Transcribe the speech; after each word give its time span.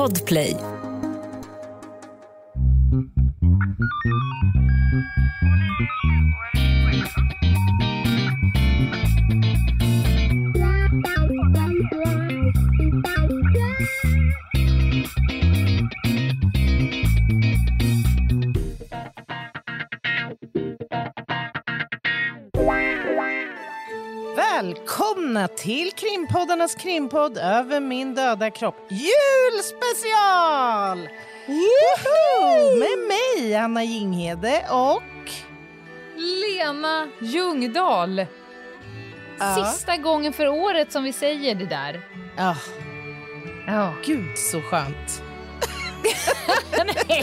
Podplay. 0.00 0.56
Till 25.60 25.92
krimpoddarnas 25.92 26.74
krimpodd 26.74 27.38
Över 27.38 27.80
min 27.80 28.14
döda 28.14 28.50
kropp 28.50 28.76
julspecial! 28.90 30.18
Woho! 31.46 32.76
Med 32.78 32.98
mig, 33.08 33.54
Anna 33.54 33.84
Jinghede 33.84 34.64
och... 34.70 35.02
Lena 36.16 37.08
Ljungdahl. 37.20 38.26
Ja. 39.38 39.72
Sista 39.72 39.96
gången 39.96 40.32
för 40.32 40.48
året 40.48 40.92
som 40.92 41.04
vi 41.04 41.12
säger 41.12 41.54
det 41.54 41.66
där. 41.66 42.00
Ja, 42.36 42.56
Ja. 43.66 43.94
gud 44.04 44.38
så 44.38 44.60
skönt. 44.62 45.22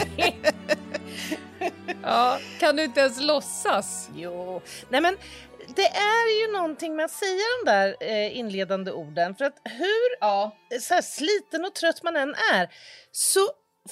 ja. 2.03 2.37
Kan 2.59 2.75
du 2.75 2.83
inte 2.83 2.99
ens 2.99 3.21
låtsas? 3.21 4.09
Jo, 4.15 4.61
nej 4.89 5.01
men 5.01 5.17
det 5.77 5.87
är 5.87 6.41
ju 6.47 6.51
någonting 6.53 6.95
med 6.95 7.05
att 7.05 7.11
säga 7.11 7.41
de 7.63 7.71
där 7.71 7.95
eh, 8.01 8.37
inledande 8.37 8.91
orden 8.91 9.35
för 9.35 9.45
att 9.45 9.59
hur 9.63 10.17
Ja. 10.19 10.57
så 10.81 10.93
här, 10.93 11.01
sliten 11.01 11.65
och 11.65 11.75
trött 11.75 12.03
man 12.03 12.15
än 12.15 12.35
är 12.53 12.73
så 13.11 13.39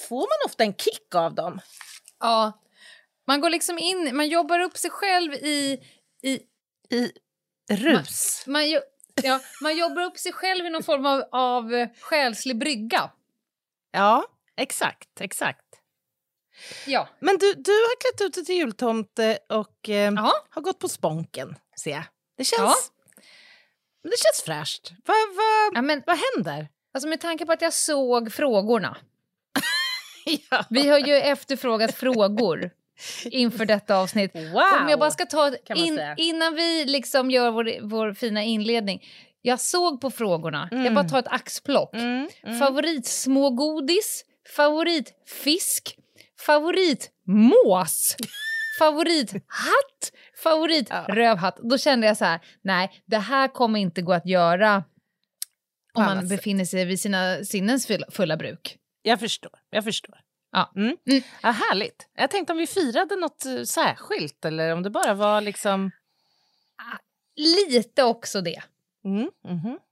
får 0.08 0.20
man 0.20 0.46
ofta 0.46 0.62
en 0.64 0.74
kick 0.74 1.14
av 1.14 1.34
dem. 1.34 1.60
ja. 2.20 2.52
Man 3.28 3.40
går 3.40 3.50
liksom 3.50 3.78
in, 3.78 4.16
man 4.16 4.28
jobbar 4.28 4.60
upp 4.60 4.76
sig 4.76 4.90
själv 4.90 5.34
i... 5.34 5.80
i 6.22 6.40
I 6.90 7.12
rus. 7.70 8.44
man, 8.46 8.70
jo, 8.70 8.80
ja, 9.22 9.40
man 9.62 9.76
jobbar 9.76 10.02
upp 10.02 10.18
sig 10.18 10.32
själv 10.32 10.66
i 10.66 10.70
någon 10.70 10.82
form 10.82 11.06
av, 11.06 11.24
av 11.32 11.86
själslig 12.00 12.58
brygga. 12.58 13.10
Ja, 13.92 14.24
exakt, 14.56 15.20
exakt. 15.20 15.65
Ja. 16.86 17.08
Men 17.20 17.38
du, 17.38 17.54
du 17.54 17.70
har 17.72 18.00
klätt 18.00 18.26
ut 18.26 18.34
dig 18.34 18.44
till 18.44 18.54
jultomte 18.54 19.38
och 19.48 19.88
eh, 19.88 20.14
har 20.50 20.60
gått 20.60 20.78
på 20.78 20.88
sponken, 20.88 21.56
ser 21.80 21.90
jag. 21.90 22.04
Det 22.38 22.44
känns, 22.44 22.92
det 24.02 24.16
känns 24.18 24.42
fräscht. 24.44 24.90
Vad 25.06 25.16
vad 25.36 25.76
ja 25.76 25.82
men, 25.82 26.02
vad 26.06 26.18
händer? 26.34 26.68
alltså 26.94 27.08
med 27.08 27.20
tanke 27.20 27.46
på 27.46 27.52
att 27.52 27.62
jag 27.62 27.72
såg 27.72 28.32
frågorna. 28.32 28.96
ja. 30.50 30.64
Vi 30.70 30.88
har 30.88 30.98
ju 30.98 31.14
efterfrågat 31.14 31.94
frågor 31.94 32.70
inför 33.24 33.64
detta 33.64 33.96
avsnitt. 33.96 34.30
Wow! 34.34 34.80
Om 34.82 34.88
jag 34.88 34.98
bara 34.98 35.10
ska 35.10 35.26
ta 35.26 35.52
in, 35.74 36.00
innan 36.16 36.54
vi 36.54 36.84
liksom 36.84 37.30
gör 37.30 37.50
vår, 37.50 37.88
vår 37.88 38.14
fina 38.14 38.42
inledning. 38.42 39.04
Jag 39.42 39.60
såg 39.60 40.00
på 40.00 40.10
frågorna, 40.10 40.68
jag 40.70 40.80
Mm. 40.80 40.94
bara 40.94 41.04
tar 41.08 41.18
ett 41.18 41.28
axplock. 41.28 41.94
Mm, 41.94 42.28
mm. 42.42 42.58
Favoritsmågodis, 42.58 44.24
favoritfisk, 44.56 45.96
favoritmås, 46.38 48.16
favorithatt, 48.78 50.12
favoritrövhatt. 50.42 51.58
Då 51.62 51.78
kände 51.78 52.06
jag 52.06 52.16
så 52.16 52.24
här, 52.24 52.40
nej 52.62 53.02
det 53.06 53.18
här 53.18 53.48
kommer 53.48 53.80
inte 53.80 54.02
gå 54.02 54.12
att 54.12 54.26
göra 54.26 54.84
om 55.94 56.04
man 56.04 56.28
befinner 56.28 56.64
sig 56.64 56.84
vid 56.84 57.00
sina 57.00 57.44
sinnens 57.44 57.88
fulla, 58.10 58.36
bruk. 58.36 58.76
Jag 59.02 59.20
förstår, 59.20 59.52
jag 59.70 59.84
förstår. 59.84 60.18
Ja. 60.52 60.72
Mm. 60.76 60.96
Mm. 61.10 61.22
Ja, 61.42 61.50
härligt. 61.50 62.08
Jag 62.14 62.30
tänkte 62.30 62.52
om 62.52 62.58
vi 62.58 62.66
firade 62.66 63.16
något 63.16 63.46
eh, 63.46 63.62
särskilt 63.62 64.44
eller 64.44 64.72
om 64.72 64.82
det 64.82 64.90
bara 64.90 65.14
var 65.14 65.40
liksom... 65.40 65.90
Lite 67.36 68.02
också 68.02 68.40
det. 68.40 68.62
Mm, 69.04 69.30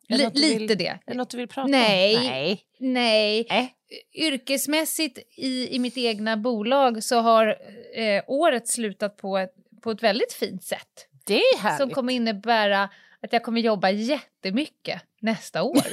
Li- 0.09 0.25
något 0.25 0.35
du 0.35 0.41
lite 0.41 0.59
vill, 0.59 0.79
det. 0.79 0.87
Är 0.87 1.01
det 1.07 1.15
något 1.15 1.31
du 1.31 1.37
vill 1.37 1.49
prata 1.49 1.69
Nej. 1.69 2.17
om? 2.17 2.23
Nej. 2.25 2.63
Nej. 2.81 3.47
Äh. 3.51 3.67
Yrkesmässigt 4.15 5.19
i, 5.37 5.75
i 5.75 5.79
mitt 5.79 5.97
egna 5.97 6.37
bolag 6.37 7.05
så 7.05 7.21
har 7.21 7.47
eh, 7.95 8.25
året 8.27 8.69
slutat 8.69 9.17
på 9.17 9.39
ett, 9.39 9.55
på 9.83 9.91
ett 9.91 10.03
väldigt 10.03 10.33
fint 10.33 10.65
sätt. 10.65 11.09
Det 11.27 11.39
är 11.39 11.59
härligt. 11.59 11.81
Som 11.81 11.91
kommer 11.91 12.13
innebära 12.13 12.83
att 13.23 13.33
jag 13.33 13.43
kommer 13.43 13.61
jobba 13.61 13.91
jättemycket 13.91 15.03
nästa 15.21 15.63
år. 15.63 15.87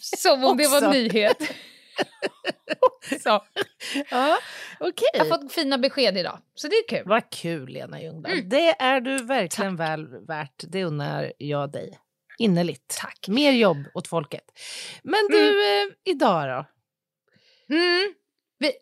Som 0.16 0.44
om 0.44 0.56
det 0.56 0.68
var 0.68 0.82
en 0.82 0.90
nyhet. 0.90 1.38
så, 3.22 3.44
Ja, 4.10 4.38
okej. 4.80 5.08
jag 5.12 5.24
har 5.24 5.38
fått 5.38 5.52
fina 5.52 5.78
besked 5.78 6.18
idag, 6.18 6.38
så 6.54 6.68
det 6.68 6.74
är 6.74 6.88
kul. 6.88 7.02
Vad 7.06 7.30
kul, 7.30 7.68
Lena 7.68 8.02
Ljungdahl. 8.02 8.32
Mm. 8.32 8.48
Det 8.48 8.82
är 8.82 9.00
du 9.00 9.24
verkligen 9.24 9.76
väl 9.76 10.26
värt. 10.26 10.64
Det 10.68 10.84
unnar 10.84 11.32
jag 11.38 11.72
dig 11.72 11.98
innerligt. 12.38 12.94
Tack. 13.00 13.28
Mer 13.28 13.52
jobb 13.52 13.86
åt 13.94 14.08
folket. 14.08 14.44
Men 15.02 15.20
du, 15.30 15.82
eh, 15.82 15.88
idag 16.04 16.48
då? 16.48 16.64
Mm. 17.70 18.14
Vi, 18.58 18.72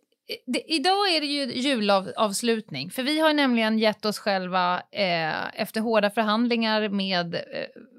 det, 0.46 0.72
idag 0.72 1.14
är 1.16 1.20
det 1.20 1.26
ju 1.26 1.52
julavslutning, 1.52 2.90
för 2.90 3.02
vi 3.02 3.20
har 3.20 3.32
nämligen 3.32 3.78
gett 3.78 4.04
oss 4.04 4.18
själva, 4.18 4.82
eh, 4.92 5.60
efter 5.60 5.80
hårda 5.80 6.10
förhandlingar 6.10 6.88
med 6.88 7.34
eh, 7.34 7.40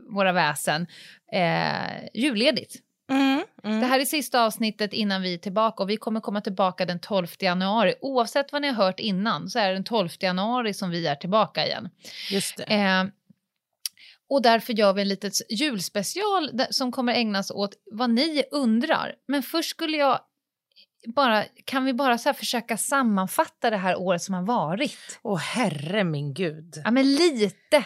våra 0.10 0.32
väsen, 0.32 0.88
eh, 1.32 2.08
julledigt. 2.14 2.76
Mm, 3.12 3.44
mm. 3.64 3.80
Det 3.80 3.86
här 3.86 4.00
är 4.00 4.06
sista 4.06 4.46
avsnittet 4.46 4.94
innan 4.94 5.22
vi 5.22 5.34
är 5.34 5.38
tillbaka 5.38 5.84
och 5.84 5.90
vi 5.90 5.98
kommer 5.98 6.20
komma 6.20 6.42
tillbaka 6.42 6.86
den 6.86 7.00
12 7.00 7.28
januari. 7.40 7.96
Oavsett 8.02 8.52
vad 8.52 8.62
ni 8.62 8.68
har 8.68 8.86
hört 8.86 9.00
innan 9.00 9.50
så 9.50 9.60
är 9.60 9.68
det 9.68 9.74
den 9.74 9.84
12 9.84 10.10
januari 10.20 10.74
som 10.74 10.90
vi 10.90 11.08
är 11.08 11.16
tillbaka 11.16 11.66
igen. 11.66 11.90
Just 12.32 12.58
det. 12.58 12.64
Eh, 12.64 13.04
och 14.30 14.42
därför 14.42 14.74
gör 14.74 14.94
vi 14.94 15.02
en 15.02 15.08
liten 15.08 15.32
julspecial 15.50 16.62
som 16.70 16.92
kommer 16.92 17.14
ägnas 17.14 17.52
åt 17.52 17.74
vad 17.92 18.10
ni 18.10 18.44
undrar. 18.52 19.16
Men 19.28 19.44
först 19.44 19.70
skulle 19.70 19.98
jag 19.98 20.20
bara, 21.08 21.44
kan 21.66 21.86
vi 21.86 21.94
bara 21.94 22.18
så 22.18 22.34
försöka 22.34 22.78
sammanfatta 22.78 23.70
det 23.70 23.78
här 23.78 23.96
året 24.00 24.22
som 24.22 24.36
har 24.36 24.42
varit? 24.44 25.20
Åh, 25.22 25.38
herre 25.40 26.04
min 26.04 26.34
gud. 26.34 26.82
Ja, 26.84 26.92
men 26.92 27.16
lite. 27.16 27.84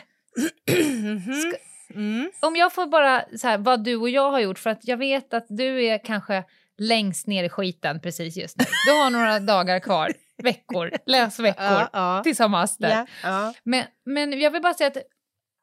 Mhm. 0.72 1.54
Mm. 1.96 2.32
Om 2.42 2.56
jag 2.56 2.74
får 2.74 2.88
bara 2.88 3.24
så 3.38 3.48
här, 3.48 3.58
vad 3.58 3.84
du 3.84 3.96
och 3.96 4.10
jag 4.10 4.32
har 4.32 4.40
gjort, 4.40 4.60
för 4.60 4.70
att 4.70 4.88
jag 4.88 4.98
vet 4.98 5.34
att 5.34 5.46
du 5.50 5.86
är 5.86 6.06
kanske 6.06 6.44
längst 6.78 7.28
ner 7.28 7.44
i 7.44 7.50
skiten 7.50 8.00
precis 8.02 8.38
just 8.38 8.58
nu. 8.58 8.66
Du 8.86 8.92
har 8.92 9.10
några 9.10 9.40
dagar 9.54 9.80
kvar, 9.80 10.12
veckor, 10.44 10.92
läsveckor 11.06 11.88
Ja, 11.94 12.24
ja. 12.40 12.48
master. 12.48 12.90
Ja, 12.90 13.06
ja. 13.24 13.54
Men, 13.64 13.84
men 14.06 14.40
jag 14.40 14.52
vill 14.52 14.62
bara 14.62 14.74
säga 14.74 14.88
att 14.88 14.98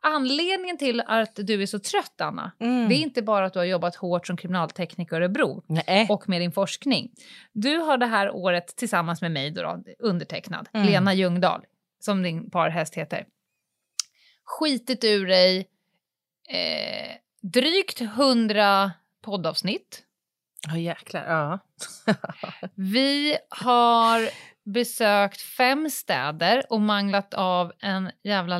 anledningen 0.06 0.78
till 0.78 1.00
att 1.06 1.34
du 1.36 1.62
är 1.62 1.66
så 1.66 1.78
trött, 1.78 2.20
Anna, 2.20 2.52
Mm. 2.60 2.88
det 2.88 2.94
är 2.94 2.98
inte 2.98 3.22
bara 3.22 3.46
att 3.46 3.52
du 3.52 3.58
har 3.58 3.66
jobbat 3.66 3.96
hårt 3.96 4.26
som 4.26 4.36
kriminaltekniker 4.36 5.16
i 5.16 5.18
Örebro 5.24 5.62
Nej. 5.66 6.06
och 6.10 6.28
med 6.28 6.40
din 6.40 6.52
forskning. 6.52 7.10
Du 7.52 7.76
har 7.76 7.98
det 7.98 8.06
här 8.06 8.30
året 8.30 8.76
tillsammans 8.76 9.20
med 9.22 9.30
mig, 9.32 9.50
då, 9.50 9.62
då, 9.62 9.82
undertecknad, 9.98 10.68
Mm. 10.72 10.86
Lena 10.86 11.14
Ljungdahl, 11.14 11.64
som 12.00 12.22
din 12.22 12.50
parhäst 12.50 12.94
heter, 12.94 13.26
skitit 14.44 15.04
ur 15.04 15.26
dig 15.26 15.58
eh, 16.48 17.16
drygt 17.42 18.00
100 18.00 18.92
poddavsnitt. 19.22 20.02
Ja, 20.68 20.76
jäklar. 20.78 21.24
Ja. 21.28 21.58
Vi 22.74 23.36
har 23.50 24.28
besökt 24.64 25.40
fem 25.40 25.90
städer 25.90 26.62
och 26.70 26.80
manglat 26.80 27.34
av 27.34 27.72
en 27.80 28.10
jävla 28.24 28.58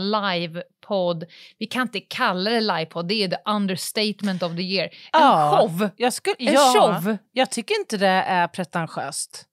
livepodd. 0.91 1.25
Vi 1.59 1.67
kan 1.67 1.83
inte 1.83 2.01
kalla 2.01 2.51
det 2.51 2.61
livepodd, 2.61 3.09
det 3.09 3.15
är 3.25 3.29
the 3.29 3.51
understatement 3.51 4.43
of 4.43 4.57
the 4.57 4.63
year. 4.63 4.85
En 4.85 4.91
Ja, 5.13 5.59
show! 5.69 5.91
Jag 5.97 6.13
skulle, 6.13 6.37
En 6.39 6.53
ja, 6.55 6.75
show! 6.77 7.17
Jag 7.33 7.51
tycker 7.51 7.79
inte 7.81 7.97
det 7.97 8.07
är 8.09 8.49
pretentiöst 8.49 9.45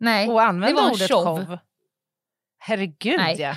Nej, 0.00 0.28
att 0.28 0.40
använda 0.40 0.66
det 0.66 0.74
var 0.74 0.82
en 0.88 0.90
ordet 0.94 1.08
show. 1.10 1.24
show. 1.46 1.58
Herregud, 2.58 3.16
Nej. 3.16 3.40
ja. 3.40 3.56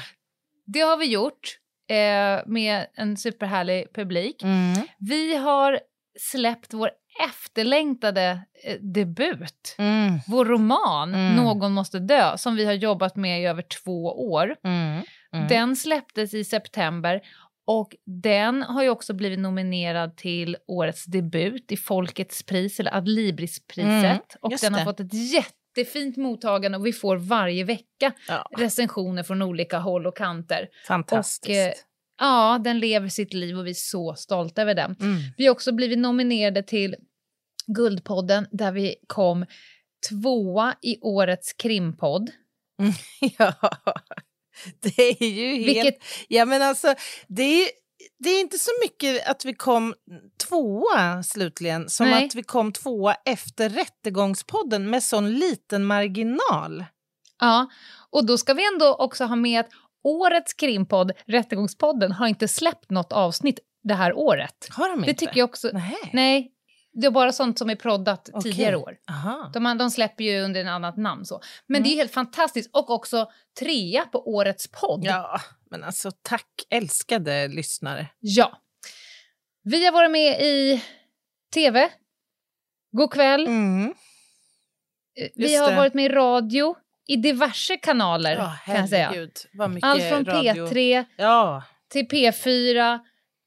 det 0.65 0.79
har 0.79 0.97
vi 0.97 1.05
gjort 1.05 1.57
eh, 1.89 2.41
med 2.45 2.85
en 2.95 3.17
superhärlig 3.17 3.93
publik. 3.93 4.43
Mm. 4.43 4.87
Vi 4.99 5.35
har 5.35 5.79
släppt 6.19 6.73
vår 6.73 6.91
efterlängtade 7.29 8.41
eh, 8.63 8.77
debut. 8.81 9.75
Mm. 9.77 10.19
Vår 10.27 10.45
roman 10.45 11.13
Mm. 11.13 11.35
Någon 11.35 11.71
måste 11.73 11.99
dö, 11.99 12.37
som 12.37 12.55
vi 12.55 12.65
har 12.65 12.73
jobbat 12.73 13.15
med 13.15 13.41
i 13.41 13.45
över 13.45 13.61
två 13.61 14.31
år. 14.31 14.55
Mm. 14.63 15.01
Mm. 15.33 15.47
Den 15.47 15.75
släpptes 15.75 16.33
i 16.33 16.43
september 16.43 17.21
och 17.65 17.95
den 18.05 18.63
har 18.63 18.83
ju 18.83 18.89
också 18.89 19.13
blivit 19.13 19.39
nominerad 19.39 20.17
till 20.17 20.57
årets 20.67 21.05
debut 21.05 21.71
i 21.71 21.77
Folkets 21.77 22.43
pris, 22.43 22.79
eller 22.79 22.95
Adlibrispriset. 22.97 23.87
Mm, 24.03 24.17
och 24.41 24.53
den 24.61 24.73
har 24.73 24.79
det. 24.79 24.85
fått 24.85 24.99
ett 24.99 25.13
jättefint 25.33 26.17
mottagande 26.17 26.77
och 26.77 26.85
vi 26.85 26.93
får 26.93 27.17
varje 27.17 27.63
vecka 27.63 28.11
Ja, 28.27 28.49
recensioner 28.57 29.23
från 29.23 29.41
olika 29.41 29.79
håll 29.79 30.07
och 30.07 30.17
kanter. 30.17 30.67
fantastiskt. 30.87 31.49
Och, 31.49 31.55
eh, 31.55 31.73
Ja, 32.23 32.59
den 32.63 32.79
lever 32.79 33.09
sitt 33.09 33.33
liv 33.33 33.57
och 33.57 33.65
vi 33.65 33.69
är 33.69 33.73
så 33.73 34.15
stolta 34.15 34.61
över 34.61 34.75
den. 34.75 34.95
mm. 34.99 35.21
Vi 35.37 35.45
har 35.45 35.51
också 35.51 35.71
blivit 35.71 35.99
nominerade 35.99 36.63
till 36.63 36.95
Guldpodden 37.67 38.47
där 38.51 38.71
vi 38.71 38.95
kom 39.07 39.45
tvåa 40.09 40.75
i 40.81 40.97
årets 41.01 41.53
krimpodd. 41.53 42.31
Ja, 43.37 43.53
det 44.79 45.21
är 45.21 45.23
ju 45.23 45.55
helt... 45.55 45.85
Vilket, 45.85 46.03
Ja, 46.27 46.45
men 46.45 46.61
alltså, 46.61 46.95
det 47.27 47.43
är, 47.43 47.69
det 48.19 48.29
är 48.29 48.41
inte 48.41 48.57
så 48.57 48.71
mycket 48.83 49.27
att 49.29 49.45
vi 49.45 49.53
kom 49.53 49.93
tvåa 50.47 51.23
slutligen 51.23 51.89
som 51.89 52.09
Nej. 52.09 52.25
att 52.25 52.35
vi 52.35 52.43
kom 52.43 52.71
tvåa 52.71 53.15
efter 53.25 53.69
Rättegångspodden 53.69 54.89
med 54.89 55.03
sån 55.03 55.33
liten 55.33 55.85
marginal. 55.85 56.85
ja, 57.39 57.69
och 58.11 58.25
då 58.25 58.37
ska 58.37 58.53
vi 58.53 58.67
ändå 58.73 58.95
också 58.95 59.25
ha 59.25 59.35
med 59.35 59.59
att 59.59 59.69
årets 60.03 60.53
krimpodd, 60.53 61.11
Rättegångspodden, 61.27 62.11
har 62.11 62.27
inte 62.27 62.47
släppt 62.47 62.89
något 62.91 63.11
avsnitt 63.13 63.59
det 63.83 63.93
här 63.93 64.13
året. 64.13 64.67
Har 64.71 64.89
de 64.89 65.01
Det 65.01 65.09
inte? 65.09 65.19
tycker 65.25 65.37
jag 65.39 65.49
också. 65.49 65.69
Nej. 65.73 65.95
Nej, 66.13 66.51
det 66.93 67.07
är 67.07 67.11
bara 67.11 67.31
sånt 67.31 67.57
som 67.57 67.69
är 67.69 67.75
proddat 67.75 68.29
Okej. 68.33 68.51
tidigare 68.51 68.75
år. 68.75 68.97
Aha. 69.09 69.49
De, 69.53 69.77
de 69.77 69.91
släpper 69.91 70.23
ju 70.23 70.41
under 70.41 70.61
en 70.61 70.67
annat 70.67 70.97
namn 70.97 71.25
så. 71.25 71.41
Men 71.67 71.75
Mm. 71.75 71.83
det 71.89 71.93
är 71.93 71.97
helt 71.97 72.11
fantastiskt. 72.13 72.69
Och 72.75 72.89
också 72.89 73.31
trea 73.59 74.05
på 74.05 74.27
årets 74.29 74.67
podd. 74.71 75.01
Ja, 75.05 75.39
men 75.71 75.83
alltså 75.83 76.11
tack 76.21 76.49
älskade 76.69 77.47
lyssnare. 77.47 78.07
Ja. 78.19 78.57
Vi 79.63 79.85
har 79.85 79.91
varit 79.93 80.11
med 80.11 80.41
i 80.41 80.83
tv. 81.53 81.89
God 82.91 83.11
kväll. 83.13 83.47
Mm. 83.47 83.93
Vi 85.35 85.43
just 85.51 85.59
har 85.61 85.69
det. 85.69 85.75
varit 85.77 85.93
med 85.93 86.05
i 86.05 86.09
radio 86.09 86.75
i 87.07 87.15
diverse 87.15 87.77
kanaler 87.77 88.35
Ja, 88.35 88.53
kan 88.65 88.75
jag 88.75 88.89
säga. 88.89 89.11
Allt 89.81 90.03
från 90.09 90.25
radio. 90.25 90.67
P3 90.67 91.05
Ja, 91.17 91.63
till 91.91 92.07
P4 92.07 92.99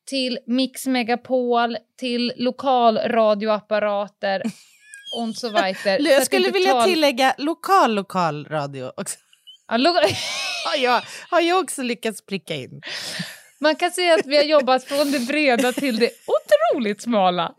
till 0.08 0.38
Mix 0.46 0.86
Megapol 0.86 1.76
till 1.98 2.32
lokalradioapparater 2.36 4.42
och 5.16 5.34
så 5.36 5.48
vidare. 5.48 6.02
Jag 6.02 6.26
skulle 6.26 6.50
vilja 6.50 6.72
tala- 6.72 6.84
tillägga 6.84 7.34
lokal 7.38 7.94
lokal 7.94 8.46
radio 8.50 8.92
också. 8.96 9.18
Ja, 9.68 9.76
lo- 9.76 9.90
Har 10.66 10.76
jag, 10.82 11.02
har 11.30 11.40
jag 11.40 11.58
också 11.64 11.82
lyckats 11.82 12.26
pricka 12.26 12.54
in. 12.54 12.80
Man 13.60 13.76
kan 13.76 13.90
säga 13.90 14.14
att 14.14 14.26
vi 14.26 14.36
har 14.36 14.44
jobbat 14.44 14.84
från 14.84 15.12
det 15.12 15.18
breda 15.20 15.72
till 15.72 15.96
det 15.96 16.10
otroligt 16.26 17.02
smala. 17.02 17.52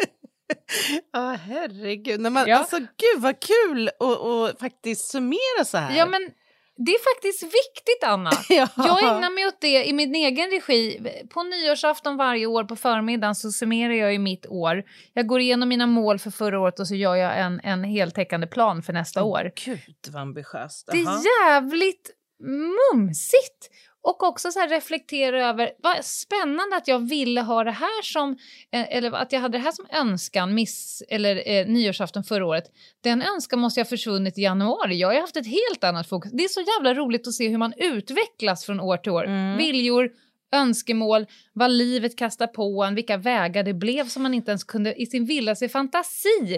Ja, 1.13 1.37
herregud. 1.47 2.19
Nej, 2.19 2.31
men, 2.31 2.47
Ja. 2.47 2.57
Alltså, 2.57 2.77
gud 2.77 3.21
vad 3.21 3.35
kul 3.39 3.89
att 3.89 4.59
faktiskt 4.59 5.11
summera 5.11 5.65
så 5.65 5.77
här. 5.77 5.97
Ja, 5.97 6.05
men 6.05 6.31
det 6.77 6.91
är 6.91 7.15
faktiskt 7.15 7.43
viktigt, 7.43 8.03
Anna. 8.05 8.31
Ja. 8.49 8.67
Jag 8.75 9.15
ägnar 9.15 9.29
mig 9.29 9.47
åt 9.47 9.61
det 9.61 9.85
i 9.85 9.93
min 9.93 10.15
egen 10.15 10.49
regi. 10.49 10.99
På 11.29 11.43
nyårsafton 11.43 12.17
varje 12.17 12.45
år 12.45 12.63
på 12.63 12.75
förmiddagen 12.75 13.35
så 13.35 13.51
summerar 13.51 13.93
jag 13.93 14.13
ju 14.13 14.19
mitt 14.19 14.45
år. 14.47 14.83
Jag 15.13 15.27
går 15.27 15.39
igenom 15.39 15.69
mina 15.69 15.87
mål 15.87 16.19
för 16.19 16.31
förra 16.31 16.59
året 16.59 16.79
och 16.79 16.87
så 16.87 16.95
gör 16.95 17.15
jag 17.15 17.39
en, 17.39 17.59
en 17.63 17.83
heltäckande 17.83 18.47
plan 18.47 18.83
för 18.83 18.93
nästa 18.93 19.23
år. 19.23 19.51
Gud 19.65 19.79
vad 20.07 20.21
ambitiöst. 20.21 20.89
Det 20.91 20.97
är 20.97 21.45
jävligt 21.45 22.11
mumsigt. 22.39 23.69
Och 24.07 24.23
också 24.23 24.51
så 24.51 24.59
reflektera 24.59 25.49
över 25.49 25.71
vad 25.83 26.05
spännande 26.05 26.75
att 26.75 26.87
jag 26.87 27.09
ville 27.09 27.41
ha 27.41 27.63
det 27.63 27.71
här 27.71 28.01
som, 28.01 28.37
eh, 28.71 28.95
eller 28.95 29.11
att 29.11 29.31
jag 29.31 29.39
hade 29.39 29.57
det 29.57 29.61
här 29.61 29.71
som 29.71 29.85
önskan 29.91 30.53
miss, 30.53 31.03
eller 31.09 31.49
eh, 31.49 31.67
nyårsafton 31.67 32.23
förra 32.23 32.45
året. 32.45 32.63
Den 33.03 33.21
önskan 33.21 33.59
måste 33.59 33.79
jag 33.79 33.85
ha 33.85 33.89
försvunnit 33.89 34.37
i 34.37 34.41
januari. 34.41 34.99
Jag 34.99 35.07
har 35.07 35.13
ju 35.13 35.21
haft 35.21 35.37
ett 35.37 35.47
helt 35.47 35.83
annat 35.83 36.09
fokus. 36.09 36.31
Det 36.31 36.43
är 36.43 36.47
så 36.47 36.61
jävla 36.61 36.93
roligt 36.93 37.27
att 37.27 37.33
se 37.33 37.47
hur 37.47 37.57
man 37.57 37.73
utvecklas 37.77 38.65
från 38.65 38.79
år 38.79 38.97
till 38.97 39.11
år. 39.11 39.25
Mm. 39.25 39.57
Viljor, 39.57 40.09
önskemål, 40.51 41.25
vad 41.53 41.71
livet 41.71 42.17
kastar 42.17 42.47
på 42.47 42.83
en, 42.83 42.95
vilka 42.95 43.17
vägar 43.17 43.63
det 43.63 43.73
blev 43.73 44.07
som 44.07 44.23
man 44.23 44.33
inte 44.33 44.51
ens 44.51 44.63
kunde 44.63 45.01
i 45.01 45.05
sin 45.05 45.25
vildaste 45.25 45.69
fantasi 45.69 46.57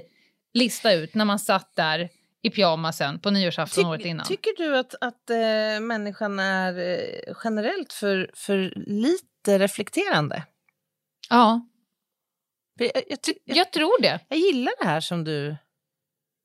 lista 0.54 0.94
ut 0.94 1.16
när 1.16 1.26
man 1.26 1.40
satt 1.40 1.76
där 1.76 2.10
i 2.42 2.50
pyjamasen 2.50 3.20
på 3.20 3.32
nyårsafton 3.32 3.86
året 3.86 4.06
innan. 4.06 4.26
Tycker 4.26 4.54
du 4.58 4.78
att, 4.78 4.96
att 5.02 5.30
eh, 5.30 5.80
människan 5.82 6.40
är 6.40 6.78
eh, 6.80 7.34
generellt 7.44 7.94
för, 7.94 8.32
för 8.34 8.74
lite 8.76 9.60
reflekterande? 9.60 10.44
Ja, 11.30 11.62
Jag, 12.80 12.92
jag, 13.08 13.22
ty- 13.22 13.34
jag, 13.46 13.58
jag 13.58 13.72
tror 13.72 14.02
det. 14.02 14.20
jag 14.28 14.40
gillar 14.40 14.74
det 14.82 14.88
här 14.88 15.02
som 15.02 15.24
du 15.24 15.56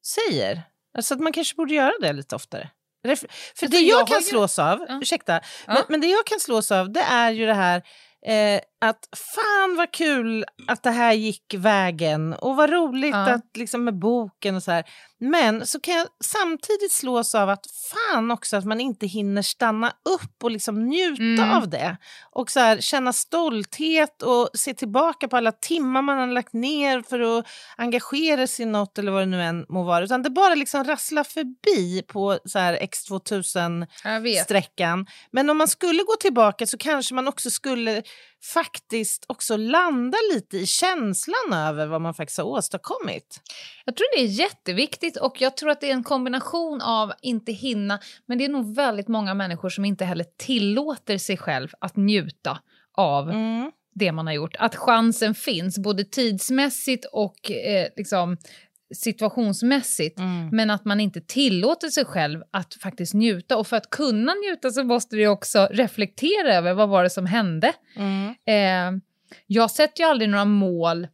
säger. 0.06 0.62
Alltså 0.98 1.14
att 1.14 1.20
man 1.20 1.32
kanske 1.32 1.54
borde 1.56 1.74
göra 1.74 1.92
det 2.00 2.12
lite 2.12 2.36
oftare. 2.36 2.70
Ref- 3.06 3.16
för 3.54 3.66
Alltså, 3.66 3.66
det 3.66 3.78
jag, 3.84 4.06
kan 4.08 4.16
ju- 4.18 4.22
slås 4.22 4.58
av, 4.58 4.84
Ja. 4.88 4.98
ursäkta, 5.02 5.32
Ja. 5.66 5.72
men, 5.74 5.82
men 5.88 6.00
det 6.00 6.06
jag 6.06 6.26
kan 6.26 6.40
slås 6.40 6.72
av 6.72 6.92
det 6.92 7.00
är 7.00 7.30
ju 7.30 7.46
det 7.46 7.54
här 7.54 7.82
eh, 8.26 8.60
att 8.80 9.08
fan 9.16 9.76
vad 9.76 9.92
kul 9.92 10.44
att 10.66 10.82
det 10.82 10.90
här 10.90 11.12
gick 11.12 11.54
vägen 11.56 12.32
och 12.34 12.56
vad 12.56 12.70
roligt 12.70 13.14
Ja. 13.14 13.30
att 13.34 13.56
liksom 13.56 13.84
med 13.84 13.94
boken 13.98 14.56
och 14.56 14.62
så 14.62 14.70
här. 14.70 14.84
Men 15.20 15.66
så 15.66 15.80
kan 15.80 15.94
jag 15.94 16.06
samtidigt 16.24 16.92
slås 16.92 17.34
av 17.34 17.48
att 17.50 17.66
fan 17.92 18.30
också 18.30 18.56
att 18.56 18.64
man 18.64 18.80
inte 18.80 19.06
hinner 19.06 19.42
stanna 19.42 19.88
upp 19.88 20.42
och 20.44 20.50
liksom 20.50 20.84
njuta 20.88 21.22
Mm. 21.22 21.50
av 21.50 21.68
det. 21.68 21.96
Och 22.30 22.50
så 22.50 22.60
här, 22.60 22.80
känna 22.80 23.12
stolthet 23.12 24.22
och 24.22 24.48
se 24.54 24.74
tillbaka 24.74 25.28
på 25.28 25.36
alla 25.36 25.52
timmar 25.52 26.02
man 26.02 26.18
har 26.18 26.26
lagt 26.26 26.52
ner 26.52 27.02
för 27.02 27.38
att 27.38 27.46
engagera 27.76 28.46
sig 28.46 28.62
i 28.62 28.66
något 28.68 28.98
eller 28.98 29.12
vad 29.12 29.22
det 29.22 29.26
nu 29.26 29.42
än 29.42 29.66
må 29.68 29.82
vara. 29.82 30.04
Utan 30.04 30.22
det 30.22 30.30
bara 30.30 30.54
liksom 30.54 30.84
rasslar 30.84 31.24
förbi 31.24 32.02
på 32.02 32.38
så 32.44 32.58
här 32.58 32.76
X2000 32.76 33.86
Jag 34.04 34.20
vet. 34.20 34.44
sträckan. 34.44 35.06
Men 35.30 35.50
om 35.50 35.56
man 35.58 35.68
skulle 35.68 36.02
gå 36.02 36.14
tillbaka 36.20 36.66
så 36.66 36.78
kanske 36.78 37.14
man 37.14 37.28
också 37.28 37.50
skulle 37.50 38.02
faktiskt 38.52 39.24
också 39.28 39.56
landa 39.56 40.18
lite 40.34 40.58
i 40.58 40.66
känslan 40.66 41.52
över 41.52 41.86
vad 41.86 42.00
man 42.00 42.14
faktiskt 42.14 42.38
har 42.38 42.44
åstadkommit. 42.44 43.40
Jag 43.84 43.96
tror 43.96 44.16
det 44.16 44.22
är 44.22 44.26
jätteviktigt 44.26 45.16
och 45.16 45.40
jag 45.40 45.56
tror 45.56 45.70
att 45.70 45.80
det 45.80 45.90
är 45.90 45.94
en 45.94 46.04
kombination 46.04 46.80
av 46.80 47.12
inte 47.22 47.52
hinna, 47.52 47.98
men 48.26 48.38
det 48.38 48.44
är 48.44 48.48
nog 48.48 48.74
väldigt 48.76 49.08
många 49.08 49.34
människor 49.34 49.68
som 49.68 49.84
inte 49.84 50.04
heller 50.04 50.26
tillåter 50.38 51.18
sig 51.18 51.36
själv 51.36 51.68
att 51.78 51.96
njuta 51.96 52.58
av 52.96 53.30
Mm. 53.30 53.70
det 53.94 54.12
man 54.12 54.26
har 54.26 54.34
gjort. 54.34 54.56
Att 54.58 54.76
chansen 54.76 55.34
finns, 55.34 55.78
både 55.78 56.04
tidsmässigt 56.04 57.04
och 57.12 57.50
eh, 57.50 57.88
liksom 57.96 58.36
situationsmässigt. 58.94 60.18
Mm. 60.18 60.48
Men 60.52 60.70
att 60.70 60.84
man 60.84 61.00
inte 61.00 61.20
tillåter 61.20 61.88
sig 61.88 62.04
själv 62.04 62.42
att 62.50 62.74
faktiskt 62.74 63.14
njuta. 63.14 63.56
Och 63.56 63.66
för 63.66 63.76
att 63.76 63.90
kunna 63.90 64.32
njuta 64.34 64.70
så 64.70 64.84
måste 64.84 65.16
du 65.16 65.26
också 65.26 65.68
reflektera 65.70 66.54
över 66.54 66.74
vad 66.74 66.88
var 66.88 67.02
det 67.02 67.10
som 67.10 67.26
hände. 67.26 67.72
Mm. 67.96 68.34
Eh, 68.46 69.00
jag 69.46 69.70
sätter 69.70 70.04
ju 70.04 70.10
aldrig 70.10 70.30
några 70.30 70.44
mål 70.44 71.08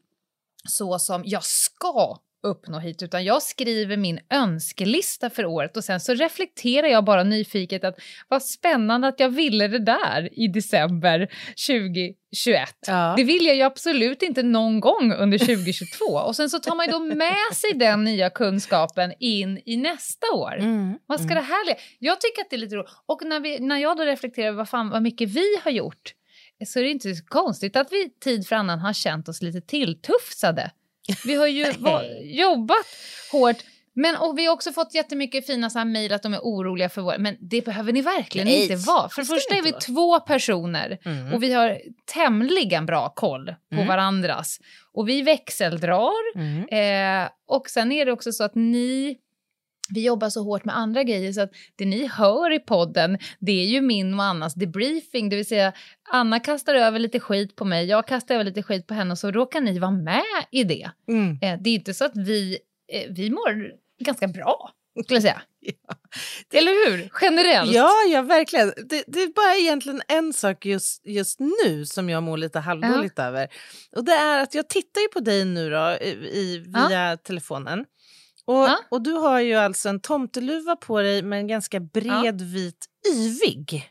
så 0.69 0.99
som 0.99 1.23
jag 1.25 1.45
ska 1.45 2.19
uppnå 2.43 2.79
hit, 2.79 3.03
utan 3.03 3.25
jag 3.25 3.43
skriver 3.43 3.97
min 3.97 4.21
önskelista 4.31 5.31
för 5.31 5.45
året 5.47 5.77
och 5.77 5.85
sen 5.85 6.01
så 6.01 6.15
reflekterar 6.15 6.87
jag 6.89 7.05
bara 7.05 7.23
nyfiket 7.23 7.85
att 7.85 7.99
vad 8.29 8.43
spännande 8.43 9.09
att 9.09 9.21
jag 9.21 9.29
ville 9.29 9.69
det 9.69 9.79
där 9.79 10.29
i 10.41 10.49
december 10.49 11.29
2021. 11.67 12.75
Ja. 12.87 13.15
Det 13.17 13.25
vill 13.25 13.47
jag 13.47 13.57
ju 13.57 13.63
absolut 13.63 14.23
inte 14.23 14.43
någon 14.43 14.81
gång 14.81 15.13
under 15.13 15.39
2022. 15.39 16.05
Och 16.27 16.37
sen 16.37 16.51
så 16.51 16.59
tar 16.59 16.75
man 16.75 16.87
ju 16.87 16.93
då 16.93 16.99
med 16.99 17.55
sig 17.55 17.73
den 17.75 18.05
nya 18.05 18.31
kunskapen 18.31 19.13
in 19.21 19.61
i 19.67 19.77
nästa 19.77 20.27
år. 20.35 20.57
Mm. 20.59 20.95
Vad 21.07 21.21
ska 21.21 21.31
Mm. 21.31 21.35
det 21.45 21.49
här 21.49 21.67
le- 21.67 21.77
Jag 21.99 22.21
tycker 22.21 22.43
att 22.43 22.51
det 22.51 22.57
är 22.57 22.59
lite 22.59 22.77
roligt. 22.77 22.91
Och 23.07 23.23
när, 23.25 23.41
vi, 23.41 23.59
när 23.59 23.77
jag 23.79 23.97
då 23.97 24.03
reflekterar 24.05 24.47
över 24.49 24.57
vad, 24.59 24.69
fan, 24.69 24.91
vad 24.91 25.03
mycket 25.03 25.29
vi 25.29 25.57
har 25.65 25.71
gjort 25.71 26.15
så 26.67 26.79
är 26.79 26.83
det 26.83 26.91
inte 26.91 27.15
så 27.15 27.25
konstigt 27.25 27.77
att 27.77 27.93
vi 27.93 28.11
tid 28.11 28.47
för 28.47 28.57
annan 28.57 28.79
har 28.79 28.93
känt 28.93 29.29
oss 29.29 29.43
lite 29.43 29.61
tilltufsade. 29.61 30.71
Vi 31.25 31.35
har 31.35 31.47
ju 31.47 31.67
jobbat 32.23 32.87
hårt. 33.33 33.57
Men 33.95 34.17
och 34.17 34.39
vi 34.39 34.47
har 34.47 34.53
också 34.53 34.73
fått 34.73 34.95
jättemycket 34.95 35.47
fina 35.47 35.71
så 35.71 35.79
här 35.79 35.85
mejl 35.87 36.13
att 36.13 36.23
de 36.23 36.35
är 36.35 36.39
oroliga 36.43 36.89
för 36.89 37.03
vår... 37.03 37.19
Men 37.19 37.37
det 37.41 37.65
behöver 37.65 37.93
ni 37.93 38.03
verkligen 38.03 38.49
Nej, 38.49 38.63
inte 38.63 38.77
vara. 38.77 39.09
För 39.09 39.23
det 39.23 39.27
första 39.27 39.55
är 39.55 39.63
vi 39.63 39.69
inte 39.69 39.81
två 39.81 40.21
personer 40.21 40.99
Mm. 41.05 41.33
och 41.35 41.43
vi 41.43 41.53
har 41.53 41.79
tämligen 42.15 42.87
bra 42.87 43.09
koll 43.09 43.47
på 43.47 43.75
Mm. 43.75 43.87
varandras. 43.87 44.59
Och 44.93 45.09
vi 45.09 45.23
växeldrar. 45.23 46.35
Mm. 46.37 47.23
Eh, 47.25 47.29
och 47.49 47.69
sen 47.71 47.93
är 47.93 48.07
det 48.07 48.13
också 48.13 48.33
så 48.33 48.45
att 48.45 48.55
ni, 48.55 49.17
vi 49.95 50.05
jobbar 50.05 50.31
så 50.31 50.43
hårt 50.43 50.65
med 50.65 50.77
andra 50.77 51.03
grejer 51.03 51.33
så 51.33 51.41
att 51.41 51.51
det 51.77 51.85
ni 51.85 52.07
hör 52.07 52.53
i 52.53 52.59
podden, 52.59 53.19
det 53.39 53.53
är 53.53 53.67
ju 53.67 53.81
min 53.81 54.15
och 54.15 54.25
Annas 54.25 54.55
debriefing, 54.55 55.29
det 55.29 55.37
vill 55.37 55.47
säga 55.47 55.73
Anna 56.11 56.41
kastar 56.41 56.75
över 56.75 56.99
lite 56.99 57.21
skit 57.21 57.57
på 57.57 57.65
mig, 57.65 57.87
jag 57.87 58.07
kastar 58.07 58.35
över 58.35 58.45
lite 58.45 58.63
skit 58.63 58.87
på 58.87 58.95
henne 58.95 59.11
och 59.13 59.19
så 59.19 59.31
råkar 59.31 59.61
ni 59.61 59.79
vara 59.79 59.91
med 59.91 60.23
i 60.51 60.65
det. 60.65 60.91
Mm. 61.09 61.39
Eh, 61.43 61.61
det 61.63 61.71
är 61.71 61.75
inte 61.75 61.95
så 61.95 62.05
att 62.05 62.17
vi, 62.17 62.59
eh, 62.93 63.11
vi 63.11 63.31
mår 63.31 63.71
ganska 64.05 64.29
bra, 64.29 64.71
skulle 65.05 65.17
jag 65.17 65.23
säga. 65.23 65.43
Eller 66.55 66.91
hur? 66.91 67.11
Generellt. 67.21 67.73
Ja, 67.75 67.91
ja, 68.13 68.23
verkligen. 68.23 68.73
Det, 68.89 69.05
det 69.07 69.23
är 69.23 69.29
bara 69.35 69.55
egentligen 69.57 70.03
en 70.09 70.33
sak 70.33 70.67
just, 70.67 71.07
just 71.07 71.41
nu 71.41 71.87
som 71.87 72.11
jag 72.11 72.23
mår 72.23 72.37
lite 72.37 72.59
halvdåligt 72.59 73.19
över. 73.19 73.49
Och 73.97 74.05
det 74.05 74.13
är 74.13 74.43
att 74.43 74.55
jag 74.55 74.69
tittar 74.69 75.01
ju 75.01 75.09
på 75.09 75.21
dig 75.21 75.45
nu 75.45 75.71
då, 75.71 75.91
i, 76.01 76.09
i- 76.11 76.65
via 76.89 77.17
telefonen. 77.17 77.85
Och, 78.47 78.55
Ja. 78.55 78.79
och 78.91 79.03
du 79.03 79.13
har 79.13 79.41
ju 79.41 79.55
alltså 79.55 79.89
en 79.89 80.01
tomteluva 80.01 80.77
på 80.77 81.01
dig 81.01 81.23
med 81.23 81.39
en 81.39 81.47
ganska 81.49 81.81
bred 81.81 82.41
vit 82.41 82.87
yvig 83.15 83.91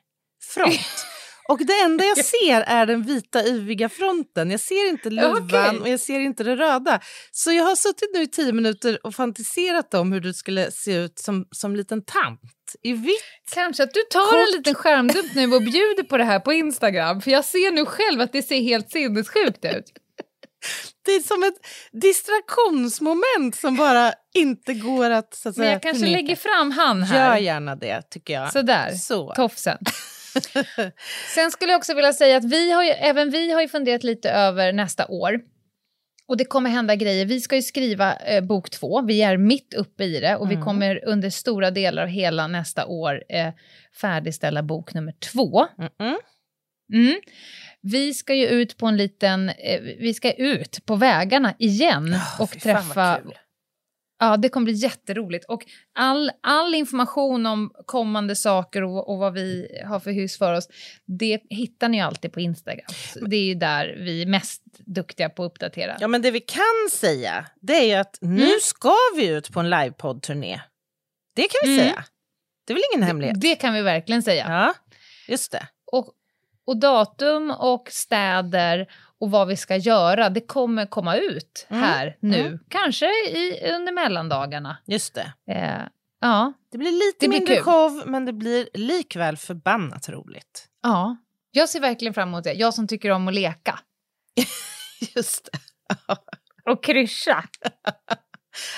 front. 0.53 0.79
Och 1.49 1.65
det 1.65 1.73
enda 1.83 2.03
jag 2.05 2.25
ser 2.25 2.61
är 2.61 2.85
den 2.85 3.03
vita 3.03 3.45
yviga 3.47 3.89
fronten. 3.89 4.51
Jag 4.51 4.59
ser 4.59 4.89
inte 4.89 5.09
luvan 5.09 5.43
Okej. 5.45 5.79
och 5.79 5.89
jag 5.89 5.99
ser 5.99 6.19
inte 6.19 6.43
det 6.43 6.55
röda. 6.55 6.99
Så 7.31 7.51
jag 7.51 7.63
har 7.63 7.75
suttit 7.75 8.09
nu 8.13 8.21
i 8.21 8.27
tio 8.27 8.53
minuter 8.53 8.99
och 9.03 9.15
fantiserat 9.15 9.93
om 9.93 10.11
hur 10.11 10.19
du 10.19 10.33
skulle 10.33 10.71
se 10.71 10.93
ut 10.95 11.19
som, 11.19 11.45
som 11.51 11.75
liten 11.75 12.01
tant 12.05 12.41
i 12.83 12.93
vitt. 12.93 13.23
Kanske 13.53 13.83
att 13.83 13.93
du 13.93 14.01
tar 14.11 14.25
Kort. 14.25 14.47
en 14.47 14.57
liten 14.57 14.75
skärmdump 14.75 15.35
nu 15.35 15.53
och 15.55 15.61
bjuder 15.61 16.03
på 16.03 16.17
det 16.17 16.23
här 16.23 16.39
på 16.39 16.53
Instagram. 16.53 17.21
För 17.21 17.31
jag 17.31 17.45
ser 17.45 17.71
nu 17.71 17.85
själv 17.85 18.21
att 18.21 18.31
det 18.31 18.43
ser 18.43 18.61
helt 18.61 18.91
sinnessjukt 18.91 19.65
ut. 19.65 19.85
Det 21.05 21.11
är 21.11 21.19
som 21.19 21.43
ett 21.43 21.55
distraktionsmoment 21.91 23.55
som 23.55 23.75
bara 23.75 24.13
inte 24.35 24.73
går 24.73 25.09
att, 25.09 25.33
så 25.33 25.49
att 25.49 25.57
Men 25.57 25.63
säga, 25.65 25.71
jag 25.71 25.81
kanske 25.81 25.99
förneka. 25.99 26.21
lägger 26.21 26.35
fram 26.35 26.71
han 26.71 26.99
Gör 26.99 27.05
här. 27.05 27.37
gärna 27.37 27.75
det, 27.75 28.01
tycker 28.01 28.33
jag. 28.33 28.51
Sådär, 28.51 28.91
Så. 28.91 29.33
tofsen. 29.35 29.77
Sen 31.35 31.51
skulle 31.51 31.71
jag 31.71 31.77
också 31.79 31.93
vilja 31.93 32.13
säga 32.13 32.37
att 32.37 32.43
vi 32.51 32.71
har 32.71 32.83
ju, 32.83 32.89
även 32.89 33.29
vi 33.29 33.51
har 33.51 33.61
ju 33.61 33.67
funderat 33.67 34.03
lite 34.03 34.31
över 34.31 34.73
nästa 34.73 35.07
år. 35.07 35.39
Och 36.27 36.37
det 36.37 36.45
kommer 36.45 36.69
hända 36.69 36.95
grejer. 36.95 37.25
Vi 37.25 37.41
ska 37.41 37.55
ju 37.55 37.61
skriva 37.61 38.15
eh, 38.15 38.43
bok 38.43 38.69
två. 38.69 39.01
Vi 39.01 39.21
är 39.21 39.37
mitt 39.37 39.73
uppe 39.73 40.03
i 40.03 40.19
det 40.19 40.35
och 40.35 40.49
vi 40.51 40.53
Mm. 40.53 40.65
kommer 40.65 41.05
under 41.05 41.29
stora 41.29 41.71
delar 41.71 42.01
av 42.03 42.07
hela 42.07 42.47
nästa 42.47 42.85
år 42.85 43.23
eh, 43.29 43.49
färdigställa 44.01 44.63
bok 44.63 44.93
nummer 44.93 45.13
två. 45.33 45.65
Mm-mm. 45.77 46.15
Mm. 46.93 47.19
Vi 47.81 48.13
ska 48.13 48.33
ju 48.35 48.45
ut 48.47 48.77
på 48.77 48.85
en 48.87 48.97
liten, 48.97 49.49
eh, 49.49 49.81
vi 49.81 50.13
ska 50.13 50.31
ut 50.33 50.85
på 50.85 50.95
vägarna 50.95 51.53
igen 51.59 52.15
Ah, 52.15 52.43
och 52.43 52.49
träffa. 52.59 53.21
Ja, 54.21 54.37
det 54.37 54.49
kommer 54.49 54.63
bli 54.65 54.73
jätteroligt. 54.73 55.45
Och 55.45 55.65
all, 55.95 56.31
all 56.43 56.75
information 56.75 57.45
om 57.45 57.71
kommande 57.85 58.35
saker 58.35 58.83
och, 58.83 59.09
och 59.09 59.17
vad 59.17 59.33
vi 59.33 59.67
har 59.85 59.99
för 59.99 60.11
hus 60.11 60.37
för 60.37 60.53
oss, 60.53 60.67
det 61.05 61.41
hittar 61.49 61.89
ni 61.89 62.01
alltid 62.01 62.33
på 62.33 62.39
Instagram. 62.39 62.85
Det 63.29 63.35
är 63.35 63.43
ju 63.43 63.53
där 63.55 63.95
vi 63.99 64.21
är 64.21 64.25
mest 64.25 64.61
duktiga 64.79 65.29
på 65.29 65.43
att 65.43 65.51
uppdatera. 65.51 65.97
Ja, 65.99 66.07
men 66.07 66.21
det 66.21 66.31
vi 66.31 66.39
kan 66.39 66.89
säga 66.91 67.45
det 67.61 67.73
är 67.73 67.85
ju 67.85 67.93
att 67.93 68.17
nu 68.21 68.43
Mm. 68.43 68.59
ska 68.61 68.95
vi 69.15 69.27
ut 69.27 69.51
på 69.51 69.59
en 69.59 69.69
livepodd-turné. 69.69 70.61
Det 71.35 71.41
kan 71.41 71.59
vi 71.69 71.73
Mm. 71.73 71.85
säga. 71.89 72.03
Det 72.67 72.73
är 72.73 72.75
väl 72.75 72.83
ingen 72.95 73.07
hemlighet? 73.07 73.41
Det 73.41 73.55
kan 73.55 73.73
vi 73.73 73.81
verkligen 73.81 74.23
säga. 74.23 74.45
Ja, 74.49 74.73
just 75.27 75.51
det. 75.51 75.67
Och, 76.69 76.77
datum 76.77 77.51
och 77.51 77.87
städer 77.91 78.87
och 79.19 79.31
vad 79.31 79.47
vi 79.47 79.57
ska 79.57 79.75
göra, 79.75 80.29
det 80.29 80.41
kommer 80.41 80.85
komma 80.85 81.15
ut 81.17 81.67
Mm. 81.69 81.83
här 81.83 82.17
nu. 82.19 82.39
Mm. 82.39 82.59
Kanske 82.69 83.05
i, 83.29 83.71
under 83.73 83.91
mellandagarna. 83.93 84.77
Just 84.85 85.13
det. 85.13 85.33
Eh, 85.51 85.81
ja, 86.21 86.53
Det 86.71 86.77
blir 86.77 86.91
lite 86.91 87.17
Det 87.19 87.27
blir 87.27 87.39
mindre 87.39 87.55
kul. 87.55 87.63
show, 87.63 88.03
men 88.05 88.25
det 88.25 88.33
blir 88.33 88.69
likväl 88.73 89.37
förbannat 89.37 90.09
roligt. 90.09 90.67
ja. 90.83 91.17
Jag 91.51 91.69
ser 91.69 91.79
verkligen 91.79 92.13
fram 92.13 92.29
emot 92.29 92.43
det. 92.43 92.53
Jag 92.53 92.73
som 92.73 92.87
tycker 92.87 93.09
om 93.11 93.27
att 93.27 93.33
leka. 93.33 93.79
Just 95.15 95.49
det. 95.51 95.59
Och 96.71 96.83
kryscha. 96.83 97.43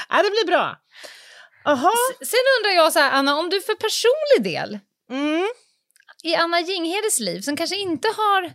Ja, 0.10 0.16
det 0.16 0.30
blir 0.30 0.48
bra. 0.48 0.78
Jaha. 1.64 1.92
Sen 2.20 2.40
undrar 2.60 2.76
jag 2.84 2.94
så 2.94 3.00
här, 3.00 3.12
Anna, 3.12 3.36
om 3.36 3.50
du 3.50 3.62
för 3.62 3.76
personlig 3.76 4.54
del 4.54 4.80
Mm. 5.10 5.48
I 6.24 6.36
Anna 6.36 6.60
Jinghedes 6.60 7.20
liv 7.20 7.42
som 7.42 7.58
kanske 7.58 7.76
inte 7.76 8.08
har 8.08 8.52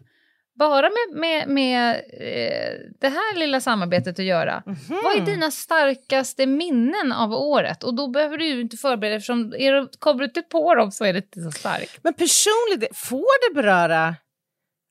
bara 0.58 0.90
med, 0.90 1.20
med, 1.20 1.48
med 1.48 1.94
eh, 1.94 2.74
det 3.00 3.08
här 3.08 3.38
lilla 3.38 3.60
samarbetet 3.60 4.18
att 4.18 4.24
göra. 4.24 4.62
Mhm. 4.66 5.00
Vad 5.04 5.16
är 5.16 5.20
dina 5.20 5.50
starkaste 5.50 6.46
minnen 6.46 7.12
av 7.12 7.32
året? 7.32 7.84
Och 7.84 7.94
då 7.94 8.08
behöver 8.08 8.38
du 8.38 8.46
ju 8.46 8.60
inte 8.60 8.76
förbereda 8.76 9.16
eftersom 9.16 9.54
är 9.58 9.72
du, 9.72 9.88
kommer 9.98 10.18
du 10.18 10.24
inte 10.24 10.42
på 10.42 10.74
dem 10.74 10.90
så 10.92 11.04
är 11.04 11.12
det 11.12 11.18
inte 11.18 11.42
så 11.42 11.50
starkt. 11.50 11.98
Men 12.02 12.14
personligt, 12.14 12.96
får 12.96 13.48
det 13.48 13.54
beröra... 13.54 14.14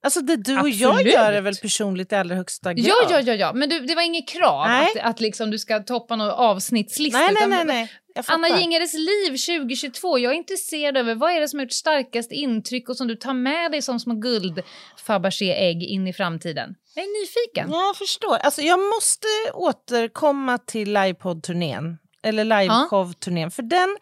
Alltså 0.05 0.21
det 0.21 0.35
du 0.35 0.59
och 0.59 0.69
jag 0.69 0.91
Absolut. 0.91 1.13
gör 1.13 1.33
är 1.33 1.41
väl 1.41 1.55
personligt 1.55 2.11
i 2.11 2.15
allra 2.15 2.35
högsta 2.35 2.73
grad? 2.73 2.85
Ja, 2.87 2.95
ja, 3.09 3.19
ja, 3.19 3.33
ja. 3.33 3.53
men 3.53 3.69
du, 3.69 3.79
det 3.79 3.95
var 3.95 4.01
inget 4.01 4.27
krav 4.27 4.67
Nej. 4.67 4.91
att, 4.95 5.09
att 5.09 5.19
liksom 5.19 5.51
du 5.51 5.59
ska 5.59 5.79
toppa 5.79 6.15
någon 6.15 6.29
avsnittslista. 6.29 7.19
Nej, 7.19 7.33
nej, 7.33 7.47
nej. 7.47 7.65
nej. 7.65 7.91
Jag 8.15 8.25
Anna 8.27 8.47
fattar. 8.47 8.61
Jingeres 8.61 8.93
liv 8.93 9.29
2022. 9.29 10.19
Jag 10.19 10.33
är 10.33 10.37
intresserad 10.37 10.97
över 10.97 11.15
vad 11.15 11.31
är 11.31 11.41
det 11.41 11.47
som 11.47 11.59
har 11.59 11.65
gjort 11.65 11.71
starkast 11.71 12.31
intryck 12.31 12.89
och 12.89 12.97
som 12.97 13.07
du 13.07 13.15
tar 13.15 13.33
med 13.33 13.71
dig 13.71 13.81
som 13.81 13.99
små 13.99 14.13
guld 14.15 14.61
Fabergé-ägg 15.05 15.83
in 15.83 16.07
i 16.07 16.13
framtiden. 16.13 16.75
Jag 16.95 17.03
är 17.05 17.21
nyfiken. 17.21 17.69
Ja, 17.71 17.87
Jag 17.87 17.95
förstår. 17.95 18.37
Alltså, 18.37 18.61
jag 18.61 18.79
måste 18.79 19.27
återkomma 19.53 20.57
till 20.57 20.93
livepodd-turnén. 20.93 21.97
Eller 22.23 22.43
liveshow-turnén. 22.43 23.51
För 23.51 23.63
den, 23.63 23.97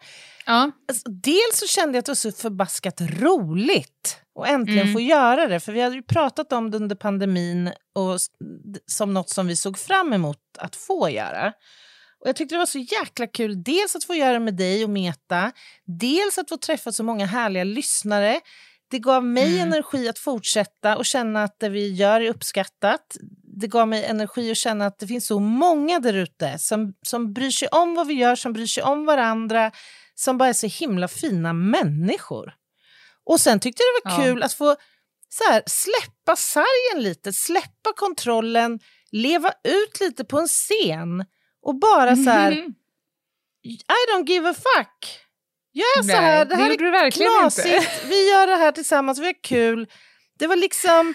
Ja. 0.46 0.70
alltså, 0.88 1.08
dels 1.10 1.54
så 1.54 1.66
kände 1.66 1.96
jag 1.96 1.98
att 2.00 2.06
det 2.06 2.10
var 2.10 2.14
så 2.14 2.32
förbaskat 2.32 3.00
roligt 3.00 4.16
att 4.42 4.48
äntligen 4.48 4.80
Mm. 4.82 4.92
få 4.92 5.00
göra 5.00 5.46
det. 5.46 5.60
För 5.60 5.72
vi 5.72 5.80
hade 5.80 5.96
ju 5.96 6.02
pratat 6.02 6.52
om 6.52 6.70
det 6.70 6.76
under 6.76 6.96
pandemin 6.96 7.70
och 7.94 8.18
som 8.86 9.14
något 9.14 9.30
som 9.30 9.46
vi 9.46 9.56
såg 9.56 9.78
fram 9.78 10.12
emot 10.12 10.38
att 10.58 10.76
få 10.76 11.10
göra. 11.10 11.52
Och 12.20 12.28
jag 12.28 12.36
tyckte 12.36 12.54
det 12.54 12.58
var 12.58 12.66
så 12.66 12.78
jäkla 12.78 13.26
kul, 13.26 13.62
dels 13.62 13.96
att 13.96 14.04
få 14.04 14.14
göra 14.14 14.32
det 14.32 14.40
med 14.40 14.54
dig 14.54 14.84
och 14.84 14.90
Meta, 14.90 15.52
dels 15.84 16.38
att 16.38 16.48
få 16.48 16.56
träffa 16.56 16.92
så 16.92 17.02
många 17.04 17.26
härliga 17.26 17.64
lyssnare. 17.64 18.40
Det 18.90 18.98
gav 18.98 19.24
mig 19.24 19.54
Mm. 19.60 19.68
energi 19.72 20.08
att 20.08 20.18
fortsätta 20.18 20.96
och 20.96 21.04
känna 21.06 21.44
att 21.44 21.58
det 21.60 21.68
vi 21.68 21.92
gör 21.92 22.20
är 22.20 22.28
uppskattat. 22.30 23.16
Det 23.60 23.66
gav 23.66 23.88
mig 23.88 24.04
energi 24.04 24.50
att 24.50 24.56
känna 24.56 24.86
att 24.86 24.98
det 24.98 25.06
finns 25.06 25.26
så 25.26 25.40
många 25.40 25.98
där 26.00 26.14
ute 26.14 26.58
som, 26.58 26.94
som 27.06 27.32
bryr 27.32 27.50
sig 27.50 27.68
om 27.68 27.94
vad 27.94 28.06
vi 28.06 28.14
gör, 28.14 28.36
som 28.36 28.52
bryr 28.52 28.66
sig 28.66 28.82
om 28.82 29.04
varandra, 29.06 29.70
som 30.14 30.38
bara 30.38 30.48
är 30.48 30.52
så 30.52 30.66
himla 30.66 31.08
fina 31.08 31.52
människor. 31.52 32.54
Och 33.26 33.40
sen 33.40 33.60
tyckte 33.60 33.82
jag 33.82 34.02
det 34.12 34.16
var 34.16 34.24
Ja. 34.24 34.30
kul 34.32 34.42
att 34.42 34.54
få 34.54 34.76
så 35.28 35.44
här, 35.50 35.62
släppa 35.66 36.36
sargen 36.36 37.02
lite, 37.02 37.32
släppa 37.32 37.92
kontrollen, 37.96 38.80
leva 39.12 39.52
ut 39.64 40.00
lite 40.00 40.24
på 40.24 40.38
en 40.38 40.48
scen 40.48 41.24
och 41.62 41.78
bara 41.78 42.16
så 42.16 42.30
här, 42.30 42.50
Mhm. 42.50 42.74
I 43.66 44.12
don't 44.12 44.26
give 44.28 44.50
a 44.50 44.54
fuck. 44.54 45.20
Gör 45.72 46.02
så 46.02 46.12
här, 46.16 46.44
det 46.44 46.56
det 46.56 46.56
här 46.62 46.76
du 46.78 46.86
är 46.88 46.92
verkligen 46.92 47.32
knasigt, 47.38 47.66
inte. 47.66 47.90
vi 48.08 48.30
gör 48.30 48.46
det 48.46 48.56
här 48.56 48.72
tillsammans, 48.72 49.18
vi 49.18 49.26
har 49.26 49.42
kul. 49.42 49.86
Det 50.38 50.46
var 50.46 50.56
liksom, 50.56 51.14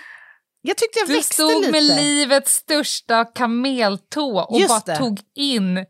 jag 0.61 0.77
tyckte 0.77 0.99
jag 0.99 1.07
Du 1.07 1.13
växte 1.13 1.33
stod 1.33 1.59
lite. 1.61 1.71
med 1.71 1.83
livets 1.83 2.53
största 2.53 3.25
kameltå 3.25 4.39
och 4.39 4.59
Just 4.59 4.69
bara 4.69 4.93
det. 4.93 4.97
tog 4.97 5.19
in 5.35 5.85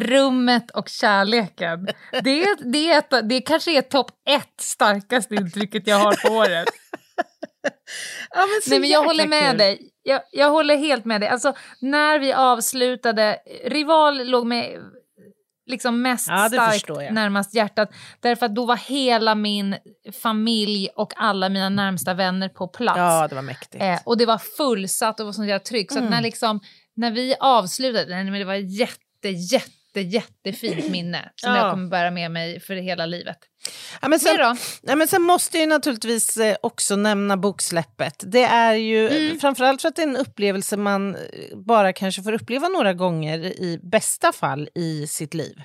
rummet 0.00 0.70
och 0.70 0.88
kärleken. 0.88 1.88
Det, 2.22 2.42
är, 2.42 2.70
det, 2.72 2.90
är 2.92 2.98
ett, 2.98 3.28
det 3.28 3.40
kanske 3.40 3.78
är 3.78 3.82
topp 3.82 4.10
ett 4.28 4.60
starkaste 4.60 5.34
intrycket 5.34 5.86
jag 5.86 5.96
har 5.98 6.28
på 6.28 6.34
året. 6.34 6.68
ja, 8.30 8.46
men 8.46 8.60
så 8.64 8.70
Nej, 8.70 8.80
men 8.80 8.88
jag 8.90 9.02
håller 9.02 9.26
med 9.26 9.50
kul. 9.50 9.58
dig. 9.58 9.90
Jag, 10.02 10.20
jag 10.32 10.50
håller 10.50 10.76
helt 10.76 11.04
med 11.04 11.20
dig. 11.20 11.28
Alltså, 11.28 11.52
när 11.80 12.18
vi 12.18 12.32
avslutade, 12.32 13.38
Rival 13.64 14.26
låg 14.28 14.46
med 14.46 14.78
liksom 15.66 16.02
mest 16.02 16.28
Ja, 16.28 16.42
det 16.42 16.48
starkt 16.48 17.12
närmast 17.12 17.54
hjärtat. 17.54 17.90
Därför 18.20 18.46
att 18.46 18.54
då 18.54 18.66
var 18.66 18.76
hela 18.76 19.34
min 19.34 19.76
familj 20.22 20.88
och 20.96 21.12
alla 21.16 21.48
mina 21.48 21.68
närmsta 21.68 22.14
vänner 22.14 22.48
på 22.48 22.68
plats. 22.68 22.98
Ja, 22.98 23.28
det 23.28 23.34
var 23.34 23.42
mäktigt. 23.42 23.82
Eh, 23.82 23.98
och 24.04 24.18
det 24.18 24.26
var 24.26 24.38
fullsatt 24.38 25.20
och 25.20 25.26
var 25.26 25.32
sånt 25.32 25.48
jävla 25.48 25.64
tryck. 25.64 25.92
Så 25.92 25.98
Mm. 25.98 26.10
när, 26.10 26.22
liksom, 26.22 26.60
när 26.96 27.10
vi 27.10 27.34
avslutade, 27.40 28.14
nej, 28.14 28.24
men 28.24 28.32
det 28.40 28.44
var 28.44 28.54
ett 28.54 28.78
jätte, 28.78 29.28
jätte, 29.96 30.00
jättefint 30.00 30.88
minne 30.90 31.30
som 31.36 31.50
Ja. 31.50 31.56
jag 31.56 31.70
kommer 31.70 31.88
bära 31.88 32.10
med 32.10 32.30
mig 32.30 32.60
för 32.60 32.74
hela 32.76 33.06
livet. 33.06 33.38
Ja, 34.02 34.08
men 34.08 34.20
sen, 34.20 34.36
då? 34.36 34.56
Nej, 34.82 34.96
men 34.96 35.08
sen 35.08 35.22
måste 35.22 35.56
jag 35.56 35.62
ju 35.62 35.68
naturligtvis 35.68 36.36
eh, 36.36 36.56
också 36.62 36.96
nämna 36.96 37.36
boksläppet. 37.36 38.22
Det 38.26 38.42
är 38.44 38.74
ju 38.74 39.08
Mm. 39.08 39.40
framförallt 39.40 39.82
för 39.82 39.88
att 39.88 39.96
det 39.96 40.02
är 40.02 40.06
en 40.08 40.16
upplevelse 40.16 40.76
man 40.76 41.14
eh, 41.14 41.20
bara 41.66 41.92
kanske 41.92 42.22
får 42.22 42.32
uppleva 42.32 42.68
några 42.68 42.92
gånger 42.94 43.38
i 43.38 43.78
bästa 43.82 44.32
fall 44.32 44.68
i 44.74 45.06
sitt 45.06 45.34
liv. 45.34 45.62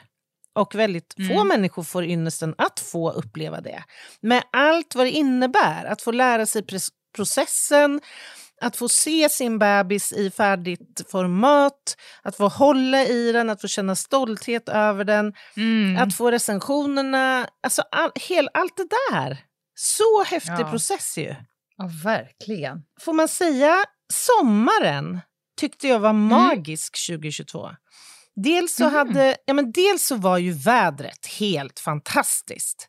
Och 0.56 0.76
väldigt 0.76 1.14
få 1.30 1.34
Mm. 1.34 1.48
människor 1.48 1.84
får 1.84 2.04
ynnesten 2.06 2.56
att 2.58 2.80
få 2.80 3.12
uppleva 3.12 3.62
det. 3.62 3.84
Med 4.22 4.44
allt 4.52 4.96
vad 4.96 5.06
det 5.06 5.12
innebär, 5.12 5.86
att 5.86 6.02
få 6.02 6.12
lära 6.12 6.46
sig 6.46 6.64
processen, 7.16 8.02
att 8.64 8.76
få 8.76 8.90
se 8.90 9.30
sin 9.30 9.60
bebis 9.60 10.12
i 10.14 10.32
färdigt 10.32 11.02
format, 11.12 11.98
att 12.22 12.36
få 12.38 12.48
hålla 12.48 13.06
i 13.06 13.32
den, 13.32 13.50
att 13.50 13.62
få 13.62 13.68
känna 13.68 13.96
stolthet 13.96 14.70
över 14.70 15.04
den, 15.04 15.34
Mm. 15.58 15.98
att 16.04 16.16
få 16.16 16.32
recensionerna, 16.32 17.48
alltså 17.64 17.82
all, 17.92 18.12
hel, 18.16 18.50
allt 18.54 18.78
det 18.78 18.88
där. 19.12 19.38
Så 19.76 20.24
häftig 20.24 20.54
Ja. 20.66 20.70
process 20.70 21.18
ju. 21.18 21.36
Ja, 21.78 21.90
verkligen. 22.04 22.84
Får 23.02 23.14
man 23.14 23.28
säga 23.28 23.76
sommaren 24.14 25.20
tyckte 25.60 25.88
jag 25.88 26.00
var 26.00 26.10
Mm. 26.10 26.26
magisk 26.28 26.98
2022. 27.08 27.70
Dels 28.36 28.76
så, 28.76 28.84
Mhm. 28.84 28.94
hade, 28.96 29.38
ja, 29.46 29.54
men 29.54 29.72
dels 29.72 30.08
så 30.08 30.16
var 30.16 30.38
ju 30.38 30.52
vädret 30.52 31.26
helt 31.40 31.80
fantastiskt. 31.80 32.88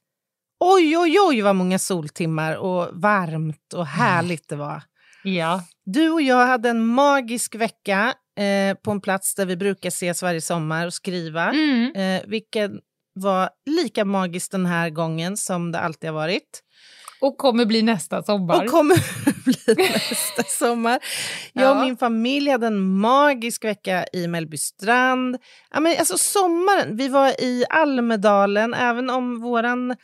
Oj, 0.60 0.98
oj, 0.98 1.16
oj 1.20 1.40
vad 1.42 1.56
många 1.56 1.78
soltimmar 1.78 2.56
och 2.56 2.88
varmt 2.92 3.72
och 3.74 3.86
härligt 3.86 4.48
det 4.48 4.56
var. 4.56 4.82
Ja. 5.24 5.62
Du 5.84 6.10
och 6.10 6.22
jag 6.22 6.46
hade 6.46 6.68
en 6.68 6.86
magisk 6.86 7.54
vecka 7.54 8.14
eh, 8.38 8.76
på 8.84 8.90
en 8.90 9.00
plats 9.00 9.34
där 9.34 9.46
vi 9.46 9.56
brukar 9.56 9.88
ses 9.88 10.22
varje 10.22 10.40
sommar 10.40 10.86
och 10.86 10.94
skriva. 10.94 11.50
Mm. 11.52 11.92
Eh, 11.96 12.22
vilket 12.26 12.70
var 13.14 13.50
lika 13.66 14.04
magiskt 14.04 14.52
den 14.52 14.66
här 14.66 14.90
gången 14.90 15.36
som 15.36 15.72
det 15.72 15.80
alltid 15.80 16.10
har 16.10 16.14
varit. 16.14 16.60
Och 17.20 17.38
kommer 17.38 17.64
bli 17.64 17.82
nästa 17.82 18.22
sommar. 18.22 18.64
Och 18.64 18.70
kommer 18.70 18.96
bli 19.44 19.74
nästa 19.84 20.42
sommar. 20.42 20.98
Jag 21.52 21.70
och 21.70 21.76
Ja. 21.76 21.84
min 21.84 21.96
familj 21.96 22.50
hade 22.50 22.66
en 22.66 22.98
magisk 22.98 23.64
vecka 23.64 24.06
i 24.12 24.26
Mellbystrand. 24.28 25.36
Ja, 25.70 25.80
men 25.80 25.96
alltså 25.98 26.18
sommaren, 26.18 26.96
vi 26.96 27.08
var 27.08 27.28
i 27.28 27.64
Almedalen, 27.70 28.74
även 28.74 29.10
om 29.10 29.40
våran, 29.40 29.96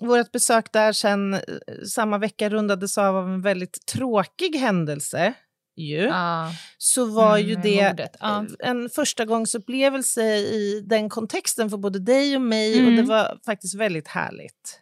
vårt 0.00 0.32
besök 0.32 0.72
där 0.72 0.92
sen 0.92 1.34
eh, 1.34 1.40
samma 1.88 2.18
vecka 2.18 2.48
rundades 2.50 2.98
av 2.98 3.16
av 3.16 3.28
en 3.28 3.42
väldigt 3.42 3.86
tråkig 3.86 4.56
händelse. 4.56 5.34
Ju, 5.78 5.96
Ja. 6.02 6.52
så 6.78 7.04
var 7.04 7.36
Mm, 7.38 7.48
ju 7.48 7.54
det 7.56 7.80
eh, 8.22 8.42
en 8.58 8.90
förstagångsupplevelse 8.90 10.22
i 10.36 10.80
den 10.86 11.08
kontexten 11.08 11.70
för 11.70 11.76
både 11.76 11.98
dig 11.98 12.36
och 12.36 12.42
mig 12.42 12.74
och 12.74 12.80
Mm. 12.88 12.96
det 12.96 13.02
var 13.02 13.38
faktiskt 13.46 13.74
väldigt 13.74 14.08
härligt. 14.08 14.80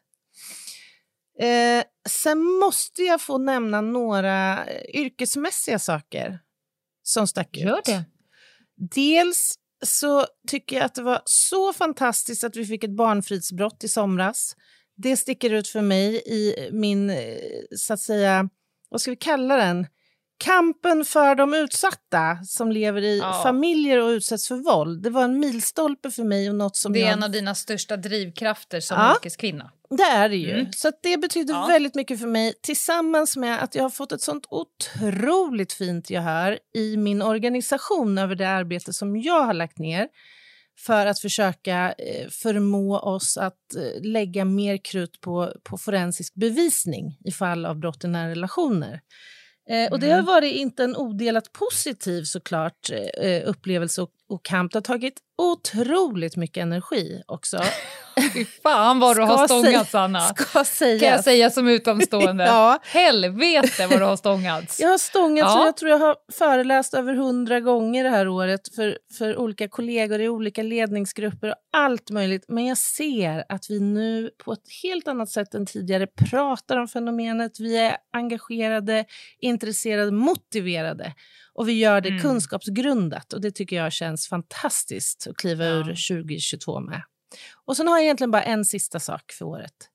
Eh, 1.41 1.85
sen 2.09 2.45
måste 2.45 3.03
jag 3.03 3.21
få 3.21 3.39
nämna 3.39 3.81
några 3.81 4.65
eh, 4.65 5.01
yrkesmässiga 5.01 5.79
saker 5.79 6.39
som 7.03 7.27
stack 7.27 7.57
Gör 7.57 7.79
ut. 7.79 7.85
det. 7.85 8.05
Dels 8.95 9.55
så 9.85 10.27
tycker 10.49 10.77
jag 10.77 10.85
att 10.85 10.95
det 10.95 11.03
var 11.03 11.23
så 11.25 11.73
fantastiskt 11.73 12.45
att 12.45 12.57
vi 12.57 12.67
fick 12.67 12.85
ett 12.85 12.97
barnfridsbrott 12.97 13.85
i 13.85 13.89
somras. 13.89 14.57
Det 14.97 15.17
sticker 15.17 15.51
ut 15.53 15.69
för 15.69 15.81
mig 15.83 16.23
i 16.27 16.69
min, 16.73 17.11
eh, 17.11 17.17
så 17.77 17.93
att 17.93 18.01
säga, 18.01 18.49
vad 18.91 19.01
ska 19.01 19.11
vi 19.11 19.17
kalla 19.17 19.57
den? 19.57 19.87
Kampen 20.39 21.05
för 21.05 21.35
de 21.35 21.55
utsatta 21.55 22.37
som 22.47 22.73
lever 22.73 23.03
i 23.03 23.19
Ja. 23.19 23.41
familjer 23.43 23.99
och 24.03 24.09
utsätts 24.09 24.49
för 24.49 24.57
våld. 24.57 25.03
Det 25.03 25.11
var 25.11 25.25
en 25.25 25.39
milstolpe 25.41 26.11
för 26.11 26.25
mig 26.25 26.49
och 26.49 26.55
något 26.55 26.77
som 26.77 26.93
Det 26.93 26.99
är 26.99 27.03
jag 27.05 27.13
en 27.13 27.23
av 27.23 27.31
dina 27.31 27.55
största 27.55 27.97
drivkrafter 27.97 28.81
som 28.81 28.97
Ja. 29.01 29.15
yrkeskvinna. 29.17 29.71
Det 29.91 30.03
är 30.03 30.29
det 30.29 30.37
ju. 30.37 30.51
Mm. 30.53 30.73
Så 30.73 30.93
det 31.03 31.17
betyder 31.17 31.55
Ja. 31.55 31.67
väldigt 31.67 31.95
mycket 31.95 32.21
för 32.21 32.27
mig 32.27 32.55
tillsammans 32.63 33.37
med 33.37 33.63
att 33.63 33.75
jag 33.75 33.83
har 33.83 33.91
fått 33.91 34.13
ett 34.13 34.21
sånt 34.21 34.47
otroligt 34.51 35.73
fint 35.73 36.11
gehör 36.11 36.59
i 36.77 36.97
min 36.97 37.23
organisation 37.23 38.19
över 38.19 38.35
det 38.35 38.49
arbete 38.49 38.93
som 38.93 39.17
jag 39.17 39.43
har 39.43 39.55
lagt 39.55 39.79
ner 39.79 40.09
för 40.79 41.07
att 41.07 41.21
försöka 41.21 41.93
eh, 41.99 42.29
förmå 42.29 42.99
oss 42.99 43.37
att 43.37 43.75
eh, 43.77 44.03
lägga 44.03 44.45
mer 44.45 44.77
krut 44.85 45.21
på, 45.21 45.53
på 45.63 45.79
forensisk 45.79 46.35
bevisning 46.35 47.19
i 47.25 47.33
fall 47.33 47.67
av 47.67 47.79
brott 47.79 48.05
i 48.05 48.09
nära 48.09 48.31
relationer. 48.31 49.01
Eh, 49.71 49.93
och 49.93 50.01
det 50.01 50.07
har 50.07 50.15
Mm. 50.19 50.27
varit 50.27 50.55
inte 50.55 50.85
en 50.85 50.97
odelat 50.97 51.53
positiv 51.53 52.23
såklart 52.25 52.91
upplevelse 53.45 54.03
och, 54.03 54.11
och 54.29 54.45
kamp. 54.45 54.73
Det 54.73 54.77
har 54.77 54.83
tagit 54.83 55.15
otroligt 55.43 56.37
mycket 56.37 56.63
energi 56.63 57.23
också. 57.27 57.59
Fy 58.35 58.45
fan 58.45 59.01
vad 59.01 59.17
du 59.17 59.23
har 59.23 59.47
stångats, 59.47 59.95
Anna. 59.95 60.21
Ska 60.37 60.65
sägas. 60.65 61.01
Kan 61.01 61.11
jag 61.11 61.25
säga 61.25 61.51
som 61.51 61.69
utomstående. 61.69 62.45
Ja. 62.55 62.79
Helvete 62.83 63.87
vad 63.87 64.01
du 64.01 64.05
har 64.05 64.17
stångats. 64.17 64.81
Jag 64.81 64.89
har 64.89 64.99
stångats 64.99 65.55
Ja. 65.55 65.61
och 65.61 65.67
jag 65.67 65.77
tror 65.77 65.91
jag 65.91 65.99
har 65.99 66.17
föreläst 66.33 66.95
över 66.95 67.15
hundra 67.15 67.61
gånger 67.61 68.05
det 68.05 68.11
här 68.11 68.29
året 68.29 68.75
för, 68.75 68.99
för 69.19 69.37
olika 69.37 69.69
kollegor 69.69 70.21
i 70.21 70.29
olika 70.29 70.63
ledningsgrupper 70.63 71.49
och 71.49 71.57
allt 71.77 72.11
möjligt. 72.11 72.45
Men 72.49 72.67
jag 72.67 72.79
ser 72.79 73.45
att 73.49 73.71
vi 73.71 73.81
nu 73.81 74.31
på 74.45 74.53
ett 74.53 74.65
helt 74.83 75.09
annat 75.09 75.31
sätt 75.31 75.55
än 75.55 75.67
tidigare 75.67 76.07
pratar 76.31 76.77
om 76.77 76.89
fenomenet. 76.89 77.61
Vi 77.61 77.77
är 77.79 77.97
engagerade, 78.13 79.05
intresserade, 79.41 80.11
motiverade 80.11 81.15
och 81.55 81.69
vi 81.69 81.73
gör 81.73 82.01
det 82.01 82.09
Mm. 82.09 82.23
kunskapsgrundat 82.23 83.33
och 83.33 83.41
det 83.41 83.51
tycker 83.51 83.77
jag 83.77 83.93
känns 83.93 84.29
fantastiskt 84.29 85.27
att 85.27 85.37
kliva 85.37 85.65
Ja. 85.65 85.71
ur 85.73 85.85
2022 85.85 86.81
med. 86.81 87.03
Och 87.65 87.77
sen 87.77 87.89
har 87.89 87.97
jag 87.97 88.05
egentligen 88.05 88.31
bara 88.31 88.43
en 88.43 88.65
sista 88.65 89.01
sak 89.01 89.33
för 89.33 89.45
året. 89.45 89.91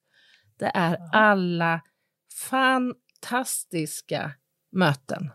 Det 0.59 0.71
är 0.75 0.97
Ja. 0.99 1.09
alla 1.13 1.81
fantastiska 2.33 4.31
möten 4.71 5.31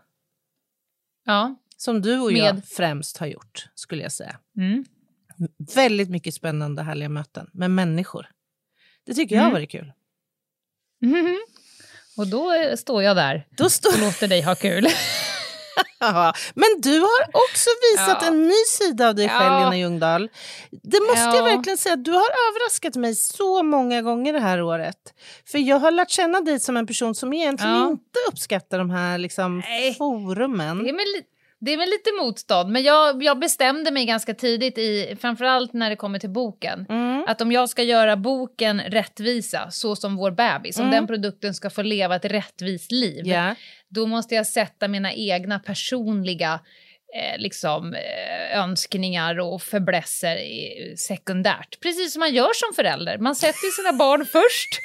Ja. 1.25 1.55
som 1.77 2.01
du 2.01 2.19
och 2.19 2.31
Med- 2.33 2.41
jag 2.41 2.65
främst 2.67 3.17
har 3.17 3.27
gjort, 3.27 3.67
skulle 3.75 4.03
jag 4.03 4.11
säga. 4.11 4.39
Mm. 4.57 4.85
Väldigt 5.75 6.09
mycket 6.09 6.33
spännande, 6.33 6.81
härliga 6.83 7.09
möten 7.09 7.49
med 7.53 7.71
människor. 7.71 8.27
Det 9.05 9.13
tycker 9.13 9.35
jag 9.35 9.41
har 9.41 9.49
Mm. 9.49 9.53
varit 9.61 9.71
kul. 9.71 9.93
Mhm. 11.01 11.39
Och 12.17 12.27
då 12.27 12.51
står 12.77 13.03
jag 13.03 13.15
där 13.15 13.47
Då 13.51 13.69
står... 13.69 13.93
och 13.93 13.99
låter 13.99 14.27
dig 14.27 14.41
ha 14.41 14.55
kul. 14.55 14.87
Men 16.55 16.67
du 16.81 16.99
har 16.99 17.21
också 17.29 17.69
visat 17.93 18.17
Ja. 18.21 18.27
en 18.27 18.47
ny 18.47 18.63
sida 18.69 19.07
av 19.07 19.15
dig 19.15 19.29
själv, 19.29 19.53
Ja. 19.53 19.59
Lena 19.59 19.77
Ljungdahl. 19.77 20.29
Det 20.71 20.99
måste 21.01 21.19
jag 21.25 21.35
Ja. 21.37 21.43
verkligen 21.43 21.77
säga. 21.77 21.95
Du 21.95 22.11
har 22.11 22.17
överraskat 22.49 22.95
mig 22.95 23.15
så 23.15 23.63
många 23.63 24.01
gånger 24.01 24.33
det 24.33 24.39
här 24.39 24.61
året. 24.61 24.97
För 25.51 25.57
jag 25.57 25.79
har 25.79 25.91
lärt 25.91 26.09
känna 26.09 26.41
dig 26.41 26.59
som 26.59 26.77
en 26.77 26.87
person 26.87 27.15
som 27.15 27.33
egentligen 27.33 27.75
Ja. 27.75 27.89
inte 27.89 28.19
uppskattar 28.31 28.77
de 28.77 28.89
här 28.89 29.17
liksom, 29.17 29.59
Nej. 29.59 29.93
forumen. 29.93 30.83
Det 30.83 30.89
är 30.89 30.93
med, 30.93 31.05
det 31.59 31.73
är 31.73 31.77
med 31.77 31.89
lite 31.89 32.11
motstånd, 32.21 32.69
men 32.71 32.83
jag, 32.83 33.23
jag 33.23 33.39
bestämde 33.39 33.91
mig 33.91 34.05
ganska 34.05 34.33
tidigt, 34.33 34.77
i, 34.77 35.17
framförallt 35.21 35.73
när 35.73 35.89
det 35.89 35.95
kommer 35.95 36.19
till 36.19 36.29
boken, 36.29 36.85
Mm. 36.89 37.23
att 37.27 37.41
om 37.41 37.51
jag 37.51 37.69
ska 37.69 37.83
göra 37.83 38.17
boken 38.17 38.81
rättvisa, 38.81 39.71
så 39.71 39.95
som 39.95 40.15
vår 40.15 40.31
bebis, 40.31 40.77
om 40.77 40.81
Mm. 40.85 40.95
den 40.95 41.07
produkten 41.07 41.53
ska 41.53 41.69
få 41.69 41.81
leva 41.81 42.15
ett 42.15 42.25
rättvist 42.25 42.91
liv, 42.91 43.27
Ja. 43.27 43.55
Då 43.95 44.07
måste 44.07 44.35
jag 44.35 44.47
sätta 44.47 44.87
mina 44.87 45.13
egna 45.13 45.59
personliga 45.59 46.59
eh, 47.15 47.37
liksom, 47.37 47.93
eh, 47.93 48.59
önskningar 48.59 49.39
och 49.39 49.61
förblässer 49.61 50.37
sekundärt. 50.95 51.79
Precis 51.79 52.13
som 52.13 52.19
man 52.19 52.33
gör 52.33 52.53
som 52.53 52.75
förälder. 52.75 53.17
Man 53.17 53.35
sätter 53.35 53.81
sina 53.81 53.93
barn 53.93 54.25
först. 54.31 54.79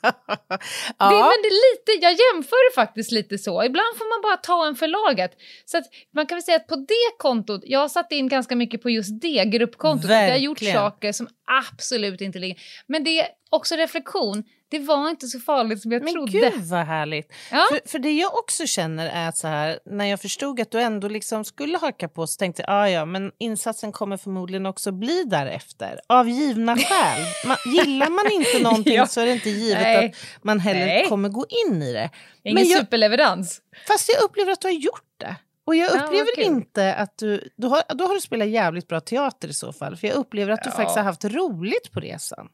ja. 0.00 1.08
Det, 1.10 1.16
men 1.16 1.38
det 1.42 1.48
är 1.48 1.72
lite, 1.72 2.06
jag 2.06 2.12
jämför 2.12 2.70
det 2.70 2.74
faktiskt 2.74 3.12
lite 3.12 3.38
så. 3.38 3.64
Ibland 3.64 3.96
får 3.98 4.16
man 4.16 4.22
bara 4.30 4.36
ta 4.36 4.66
en 4.66 4.76
för 4.76 4.88
laget. 4.88 5.32
Så 5.64 5.78
att 5.78 5.84
man 6.14 6.26
kan 6.26 6.36
väl 6.36 6.42
säga 6.42 6.56
att 6.56 6.66
på 6.66 6.76
det 6.76 7.18
kontot, 7.18 7.62
jag 7.64 7.80
har 7.80 7.88
satt 7.88 8.12
in 8.12 8.28
ganska 8.28 8.56
mycket 8.56 8.82
på 8.82 8.90
just 8.90 9.20
det 9.20 9.44
gruppkontot. 9.44 10.10
Jag 10.10 10.30
har 10.30 10.36
gjort 10.36 10.58
saker 10.58 11.12
som 11.12 11.28
absolut 11.62 12.20
inte 12.20 12.38
ligger... 12.38 12.56
Men 12.86 13.04
det 13.04 13.20
är 13.20 13.28
också 13.50 13.76
reflektion. 13.76 14.44
Det 14.70 14.78
var 14.78 15.10
inte 15.10 15.26
så 15.26 15.40
farligt 15.40 15.82
som 15.82 15.92
jag 15.92 16.02
Men 16.02 16.12
trodde. 16.12 16.32
gud 16.32 16.52
vad 16.64 16.86
härligt. 16.86 17.32
Ja. 17.50 17.66
För, 17.70 17.88
för 17.88 17.98
det 17.98 18.10
jag 18.12 18.34
också 18.34 18.66
känner 18.66 19.06
är 19.08 19.28
att 19.28 19.36
så 19.36 19.48
här, 19.48 19.78
när 19.84 20.04
jag 20.04 20.20
förstod 20.20 20.60
att 20.60 20.70
du 20.70 20.80
ändå 20.80 21.08
liksom 21.08 21.44
skulle 21.44 21.78
haka 21.78 22.08
på 22.08 22.26
så 22.26 22.38
tänkte 22.38 22.62
jag, 22.62 22.70
ah, 22.74 22.88
ja 22.88 23.04
men 23.04 23.32
insatsen 23.38 23.92
kommer 23.92 24.16
förmodligen 24.16 24.66
också 24.66 24.92
bli 24.92 25.24
därefter. 25.24 26.00
Av 26.06 26.28
givna 26.28 26.76
skäl. 26.76 27.22
Man, 27.46 27.56
gillar 27.66 28.08
man 28.10 28.32
inte 28.32 28.62
någonting 28.62 28.94
Ja. 28.94 29.06
så 29.06 29.20
är 29.20 29.26
det 29.26 29.32
inte 29.32 29.50
givet 29.50 29.82
Nej. 29.82 30.06
att 30.06 30.44
man 30.44 30.60
heller 30.60 30.86
Nej. 30.86 31.06
kommer 31.08 31.28
gå 31.28 31.46
in 31.66 31.82
i 31.82 31.92
det. 31.92 32.10
Ingen 32.42 32.54
Men 32.54 32.68
jag- 32.70 32.80
superleverans. 32.80 33.60
Fast 33.88 34.08
jag 34.14 34.22
upplever 34.24 34.52
att 34.52 34.60
du 34.60 34.68
har 34.68 34.72
gjort 34.72 35.14
det. 35.20 35.36
Och 35.66 35.76
jag 35.76 35.90
Ja, 35.96 36.04
upplever 36.04 36.34
kul. 36.36 36.44
inte 36.44 36.94
att 36.94 37.18
du... 37.18 37.48
Då 37.56 37.68
har, 37.68 37.82
då 37.94 38.06
har 38.06 38.14
du 38.14 38.20
spelat 38.20 38.48
jävligt 38.48 38.88
bra 38.88 39.00
teater 39.00 39.48
i 39.48 39.52
så 39.54 39.72
fall. 39.72 39.96
För 39.96 40.06
jag 40.06 40.16
upplever 40.16 40.52
att 40.52 40.62
du 40.62 40.70
Ja. 40.70 40.76
faktiskt 40.76 40.96
har 40.96 41.04
haft 41.04 41.24
roligt 41.24 41.92
på 41.92 42.00
resan. 42.00 42.48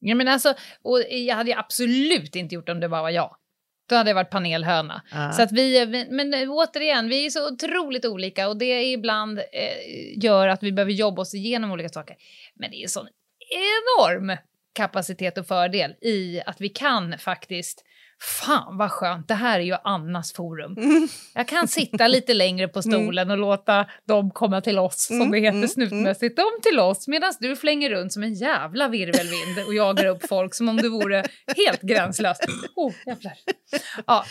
Ja, 0.00 0.14
men 0.14 0.28
alltså, 0.28 0.54
och 0.82 1.00
jag 1.10 1.36
hade 1.36 1.50
ju 1.50 1.56
absolut 1.56 2.36
inte 2.36 2.54
gjort 2.54 2.68
om 2.68 2.80
det 2.80 2.88
bara 2.88 3.02
var 3.02 3.10
jag. 3.10 3.36
Då 3.88 3.96
hade 3.96 4.10
jag 4.10 4.14
varit 4.14 4.30
panelhöna. 4.30 5.02
Ja. 5.12 5.32
Så 5.32 5.42
att 5.42 5.52
vi, 5.52 5.86
men 6.10 6.34
eh, 6.34 6.50
återigen, 6.50 7.08
vi 7.08 7.26
är 7.26 7.30
så 7.30 7.52
otroligt 7.52 8.04
olika 8.04 8.48
och 8.48 8.56
det 8.56 8.84
ibland 8.84 9.38
eh, 9.38 10.24
gör 10.24 10.48
att 10.48 10.62
vi 10.62 10.72
behöver 10.72 10.92
jobba 10.92 11.22
oss 11.22 11.34
igenom 11.34 11.70
olika 11.70 11.88
saker. 11.88 12.16
Men 12.54 12.70
det 12.70 12.76
är 12.76 12.82
en 12.82 12.88
sån 12.88 13.08
enorm 13.50 14.36
kapacitet 14.72 15.38
och 15.38 15.46
fördel 15.46 15.94
i 16.00 16.40
att 16.46 16.60
vi 16.60 16.68
kan 16.68 17.18
faktiskt 17.18 17.84
Fan 18.20 18.76
vad 18.76 18.90
skönt, 18.90 19.28
det 19.28 19.34
här 19.34 19.58
är 19.60 19.64
ju 19.64 19.76
Annas 19.84 20.32
forum. 20.32 20.76
Jag 21.34 21.48
kan 21.48 21.68
sitta 21.68 22.08
lite 22.08 22.34
längre 22.34 22.68
på 22.68 22.82
stolen 22.82 23.30
och 23.30 23.38
låta 23.38 23.86
dem 24.08 24.30
komma 24.30 24.60
till 24.60 24.78
oss, 24.78 25.06
som 25.06 25.16
Mm, 25.16 25.30
det 25.30 25.38
heter 25.38 25.56
mm, 25.56 25.68
snutmässigt, 25.68 26.36
de 26.36 26.44
till 26.62 26.80
oss, 26.80 27.08
medan 27.08 27.32
du 27.40 27.56
flänger 27.56 27.90
runt 27.90 28.12
som 28.12 28.22
en 28.22 28.34
jävla 28.34 28.88
virvelvind 28.88 29.66
och 29.66 29.74
jagar 29.74 30.06
upp 30.06 30.28
folk 30.28 30.54
som 30.54 30.68
om 30.68 30.76
det 30.76 30.88
vore 30.88 31.24
helt 31.56 31.80
gränslöst. 31.82 32.44
Oh, 32.76 32.92
jävlar. 33.06 33.32
Ja, 34.06 34.24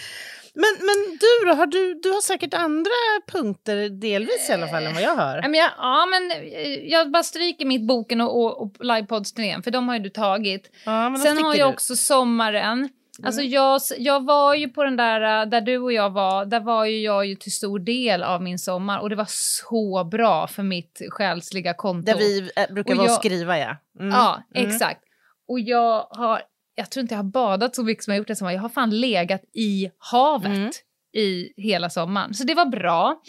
Men, 0.54 0.76
men 0.80 1.18
du 1.20 1.48
då? 1.50 1.54
Har 1.56 1.68
du, 1.68 1.94
du 2.04 2.10
har 2.12 2.22
säkert 2.22 2.54
andra 2.54 2.92
punkter, 3.32 3.90
delvis 3.90 4.50
i 4.50 4.54
alla 4.54 4.68
fall, 4.68 4.84
än 4.86 4.94
vad 4.94 5.04
jag 5.04 5.16
har. 5.16 5.42
Men 5.42 5.54
jag, 5.54 5.72
ja, 5.78 6.06
men 6.06 6.32
eh, 6.32 6.70
jag 6.72 7.12
bara 7.12 7.24
stryker 7.24 7.66
mitt 7.66 7.88
boken 7.88 8.22
och, 8.22 8.38
och, 8.46 8.62
och 8.62 8.86
livepodsturnén, 8.86 9.64
för 9.64 9.72
de 9.72 9.88
har 9.88 9.96
ju 9.96 10.02
du 10.04 10.10
tagit. 10.10 10.72
Ja, 10.86 11.16
Sen 11.24 11.38
har 11.44 11.56
jag 11.56 11.70
du. 11.70 11.74
också 11.74 11.96
sommaren. 11.96 12.90
Alltså 13.24 13.42
jag, 13.42 13.82
jag 13.98 14.26
var 14.26 14.56
ju 14.56 14.70
på 14.70 14.84
den 14.84 14.98
där, 14.98 15.42
äh, 15.44 15.50
där 15.50 15.62
du 15.62 15.78
och 15.78 15.94
jag 15.94 16.10
var, 16.10 16.46
där 16.46 16.60
var 16.60 16.86
ju 16.86 17.00
jag 17.02 17.26
ju 17.26 17.36
till 17.36 17.52
stor 17.52 17.80
del 17.80 18.24
av 18.24 18.42
min 18.42 18.60
sommar 18.60 19.00
och 19.00 19.10
det 19.10 19.16
var 19.16 19.28
så 19.30 20.04
bra 20.12 20.48
för 20.48 20.64
mitt 20.64 21.02
själsliga 21.10 21.74
konto. 21.74 22.12
Där 22.12 22.18
vi 22.20 22.52
äh, 22.56 22.74
brukar 22.74 22.92
Och 22.94 22.98
vara 22.98 23.06
och 23.08 23.12
jag- 23.12 23.20
skriva, 23.20 23.60
ja. 23.60 23.76
Mm. 24.00 24.10
Ja, 24.12 24.44
Mm. 24.56 24.70
exakt. 24.70 25.02
Och 25.48 25.60
jag 25.60 26.08
har, 26.10 26.42
jag 26.76 26.90
tror 26.92 27.02
inte 27.02 27.14
jag 27.14 27.20
har 27.20 27.24
badat 27.32 27.76
så 27.76 27.84
mycket 27.84 28.04
som 28.04 28.14
jag 28.14 28.18
gjort 28.18 28.30
i 28.30 28.36
sommar. 28.36 28.52
Jag 28.52 28.62
har 28.62 28.70
fan 28.70 29.00
legat 29.00 29.42
i 29.54 29.92
havet 29.98 30.52
Mm. 30.52 30.72
i 31.18 31.54
hela 31.58 31.90
sommaren. 31.90 32.34
Så 32.34 32.44
det 32.44 32.54
var 32.54 32.66
bra. 32.66 33.22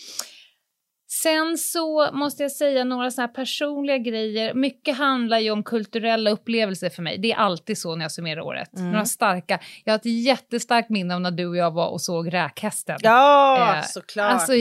Sen 1.10 1.58
så 1.58 2.10
måste 2.12 2.42
jag 2.42 2.52
säga 2.52 2.84
några 2.84 3.10
såna 3.10 3.26
här 3.26 3.34
personliga 3.34 3.98
grejer. 3.98 4.54
Mycket 4.54 4.96
handlar 4.96 5.38
ju 5.38 5.50
om 5.50 5.62
kulturella 5.62 6.30
upplevelser 6.30 6.90
för 6.90 7.02
mig. 7.02 7.18
Det 7.18 7.32
är 7.32 7.36
alltid 7.36 7.78
så 7.78 7.96
när 7.96 8.04
jag 8.04 8.12
summerar 8.12 8.40
året. 8.40 8.76
Mm. 8.76 8.90
Några 8.90 9.04
starka. 9.04 9.58
Jag 9.84 9.92
har 9.92 9.98
ett 9.98 10.24
jättestarkt 10.24 10.90
minne 10.90 11.14
av 11.14 11.20
när 11.20 11.30
du 11.30 11.46
och 11.46 11.56
jag 11.56 11.70
var 11.70 11.88
och 11.88 12.00
såg 12.00 12.32
Räkhästen. 12.34 12.98
Ja, 13.02 13.74
Eh, 13.76 13.82
såklart. 13.84 14.32
Alltså, 14.32 14.52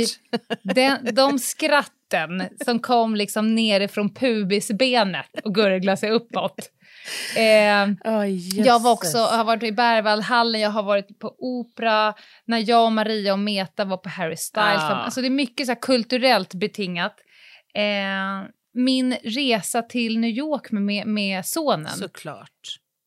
den, 0.64 1.16
de 1.16 1.40
skratten 1.40 2.44
som 2.66 2.80
kom 2.80 3.16
liksom 3.16 3.56
nerifrån 3.56 4.14
pubisbenet 4.14 5.40
och 5.44 5.56
gurglade 5.56 5.98
sig 5.98 6.12
uppåt. 6.12 6.72
Eh, 7.38 7.90
Oj, 8.20 8.62
jag 8.66 8.80
var 8.82 8.92
också, 8.92 9.18
har 9.18 9.44
varit 9.44 9.64
i 9.64 9.72
Berwaldhallen, 9.72 10.62
jag 10.62 10.70
har 10.70 10.84
varit 10.84 11.20
på 11.20 11.36
opera, 11.40 12.14
när 12.46 12.70
jag 12.70 12.86
och 12.86 12.92
Maria 12.92 13.34
och 13.34 13.40
Meta 13.40 13.86
var 13.86 13.98
på 13.98 14.10
Harry 14.10 14.36
Styles. 14.38 14.66
Ah. 14.84 14.94
Alltså 14.94 15.22
det 15.22 15.28
är 15.28 15.32
mycket 15.32 15.68
så 15.68 15.76
kulturellt 15.76 16.54
betingat. 16.54 17.16
Eh, 17.74 18.50
min 18.74 19.14
resa 19.24 19.82
till 19.82 20.20
New 20.20 20.30
York 20.30 20.72
med, 20.72 21.08
med, 21.08 21.46
sonen. 21.46 21.88
Såklart. 21.92 22.50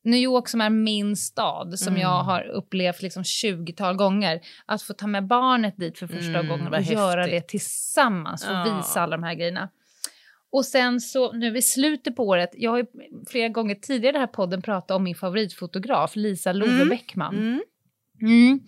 New 0.05 0.21
York 0.21 0.49
som 0.49 0.61
är 0.61 0.71
min 0.71 1.17
stad, 1.17 1.79
som 1.79 1.89
Mm. 1.93 2.01
jag 2.03 2.23
har 2.23 2.43
upplevt 2.43 3.03
liksom 3.03 3.23
20-tal 3.23 3.97
gånger. 3.97 4.41
Att 4.67 4.83
få 4.83 4.93
ta 4.93 5.07
med 5.07 5.27
barnet 5.27 5.77
dit 5.77 5.99
för 5.99 6.07
första 6.07 6.29
Mm, 6.39 6.49
gången 6.49 6.67
och 6.67 6.73
vad 6.73 6.83
göra 6.83 7.21
häftigt. 7.23 7.43
det 7.43 7.49
tillsammans 7.49 8.45
och 8.49 8.53
Ja. 8.55 8.77
visa 8.77 9.01
alla 9.01 9.17
de 9.17 9.23
här 9.23 9.35
grejerna. 9.35 9.69
Och 10.53 10.67
sen 10.67 11.01
så 11.01 11.33
nu 11.33 11.57
i 11.57 11.63
slutet 11.63 12.17
på 12.17 12.27
året, 12.27 12.51
jag 12.53 12.71
har 12.71 12.79
ju 12.79 12.87
flera 13.31 13.49
gånger 13.49 13.75
tidigare 13.75 14.09
i 14.09 14.13
den 14.13 14.21
här 14.21 14.27
podden 14.27 14.63
pratat 14.63 14.91
om 14.97 15.05
min 15.05 15.15
favoritfotograf 15.15 16.17
Lisa 16.17 16.53
Love 16.53 16.73
Mm. 16.73 16.89
Bäckman. 16.89 17.35
Mm. 17.37 17.63
Mm. 18.23 18.61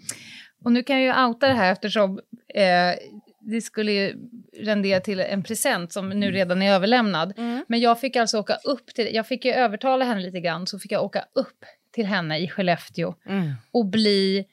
Och 0.65 0.73
nu 0.73 0.83
kan 0.83 1.03
jag 1.03 1.19
ju 1.19 1.25
outa 1.29 1.49
det 1.49 1.55
här 1.55 1.73
eftersom 1.73 2.21
eh, 2.55 2.95
det 3.41 3.61
skulle 3.61 3.93
ju 3.93 4.15
rendera 4.57 5.01
till 5.01 5.21
en 5.21 5.43
present 5.43 5.93
som 5.93 6.09
nu 6.09 6.31
redan 6.31 6.63
är 6.63 6.73
överlämnad. 6.75 7.35
Mm. 7.39 7.65
Men 7.69 7.81
jag 7.81 8.01
fick 8.01 8.17
alltså 8.17 8.39
åka 8.39 8.55
upp 8.65 8.87
till, 8.95 9.15
jag 9.15 9.27
fick 9.27 9.45
ju 9.45 9.53
övertala 9.53 10.05
henne 10.05 10.21
lite 10.21 10.41
grann, 10.41 10.67
så 10.67 10.79
fick 10.79 10.93
jag 10.93 11.05
åka 11.05 11.25
upp 11.35 11.65
till 11.93 12.07
henne 12.07 12.39
i 12.39 12.49
Skellefteå 12.49 13.15
Mm. 13.27 13.53
och 13.71 13.87
bli 13.87 14.45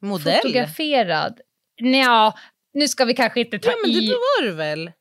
Modell? 0.00 0.38
fotograferad. 0.42 1.40
Nja, 1.80 2.34
nu 2.74 2.88
ska 2.88 3.04
vi 3.04 3.14
kanske 3.14 3.40
inte 3.40 3.58
ta 3.58 3.70
Ja, 3.70 3.76
men 3.82 3.90
i. 3.90 4.00
det 4.06 4.12
var 4.14 4.42
du 4.42 4.52
väl? 4.52 4.92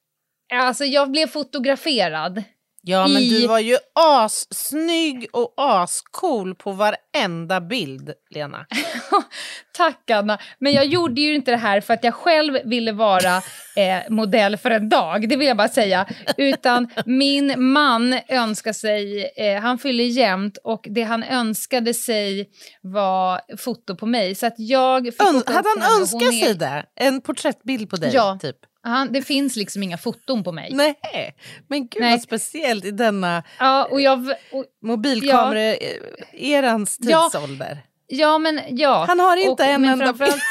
Alltså 0.53 0.85
jag 0.85 1.11
blev 1.11 1.27
fotograferad. 1.27 2.43
Ja, 2.87 3.07
men 3.07 3.21
I- 3.21 3.29
du 3.29 3.47
var 3.47 3.59
ju 3.59 3.77
assnygg 3.95 5.27
och 5.33 5.53
ascool 5.57 6.55
på 6.55 6.71
varenda 6.71 7.61
bild, 7.61 8.13
Lena. 8.29 8.65
Tack 9.77 10.09
Anna. 10.09 10.37
Men 10.59 10.73
jag 10.73 10.85
gjorde 10.85 11.21
ju 11.21 11.35
inte 11.35 11.51
det 11.51 11.57
här 11.57 11.81
för 11.81 11.93
att 11.93 12.03
jag 12.03 12.13
själv 12.13 12.57
ville 12.65 12.91
vara 12.91 13.37
eh, 13.75 14.09
modell 14.09 14.57
för 14.57 14.71
en 14.71 14.89
dag, 14.89 15.29
det 15.29 15.35
vill 15.37 15.47
jag 15.47 15.57
bara 15.57 15.67
säga. 15.69 16.05
Utan 16.37 16.89
min 17.05 17.53
man 17.71 18.19
önskar 18.29 18.73
sig, 18.73 19.31
eh, 19.37 19.61
han 19.61 19.77
fyller 19.77 20.03
jämnt 20.03 20.57
och 20.63 20.85
det 20.89 21.03
han 21.03 21.23
önskade 21.23 21.93
sig 21.93 22.49
var 22.81 23.41
foto 23.57 23.95
på 23.95 24.05
mig. 24.05 24.35
Så 24.35 24.45
att 24.47 24.55
jag 24.57 25.03
fick 25.05 25.21
Ön- 25.21 25.35
åka 25.35 25.39
upp 25.39 25.55
hade 25.55 25.69
han 25.79 26.01
önskat 26.01 26.39
sig 26.43 26.53
det? 26.55 26.85
En 26.95 27.21
porträttbild 27.21 27.89
på 27.89 27.95
dig? 27.95 28.11
Ja. 28.13 28.37
Typ. 28.41 28.57
Han, 28.85 29.11
det 29.13 29.21
finns 29.21 29.55
liksom 29.55 29.83
inga 29.83 29.97
foton 29.97 30.43
på 30.43 30.51
mig. 30.51 30.69
Nej, 30.73 30.95
men 31.67 31.87
gud 31.87 32.01
Nej. 32.01 32.11
vad 32.11 32.21
speciellt 32.21 32.85
i 32.85 32.91
denna 32.91 33.43
Ja, 33.59 33.85
och 33.91 34.01
jag, 34.01 34.19
och, 34.51 34.65
mobilkamera-erans 34.85 36.97
Ja. 37.01 37.29
tidsålder. 37.31 37.77
ja, 38.07 38.37
men 38.37 38.61
ja. 38.69 39.05
Han 39.07 39.19
har 39.19 39.37
inte 39.37 39.51
och, 39.51 39.61
en 39.69 39.85
enda 39.85 40.05
framförallt- 40.05 40.41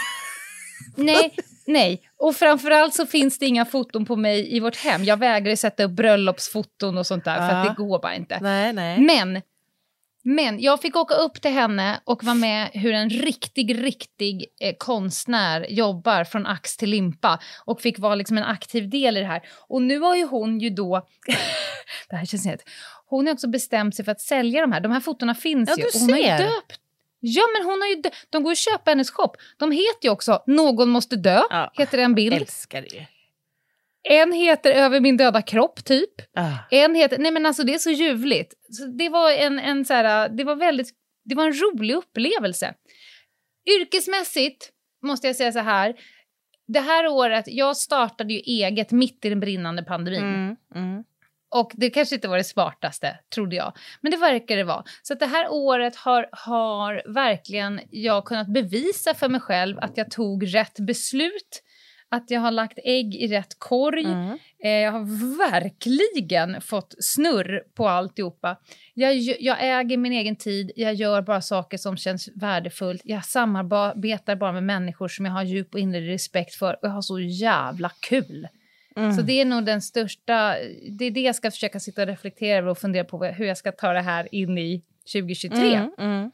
Nej, 0.96 1.34
nej. 1.66 2.02
Och 2.16 2.36
framförallt 2.36 2.94
så 2.94 3.06
finns 3.06 3.38
det 3.38 3.46
inga 3.46 3.64
foton 3.64 4.06
på 4.06 4.16
mig 4.16 4.56
i 4.56 4.60
vårt 4.60 4.76
hem. 4.76 5.04
Jag 5.04 5.16
vägrar 5.16 5.56
sätta 5.56 5.84
upp 5.84 5.90
bröllopsfoton 5.90 6.98
och 6.98 7.06
sånt 7.06 7.24
där, 7.24 7.36
för 7.36 7.44
att 7.56 7.66
Ja. 7.66 7.70
det 7.70 7.74
går 7.82 7.98
bara 8.02 8.14
inte. 8.14 8.38
Nej, 8.40 8.72
nej. 8.72 9.00
Men, 9.00 9.42
men 10.26 10.60
jag 10.60 10.80
fick 10.82 10.96
åka 10.96 11.14
upp 11.14 11.42
till 11.42 11.50
henne 11.50 12.00
och 12.04 12.24
vara 12.24 12.34
med 12.34 12.70
hur 12.72 12.92
en 12.92 13.10
riktig, 13.10 13.82
riktig 13.84 14.46
eh, 14.60 14.74
konstnär 14.78 15.66
jobbar 15.70 16.24
från 16.24 16.46
ax 16.46 16.76
till 16.76 16.90
limpa 16.90 17.38
och 17.64 17.80
fick 17.80 17.98
vara 17.98 18.14
liksom 18.14 18.38
en 18.38 18.44
aktiv 18.44 18.88
del 18.90 19.16
i 19.16 19.20
det 19.20 19.26
här. 19.26 19.42
Och 19.68 19.82
nu 19.82 19.98
har 19.98 20.16
ju 20.16 20.24
hon 20.26 20.60
ju 20.60 20.70
då, 20.70 21.06
det 22.10 22.16
här 22.16 22.26
känns 22.26 22.46
helt, 22.46 22.62
hon 23.06 23.26
har 23.26 23.34
också 23.34 23.48
bestämt 23.48 23.94
sig 23.96 24.04
för 24.04 24.12
att 24.12 24.20
sälja 24.20 24.60
de 24.60 24.72
här. 24.72 24.80
De 24.80 24.92
här 24.92 25.00
fotona 25.00 25.34
finns 25.34 25.68
Ja, 25.70 25.76
ju. 25.78 25.84
du 25.92 25.98
hon 25.98 26.12
har 26.12 26.18
ju 26.18 26.44
döpt 26.44 26.80
Ja, 27.26 27.42
men 27.58 27.66
hon 27.66 27.80
har 27.80 27.88
ju 27.88 28.02
de 28.30 28.42
går 28.42 28.50
ju 28.50 28.52
att 28.52 28.58
köpa 28.58 28.90
hennes 28.90 29.10
shop. 29.10 29.32
De 29.58 29.70
heter 29.72 29.98
ju 30.02 30.10
också 30.10 30.42
Någon 30.46 30.88
måste 30.88 31.16
dö, 31.16 31.42
Ja. 31.50 31.70
heter 31.74 31.98
en 31.98 32.14
bild. 32.14 32.34
Älskar 32.34 32.82
det. 32.82 33.06
En 34.08 34.32
heter 34.32 34.70
Över 34.70 35.00
min 35.00 35.16
döda 35.16 35.42
kropp, 35.42 35.84
typ. 35.84 36.10
Ah. 36.34 36.58
En 36.70 36.94
heter, 36.94 37.18
nej 37.18 37.30
men 37.32 37.46
alltså 37.46 37.62
det 37.62 37.74
är 37.74 37.78
så 37.78 37.90
ljuvligt. 37.90 38.54
Så 38.70 38.86
det 38.86 39.08
var 39.08 39.30
en, 39.30 39.58
en 39.58 39.84
så 39.84 39.94
här, 39.94 40.28
det 40.28 40.44
var 40.44 40.56
väldigt, 40.56 40.88
det 41.24 41.34
var 41.34 41.46
en 41.46 41.52
rolig 41.52 41.94
upplevelse. 41.94 42.74
Yrkesmässigt 43.80 44.70
måste 45.02 45.26
jag 45.26 45.36
säga 45.36 45.52
så 45.52 45.58
här, 45.58 45.94
det 46.66 46.80
här 46.80 47.06
året, 47.06 47.44
jag 47.46 47.76
startade 47.76 48.34
ju 48.34 48.40
eget 48.40 48.90
mitt 48.90 49.24
i 49.24 49.28
den 49.28 49.40
brinnande 49.40 49.82
pandemin. 49.82 50.22
Mm, 50.22 50.56
mm. 50.74 51.04
Och 51.50 51.72
det 51.74 51.90
kanske 51.90 52.14
inte 52.14 52.28
var 52.28 52.36
det 52.36 52.44
smartaste, 52.44 53.18
trodde 53.34 53.56
jag. 53.56 53.72
Men 54.00 54.10
det 54.10 54.16
verkar 54.16 54.56
det 54.56 54.64
vara. 54.64 54.84
Så 55.02 55.14
det 55.14 55.26
här 55.26 55.46
året 55.50 55.96
har, 55.96 56.28
har 56.32 57.02
verkligen 57.14 57.80
jag 57.90 58.24
kunnat 58.24 58.48
bevisa 58.48 59.14
för 59.14 59.28
mig 59.28 59.40
själv 59.40 59.78
att 59.78 59.96
jag 59.96 60.10
tog 60.10 60.54
rätt 60.54 60.78
beslut. 60.78 61.62
Att 62.14 62.30
jag 62.30 62.40
har 62.40 62.50
lagt 62.50 62.78
ägg 62.84 63.14
i 63.14 63.28
rätt 63.28 63.58
korg. 63.58 64.04
Mm. 64.04 64.38
Eh, 64.64 64.70
jag 64.70 64.92
har 64.92 65.38
verkligen 65.50 66.60
fått 66.60 66.94
snurr 66.98 67.62
på 67.74 67.88
alltihopa. 67.88 68.56
Jag, 68.94 69.14
jag 69.16 69.56
äger 69.60 69.96
min 69.96 70.12
egen 70.12 70.36
tid, 70.36 70.70
jag 70.76 70.94
gör 70.94 71.22
bara 71.22 71.40
saker 71.40 71.78
som 71.78 71.96
känns 71.96 72.28
värdefullt. 72.34 73.02
Jag 73.04 73.24
samarbetar 73.24 74.36
bara 74.36 74.52
med 74.52 74.62
människor 74.62 75.08
som 75.08 75.26
jag 75.26 75.32
har 75.32 75.42
djup 75.42 75.74
och 75.74 75.80
inre 75.80 76.00
respekt 76.00 76.54
för 76.54 76.72
och 76.72 76.88
jag 76.88 76.90
har 76.90 77.02
så 77.02 77.20
jävla 77.20 77.90
kul. 78.00 78.48
Mm. 78.96 79.12
Så 79.12 79.22
det 79.22 79.40
är 79.40 79.44
nog 79.44 79.64
den 79.64 79.82
största, 79.82 80.54
det 80.98 81.04
är 81.04 81.10
det 81.10 81.20
jag 81.20 81.34
ska 81.34 81.50
försöka 81.50 81.80
sitta 81.80 82.02
och 82.02 82.08
reflektera 82.08 82.58
över 82.58 82.68
och 82.68 82.78
fundera 82.78 83.04
på 83.04 83.24
hur 83.24 83.44
jag 83.44 83.56
ska 83.56 83.72
ta 83.72 83.92
det 83.92 84.00
här 84.00 84.34
in 84.34 84.58
i 84.58 84.82
2023. 85.12 85.74
Mm, 85.74 85.90
mm. 85.98 86.30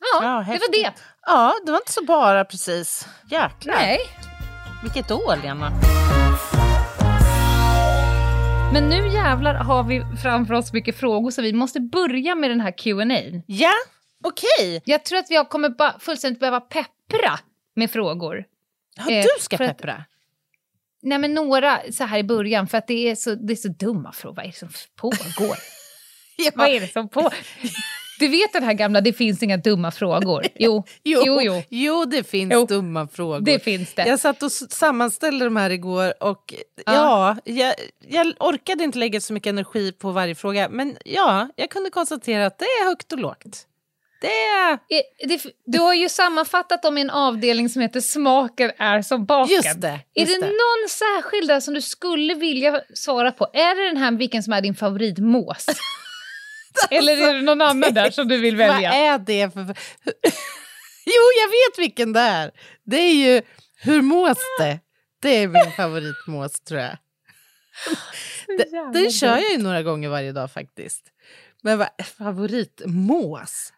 Ja, 0.00 0.22
Ja, 0.22 0.52
det 0.52 0.58
var 0.58 0.82
det. 0.84 0.92
Ja, 1.26 1.54
det 1.66 1.72
var 1.72 1.78
inte 1.78 1.92
så 1.92 2.04
bara 2.04 2.44
precis. 2.44 3.08
Jäklar. 3.30 3.74
Nej. 3.74 3.98
Vilket 4.84 5.10
år, 5.10 5.42
Lena. 5.42 5.70
Men 8.72 8.88
nu 8.88 9.08
jävlar 9.08 9.54
har 9.54 9.84
vi 9.84 10.02
framför 10.22 10.54
oss 10.54 10.72
mycket 10.72 10.96
frågor 10.98 11.30
så 11.30 11.42
vi 11.42 11.52
måste 11.52 11.80
börja 11.80 12.34
med 12.34 12.50
den 12.50 12.60
här 12.60 12.78
Q&A. 12.78 13.42
Ja, 13.46 13.72
okej. 14.24 14.82
Jag 14.84 15.04
tror 15.04 15.18
att 15.18 15.26
vi 15.30 15.44
kommer 15.50 15.68
bara 15.68 15.98
fullständigt 15.98 16.40
behöva 16.40 16.60
peppra 16.60 17.38
med 17.76 17.90
frågor. 17.90 18.44
Ja, 18.96 19.10
Eh, 19.10 19.22
du 19.22 19.28
ska 19.42 19.56
för 19.56 19.64
att- 19.64 19.70
peppra. 19.76 20.04
Nej 21.02 21.18
men 21.18 21.34
några 21.34 21.80
så 21.92 22.04
här 22.04 22.18
i 22.18 22.24
början 22.24 22.66
för 22.66 22.78
att 22.78 22.86
det 22.86 23.10
är 23.10 23.14
så, 23.14 23.34
det 23.34 23.52
är 23.52 23.56
så 23.56 23.68
dumma 23.68 24.12
frågor. 24.12 24.36
Vad 24.36 24.44
är 24.44 24.48
det 24.50 24.56
som 24.56 24.68
pågår? 24.96 25.56
Ja. 26.36 26.50
Vad 26.54 26.68
är 26.68 26.80
det 26.80 26.92
som 26.92 27.08
på? 27.08 27.30
Du 28.18 28.28
vet 28.28 28.52
den 28.52 28.62
här 28.62 28.72
gamla, 28.72 29.00
det 29.00 29.12
finns 29.12 29.42
inga 29.42 29.56
dumma 29.56 29.90
frågor. 29.90 30.46
Jo, 30.54 30.84
Jo, 31.04 31.22
jo, 31.26 31.40
jo. 31.42 31.62
jo, 31.68 32.04
det 32.04 32.24
finns 32.30 32.52
Jo. 32.52 32.66
dumma 32.66 33.08
frågor. 33.08 33.40
det 33.40 33.58
finns 33.58 33.94
det. 33.94 34.06
Jag 34.08 34.20
satt 34.20 34.42
och 34.42 34.52
sammanställde 34.52 35.44
de 35.44 35.56
här 35.56 35.70
igår 35.70 36.22
och 36.22 36.54
Ja. 36.86 36.92
ja, 36.94 37.36
jag, 37.44 37.74
jag 38.08 38.32
orkade 38.40 38.84
inte 38.84 38.98
lägga 38.98 39.20
så 39.20 39.32
mycket 39.32 39.50
energi 39.50 39.92
på 39.92 40.10
varje 40.10 40.34
fråga. 40.34 40.68
Men 40.68 40.96
ja, 41.04 41.48
jag 41.56 41.70
kunde 41.70 41.90
konstatera 41.90 42.46
att 42.46 42.58
det 42.58 42.64
är 42.64 42.84
högt 42.88 43.12
och 43.12 43.18
lågt. 43.18 43.66
Det 44.20 44.44
är... 44.44 44.72
Eh, 44.72 45.28
det, 45.28 45.46
du 45.66 45.78
har 45.78 45.94
ju 45.94 46.08
sammanfattat 46.08 46.82
dem 46.82 46.98
i 46.98 47.00
en 47.00 47.10
avdelning 47.10 47.68
som 47.68 47.82
heter 47.82 48.00
Smaken 48.00 48.70
är 48.78 49.02
som 49.02 49.24
baken. 49.26 49.54
Just 49.56 49.80
det. 49.80 49.88
Är 50.14 50.20
Just 50.20 50.34
det, 50.34 50.40
det. 50.40 50.46
någon 50.46 50.88
särskild 50.88 51.48
där 51.48 51.60
som 51.60 51.74
du 51.74 51.82
skulle 51.82 52.34
vilja 52.34 52.80
svara 52.94 53.32
på? 53.32 53.44
Är 53.52 53.74
det 53.82 53.88
den 53.88 53.96
här 53.96 54.12
vilken 54.12 54.42
som 54.42 54.52
är 54.52 54.60
din 54.60 54.74
favoritmås? 54.74 55.66
Eller 56.90 57.28
är 57.28 57.34
det 57.34 57.42
någon 57.42 57.60
annan 57.60 57.94
där 57.94 58.10
som 58.10 58.28
du 58.28 58.36
vill 58.36 58.56
Vad 58.56 58.66
välja? 58.68 58.92
är 58.92 59.18
det 59.18 59.54
för... 59.54 59.60
jo, 61.06 61.22
jag 61.42 61.48
vet 61.48 61.78
vilken 61.78 62.12
det 62.12 62.20
är. 62.20 62.50
Det 62.84 62.96
är 62.96 63.14
ju 63.14 63.42
Hur 63.76 64.02
mås 64.02 64.38
det? 64.58 64.80
Det 65.22 65.28
är 65.42 65.48
min 65.48 65.72
favoritmås 65.76 66.60
tror 66.60 66.80
jag. 66.80 66.96
Den, 68.70 68.92
den 68.92 69.10
kör 69.10 69.36
jag 69.36 69.52
ju 69.52 69.58
några 69.58 69.82
gånger 69.82 70.08
varje 70.08 70.32
dag 70.32 70.52
faktiskt. 70.52 71.02
Men 71.62 71.78
vad, 71.78 71.88
favoritmås? 72.18 73.72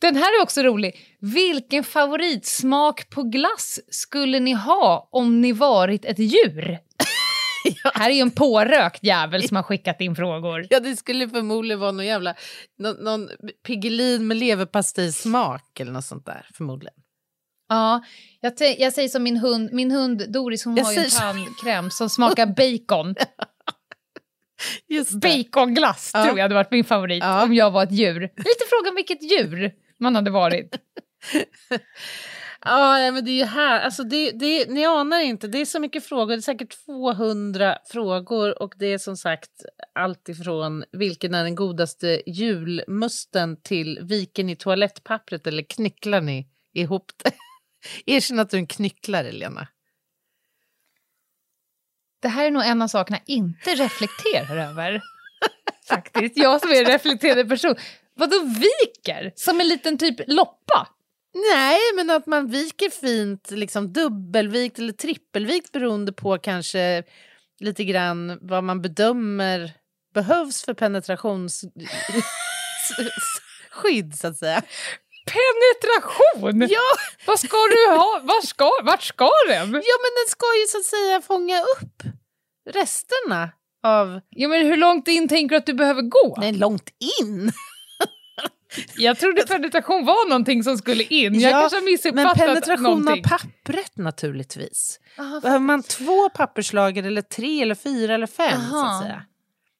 Den 0.00 0.16
här 0.16 0.38
är 0.38 0.42
också 0.42 0.62
rolig. 0.62 1.16
Vilken 1.20 1.84
favoritsmak 1.84 3.10
på 3.10 3.22
glass 3.22 3.80
skulle 3.90 4.40
ni 4.40 4.52
ha 4.52 5.08
om 5.12 5.40
ni 5.40 5.52
varit 5.52 6.04
ett 6.04 6.18
djur? 6.18 6.78
Här 7.94 8.10
är 8.10 8.14
ju 8.14 8.20
en 8.20 8.30
pårökt 8.30 9.04
jävel 9.04 9.48
som 9.48 9.56
har 9.56 9.62
skickat 9.62 10.00
in 10.00 10.16
frågor. 10.16 10.66
Ja, 10.70 10.80
det 10.80 10.96
skulle 10.96 11.28
förmodligen 11.28 11.80
vara 11.80 11.92
någon 11.92 12.06
jävla... 12.06 12.34
Någon, 12.78 12.96
någon 13.04 13.28
Piggelin 13.66 14.26
med 14.26 14.36
leverpastejsmak 14.36 15.80
eller 15.80 15.92
något 15.92 16.04
sånt 16.04 16.26
där, 16.26 16.46
förmodligen. 16.54 16.94
Ja, 17.68 18.02
jag, 18.40 18.52
jag 18.78 18.92
säger 18.92 19.08
som 19.08 19.22
min 19.22 19.36
hund, 19.36 19.72
min 19.72 19.90
hund 19.90 20.32
Doris, 20.32 20.64
hon 20.64 20.76
Jag 20.76 20.84
har 20.84 20.92
ju 20.92 20.98
en 20.98 21.10
tandkräm 21.10 21.90
som 21.90 22.10
smakar 22.10 22.46
bacon. 22.46 23.14
Baconglass 25.22 26.10
Ja. 26.14 26.24
tror 26.24 26.38
jag 26.38 26.44
hade 26.44 26.54
varit 26.54 26.70
min 26.70 26.84
favorit 26.84 27.24
Ja. 27.24 27.42
om 27.42 27.54
jag 27.54 27.70
var 27.70 27.82
ett 27.82 27.92
djur. 27.92 28.20
Lite 28.20 28.64
fråga 28.68 28.88
om 28.88 28.94
vilket 28.96 29.22
djur 29.22 29.72
man 29.98 30.14
hade 30.16 30.30
varit. 30.30 30.76
Ja, 32.64 33.10
men 33.12 33.24
det 33.24 33.30
är 33.30 33.36
ju 33.38 33.44
här. 33.44 33.80
Alltså 33.80 34.04
det, 34.04 34.30
det, 34.30 34.70
ni 34.70 34.84
anar 34.84 35.20
inte, 35.20 35.48
det 35.48 35.58
är 35.58 35.64
så 35.64 35.80
mycket 35.80 36.04
frågor. 36.04 36.26
Det 36.26 36.34
är 36.34 36.40
säkert 36.40 36.84
200 36.86 37.78
frågor 37.84 38.62
och 38.62 38.74
det 38.78 38.86
är 38.86 38.98
som 38.98 39.16
sagt 39.16 39.50
allt 39.94 40.28
ifrån 40.28 40.84
vilken 40.92 41.34
är 41.34 41.44
den 41.44 41.54
godaste 41.54 42.22
julmusten 42.26 43.62
till 43.62 43.98
viker 44.02 44.44
ni 44.44 44.56
toalettpappret 44.56 45.46
eller 45.46 45.62
knycklar 45.62 46.20
ni 46.20 46.48
ihop 46.74 47.12
det? 47.24 47.32
Erkänn 48.14 48.38
att 48.38 48.50
du 48.50 48.56
är 48.56 48.60
en 48.60 48.66
knycklare, 48.66 49.32
Lena. 49.32 49.68
Det 52.22 52.28
här 52.28 52.46
är 52.46 52.50
nog 52.50 52.64
en 52.64 52.82
av 52.82 52.88
sakerna 52.88 53.18
jag 53.26 53.36
inte 53.36 53.74
reflekterar 53.74 54.56
över. 54.56 55.02
Faktiskt. 55.88 56.36
Jag 56.36 56.60
som 56.60 56.70
är 56.70 56.84
en 56.84 56.92
reflekterande 56.92 57.44
person. 57.44 57.74
Vadå 58.14 58.36
viker? 58.44 59.32
Som 59.36 59.60
en 59.60 59.68
liten 59.68 59.98
typ 59.98 60.20
loppa? 60.26 60.88
Nej, 61.52 61.78
men 61.96 62.10
att 62.10 62.26
man 62.26 62.50
viker 62.50 62.90
fint, 62.90 63.50
liksom 63.50 63.92
dubbelvikt 63.92 64.78
eller 64.78 64.92
trippelvikt 64.92 65.72
beroende 65.72 66.12
på 66.12 66.38
kanske 66.38 67.02
lite 67.60 67.84
grann 67.84 68.38
vad 68.40 68.64
man 68.64 68.82
bedömer 68.82 69.72
behövs 70.14 70.64
för 70.64 70.74
penetrationsskydd, 70.74 71.78
så 74.20 74.26
att 74.26 74.36
säga. 74.36 74.62
Penetration! 75.26 76.68
Ja, 76.70 76.80
Vad 77.26 77.40
ska 77.40 77.56
du 77.56 77.90
ha? 77.96 78.20
Var 78.22 78.46
ska, 78.46 78.70
vart 78.82 79.02
ska 79.02 79.30
den? 79.48 79.58
ja, 79.58 79.96
men 80.02 80.12
den 80.18 80.28
ska 80.28 80.46
ju 80.60 80.66
så 80.68 80.78
att 80.78 80.84
säga 80.84 81.20
fånga 81.20 81.60
upp 81.60 82.02
resterna 82.70 83.50
av... 83.82 84.20
Ja, 84.28 84.48
men 84.48 84.66
hur 84.66 84.76
långt 84.76 85.08
in 85.08 85.28
tänker 85.28 85.54
du 85.54 85.56
att 85.58 85.66
du 85.66 85.74
behöver 85.74 86.02
gå? 86.02 86.36
Nej, 86.38 86.52
långt 86.52 86.90
in! 87.20 87.52
Jag 88.96 89.18
trodde 89.18 89.46
penetration 89.46 90.04
var 90.04 90.28
någonting 90.28 90.62
som 90.64 90.78
skulle 90.78 91.02
in. 91.04 91.40
Jag 91.40 91.52
Ja, 91.52 91.60
kanske 91.60 91.76
har 91.76 91.82
Men 91.82 91.92
missuppfattat 91.92 92.38
penetration 92.38 92.82
någonting. 92.82 93.24
av 93.24 93.28
pappret 93.28 93.96
naturligtvis. 93.96 95.00
Aha, 95.18 95.40
Behöver 95.40 95.60
man 95.64 95.82
två 95.82 96.28
papperslager 96.28 97.02
eller 97.02 97.22
tre 97.22 97.62
eller 97.62 97.74
fyra 97.74 98.14
eller 98.14 98.26
fem 98.26 98.60
så 98.70 98.86
att 98.86 99.02
säga. 99.02 99.22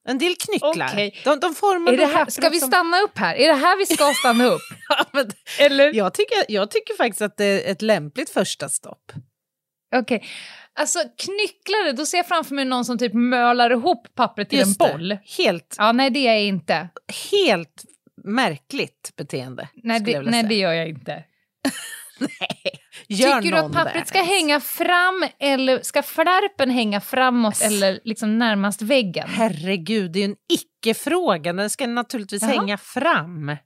En 0.08 0.18
del 0.18 0.34
knycklar. 0.36 0.88
Okej. 0.92 1.20
De, 1.24 1.40
de 1.40 1.54
formar 1.54 1.92
är 1.92 1.96
det 1.96 2.06
här, 2.06 2.26
ska 2.30 2.48
vi 2.48 2.60
som- 2.60 2.68
stanna 2.68 3.00
upp 3.00 3.18
här? 3.18 3.34
Är 3.34 3.48
det 3.48 3.54
här 3.54 3.76
vi 3.78 3.86
ska 3.86 4.12
stanna 4.14 4.44
upp? 4.46 4.60
Ja, 4.88 5.04
men 5.12 5.30
Eller? 5.60 5.94
jag, 5.94 6.14
tycker, 6.14 6.36
jag 6.48 6.70
tycker 6.70 6.96
faktiskt 6.96 7.22
att 7.22 7.36
det 7.36 7.44
är 7.44 7.72
ett 7.72 7.82
lämpligt 7.82 8.30
första 8.30 8.68
stopp. 8.68 9.12
Okej. 9.96 10.24
Alltså 10.74 10.98
knycklare, 11.18 11.92
då 11.92 12.06
ser 12.06 12.16
jag 12.18 12.28
framför 12.28 12.54
mig 12.54 12.64
någon 12.64 12.84
som 12.84 12.98
typ 12.98 13.14
mölar 13.14 13.70
ihop 13.70 14.06
pappret 14.14 14.48
till 14.50 14.58
Just 14.58 14.80
en 14.80 14.86
det. 14.86 14.92
boll. 14.92 15.18
Helt, 15.38 15.74
Ja, 15.78 15.92
nej 15.92 16.10
det 16.10 16.18
är 16.26 16.32
jag 16.34 16.42
inte. 16.42 16.88
helt 17.30 17.84
märkligt 18.28 19.12
beteende. 19.16 19.68
Nej, 19.74 20.00
det, 20.00 20.20
nej 20.20 20.42
det 20.42 20.54
gör 20.54 20.72
jag 20.72 20.88
inte. 20.88 21.24
Gör 23.08 23.40
Tycker 23.40 23.56
du 23.56 23.58
att 23.58 23.72
pappret 23.72 24.08
ska 24.08 24.18
ens? 24.18 24.30
hänga 24.30 24.60
fram 24.60 25.26
eller 25.38 25.82
ska 25.82 26.02
flärpen 26.02 26.70
hänga 26.70 27.00
framåt 27.00 27.62
eller 27.62 28.00
liksom 28.04 28.38
närmast 28.38 28.82
väggen? 28.82 29.28
Herregud, 29.28 30.12
det 30.12 30.18
är 30.18 30.20
ju 30.20 30.30
en 30.32 30.36
icke-fråga. 30.52 31.52
Den 31.52 31.70
ska 31.70 31.86
naturligtvis 31.86 32.42
Jaha. 32.42 32.50
hänga 32.50 32.78
fram. 32.78 33.56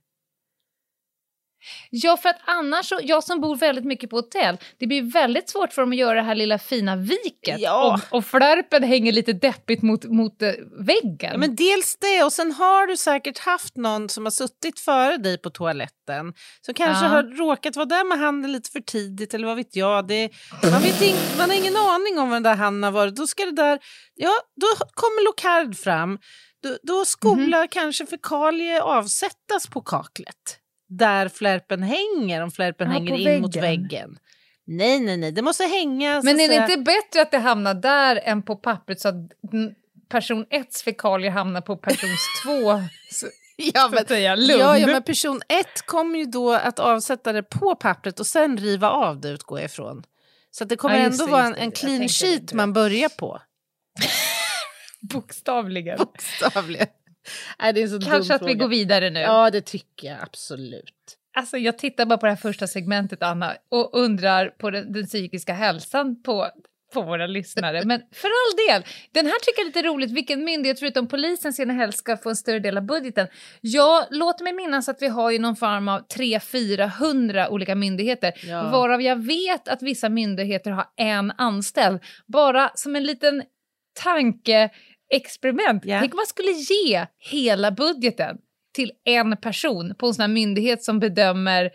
Ja, 1.89 2.17
för 2.17 2.29
att 2.29 2.39
annars, 2.45 2.85
så, 2.89 2.99
jag 3.03 3.23
som 3.23 3.41
bor 3.41 3.55
väldigt 3.55 3.85
mycket 3.85 4.09
på 4.09 4.15
hotell, 4.15 4.57
det 4.79 4.87
blir 4.87 5.01
väldigt 5.01 5.49
svårt 5.49 5.73
för 5.73 5.81
dem 5.81 5.91
att 5.91 5.97
göra 5.97 6.13
det 6.15 6.21
här 6.21 6.35
lilla 6.35 6.59
fina 6.59 6.95
viket. 6.95 7.59
Ja. 7.59 7.99
Och, 8.11 8.17
och 8.17 8.25
flärpen 8.25 8.83
hänger 8.83 9.11
lite 9.11 9.33
deppigt 9.33 9.81
mot, 9.81 10.03
mot 10.03 10.41
eh, 10.41 10.51
väggen. 10.79 11.31
Ja, 11.31 11.37
men 11.37 11.55
dels 11.55 11.97
det, 12.01 12.23
och 12.23 12.33
sen 12.33 12.51
har 12.51 12.87
du 12.87 12.97
säkert 12.97 13.37
haft 13.39 13.77
någon 13.77 14.09
som 14.09 14.25
har 14.25 14.31
suttit 14.31 14.79
före 14.79 15.17
dig 15.17 15.37
på 15.37 15.49
toaletten 15.49 16.33
som 16.61 16.73
kanske 16.73 17.05
Ja. 17.05 17.09
har 17.09 17.23
råkat 17.23 17.75
vara 17.75 17.85
där 17.85 18.03
med 18.09 18.19
handen 18.19 18.51
lite 18.51 18.69
för 18.71 18.79
tidigt 18.79 19.33
eller 19.33 19.47
vad 19.47 19.55
vet 19.55 19.75
jag. 19.75 20.07
Det, 20.07 20.29
man, 20.71 20.81
vet 20.81 21.01
ing, 21.01 21.15
man 21.37 21.49
har 21.49 21.57
ingen 21.57 21.75
aning 21.77 22.19
om 22.19 22.29
var 22.29 22.35
den 22.35 22.43
där 22.43 22.55
handen 22.55 22.83
har 22.83 22.91
varit. 22.91 23.15
Då 23.15 23.27
ska 23.27 23.45
det 23.45 23.51
där, 23.51 23.79
ja, 24.15 24.31
då 24.61 24.67
kommer 24.93 25.25
Locard 25.25 25.77
fram. 25.77 26.19
Då, 26.63 26.77
då 26.83 27.05
skola 27.05 27.57
Mhm. 27.59 27.67
kanske 27.71 28.05
fekalie 28.05 28.81
avsättas 28.81 29.67
på 29.67 29.81
kaklet. 29.81 30.57
Där 30.97 31.29
flärpen 31.29 31.83
hänger, 31.83 32.41
om 32.43 32.51
flärpen 32.51 32.87
Ja, 32.87 32.93
hänger 32.93 33.35
in 33.35 33.41
mot 33.41 33.55
väggen. 33.55 33.81
väggen. 33.89 34.17
Nej, 34.65 34.99
nej, 34.99 35.17
nej, 35.17 35.31
det 35.31 35.41
måste 35.41 35.63
hänga. 35.63 36.21
Men 36.23 36.39
är 36.39 36.47
det 36.49 36.55
inte 36.55 36.77
bättre 36.77 37.21
att 37.21 37.31
det 37.31 37.37
hamnar 37.37 37.73
där 37.73 38.15
än 38.23 38.43
på 38.43 38.55
pappret 38.55 38.99
så 39.01 39.07
att 39.09 39.15
person 40.09 40.45
1 40.49 40.75
fekalier 40.85 41.31
hamnar 41.31 41.61
på 41.61 41.77
persons 41.77 42.19
2 42.43 42.51
Ja, 43.73 44.35
lugn? 44.35 44.59
Ja, 44.59 44.77
ja, 44.77 44.87
men 44.87 45.03
person 45.03 45.41
ett 45.49 45.85
kommer 45.85 46.19
ju 46.19 46.25
då 46.25 46.53
att 46.53 46.79
avsätta 46.79 47.33
det 47.33 47.43
på 47.43 47.75
pappret 47.75 48.19
och 48.19 48.27
sen 48.27 48.57
riva 48.57 48.89
av 48.89 49.21
det 49.21 49.29
utgår 49.29 49.59
jag 49.59 49.65
ifrån. 49.65 50.03
Så 50.51 50.65
det 50.65 50.75
kommer 50.75 50.95
Ja, 50.97 51.01
ändå 51.01 51.25
det, 51.25 51.31
vara 51.31 51.43
en, 51.45 51.55
en 51.55 51.71
clean 51.71 52.07
sheet 52.09 52.53
man 52.53 52.73
börjar 52.73 53.09
på. 53.09 53.41
Bokstavligen. 55.01 55.97
Bokstavligen. 55.97 56.87
Nej, 57.59 57.73
det 57.73 57.79
är 57.79 57.83
en 57.83 57.89
så 57.89 57.97
dum 57.97 58.09
Kanske 58.09 58.33
att 58.35 58.41
vi 58.41 58.45
fråga. 58.45 58.59
går 58.59 58.67
vidare 58.67 59.09
nu. 59.09 59.19
Ja, 59.19 59.49
det 59.49 59.61
tycker 59.61 60.07
jag 60.07 60.17
absolut. 60.21 61.17
Alltså, 61.37 61.57
jag 61.57 61.77
tittar 61.77 62.05
bara 62.05 62.17
på 62.17 62.25
det 62.25 62.31
här 62.31 62.37
första 62.37 62.67
segmentet, 62.67 63.23
Anna, 63.23 63.53
och 63.71 63.89
undrar 63.93 64.47
på 64.47 64.69
den, 64.69 64.93
den 64.93 65.05
psykiska 65.05 65.53
hälsan 65.53 66.23
på, 66.23 66.47
på 66.93 67.01
våra 67.01 67.27
lyssnare. 67.27 67.83
Men 67.85 68.01
för 68.13 68.27
all 68.27 68.67
del, 68.67 68.89
den 69.11 69.25
här 69.25 69.39
tycker 69.39 69.59
jag 69.61 69.63
är 69.63 69.65
lite 69.65 69.81
roligt. 69.87 70.11
Vilken 70.11 70.43
myndighet 70.45 70.79
förutom 70.79 71.07
polisen 71.07 71.53
ser 71.53 71.65
ni 71.65 71.73
helst 71.73 71.97
ska 71.99 72.17
få 72.17 72.29
en 72.29 72.35
större 72.35 72.59
del 72.59 72.77
av 72.77 72.83
budgeten? 72.83 73.27
Jag 73.61 74.05
låter 74.09 74.43
mig 74.43 74.53
minnas 74.53 74.89
att 74.89 75.01
vi 75.01 75.07
har 75.07 75.31
ju 75.31 75.39
någon 75.39 75.55
form 75.55 75.87
av 75.89 76.07
300-400 76.07 77.47
olika 77.49 77.75
myndigheter, 77.75 78.33
Ja. 78.47 78.69
varav 78.69 79.01
jag 79.01 79.25
vet 79.27 79.67
att 79.67 79.81
vissa 79.81 80.09
myndigheter 80.09 80.71
har 80.71 80.85
en 80.97 81.31
anställd. 81.37 81.99
Bara 82.27 82.71
som 82.75 82.95
en 82.95 83.03
liten 83.03 83.43
tankeexperiment. 85.13 85.85
Ja. 85.85 85.99
Tänk 85.99 86.13
om 86.13 86.17
man 86.17 86.25
skulle 86.25 86.51
ge 86.51 87.05
hela 87.19 87.71
budgeten 87.71 88.37
till 88.75 88.91
en 89.05 89.37
person 89.37 89.95
på 89.97 90.07
en 90.07 90.13
sån 90.13 90.21
här 90.21 90.27
myndighet 90.27 90.83
som 90.83 90.99
bedömer 90.99 91.71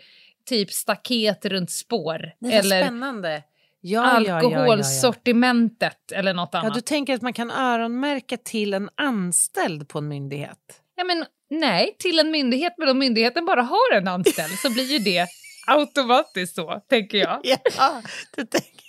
typ 0.49 0.71
staket 0.71 1.45
runt 1.45 1.71
spår 1.71 2.19
Nej, 2.19 2.33
vad 2.39 2.53
eller 2.53 2.83
spännande. 2.83 3.43
Ja, 3.81 4.03
ja, 4.03 4.13
ja, 4.13 4.21
ja, 4.21 4.27
ja. 4.27 4.35
alkoholsortimentet 4.35 6.11
eller 6.11 6.33
något 6.33 6.49
Ja, 6.53 6.59
annat. 6.59 6.73
du 6.73 6.81
tänker 6.81 7.13
att 7.13 7.21
man 7.21 7.33
kan 7.33 7.51
öronmärka 7.51 8.37
till 8.37 8.73
en 8.73 8.89
anställd 8.95 9.87
på 9.87 9.97
en 9.97 10.07
myndighet? 10.07 10.81
Ja, 10.95 11.03
men 11.03 11.25
nej, 11.49 11.95
till 11.99 12.19
en 12.19 12.31
myndighet, 12.31 12.73
men 12.77 12.89
om 12.89 12.99
myndigheten 12.99 13.45
bara 13.45 13.61
har 13.61 13.95
en 13.95 14.07
anställd 14.07 14.53
så 14.59 14.69
blir 14.69 14.83
ju 14.83 14.99
det 14.99 15.27
automatiskt 15.67 16.55
så, 16.55 16.81
tänker 16.89 17.17
jag. 17.17 17.39
Ja, 17.43 18.01
du 18.35 18.45
tänker... 18.45 18.88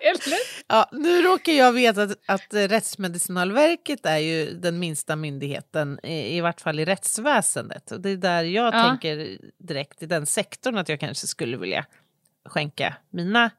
Eller? 0.00 0.38
Ja, 0.66 0.88
nu 0.92 1.22
råkar 1.22 1.52
jag 1.52 1.72
veta 1.72 2.02
att, 2.02 2.18
att 2.26 2.54
Rättsmedicinalverket 2.54 4.06
är 4.06 4.16
ju 4.18 4.54
den 4.54 4.78
minsta 4.78 5.16
myndigheten, 5.16 6.00
i, 6.02 6.36
i 6.36 6.40
vart 6.40 6.60
fall 6.60 6.80
i 6.80 6.84
rättsväsendet. 6.84 7.90
Och 7.92 8.00
det 8.00 8.10
är 8.10 8.16
där 8.16 8.42
jag 8.44 8.74
Ja. 8.74 8.82
tänker 8.88 9.38
direkt 9.58 10.02
i 10.02 10.06
den 10.06 10.26
sektorn 10.26 10.78
att 10.78 10.88
jag 10.88 11.00
kanske 11.00 11.26
skulle 11.26 11.56
vilja 11.56 11.84
skänka 12.44 12.96
mina 13.10 13.50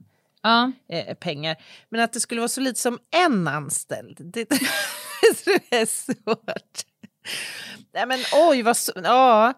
Ja. 0.41 0.71
eh, 0.89 1.13
pengar. 1.15 1.55
Men 1.89 2.01
att 2.01 2.13
det 2.13 2.19
skulle 2.19 2.41
vara 2.41 2.47
så 2.49 2.61
lite 2.61 2.79
som 2.79 2.99
en 3.11 3.47
anställd, 3.47 4.17
det, 4.19 4.49
det 5.45 5.75
är 5.77 5.85
svårt. 5.85 6.81
Nej, 7.93 8.05
men 8.07 8.19
oj, 8.33 8.61
vad... 8.61 8.77
så- 8.77 8.91
Ja. 8.95 9.53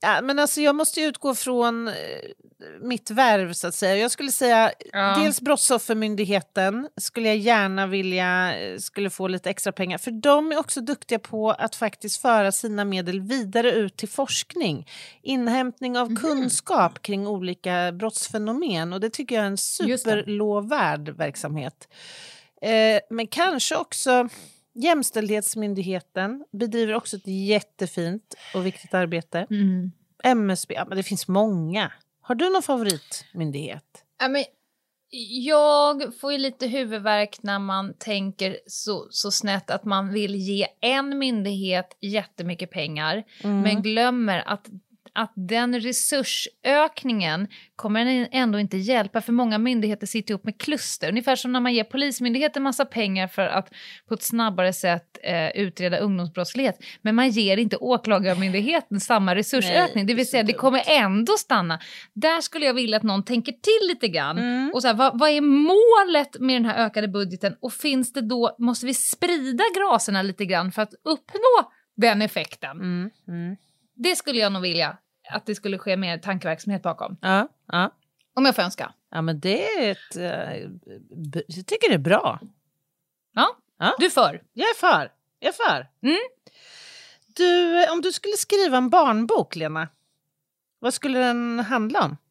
Ja, 0.00 0.20
men 0.22 0.38
alltså 0.38 0.60
jag 0.60 0.74
måste 0.74 1.00
utgå 1.00 1.34
från 1.34 1.88
eh, 1.88 1.94
mitt 2.80 3.10
värv 3.10 3.52
så 3.52 3.66
att 3.68 3.74
säga. 3.74 3.96
Jag 3.96 4.10
skulle 4.10 4.32
säga 4.32 4.72
Ja. 4.92 5.16
dels 5.18 5.40
Brottsoffermyndigheten 5.40 6.88
skulle 6.96 7.28
jag 7.28 7.36
gärna 7.36 7.86
vilja 7.86 8.58
eh, 8.60 8.78
skulle 8.78 9.10
få 9.10 9.28
lite 9.28 9.50
extra 9.50 9.72
pengar. 9.72 9.98
För 9.98 10.10
de 10.10 10.52
är 10.52 10.58
också 10.58 10.80
duktiga 10.80 11.18
på 11.18 11.50
att 11.50 11.74
faktiskt 11.76 12.22
föra 12.22 12.52
sina 12.52 12.84
medel 12.84 13.20
vidare 13.20 13.70
ut 13.70 13.96
till 13.96 14.08
forskning. 14.08 14.86
Inhämtning 15.22 15.98
av 15.98 16.16
kunskap 16.16 17.02
kring 17.02 17.26
olika 17.26 17.92
brottsfenomen. 17.92 18.92
Och 18.92 19.00
det 19.00 19.10
tycker 19.10 19.34
jag 19.34 19.42
är 19.42 19.48
en 19.48 19.56
superlovvärd 19.58 21.08
verksamhet. 21.08 21.88
Eh, 22.62 23.00
men 23.10 23.26
kanske 23.26 23.76
också 23.76 24.28
Jämställdhetsmyndigheten 24.82 26.44
bedriver 26.52 26.94
också 26.94 27.16
ett 27.16 27.26
jättefint 27.26 28.34
och 28.54 28.66
viktigt 28.66 28.94
arbete. 28.94 29.46
Mm. 29.50 29.92
MSB, 30.24 30.74
ja, 30.74 30.84
men 30.88 30.96
det 30.96 31.02
finns 31.02 31.28
många. 31.28 31.92
Har 32.20 32.34
du 32.34 32.50
någon 32.50 32.62
favoritmyndighet? 32.62 34.04
Ja, 34.20 34.28
men 34.28 34.44
jag 35.30 36.18
får 36.20 36.32
ju 36.32 36.38
lite 36.38 36.66
huvudvärk 36.66 37.42
när 37.42 37.58
man 37.58 37.94
tänker 37.98 38.58
så, 38.66 39.06
så 39.10 39.30
snett 39.30 39.70
att 39.70 39.84
man 39.84 40.12
vill 40.12 40.34
ge 40.34 40.66
en 40.80 41.18
myndighet 41.18 41.96
jättemycket 42.00 42.70
pengar 42.70 43.24
Mm. 43.44 43.60
men 43.60 43.82
glömmer 43.82 44.42
att 44.48 44.66
att 45.18 45.32
den 45.34 45.80
resursökningen 45.80 47.48
kommer 47.76 48.28
ändå 48.32 48.58
inte 48.58 48.76
hjälpa 48.76 49.20
för 49.20 49.32
många 49.32 49.58
myndigheter 49.58 50.06
sitter 50.06 50.34
upp 50.34 50.44
med 50.44 50.60
kluster. 50.60 51.08
Ungefär 51.08 51.36
som 51.36 51.52
när 51.52 51.60
man 51.60 51.74
ger 51.74 51.84
Polismyndigheten 51.84 52.62
massa 52.62 52.84
pengar 52.84 53.28
för 53.28 53.46
att 53.46 53.74
på 54.08 54.14
ett 54.14 54.22
snabbare 54.22 54.72
sätt 54.72 55.18
eh, 55.22 55.48
utreda 55.48 55.98
ungdomsbrottslighet. 55.98 56.78
Men 57.02 57.14
man 57.14 57.30
ger 57.30 57.56
inte 57.56 57.76
Åklagarmyndigheten 57.76 59.00
samma 59.00 59.34
resursökning. 59.34 59.90
Nej, 59.94 60.04
det 60.04 60.14
vill 60.14 60.28
säga 60.28 60.42
det 60.42 60.52
kommer 60.52 60.82
ändå 60.86 61.32
stanna. 61.32 61.80
Där 62.14 62.40
skulle 62.40 62.66
jag 62.66 62.74
vilja 62.74 62.96
att 62.96 63.02
någon 63.02 63.24
tänker 63.24 63.52
till 63.52 63.88
lite 63.88 64.08
grann. 64.08 64.38
Mm. 64.38 64.70
Och 64.74 64.82
så 64.82 64.88
här, 64.88 64.94
vad, 64.94 65.18
vad 65.18 65.30
är 65.30 65.40
målet 65.40 66.40
med 66.40 66.56
den 66.56 66.64
här 66.64 66.86
ökade 66.86 67.08
budgeten? 67.08 67.56
Och 67.60 67.72
finns 67.72 68.12
det 68.12 68.20
då, 68.20 68.56
måste 68.58 68.86
vi 68.86 68.94
sprida 68.94 69.64
graserna 69.76 70.22
lite 70.22 70.44
grann 70.44 70.72
för 70.72 70.82
att 70.82 70.94
uppnå 71.04 71.72
den 71.96 72.22
effekten? 72.22 72.70
Mm. 72.70 73.10
Mm. 73.28 73.56
Det 73.96 74.16
skulle 74.16 74.38
jag 74.38 74.52
nog 74.52 74.62
vilja 74.62 74.96
att 75.30 75.46
det 75.46 75.54
skulle 75.54 75.78
ske 75.78 75.96
mer 75.96 76.18
tankeverksamhet 76.18 76.82
bakom. 76.82 77.16
Ja, 77.20 77.48
ja. 77.66 77.94
Om 78.34 78.44
jag 78.44 78.54
får 78.56 78.62
önska. 78.62 78.92
ja, 79.10 79.22
men 79.22 79.40
det 79.40 79.64
är 79.78 79.90
ett... 79.92 80.16
eh, 80.16 80.70
Jag 81.46 81.66
tycker 81.66 81.88
det 81.88 81.94
är 81.94 81.98
bra. 81.98 82.40
Ja, 83.34 83.56
Ja. 83.78 83.96
du 83.98 84.10
för. 84.10 84.42
Jag 84.52 84.68
är 84.70 84.74
för. 84.74 85.12
Jag 85.38 85.48
är 85.48 85.52
för. 85.68 85.86
Mm. 86.02 86.18
Du, 87.26 87.82
eh, 87.84 87.92
om 87.92 88.00
du 88.00 88.12
skulle 88.12 88.36
skriva 88.36 88.76
en 88.76 88.90
barnbok, 88.90 89.56
Lena, 89.56 89.88
vad 90.78 90.94
skulle 90.94 91.18
den 91.18 91.60
handla 91.60 92.04
om? 92.04 92.16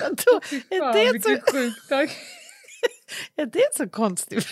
Vadå? 0.00 0.40
är, 0.70 1.12
det 1.12 1.22
så, 1.22 1.52
sjukt 1.52 1.88
tack. 1.88 2.10
Är 3.36 3.46
det 3.46 3.74
så 3.74 3.88
konstig... 3.88 4.42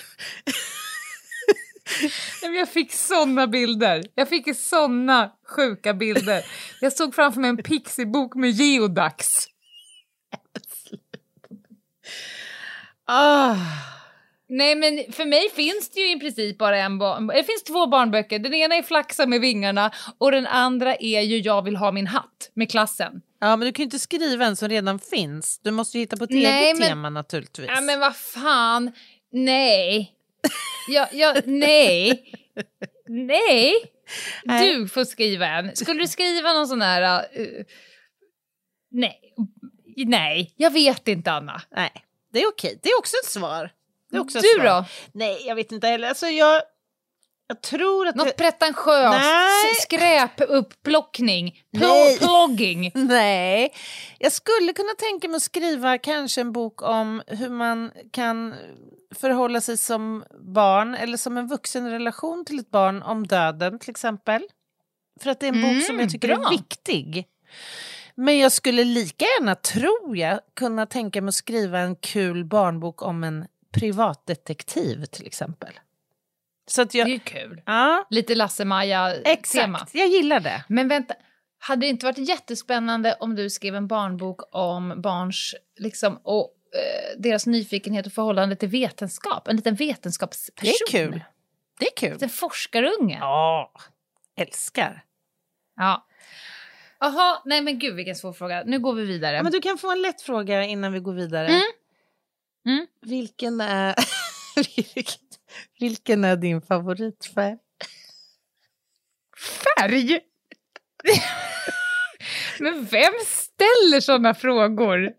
Jag 2.40 2.68
fick 2.68 2.92
såna 2.92 3.46
bilder. 3.46 4.04
Jag 4.14 4.28
fick 4.28 4.56
såna 4.56 5.32
sjuka 5.46 5.94
bilder. 5.94 6.44
Jag 6.80 6.92
såg 6.92 7.14
framför 7.14 7.40
mig 7.40 7.50
en 7.50 7.56
Pixie-bok 7.56 8.34
med 8.34 8.50
geodax. 8.50 9.28
Ah. 13.04 13.56
Nej 14.48 14.74
men 14.74 15.12
för 15.12 15.24
mig 15.24 15.50
finns 15.50 15.90
det 15.90 16.00
ju 16.00 16.16
i 16.16 16.20
princip 16.20 16.58
bara 16.58 16.78
en 16.78 16.98
barn... 16.98 17.26
Det 17.26 17.44
finns 17.44 17.62
två 17.64 17.86
barnböcker. 17.86 18.38
Den 18.38 18.54
ena 18.54 18.74
är 18.74 18.82
Flaxa 18.82 19.26
med 19.26 19.40
vingarna 19.40 19.90
och 20.18 20.32
den 20.32 20.46
andra 20.46 20.94
är 20.96 21.20
ju 21.20 21.38
Jag 21.38 21.62
vill 21.64 21.76
ha 21.76 21.92
min 21.92 22.06
hatt 22.06 22.50
med 22.54 22.70
klassen. 22.70 23.12
Ja, 23.40 23.56
men 23.56 23.66
du 23.66 23.72
kan 23.72 23.82
ju 23.82 23.84
inte 23.84 23.98
skriva 23.98 24.44
en 24.46 24.56
som 24.56 24.68
redan 24.68 24.98
finns. 24.98 25.60
Du 25.62 25.70
måste 25.70 25.98
ju 25.98 26.02
hitta 26.02 26.16
på 26.16 26.24
ett 26.24 26.30
Nej, 26.30 26.64
eget 26.64 26.78
men- 26.78 26.88
tema 26.88 27.10
naturligtvis. 27.10 27.66
Ja 27.74 27.80
men 27.80 28.00
vad 28.00 28.16
fan. 28.16 28.92
Nej. 29.32 30.12
Ja, 30.88 31.08
ja, 31.12 31.34
nej. 31.44 32.24
Nej. 33.08 33.72
Du 34.44 34.88
får 34.88 35.04
skriva 35.04 35.46
en. 35.46 35.76
Skulle 35.76 36.00
du 36.02 36.06
skriva 36.08 36.52
någon 36.52 36.68
sån 36.68 36.82
här... 36.82 37.24
uh, 37.40 37.64
nej. 38.90 39.20
Nej, 39.96 40.54
jag 40.56 40.70
vet 40.70 41.08
inte 41.08 41.32
Anna. 41.32 41.62
Nej, 41.76 41.92
det 42.32 42.42
är 42.42 42.48
okej. 42.48 42.78
Det 42.82 42.88
är 42.88 42.98
också 42.98 43.16
ett 43.24 43.30
svar. 43.30 43.70
Det 44.14 44.18
är 44.18 44.22
också 44.22 44.38
Du 44.38 44.62
då? 44.62 44.84
Nej, 45.12 45.42
jag 45.46 45.54
vet 45.54 45.72
inte 45.72 45.86
heller. 45.86 46.08
Alltså, 46.08 46.26
jag, 46.26 46.62
jag 47.48 47.60
tror 47.60 48.08
att... 48.08 48.14
Något 48.14 48.26
det... 48.26 48.32
pretentiöst? 48.36 49.82
Skräpupplockning? 49.82 51.62
Pl- 51.76 52.18
plogging? 52.18 52.90
Nej, 52.94 53.72
jag 54.18 54.32
skulle 54.32 54.72
kunna 54.72 54.94
tänka 54.98 55.28
mig 55.28 55.36
att 55.36 55.42
skriva 55.42 55.98
kanske 55.98 56.40
en 56.40 56.52
bok 56.52 56.82
om 56.82 57.22
hur 57.26 57.48
man 57.48 57.90
kan 58.10 58.54
förhålla 59.14 59.60
sig 59.60 59.76
som 59.78 60.24
barn 60.54 60.94
eller 60.94 61.16
som 61.16 61.36
en 61.36 61.46
vuxen 61.46 61.90
relation 61.90 62.44
till 62.44 62.58
ett 62.58 62.70
barn 62.70 63.02
om 63.02 63.26
döden 63.26 63.78
till 63.78 63.90
exempel. 63.90 64.42
För 65.20 65.30
att 65.30 65.40
det 65.40 65.46
är 65.46 65.52
en 65.52 65.62
bok 65.62 65.84
som 65.84 65.94
Mm, 65.94 66.00
jag 66.00 66.10
tycker 66.10 66.28
bra. 66.36 66.46
är 66.46 66.50
viktig. 66.50 67.26
Men 68.14 68.38
jag 68.38 68.52
skulle 68.52 68.84
lika 68.84 69.24
gärna, 69.24 69.54
tror 69.54 70.16
jag, 70.16 70.40
kunna 70.56 70.86
tänka 70.86 71.22
mig 71.22 71.28
att 71.28 71.34
skriva 71.34 71.78
en 71.78 71.96
kul 71.96 72.44
barnbok 72.44 73.02
om 73.02 73.24
en 73.24 73.46
privatdetektiv 73.74 75.04
till 75.04 75.26
exempel. 75.26 75.72
Så 76.66 76.82
att 76.82 76.90
Det 76.90 76.98
är 76.98 77.00
jag... 77.00 77.08
ju 77.08 77.18
kul. 77.18 77.62
Ja, 77.66 78.06
Lite 78.10 78.34
Lasse-Maja-tema. 78.34 79.22
exakt. 79.24 79.94
Jag 79.94 80.08
gillar 80.08 80.40
det. 80.40 80.64
Men 80.68 80.88
vänta, 80.88 81.14
hade 81.58 81.80
det 81.80 81.90
inte 81.90 82.06
varit 82.06 82.18
jättespännande 82.28 83.16
om 83.20 83.34
du 83.34 83.50
skrev 83.50 83.74
en 83.76 83.86
barnbok 83.86 84.40
om 84.54 85.00
barns 85.02 85.54
liksom, 85.76 86.20
och 86.24 86.50
eh, 86.74 87.20
deras 87.20 87.46
nyfikenhet 87.46 88.06
och 88.06 88.12
förhållande 88.12 88.56
till 88.56 88.68
vetenskap? 88.68 89.48
En 89.48 89.56
liten 89.56 89.74
vetenskapsperson. 89.74 90.74
Det 90.88 90.96
är 90.96 91.06
kul. 91.06 91.24
Det 91.78 91.84
är 91.86 91.90
En 91.90 91.96
kul. 91.96 92.12
liten 92.12 92.28
forskarunge. 92.28 93.18
Ja, 93.20 93.72
älskar. 94.36 95.04
Ja. 95.76 96.06
Jaha, 97.00 97.42
nej 97.44 97.60
men 97.60 97.78
gud 97.78 97.94
vilken 97.96 98.14
svår 98.16 98.32
fråga. 98.32 98.62
Nu 98.66 98.78
går 98.78 98.92
vi 98.94 99.04
vidare. 99.04 99.36
Ja, 99.36 99.42
men 99.42 99.52
du 99.52 99.60
kan 99.60 99.78
få 99.78 99.92
en 99.92 100.02
lätt 100.02 100.22
fråga 100.22 100.64
innan 100.64 100.92
vi 100.92 101.00
går 101.00 101.12
vidare. 101.12 101.46
Mm. 101.48 101.62
Mm. 102.66 102.86
Vilken, 103.02 103.60
är, 103.60 103.94
vilken, 105.80 106.24
är 106.24 106.36
din 106.36 106.62
favoritfärg? 106.62 107.56
Färg? 109.78 110.20
men 112.58 112.84
vem 112.84 113.12
ställer 113.26 114.00
såna 114.00 114.34
frågor? 114.34 115.12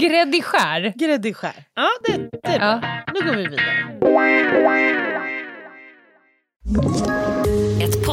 Gräddig 0.00 0.44
skär? 0.44 0.92
Gräddig 0.96 1.36
skär. 1.36 1.64
Ja, 1.74 1.88
det, 2.04 2.16
det 2.42 2.48
är 2.48 2.58
bra. 2.58 2.80
Ja. 2.82 3.04
Nu 3.14 3.20
går 3.20 3.36
vi 3.36 3.42
vidare. 3.42 3.86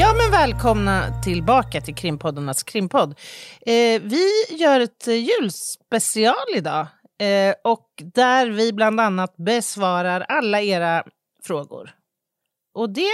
Ja, 0.00 0.14
men 0.14 0.30
välkomna 0.30 1.22
tillbaka 1.22 1.80
till 1.80 1.94
krimpoddarnas 1.94 2.62
krimpodd. 2.62 3.10
Eh, 3.66 4.02
vi 4.02 4.28
gör 4.50 4.80
ett 4.80 5.08
eh, 5.08 5.14
julspecial 5.14 6.34
idag 6.56 6.86
eh, 7.20 7.54
och 7.64 7.86
där 8.14 8.46
vi 8.46 8.72
bland 8.72 9.00
annat 9.00 9.36
besvarar 9.36 10.20
alla 10.20 10.60
era 10.62 11.04
frågor. 11.44 11.90
Och 12.74 12.90
det, 12.90 13.10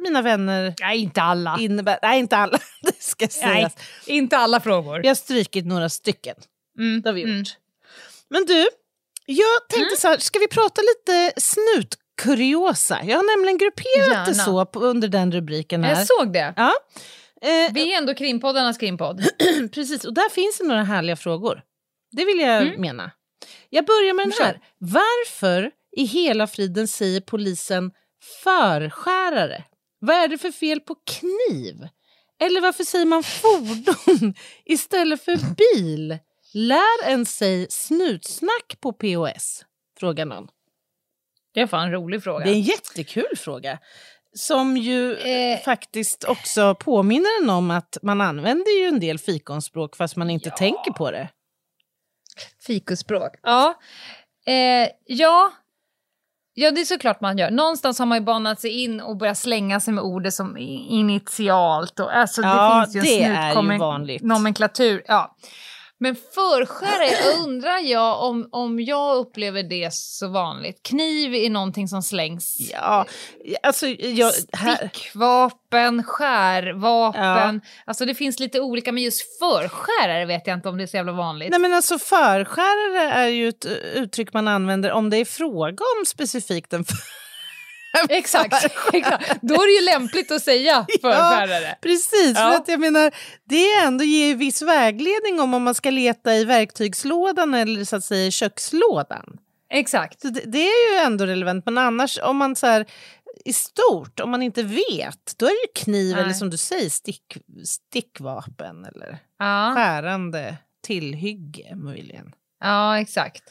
mina 0.00 0.22
vänner, 0.22 0.74
Nej, 0.80 0.98
inte 0.98 1.22
alla. 1.22 1.56
innebär... 1.60 1.98
Nej, 2.02 2.18
inte 2.18 2.36
alla. 2.36 2.58
Det 2.82 3.02
ska 3.02 3.24
Nej, 3.24 3.30
sägas. 3.30 3.74
inte 4.06 4.36
alla 4.36 4.60
frågor. 4.60 5.00
Vi 5.02 5.08
har 5.08 5.14
strykit 5.14 5.66
några 5.66 5.88
stycken. 5.88 6.36
Mm, 6.78 7.02
Det 7.02 7.08
har 7.08 7.14
vi 7.14 7.20
gjort. 7.20 7.28
mm. 7.30 7.44
Men 8.30 8.44
du, 8.46 8.68
jag 9.26 9.68
tänkte 9.68 9.96
så 10.00 10.08
här, 10.08 10.18
ska 10.18 10.38
vi 10.38 10.48
prata 10.48 10.82
lite 10.82 11.40
snutkuriosa? 12.24 13.00
Jag 13.04 13.16
har 13.16 13.36
nämligen 13.36 13.58
grupperat 13.58 14.26
det 14.26 14.32
Gärna. 14.32 14.44
så 14.44 14.64
på, 14.66 14.80
under 14.80 15.08
den 15.08 15.32
rubriken 15.32 15.84
här. 15.84 15.90
Jag 15.96 16.06
såg 16.06 16.32
det. 16.32 16.54
Ja. 16.56 16.72
Eh, 17.42 17.72
Vi 17.72 17.92
är 17.94 17.98
ändå 17.98 18.14
krimpoddarnas 18.14 18.78
krimpodd. 18.78 19.24
precis, 19.72 20.04
och 20.04 20.14
där 20.14 20.30
finns 20.30 20.58
det 20.58 20.64
några 20.64 20.82
härliga 20.84 21.16
frågor. 21.16 21.62
Det 22.12 22.24
vill 22.24 22.38
jag 22.38 22.62
Mm. 22.62 22.80
mena. 22.80 23.10
Jag 23.70 23.86
börjar 23.86 24.14
med 24.14 24.24
den 24.26 24.32
här. 24.40 24.60
Varför 24.78 25.70
i 25.96 26.04
hela 26.04 26.46
friden 26.46 26.88
säger 26.88 27.20
polisen 27.20 27.90
förskärare? 28.44 29.64
Vad 30.00 30.16
är 30.16 30.28
det 30.28 30.38
för 30.38 30.50
fel 30.50 30.80
på 30.80 30.94
kniv? 30.94 31.88
Eller 32.40 32.60
varför 32.60 32.84
säger 32.84 33.06
man 33.06 33.22
fordon 33.22 34.34
istället 34.64 35.24
för 35.24 35.36
bil? 35.54 36.18
Lär 36.54 37.04
en 37.04 37.26
sig 37.26 37.66
snutsnack 37.70 38.76
på 38.80 38.92
POS? 38.92 39.64
Frågar 40.00 40.24
någon. 40.26 40.48
Det 41.54 41.60
är 41.60 41.66
fan 41.66 41.84
en 41.84 41.92
rolig 41.92 42.22
fråga. 42.22 42.44
Det 42.44 42.50
är 42.50 42.54
en 42.54 42.60
jättekul 42.60 43.36
fråga. 43.36 43.78
Som 44.36 44.76
ju 44.76 45.16
Eh. 45.16 45.60
faktiskt 45.64 46.24
också 46.24 46.74
påminner 46.74 47.42
en 47.42 47.50
om 47.50 47.70
att 47.70 47.98
man 48.02 48.20
använder 48.20 48.80
ju 48.80 48.86
en 48.88 49.00
del 49.00 49.18
fikonspråk 49.18 49.96
fast 49.96 50.16
man 50.16 50.30
inte 50.30 50.50
tänker 50.50 50.92
på 50.92 51.10
det. 51.10 51.28
Fikusspråk. 52.66 53.32
Ja. 53.42 53.74
Eh, 54.46 54.88
ja. 55.06 55.52
Ja, 56.56 56.70
det 56.70 56.80
är 56.80 56.84
såklart 56.84 57.20
man 57.20 57.38
gör. 57.38 57.50
Någonstans 57.50 57.98
har 57.98 58.06
man 58.06 58.18
ju 58.18 58.24
banat 58.24 58.60
sig 58.60 58.70
in 58.84 59.00
och 59.00 59.16
börjat 59.16 59.38
slänga 59.38 59.80
sig 59.80 59.94
med 59.94 60.04
ordet 60.04 60.34
som 60.34 60.56
initialt. 60.88 62.00
Och, 62.00 62.16
alltså, 62.16 62.42
Ja, 62.42 62.86
det 62.86 62.92
finns 62.92 63.06
ju 63.06 63.10
det 63.18 63.22
en 63.24 63.36
är 63.36 63.72
ju 63.72 63.78
vanligt. 63.78 64.22
nomenklatur. 64.22 65.02
Ja. 65.06 65.36
Men 66.04 66.16
förskärare 66.16 67.44
undrar 67.44 67.78
jag 67.78 68.22
om, 68.22 68.48
om 68.52 68.80
jag 68.80 69.16
upplever 69.16 69.62
det 69.62 69.88
så 69.92 70.28
vanligt. 70.28 70.82
Kniv 70.82 71.34
är 71.34 71.50
någonting 71.50 71.88
som 71.88 72.02
slängs. 72.02 72.56
Ja, 72.72 73.06
alltså 73.62 73.86
jag... 73.86 74.32
Här, 74.52 74.76
Stickvapen, 74.76 76.02
skärvapen. 76.02 77.60
Alltså 77.84 78.04
det 78.04 78.14
finns 78.14 78.40
lite 78.40 78.60
olika, 78.60 78.92
men 78.92 79.02
just 79.02 79.38
förskärare 79.38 80.24
vet 80.24 80.46
jag 80.46 80.56
inte 80.56 80.68
om 80.68 80.76
det 80.76 80.82
är 80.82 80.86
så 80.86 80.96
jävla 80.96 81.12
vanligt. 81.12 81.50
nej 81.50 81.60
men 81.60 81.74
alltså 81.74 81.98
förskärare 81.98 83.12
är 83.12 83.28
ju 83.28 83.48
ett 83.48 83.64
eh, 83.64 83.72
uttryck 83.72 84.32
man 84.32 84.48
använder 84.48 84.92
om 84.92 85.10
det 85.10 85.16
är 85.16 85.24
fråga 85.24 85.84
om 85.98 86.06
specifikt 86.06 86.72
en 86.72 86.84
Exakt, 88.08 88.66
exakt. 88.92 89.38
Då 89.42 89.54
är 89.54 89.66
det 89.66 89.80
ju 89.80 89.98
lämpligt 89.98 90.30
att 90.30 90.42
säga 90.42 90.86
förskärare. 91.02 91.76
Precis, 91.82 92.32
Ja. 92.36 92.48
för 92.50 92.54
att 92.56 92.68
jag 92.68 92.80
menar, 92.80 93.10
det 93.44 93.72
ändå 93.72 94.04
ger 94.04 94.34
viss 94.34 94.62
vägledning 94.62 95.40
om 95.40 95.54
om 95.54 95.62
man 95.62 95.74
ska 95.74 95.90
leta 95.90 96.34
i 96.34 96.44
verktygslådan 96.44 97.54
eller 97.54 97.84
så 97.84 97.96
att 97.96 98.04
säga 98.04 98.30
kökslådan. 98.30 99.38
Exakt. 99.70 100.20
Det, 100.22 100.30
det 100.46 100.58
är 100.68 100.92
ju 100.92 100.98
ändå 101.06 101.26
relevant, 101.26 101.64
men 101.66 101.78
annars 101.78 102.18
om 102.22 102.36
man 102.36 102.56
så 102.56 102.66
här, 102.66 102.86
i 103.44 103.52
stort, 103.52 104.20
om 104.20 104.30
man 104.30 104.42
inte 104.42 104.62
vet, 104.62 105.32
då 105.38 105.46
är 105.46 105.50
det 105.50 105.80
ju 105.80 105.84
kniv 105.84 106.14
Nej. 106.14 106.24
eller 106.24 106.32
som 106.34 106.50
du 106.50 106.56
säger 106.56 106.90
stick, 106.90 107.36
stickvapen 107.64 108.84
eller 108.84 109.18
Ja, 109.38 109.72
skärande 109.76 110.56
tillhygge 110.86 111.76
möjligen. 111.76 112.32
ja 112.64 113.00
exakt. 113.00 113.42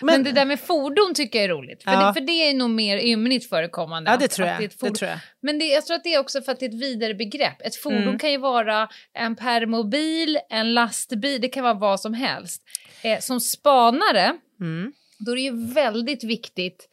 Men, 0.00 0.22
det 0.24 0.32
där 0.32 0.44
med 0.44 0.60
fordon 0.60 1.14
tycker 1.14 1.38
jag 1.38 1.44
är 1.44 1.48
roligt. 1.48 1.82
För, 1.84 1.90
Ja. 1.92 2.06
det, 2.06 2.14
för 2.14 2.20
det 2.20 2.32
är 2.32 2.54
nog 2.54 2.70
mer 2.70 2.98
ymnigt 2.98 3.48
förekommande. 3.48 4.10
Ja, 4.10 4.16
det 4.16 4.28
tror 4.28 4.48
jag. 4.48 4.60
det 4.60 4.80
Det 4.80 4.90
tror 4.94 5.10
jag. 5.10 5.18
Men 5.42 5.58
det, 5.58 5.64
jag 5.66 5.86
tror 5.86 5.96
att 5.96 6.04
det 6.04 6.14
är 6.14 6.20
också 6.20 6.42
för 6.42 6.52
att 6.52 6.60
det 6.60 6.66
är 6.66 6.68
ett 6.68 6.82
vidare 6.82 7.14
begrepp. 7.14 7.62
Ett 7.62 7.76
fordon 7.76 8.02
Mm. 8.02 8.18
kan 8.18 8.30
ju 8.30 8.38
vara 8.38 8.88
en 9.12 9.36
permobil, 9.36 10.38
en 10.50 10.74
lastbil, 10.74 11.40
det 11.40 11.48
kan 11.48 11.62
vara 11.64 11.74
vad 11.74 12.00
som 12.00 12.14
helst. 12.14 12.62
Eh, 13.02 13.18
som 13.20 13.40
spanare, 13.40 14.32
Mm. 14.60 14.92
då 15.18 15.32
är 15.32 15.36
det 15.36 15.42
ju 15.42 15.66
väldigt 15.74 16.24
viktigt 16.24 16.88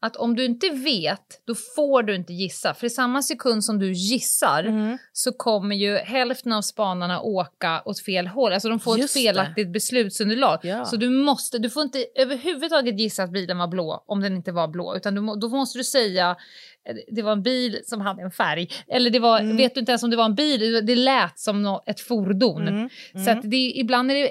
att 0.00 0.16
om 0.16 0.36
du 0.36 0.44
inte 0.44 0.68
vet, 0.70 1.42
då 1.46 1.54
får 1.54 2.02
du 2.02 2.14
inte 2.14 2.32
gissa. 2.32 2.74
För 2.74 2.86
i 2.86 2.90
samma 2.90 3.22
sekund 3.22 3.64
som 3.64 3.78
du 3.78 3.92
gissar 3.92 4.64
Mm. 4.64 4.98
så 5.12 5.32
kommer 5.32 5.76
ju 5.76 5.96
hälften 5.96 6.52
av 6.52 6.62
spanarna 6.62 7.20
åka 7.20 7.82
åt 7.84 8.00
fel 8.00 8.26
håll. 8.26 8.52
Alltså 8.52 8.68
de 8.68 8.80
får 8.80 8.98
Just 8.98 9.16
ett 9.16 9.22
det. 9.22 9.28
felaktigt 9.28 9.72
beslutsunderlag. 9.72 10.58
Ja. 10.62 10.84
Så 10.84 10.96
du 10.96 11.08
måste, 11.10 11.58
du 11.58 11.70
får 11.70 11.82
inte 11.82 12.04
överhuvudtaget 12.14 13.00
gissa 13.00 13.22
att 13.22 13.30
bilen 13.30 13.58
var 13.58 13.68
blå 13.68 14.04
om 14.06 14.20
den 14.20 14.36
inte 14.36 14.52
var 14.52 14.68
blå. 14.68 14.96
Utan 14.96 15.14
du, 15.14 15.20
då 15.40 15.48
måste 15.48 15.78
du 15.78 15.84
säga 15.84 16.36
eh, 16.88 16.96
det 17.12 17.22
var 17.22 17.32
en 17.32 17.42
bil 17.42 17.80
som 17.84 18.00
hade 18.00 18.22
en 18.22 18.30
färg. 18.30 18.68
Eller 18.88 19.10
det 19.10 19.18
var, 19.18 19.40
Mm. 19.40 19.56
vet 19.56 19.74
du 19.74 19.80
inte 19.80 19.92
ens 19.92 20.02
om 20.02 20.10
det 20.10 20.16
var 20.16 20.24
en 20.24 20.34
bil, 20.34 20.60
det- 20.60 20.80
det 20.80 20.94
lät 20.96 21.38
som 21.38 21.80
ett 21.86 22.00
fordon. 22.00 22.68
Mm. 22.68 22.88
Så 23.24 23.30
att 23.30 23.42
det, 23.50 23.56
ibland 23.76 24.10
är 24.10 24.14
det... 24.14 24.30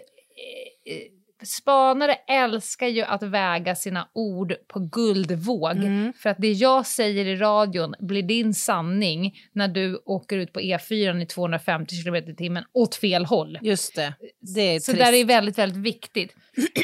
Spanare 1.46 2.14
älskar 2.14 2.88
ju 2.88 3.02
att 3.02 3.24
väga 3.24 3.76
sina 3.76 4.10
ord 4.14 4.54
på 4.68 4.80
guldvåg. 4.80 5.72
Mm. 5.78 6.14
För 6.14 6.30
att 6.30 6.38
det 6.40 6.52
jag 6.52 6.86
säger 6.88 7.26
i 7.26 7.36
radion 7.36 7.94
blir 8.00 8.24
din 8.24 8.54
sanning 8.54 9.34
när 9.54 9.68
du 9.68 10.02
åker 10.06 10.38
ut 10.38 10.54
på 10.54 10.60
E4 10.60 11.22
i 11.24 11.26
250 11.26 12.04
km 12.04 12.16
i 12.16 12.36
timmen 12.36 12.64
åt 12.74 12.96
fel 12.96 13.26
håll. 13.26 13.60
Just 13.62 13.96
det. 13.96 14.14
Det 14.56 14.62
är 14.62 14.80
Så 14.80 14.92
trist. 14.92 15.06
där 15.06 15.14
är 15.14 15.26
väldigt, 15.26 15.58
väldigt 15.58 15.84
viktigt. 15.84 16.36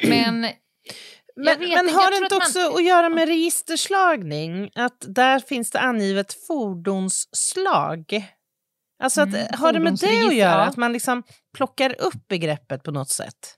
Men, 0.09 0.41
Men, 1.35 1.59
vet 1.59 1.69
men 1.69 1.89
har 1.89 2.11
det 2.11 2.23
inte 2.23 2.35
också 2.35 2.59
man- 2.59 2.73
att 2.75 2.85
göra 2.85 3.09
med 3.09 3.27
registerslagning? 3.27 4.69
Att 4.75 5.05
där 5.07 5.39
finns 5.39 5.71
det 5.71 5.79
angivet 5.79 6.33
fordonsslag? 6.47 8.05
Alltså 9.03 9.21
att, 9.21 9.27
Mm, 9.27 9.47
har 9.53 9.73
det 9.73 9.79
med 9.79 9.93
det 9.93 10.07
att 10.27 10.35
göra? 10.35 10.51
ja. 10.51 10.61
Att 10.61 10.77
man 10.77 10.93
liksom 10.93 11.23
plockar 11.55 12.01
upp 12.01 12.27
begreppet 12.27 12.83
på 12.83 12.91
något 12.91 13.09
sätt? 13.09 13.55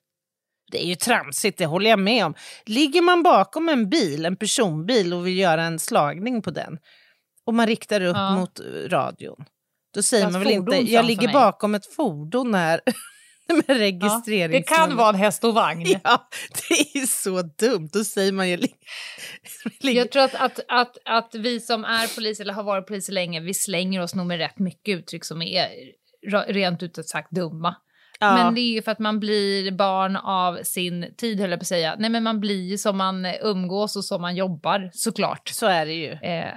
Det 0.74 0.84
är 0.84 0.88
ju 0.88 0.96
tramsigt, 0.96 1.58
det 1.58 1.66
håller 1.66 1.90
jag 1.90 2.00
med 2.00 2.26
om. 2.26 2.34
Ligger 2.66 3.02
man 3.02 3.24
bakom 3.24 3.70
en 3.70 3.90
bil, 3.90 4.26
en 4.26 4.36
personbil 4.36 5.14
och 5.14 5.28
vill 5.28 5.38
göra 5.38 5.64
en 5.64 5.80
slagning 5.80 6.42
på 6.42 6.52
den 6.52 6.78
och 7.46 7.54
man 7.54 7.68
riktar 7.68 8.02
upp 8.02 8.16
Ja. 8.16 8.36
mot 8.36 8.60
radion, 8.88 9.46
då 9.94 10.04
säger 10.04 10.24
Fast 10.24 10.34
man 10.34 10.44
väl 10.44 10.52
inte 10.52 10.76
jag 10.76 11.06
ligger 11.06 11.28
mig." 11.28 11.34
bakom 11.34 11.76
ett 11.76 11.96
fordon 11.96 12.54
här 12.54 12.82
med 13.48 13.64
Ja, 13.68 13.76
registreringsnummer. 13.80 14.50
det 14.60 14.64
kan 14.64 14.98
vara 14.98 15.10
en 15.10 15.16
häst 15.16 15.44
och 15.44 15.54
vagn. 15.54 15.86
Ja, 16.04 16.30
det 16.70 17.00
är 17.00 17.06
så 17.06 17.42
dumt. 17.42 17.90
Då 17.94 18.04
säger 18.04 18.32
man 18.32 18.50
ju... 18.50 18.58
Jag 19.82 20.12
tror 20.12 20.24
att, 20.24 20.36
att, 20.36 20.60
att, 20.68 20.98
att 21.06 21.36
vi 21.36 21.60
som 21.60 21.86
är 21.86 22.16
poliser 22.16 22.44
eller 22.44 22.54
har 22.54 22.64
varit 22.64 22.88
poliser 22.88 23.14
länge, 23.14 23.40
vi 23.40 23.54
slänger 23.54 24.02
oss 24.02 24.16
nog 24.16 24.26
med 24.26 24.38
rätt 24.38 24.60
mycket 24.60 24.98
uttryck 25.00 25.26
som 25.26 25.42
är 25.42 25.68
rent 26.48 26.84
ut 26.84 27.10
sagt 27.10 27.32
dumma. 27.32 27.76
Ja. 28.20 28.34
Men 28.34 28.56
det 28.56 28.62
är 28.62 28.74
ju 28.74 28.82
för 28.82 28.92
att 28.92 29.00
man 29.00 29.20
blir 29.20 29.72
barn 29.72 30.16
av 30.16 30.60
sin 30.64 31.14
tid, 31.18 31.40
höll 31.40 31.50
jag 31.50 31.60
på 31.60 31.64
att 31.64 31.68
säga. 31.68 31.96
Nej, 32.00 32.10
men 32.10 32.24
man 32.24 32.40
blir 32.40 32.62
ju 32.70 32.78
som 32.78 32.98
man 32.98 33.26
umgås 33.42 33.96
och 33.96 34.06
som 34.06 34.22
man 34.22 34.36
jobbar, 34.36 34.90
såklart. 34.94 35.48
Så 35.50 35.66
är 35.66 35.86
det 35.86 35.94
ju. 35.94 36.12
Eh, 36.12 36.54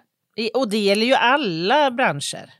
Och 0.54 0.68
det 0.68 0.78
gäller 0.78 1.06
ju 1.06 1.14
alla 1.14 1.90
branscher. 1.90 2.50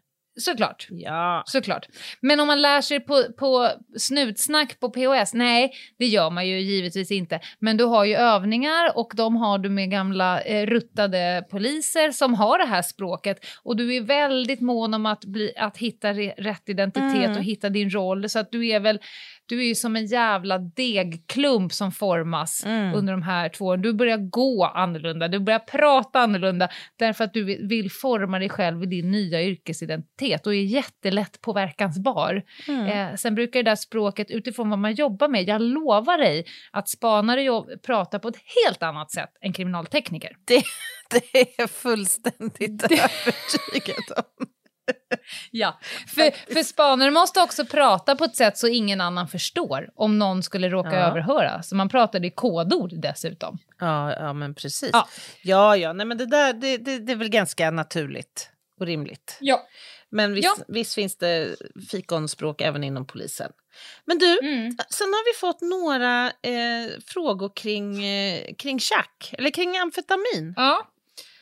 Såklart. 0.40 0.86
Ja. 0.90 1.42
Såklart. 1.46 1.86
Men 2.20 2.40
om 2.40 2.46
man 2.46 2.62
lär 2.62 2.80
sig 2.80 3.00
på, 3.00 3.24
på 3.38 3.70
snutsnack 3.98 4.80
på 4.80 4.90
POS, 4.90 5.34
nej, 5.34 5.72
det 5.98 6.06
gör 6.06 6.30
man 6.30 6.48
ju 6.48 6.60
givetvis 6.60 7.10
inte. 7.10 7.40
Men 7.58 7.76
du 7.76 7.84
har 7.84 8.04
ju 8.04 8.14
övningar 8.14 8.98
och 8.98 9.12
de 9.14 9.36
har 9.36 9.58
du 9.58 9.68
med 9.68 9.90
gamla 9.90 10.40
eh, 10.40 10.66
ruttade 10.66 11.44
poliser 11.50 12.10
som 12.10 12.34
har 12.34 12.58
det 12.58 12.64
här 12.66 12.82
språket. 12.82 13.36
Och 13.62 13.76
du 13.76 13.94
är 13.96 14.00
väldigt 14.00 14.60
mån 14.60 14.94
om 14.94 15.06
att, 15.06 15.24
bli, 15.24 15.52
att 15.56 15.76
hitta 15.78 16.12
re, 16.12 16.34
rätt 16.38 16.68
identitet 16.68 17.06
Mm. 17.16 17.36
och 17.36 17.42
hitta 17.44 17.68
din 17.68 17.90
roll. 17.90 18.28
Så 18.28 18.38
att 18.38 18.52
du 18.52 18.68
är 18.68 18.80
väl, 18.80 18.98
du 19.46 19.60
är 19.60 19.64
ju 19.64 19.74
som 19.74 19.96
en 19.96 20.06
jävla 20.06 20.58
degklump 20.58 21.72
som 21.72 21.92
formas 21.92 22.64
Mm. 22.66 22.94
under 22.94 23.12
de 23.12 23.22
här 23.22 23.48
två 23.48 23.64
åren. 23.64 23.82
Du 23.82 23.92
börjar 23.92 24.18
gå 24.18 24.64
annorlunda, 24.64 25.28
du 25.28 25.38
börjar 25.38 25.58
prata 25.58 26.20
annorlunda 26.20 26.68
därför 26.98 27.24
att 27.24 27.32
du 27.34 27.44
vill- 27.44 27.90
forma 27.90 28.38
dig 28.38 28.48
själv 28.48 28.82
i 28.82 28.86
din 28.86 29.10
nya 29.10 29.42
yrkesidentitet 29.42 30.46
och 30.46 30.54
är 30.54 30.62
jättelätt 30.62 31.40
påverkansbar. 31.40 32.42
Mm. 32.68 32.86
Eh, 32.86 33.14
sen 33.16 33.34
brukar 33.34 33.62
det 33.62 33.70
där 33.70 33.76
språket 33.76 34.30
utifrån 34.30 34.70
vad 34.70 34.78
man 34.78 34.94
jobbar 34.94 35.28
med, 35.28 35.48
jag 35.48 35.62
lovar 35.62 36.18
dig 36.18 36.44
att 36.72 36.88
spanare 36.88 37.42
jobb, 37.42 37.66
pratar 37.86 38.18
på 38.18 38.28
ett 38.28 38.38
helt 38.66 38.82
annat 38.82 39.10
sätt 39.10 39.30
än 39.40 39.52
kriminaltekniker. 39.52 40.36
Det, 40.46 40.62
det 41.10 41.40
är 41.40 41.46
jag 41.58 41.70
fullständigt 41.70 42.82
övertygad 42.82 44.18
om. 44.38 44.46
Ja, 45.50 45.78
för, 46.08 46.54
för 46.54 46.62
spanare 46.62 47.10
måste 47.10 47.40
också 47.40 47.66
prata 47.66 48.16
på 48.16 48.24
ett 48.24 48.36
sätt 48.36 48.58
så 48.58 48.66
ingen 48.68 49.00
annan 49.00 49.28
förstår 49.28 49.90
om 49.94 50.18
någon 50.18 50.42
skulle 50.42 50.68
råka 50.68 50.90
Ja. 50.94 50.96
överhöra. 51.10 51.62
Så 51.62 51.76
man 51.76 51.88
pratar 51.88 52.24
i 52.24 52.30
kodord 52.30 52.90
dessutom. 53.00 53.58
Ja, 53.80 54.12
ja 54.12 54.32
men 54.32 54.54
precis. 54.54 54.90
Ja. 54.92 55.08
Ja, 55.42 55.76
ja, 55.76 55.92
nej, 55.92 56.06
men 56.06 56.18
det 56.18 56.26
där 56.26 56.52
det, 56.52 56.76
det, 56.76 56.98
det 56.98 57.12
är 57.12 57.16
väl 57.16 57.28
ganska 57.28 57.70
naturligt 57.70 58.50
och 58.80 58.86
rimligt. 58.86 59.36
Ja. 59.40 59.66
Men 60.10 60.32
visst, 60.34 60.54
Ja. 60.58 60.64
visst 60.68 60.94
finns 60.94 61.16
det 61.16 61.56
fikonspråk 61.90 62.60
även 62.60 62.84
inom 62.84 63.06
polisen. 63.06 63.52
Men 64.04 64.18
du, 64.18 64.38
Mm. 64.42 64.76
sen 64.90 65.06
har 65.06 65.32
vi 65.34 65.38
fått 65.40 65.60
några 65.60 66.26
eh, 66.26 67.00
frågor 67.06 67.52
kring, 67.56 68.04
eh, 68.04 68.54
kring 68.58 68.78
chack, 68.78 69.34
eller 69.38 69.50
kring 69.50 69.78
amfetamin. 69.78 70.54
Ja, 70.56 70.86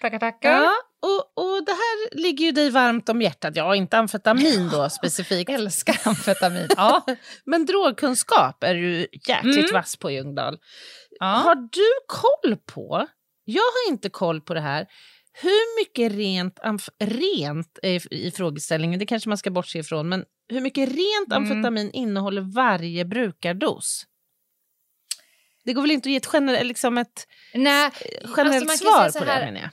tackar 0.01 0.19
tackar. 0.19 0.51
Ja, 0.63 0.73
och, 1.05 1.45
och 1.45 1.65
det 1.65 1.73
här 1.73 2.17
ligger 2.23 2.45
ju 2.45 2.53
dig 2.53 2.71
varmt 2.71 3.09
om 3.09 3.23
hjärtat. 3.23 3.57
Ja, 3.57 3.77
inte 3.77 3.99
amfetamin 3.99 4.69
då 4.73 4.91
specifikt. 4.91 5.51
Älskar 5.51 6.01
amfetamin. 6.05 6.69
Ja. 6.77 7.05
Men 7.45 7.67
drogkunskap 7.67 8.65
är 8.65 8.75
du 8.75 8.99
jäkligt 9.29 9.59
Mm. 9.59 9.73
vass 9.73 9.97
på 9.97 10.11
Ljungdahl. 10.11 10.59
ja. 11.21 11.27
Har 11.27 11.55
du 11.55 11.89
koll 12.07 12.57
på, 12.57 13.07
jag 13.45 13.63
har 13.63 13.93
inte 13.93 14.09
koll 14.11 14.41
på 14.41 14.55
det 14.55 14.61
här, 14.61 14.87
hur 15.43 15.81
mycket 15.81 16.13
rent, 16.13 16.59
amf- 16.59 16.91
rent 17.01 17.79
är 17.83 18.15
i 18.15 18.31
frågeställningen, 18.31 18.99
det 18.99 19.07
kanske 19.07 19.29
man 19.29 19.39
ska 19.39 19.51
bortse 19.51 19.79
ifrån, 19.79 20.09
men 20.09 20.25
hur 20.49 20.61
mycket 20.61 20.89
rent 20.89 21.33
Mm. 21.33 21.43
amfetamin 21.43 21.91
innehåller 21.91 22.55
varje 22.55 23.05
brukardos? 23.05 24.05
Det 25.65 25.73
går 25.73 25.83
väl 25.83 25.91
inte 25.91 26.09
att 26.09 26.11
ge 26.11 26.17
ett, 26.17 26.27
gener- 26.27 26.65
liksom 26.65 26.99
ett 26.99 27.27
Nej, 27.55 27.91
generellt 28.37 28.71
Alltså, 28.71 28.85
svar 28.85 29.11
på 29.21 29.25
det 29.25 29.31
här, 29.33 29.45
menar 29.45 29.61
jag. 29.61 29.71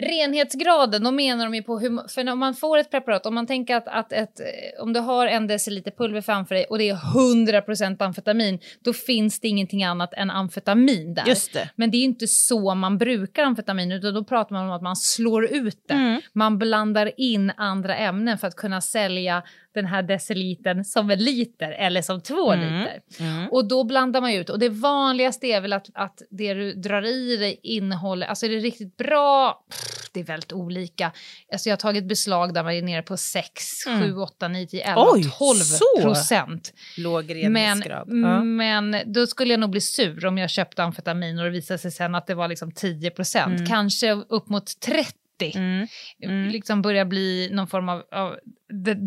Renhetsgraden, 0.00 1.04
då 1.04 1.10
menar 1.10 1.44
de 1.44 1.54
ju 1.54 1.62
på 1.62 1.78
hur, 1.78 2.08
för 2.08 2.24
när 2.24 2.34
man 2.34 2.54
får 2.54 2.78
ett 2.78 2.90
preparat, 2.90 3.26
om 3.26 3.34
man 3.34 3.46
tänker 3.46 3.76
att, 3.76 3.88
att 3.88 4.12
ett, 4.12 4.40
eh, 4.40 4.82
om 4.82 4.92
du 4.92 5.00
har 5.00 5.26
en 5.26 5.46
deciliter 5.46 5.90
pulver 5.90 6.20
framför 6.20 6.54
dig 6.54 6.64
och 6.64 6.78
det 6.78 6.88
är 6.88 6.94
100% 6.94 8.02
amfetamin, 8.02 8.58
då 8.84 8.92
finns 8.92 9.40
det 9.40 9.48
ingenting 9.48 9.84
annat 9.84 10.14
än 10.14 10.30
amfetamin 10.30 11.14
där. 11.14 11.26
Just 11.26 11.52
det. 11.52 11.70
Men 11.76 11.90
det 11.90 11.96
är 11.96 12.04
inte 12.04 12.26
så 12.26 12.74
man 12.74 12.98
brukar 12.98 13.44
amfetamin, 13.44 13.92
utan 13.92 14.14
då 14.14 14.24
pratar 14.24 14.54
man 14.54 14.66
om 14.66 14.72
att 14.72 14.82
man 14.82 14.96
slår 14.96 15.44
ut 15.44 15.84
det. 15.88 15.94
Mm. 15.94 16.20
Man 16.32 16.58
blandar 16.58 17.10
in 17.16 17.52
andra 17.56 17.96
ämnen 17.96 18.38
för 18.38 18.46
att 18.46 18.56
kunna 18.56 18.80
sälja 18.80 19.42
den 19.74 19.86
här 19.86 20.02
decilitern 20.02 20.84
som 20.84 21.10
en 21.10 21.18
liter 21.18 21.70
eller 21.72 22.02
som 22.02 22.20
två 22.20 22.52
Mm. 22.52 22.78
liter. 22.80 23.00
Mm. 23.20 23.48
Och 23.48 23.68
då 23.68 23.84
blandar 23.84 24.20
man 24.20 24.32
ut. 24.32 24.50
Och 24.50 24.58
det 24.58 24.68
vanligaste 24.68 25.46
är 25.46 25.60
väl 25.60 25.72
att, 25.72 25.86
att 25.94 26.22
det 26.30 26.54
du 26.54 26.72
drar 26.74 27.02
i 27.06 27.36
dig 27.36 27.60
innehåller, 27.62 28.26
alltså 28.26 28.46
är 28.46 28.50
det 28.50 28.56
riktigt 28.58 28.96
bra? 28.96 29.64
Pff, 29.70 30.10
det 30.12 30.20
är 30.20 30.24
väldigt 30.24 30.52
olika. 30.52 31.12
Alltså 31.52 31.68
jag 31.68 31.72
har 31.72 31.78
tagit 31.80 32.04
beslag 32.08 32.54
där 32.54 32.62
man 32.62 32.72
är 32.74 32.82
nere 32.82 33.02
på 33.02 33.16
6, 33.16 33.62
Mm. 33.86 34.02
7, 34.02 34.16
8, 34.16 34.48
9, 34.48 34.66
10, 34.66 34.84
11, 34.84 35.06
Oj, 35.12 35.22
12 35.38 35.54
så? 35.56 35.84
procent. 36.02 36.72
Låg 36.98 37.24
Men, 37.26 37.34
reningsgrad. 37.36 38.08
Ja. 38.08 38.42
men 38.44 38.96
då 39.06 39.26
skulle 39.26 39.52
jag 39.52 39.60
nog 39.60 39.70
bli 39.70 39.80
sur 39.80 40.26
om 40.26 40.38
jag 40.38 40.50
köpte 40.50 40.82
amfetamin 40.82 41.38
och 41.38 41.44
det 41.44 41.50
visade 41.50 41.78
sig 41.78 41.90
sen 41.90 42.14
att 42.14 42.26
det 42.26 42.34
var 42.34 42.48
liksom 42.48 42.72
10 42.72 43.10
procent. 43.10 43.54
Mm. 43.54 43.66
Kanske 43.66 44.12
upp 44.12 44.48
mot 44.48 44.80
30. 44.80 45.12
Mm. 45.50 45.86
Mm. 46.22 46.48
Liksom 46.48 46.82
börjar 46.82 47.04
bli 47.04 47.48
någon 47.52 47.66
form 47.66 47.88
av, 47.88 48.02
av 48.12 48.38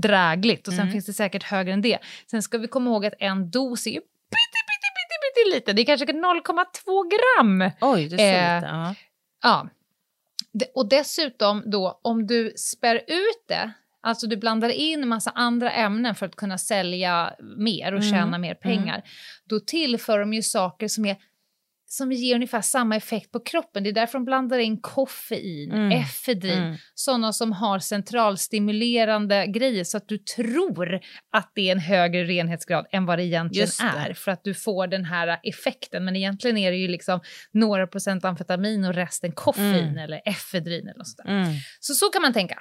drägligt 0.02 0.68
och 0.68 0.74
sen 0.74 0.82
Mm. 0.82 0.92
finns 0.92 1.06
det 1.06 1.14
säkert 1.14 1.44
högre 1.44 1.74
än 1.74 1.82
det. 1.82 1.98
Sen 2.32 2.42
ska 2.44 2.58
vi 2.58 2.68
komma 2.68 2.90
ihåg 2.90 3.06
att 3.06 3.14
en 3.20 3.50
dos 3.52 3.88
är 3.88 3.92
ju 3.92 4.00
pytte, 4.00 4.62
pytte, 4.68 4.90
pytte, 4.96 5.46
pytte 5.46 5.56
lite. 5.56 5.74
Det 5.74 5.82
är 5.82 5.86
kanske 5.86 6.06
0,2 6.06 7.10
gram. 7.40 7.72
Oj, 7.82 8.08
det 8.08 8.16
är 8.16 8.18
så 8.18 8.24
Eh, 8.24 8.56
lite. 8.56 8.68
Ja. 8.72 8.96
Ja. 9.44 9.70
Och 10.76 10.90
dessutom 10.90 11.64
då 11.66 12.00
om 12.04 12.28
du 12.28 12.54
spär 12.58 12.96
ut 12.96 13.44
det, 13.48 13.72
alltså 14.02 14.28
du 14.28 14.38
blandar 14.38 14.70
in 14.70 15.08
massa 15.08 15.32
andra 15.36 15.72
ämnen 15.72 16.16
för 16.16 16.26
att 16.26 16.36
kunna 16.36 16.58
sälja 16.58 17.34
mer 17.58 17.94
och 17.94 18.02
Mm, 18.04 18.12
tjäna 18.12 18.38
mer 18.38 18.54
pengar, 18.56 19.02
då 19.46 19.60
tillför 19.60 20.20
de 20.20 20.34
ju 20.34 20.42
saker 20.42 20.88
som 20.88 21.06
är 21.06 21.18
som 21.88 22.12
ger 22.12 22.36
ungefär 22.36 22.62
samma 22.62 22.96
effekt 22.96 23.32
på 23.32 23.40
kroppen. 23.40 23.84
Det 23.84 23.90
är 23.90 23.94
därför 23.94 24.14
de 24.14 24.26
blandar 24.26 24.60
in 24.60 24.82
koffein, 24.82 25.72
Mm, 25.72 25.92
efedrin, 25.92 26.58
Mm. 26.64 26.78
sådana 26.94 27.34
som 27.34 27.52
har 27.52 27.80
centralstimulerande 27.80 29.46
grejer 29.48 29.84
så 29.84 29.98
att 29.98 30.08
du 30.08 30.18
tror 30.18 31.00
att 31.32 31.52
det 31.56 31.68
är 31.68 31.72
en 31.72 31.80
högre 31.80 32.24
renhetsgrad 32.24 32.86
än 32.92 33.06
vad 33.06 33.20
det 33.20 33.24
egentligen 33.24 33.68
det. 33.80 33.84
är 34.10 34.14
för 34.14 34.32
att 34.32 34.44
du 34.44 34.54
får 34.54 34.88
den 34.88 35.06
här 35.06 35.40
effekten. 35.44 36.06
Men 36.06 36.16
egentligen 36.16 36.58
är 36.58 36.72
det 36.72 36.78
ju 36.78 36.88
liksom 36.88 37.20
några 37.52 37.88
procent 37.88 38.26
amfetamin 38.26 38.86
och 38.86 38.94
resten 38.94 39.32
koffein 39.32 39.76
Mm. 39.76 39.98
eller 39.98 40.22
efedrin 40.26 40.88
eller 40.88 40.98
något 40.98 41.08
sånt 41.08 41.18
där. 41.28 41.34
Mm. 41.42 41.54
Så 41.80 41.94
så 41.94 42.10
kan 42.10 42.22
man 42.22 42.34
tänka. 42.34 42.60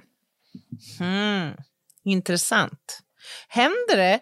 Mm. 1.01 1.53
Intressant. 2.05 3.01
Händer 3.49 3.97
det? 3.97 4.21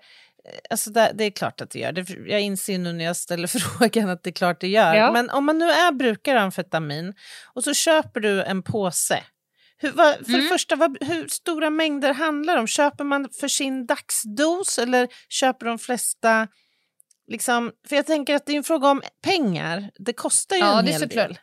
Alltså 0.70 0.90
det, 0.90 1.12
det 1.14 1.24
är 1.24 1.30
klart 1.30 1.61
att 1.61 1.70
det 1.70 1.78
gör. 1.78 1.93
Det, 1.93 2.11
jag 2.26 2.40
inser 2.40 2.78
nu 2.78 2.93
när 2.93 3.05
jag 3.05 3.16
ställer 3.16 3.47
frågan 3.78 4.09
att 4.09 4.22
det 4.22 4.30
är 4.30 4.32
klart 4.32 4.61
det 4.61 4.68
gör. 4.68 4.95
Ja. 4.95 5.12
Men 5.12 5.30
om 5.30 5.45
man 5.45 5.59
nu 5.59 5.70
är 5.70 5.93
brukare 5.93 6.38
av 6.38 6.45
amfetamin 6.45 7.14
och 7.55 7.64
så 7.64 7.74
köper 7.74 8.20
du 8.20 8.43
en 8.43 8.62
påse. 8.62 9.22
Hur, 9.78 9.93
vad, 9.93 10.14
för 10.16 10.24
det 10.32 10.34
Mm. 10.38 10.49
första, 10.49 10.76
vad, 10.76 10.99
hur 11.05 11.28
stora 11.28 11.70
mängder 11.70 12.14
handlar 12.14 12.55
det 12.55 12.61
om? 12.61 12.66
Köper 12.66 13.05
man 13.05 13.28
för 13.40 13.49
sin 13.49 13.86
dagsdos 13.86 14.78
eller 14.78 15.09
köper 15.28 15.66
de 15.66 15.78
flesta... 15.78 16.49
Liksom, 17.28 17.72
för 17.88 17.97
jag 17.97 18.07
tänker 18.07 18.34
att 18.34 18.47
det 18.47 18.53
är 18.53 18.57
en 18.57 18.64
fråga 18.64 18.88
om 18.88 19.03
pengar. 19.24 19.90
Det 19.95 20.12
kostar 20.12 20.57
ju 20.57 20.62
Ja, 20.62 20.78
en 20.78 20.86
hel 20.86 21.09
del. 21.09 21.38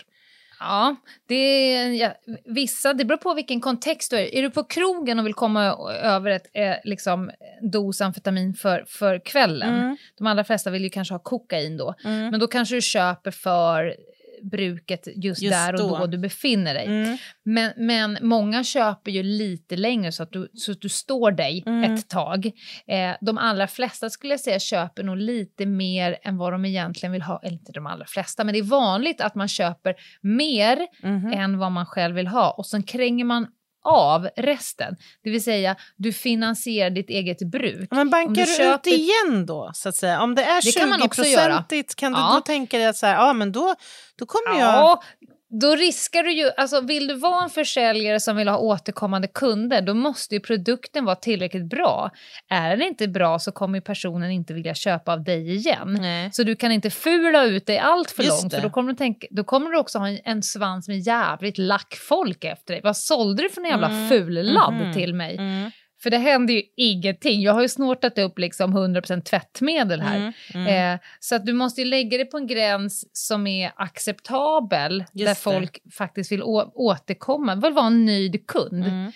Ja, 0.59 0.95
det 1.27 1.35
är, 1.35 1.91
ja, 1.91 2.13
vissa, 2.45 2.93
det 2.93 3.05
beror 3.05 3.17
på 3.17 3.33
vilken 3.33 3.61
kontext 3.61 4.11
du 4.11 4.17
är 4.17 4.35
Är 4.35 4.41
du 4.41 4.49
på 4.49 4.63
krogen 4.63 5.19
och 5.19 5.25
vill 5.25 5.33
komma 5.33 5.65
över 6.03 6.31
ett 6.31 6.47
eh, 6.53 6.75
liksom, 6.83 7.31
dos 7.71 8.01
amfetamin 8.01 8.53
för, 8.53 8.85
för 8.87 9.19
kvällen, 9.25 9.69
Mm, 9.79 9.97
de 10.17 10.27
allra 10.27 10.43
flesta 10.43 10.69
vill 10.69 10.83
ju 10.83 10.89
kanske 10.89 11.13
ha 11.13 11.19
kokain 11.19 11.77
då, 11.77 11.95
mm, 12.05 12.29
men 12.29 12.39
då 12.39 12.47
kanske 12.47 12.75
du 12.75 12.81
köper 12.81 13.31
för 13.31 13.95
bruket 14.43 15.07
just, 15.15 15.41
Just 15.41 15.53
där 15.53 15.73
och 15.73 15.79
då. 15.79 15.97
då. 15.97 16.05
du 16.07 16.17
befinner 16.17 16.73
dig. 16.73 16.85
mm, 16.85 17.17
Men, 17.45 17.73
men 17.77 18.17
många 18.21 18.63
köper 18.63 19.11
ju 19.11 19.23
lite 19.23 19.75
längre 19.77 20.11
så 20.11 20.23
att 20.23 20.31
du, 20.31 20.49
så 20.53 20.71
att 20.71 20.81
du 20.81 20.89
står 20.89 21.31
dig 21.31 21.63
Mm. 21.65 21.93
ett 21.93 22.09
tag. 22.09 22.45
Eh, 22.87 23.15
de 23.21 23.37
allra 23.37 23.67
flesta 23.67 24.09
skulle 24.09 24.33
jag 24.33 24.39
säga 24.39 24.59
köper 24.59 25.03
nog 25.03 25.17
lite 25.17 25.65
mer 25.65 26.17
än 26.23 26.37
vad 26.37 26.53
de 26.53 26.65
egentligen 26.65 27.13
vill 27.13 27.21
ha. 27.21 27.39
Eller 27.43 27.53
inte 27.53 27.71
de 27.71 27.85
allra 27.87 28.05
flesta, 28.05 28.43
men 28.43 28.53
det 28.53 28.59
är 28.59 28.63
vanligt 28.63 29.21
att 29.21 29.35
man 29.35 29.47
köper 29.47 29.95
mer 30.21 30.77
mhm. 31.03 31.33
än 31.33 31.57
vad 31.57 31.71
man 31.71 31.85
själv 31.85 32.15
vill 32.15 32.27
ha 32.27 32.51
och 32.51 32.65
sen 32.65 32.83
kränger 32.83 33.25
man 33.25 33.47
av 33.85 34.29
resten. 34.37 34.95
Det 35.23 35.29
vill 35.29 35.43
säga, 35.43 35.75
du 35.97 36.13
finansierar 36.13 36.89
ditt 36.89 37.09
eget 37.09 37.51
bruk. 37.51 37.87
Ja, 37.91 37.95
Men 37.95 38.09
bankar 38.09 38.45
du 38.45 38.53
köper- 38.57 38.89
ut 38.91 38.99
igen 38.99 39.45
då, 39.45 39.71
så 39.73 39.89
att 39.89 39.95
säga? 39.95 40.21
Om 40.21 40.35
det 40.35 40.43
är 40.43 40.61
Det 40.65 40.79
kan 40.79 40.89
man 40.89 41.01
också 41.01 41.23
göra. 41.23 41.51
20-procentigt, 41.53 41.95
kan 41.95 42.11
du 42.13 42.19
Ja. 42.19 42.31
då 42.33 42.41
tänka 42.41 42.77
dig 42.77 42.87
att 42.87 42.95
så 42.97 43.05
här, 43.05 43.13
ja, 43.15 43.33
men 43.33 43.51
då, 43.51 43.75
då 44.19 44.25
kommer 44.25 44.59
jag... 44.59 45.03
Då 45.51 45.75
riskar 45.75 46.23
du 46.23 46.31
ju, 46.33 46.51
alltså 46.57 46.81
vill 46.81 47.07
du 47.07 47.13
vara 47.13 47.43
en 47.43 47.49
försäljare 47.49 48.19
som 48.19 48.35
vill 48.35 48.47
ha 48.47 48.57
återkommande 48.57 49.27
kunder, 49.27 49.81
då 49.81 49.93
måste 49.93 50.35
ju 50.35 50.41
produkten 50.41 51.05
vara 51.05 51.15
tillräckligt 51.15 51.69
bra. 51.69 52.11
Är 52.49 52.69
den 52.77 52.87
inte 52.87 53.07
bra 53.07 53.39
så 53.39 53.51
kommer 53.51 53.77
ju 53.77 53.81
personen 53.81 54.31
inte 54.31 54.53
vilja 54.53 54.73
köpa 54.75 55.13
av 55.13 55.23
dig 55.23 55.55
igen. 55.55 55.97
Nej. 56.01 56.29
Så 56.33 56.43
du 56.43 56.55
kan 56.55 56.71
inte 56.71 56.89
fula 56.89 57.45
ut 57.45 57.65
dig 57.65 57.77
allt 57.77 58.11
för 58.11 58.23
Just 58.23 58.41
långt, 58.41 58.51
det. 58.51 58.57
för 58.57 58.63
då 58.63 58.69
kommer, 58.73 58.91
du 58.91 58.97
tänka, 58.97 59.27
då 59.31 59.43
kommer 59.43 59.69
du 59.71 59.77
också 59.77 59.99
ha 59.99 60.07
en, 60.07 60.19
en 60.25 60.43
svans 60.43 60.87
med 60.87 60.99
jävligt 60.99 61.57
lack 61.57 61.95
folk 61.95 62.43
efter 62.43 62.73
dig. 62.73 62.81
Vad 62.83 62.97
sålde 62.97 63.43
du 63.43 63.49
för 63.49 63.61
en 63.61 63.67
jävla 63.69 63.87
Mm. 63.89 64.09
fulladd 64.09 64.73
Mhm. 64.73 64.93
till 64.93 65.13
mig? 65.13 65.37
Mm, 65.37 65.71
För 66.03 66.09
det 66.09 66.17
händer 66.17 66.53
ju 66.53 66.63
ingenting. 66.77 67.41
Jag 67.41 67.53
har 67.53 67.61
ju 67.61 67.67
snortat 67.69 68.17
upp 68.17 68.39
liksom 68.39 68.77
100% 68.77 69.21
tvättmedel 69.21 70.01
här. 70.01 70.17
mm, 70.17 70.33
mm. 70.53 70.93
Eh, 70.95 70.99
så 71.19 71.35
att 71.35 71.45
du 71.45 71.53
måste 71.53 71.81
ju 71.81 71.87
lägga 71.87 72.17
det 72.17 72.25
på 72.25 72.37
en 72.37 72.47
gräns 72.47 73.05
som 73.17 73.47
är 73.47 73.71
acceptabel, 73.75 74.99
Just 74.99 75.13
där 75.13 75.25
det. 75.25 75.35
folk 75.35 75.79
faktiskt 75.93 76.31
vill 76.31 76.43
återkomma, 76.73 77.55
vill 77.55 77.73
vara 77.73 77.87
en 77.87 78.05
nöjd 78.05 78.47
kund. 78.47 78.85
Mm. 78.85 79.07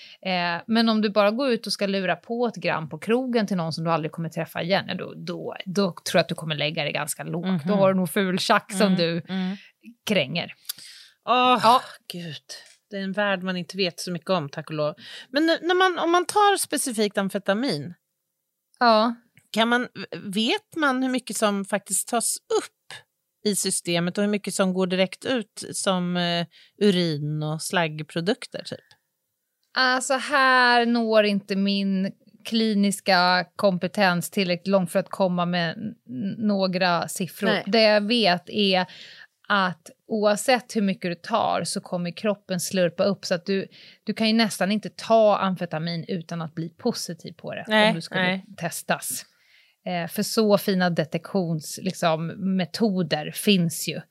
Eh, 0.57 0.61
men 0.67 0.89
om 0.89 1.01
du 1.01 1.09
bara 1.09 1.31
går 1.31 1.49
ut 1.49 1.67
och 1.67 1.73
ska 1.73 1.85
lura 1.87 2.15
på 2.15 2.47
ett 2.47 2.55
gram 2.55 2.89
på 2.89 2.99
krogen 2.99 3.47
till 3.47 3.57
någon 3.57 3.73
som 3.73 3.83
du 3.83 3.91
aldrig 3.91 4.11
kommer 4.11 4.29
träffa 4.29 4.61
igen, 4.61 4.97
då, 4.97 5.13
då, 5.15 5.55
då 5.65 5.91
tror 5.91 6.19
jag 6.19 6.21
att 6.21 6.29
du 6.29 6.35
kommer 6.35 6.55
lägga 6.55 6.83
det 6.83 6.91
ganska 6.91 7.23
lågt. 7.23 7.45
Mhm. 7.45 7.59
Då 7.67 7.73
har 7.73 7.89
du 7.93 7.95
nog 7.99 8.09
ful 8.09 8.39
tjack 8.39 8.71
som 8.71 8.81
Mm, 8.87 8.95
du 8.95 9.21
mm. 9.29 9.57
kränger. 10.05 10.53
Åh, 11.29 11.59
Ja. 11.63 11.81
gud. 12.13 12.43
Det 12.93 12.99
är 12.99 13.03
en 13.03 13.11
värld 13.11 13.43
man 13.43 13.57
inte 13.57 13.77
vet 13.77 13.99
så 13.99 14.11
mycket 14.11 14.29
om, 14.29 14.49
tack 14.49 14.69
och 14.69 14.75
lov. 14.75 14.95
Men 15.29 15.45
när 15.45 15.75
man, 15.75 15.99
om 15.99 16.11
man 16.11 16.25
tar 16.25 16.57
specifikt 16.57 17.17
amfetamin, 17.17 17.93
Ja. 18.79 19.15
kan 19.51 19.67
man, 19.67 19.87
vet 20.23 20.75
man 20.75 21.03
hur 21.03 21.09
mycket 21.09 21.37
som 21.37 21.65
faktiskt 21.65 22.07
tas 22.07 22.37
upp 22.37 22.93
i 23.45 23.55
systemet 23.55 24.17
och 24.17 24.23
hur 24.23 24.29
mycket 24.29 24.53
som 24.53 24.73
går 24.73 24.87
direkt 24.87 25.25
ut 25.25 25.63
som 25.71 26.17
eh, 26.17 26.45
urin 26.81 27.43
och 27.43 27.61
slaggprodukter? 27.61 28.63
Typ? 28.63 28.79
Alltså 29.77 30.13
här 30.13 30.85
når 30.85 31.23
inte 31.23 31.55
min 31.55 32.11
kliniska 32.45 33.45
kompetens 33.55 34.29
tillräckligt 34.29 34.67
långt 34.67 34.91
för 34.91 34.99
att 34.99 35.09
komma 35.09 35.45
med 35.45 35.95
några 36.37 37.07
siffror. 37.07 37.47
Nej. 37.47 37.63
Det 37.67 37.81
jag 37.81 38.07
vet 38.07 38.49
är 38.49 38.85
att 39.47 39.89
oavsett 40.07 40.75
hur 40.75 40.81
mycket 40.81 41.11
du 41.11 41.15
tar 41.15 41.63
så 41.63 41.81
kommer 41.81 42.11
kroppen 42.11 42.59
slurpa 42.59 43.03
upp 43.03 43.25
så 43.25 43.35
att 43.35 43.45
du, 43.45 43.67
du 44.03 44.13
kan 44.13 44.27
ju 44.27 44.33
nästan 44.33 44.71
inte 44.71 44.89
ta 44.89 45.37
amfetamin 45.37 46.05
utan 46.07 46.41
att 46.41 46.55
bli 46.55 46.69
positiv 46.69 47.33
på 47.33 47.53
det 47.55 47.65
Nej, 47.67 47.89
om 47.89 47.95
du 47.95 48.01
skulle 48.01 48.21
nej. 48.21 48.45
testas. 48.57 49.25
Eh, 49.85 50.07
för 50.07 50.23
så 50.23 50.57
fina 50.57 50.89
detektionsmetoder 50.89 51.85
liksom, 51.85 52.27
metoder 52.27 53.31
finns 53.31 53.87
ju 53.87 54.01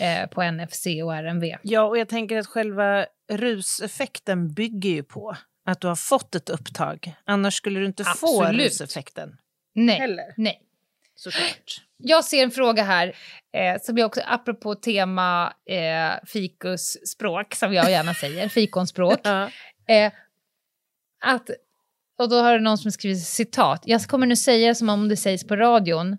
eh, 0.00 0.26
på 0.28 0.50
NFC 0.50 0.86
och 1.04 1.14
RMV. 1.14 1.56
Ja, 1.62 1.82
och 1.82 1.98
jag 1.98 2.08
tänker 2.08 2.38
att 2.38 2.46
själva 2.46 3.06
ruseffekten 3.32 4.54
bygger 4.54 4.90
ju 4.90 5.02
på 5.02 5.36
att 5.66 5.80
du 5.80 5.86
har 5.86 5.96
fått 5.96 6.34
ett 6.34 6.48
upptag. 6.48 7.14
Annars 7.24 7.54
skulle 7.54 7.80
du 7.80 7.86
inte 7.86 8.04
få 8.04 8.42
Absolut. 8.42 8.66
ruseffekten. 8.66 9.36
Nej, 9.74 9.98
Heller. 9.98 10.34
nej. 10.36 10.60
Såklart. 11.14 11.82
Jag 12.02 12.24
ser 12.24 12.42
en 12.42 12.50
fråga 12.50 12.82
här 12.82 13.16
eh, 13.56 13.82
som 13.82 13.98
jag 13.98 14.06
också, 14.06 14.20
apropå 14.26 14.74
tema 14.74 15.52
eh, 15.68 16.24
fikusspråk, 16.26 17.54
som 17.54 17.74
jag 17.74 17.90
gärna 17.90 18.14
säger, 18.14 18.48
fikonspråk. 18.58 19.20
Ja. 19.22 19.50
Eh, 19.88 20.12
att, 21.24 21.50
och 22.18 22.28
då 22.28 22.36
har 22.36 22.52
det 22.52 22.60
någon 22.60 22.78
som 22.78 22.92
skrivit 22.92 23.26
citat. 23.26 23.82
Jag 23.86 24.02
kommer 24.02 24.26
nu 24.26 24.36
säga 24.36 24.74
som 24.74 24.88
om 24.88 25.08
det 25.08 25.16
sägs 25.16 25.46
på 25.46 25.56
radion. 25.56 26.18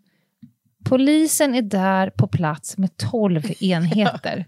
Polisen 0.89 1.55
är 1.55 1.61
där 1.61 2.09
på 2.09 2.27
plats 2.27 2.77
med 2.77 2.97
12 2.97 3.41
enheter. 3.59 4.45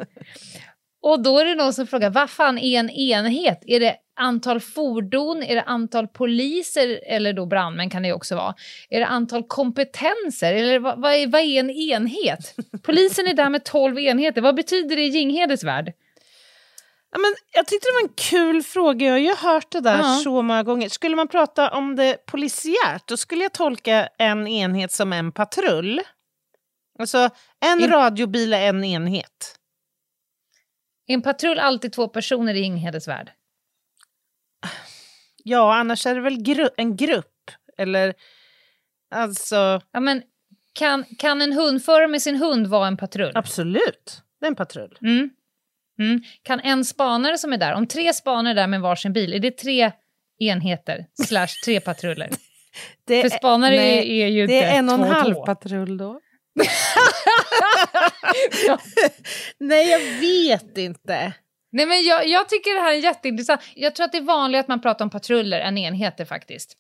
Och 1.02 1.24
då 1.24 1.40
är 1.40 1.46
det 1.46 1.56
någon 1.56 1.74
som 1.74 1.88
frågar, 1.88 2.10
vad 2.10 2.30
fan 2.30 2.58
är 2.58 2.80
en 2.80 2.90
enhet? 2.90 3.64
Är 3.66 3.80
det 3.80 3.96
antal 4.16 4.60
fordon? 4.60 5.44
Är 5.44 5.56
det 5.56 5.62
antal 5.64 6.08
poliser? 6.08 7.00
Eller 7.06 7.34
då 7.34 7.46
brandmän 7.46 7.90
kan 7.90 8.04
det 8.04 8.14
också 8.14 8.36
vara. 8.36 8.56
Är 8.90 9.00
det 9.00 9.08
antal 9.08 9.44
kompetenser? 9.48 10.54
Eller 10.54 10.80
vad, 10.80 11.02
vad, 11.02 11.14
är, 11.14 11.28
vad 11.28 11.42
är 11.42 11.60
en 11.60 11.70
enhet? 11.70 12.56
Polisen 12.84 13.28
är 13.28 13.34
där 13.34 13.50
med 13.50 13.66
12 13.66 14.00
enheter. 14.00 14.42
Vad 14.42 14.56
betyder 14.56 14.96
det 14.96 15.02
i 15.02 15.08
Ginghedens 15.08 15.64
värld? 15.64 15.94
Ja, 17.12 17.20
men 17.20 17.36
jag 17.54 17.68
tyckte 17.68 17.88
det 17.88 17.94
var 17.94 18.10
en 18.10 18.16
kul 18.16 18.64
fråga. 18.64 19.06
Jag 19.06 19.14
har 19.14 19.20
ju 19.20 19.36
hört 19.36 19.72
det 19.72 19.80
där 19.82 19.98
Ja. 19.98 20.20
så 20.24 20.42
många 20.42 20.64
gånger. 20.64 20.90
Skulle 20.90 21.16
man 21.16 21.28
prata 21.28 21.70
om 21.70 21.96
det 21.96 22.26
polisiärt, 22.26 23.08
då 23.08 23.18
skulle 23.18 23.44
jag 23.44 23.54
tolka 23.54 24.10
en 24.18 24.48
enhet 24.48 24.92
som 24.92 25.14
en 25.14 25.32
patrull. 25.32 26.02
Alltså, 27.00 27.30
en 27.66 27.80
In- 27.82 27.90
radiobil 27.90 28.54
är 28.54 28.70
en 28.70 28.84
enhet. 28.84 29.56
Är 31.08 31.14
en 31.14 31.22
patrull 31.22 31.60
alltid 31.60 31.94
två 31.94 32.08
personer 32.08 32.54
i 32.54 32.60
Ginghedens 32.60 33.08
värld? 33.08 33.32
Ja, 35.48 35.76
annars 35.76 36.06
är 36.06 36.16
det 36.16 36.22
väl 36.22 36.38
gru- 36.38 36.70
en 36.78 36.96
grupp. 36.96 37.52
Eller 37.78 38.14
alltså, 39.16 39.82
Ja, 39.92 40.00
men 40.00 40.22
kan, 40.74 41.04
kan 41.20 41.42
en 41.42 41.54
hundförare 41.54 42.08
med 42.08 42.22
sin 42.22 42.36
hund 42.36 42.68
vara 42.68 42.88
en 42.88 42.98
patrull? 42.98 43.32
absolut. 43.36 44.22
Det 44.40 44.46
är 44.46 44.48
en 44.48 44.56
patrull. 44.56 44.98
Mm. 45.02 45.30
Mm. 46.00 46.22
Kan 46.44 46.60
en 46.60 46.86
spanare 46.86 47.38
som 47.38 47.54
är 47.54 47.58
där, 47.58 47.74
om 47.74 47.88
tre 47.88 48.14
spanare 48.14 48.52
är 48.52 48.56
där 48.56 48.68
med 48.68 48.82
varsin 48.82 49.14
bil, 49.14 49.34
är 49.34 49.40
det 49.40 49.52
tre 49.58 49.92
enheter 50.40 51.06
slash 51.28 51.48
tre 51.66 51.80
patruller? 51.80 52.30
Det 53.08 53.22
För 53.22 53.30
spanare 53.30 53.76
nej, 53.76 54.20
är, 54.22 54.26
är 54.26 54.30
ju 54.30 54.48
det 54.48 54.54
inte 54.54 54.66
är 54.68 54.78
en 54.80 54.90
och 54.90 54.96
en 54.96 55.02
halv 55.04 55.34
två. 55.34 55.46
patrull 55.46 55.98
då. 55.98 56.20
Ja. 58.68 58.80
Nej, 59.60 59.90
jag 59.90 60.00
vet 60.20 60.78
inte. 60.78 61.34
Nej, 61.76 61.86
men 61.86 62.04
jag, 62.04 62.28
jag 62.28 62.50
tycker 62.50 62.74
det 62.76 62.82
här 62.82 62.92
är 62.94 62.98
jätteintressant. 62.98 63.62
Jag 63.76 63.96
tror 63.96 64.06
att 64.06 64.12
det 64.12 64.18
är 64.18 64.22
vanligare 64.22 64.62
att 64.62 64.68
man 64.68 64.82
pratar 64.82 65.06
om 65.06 65.10
patruller 65.12 65.60
än 65.60 65.78
enheter 65.78 66.26
faktiskt. 66.26 66.74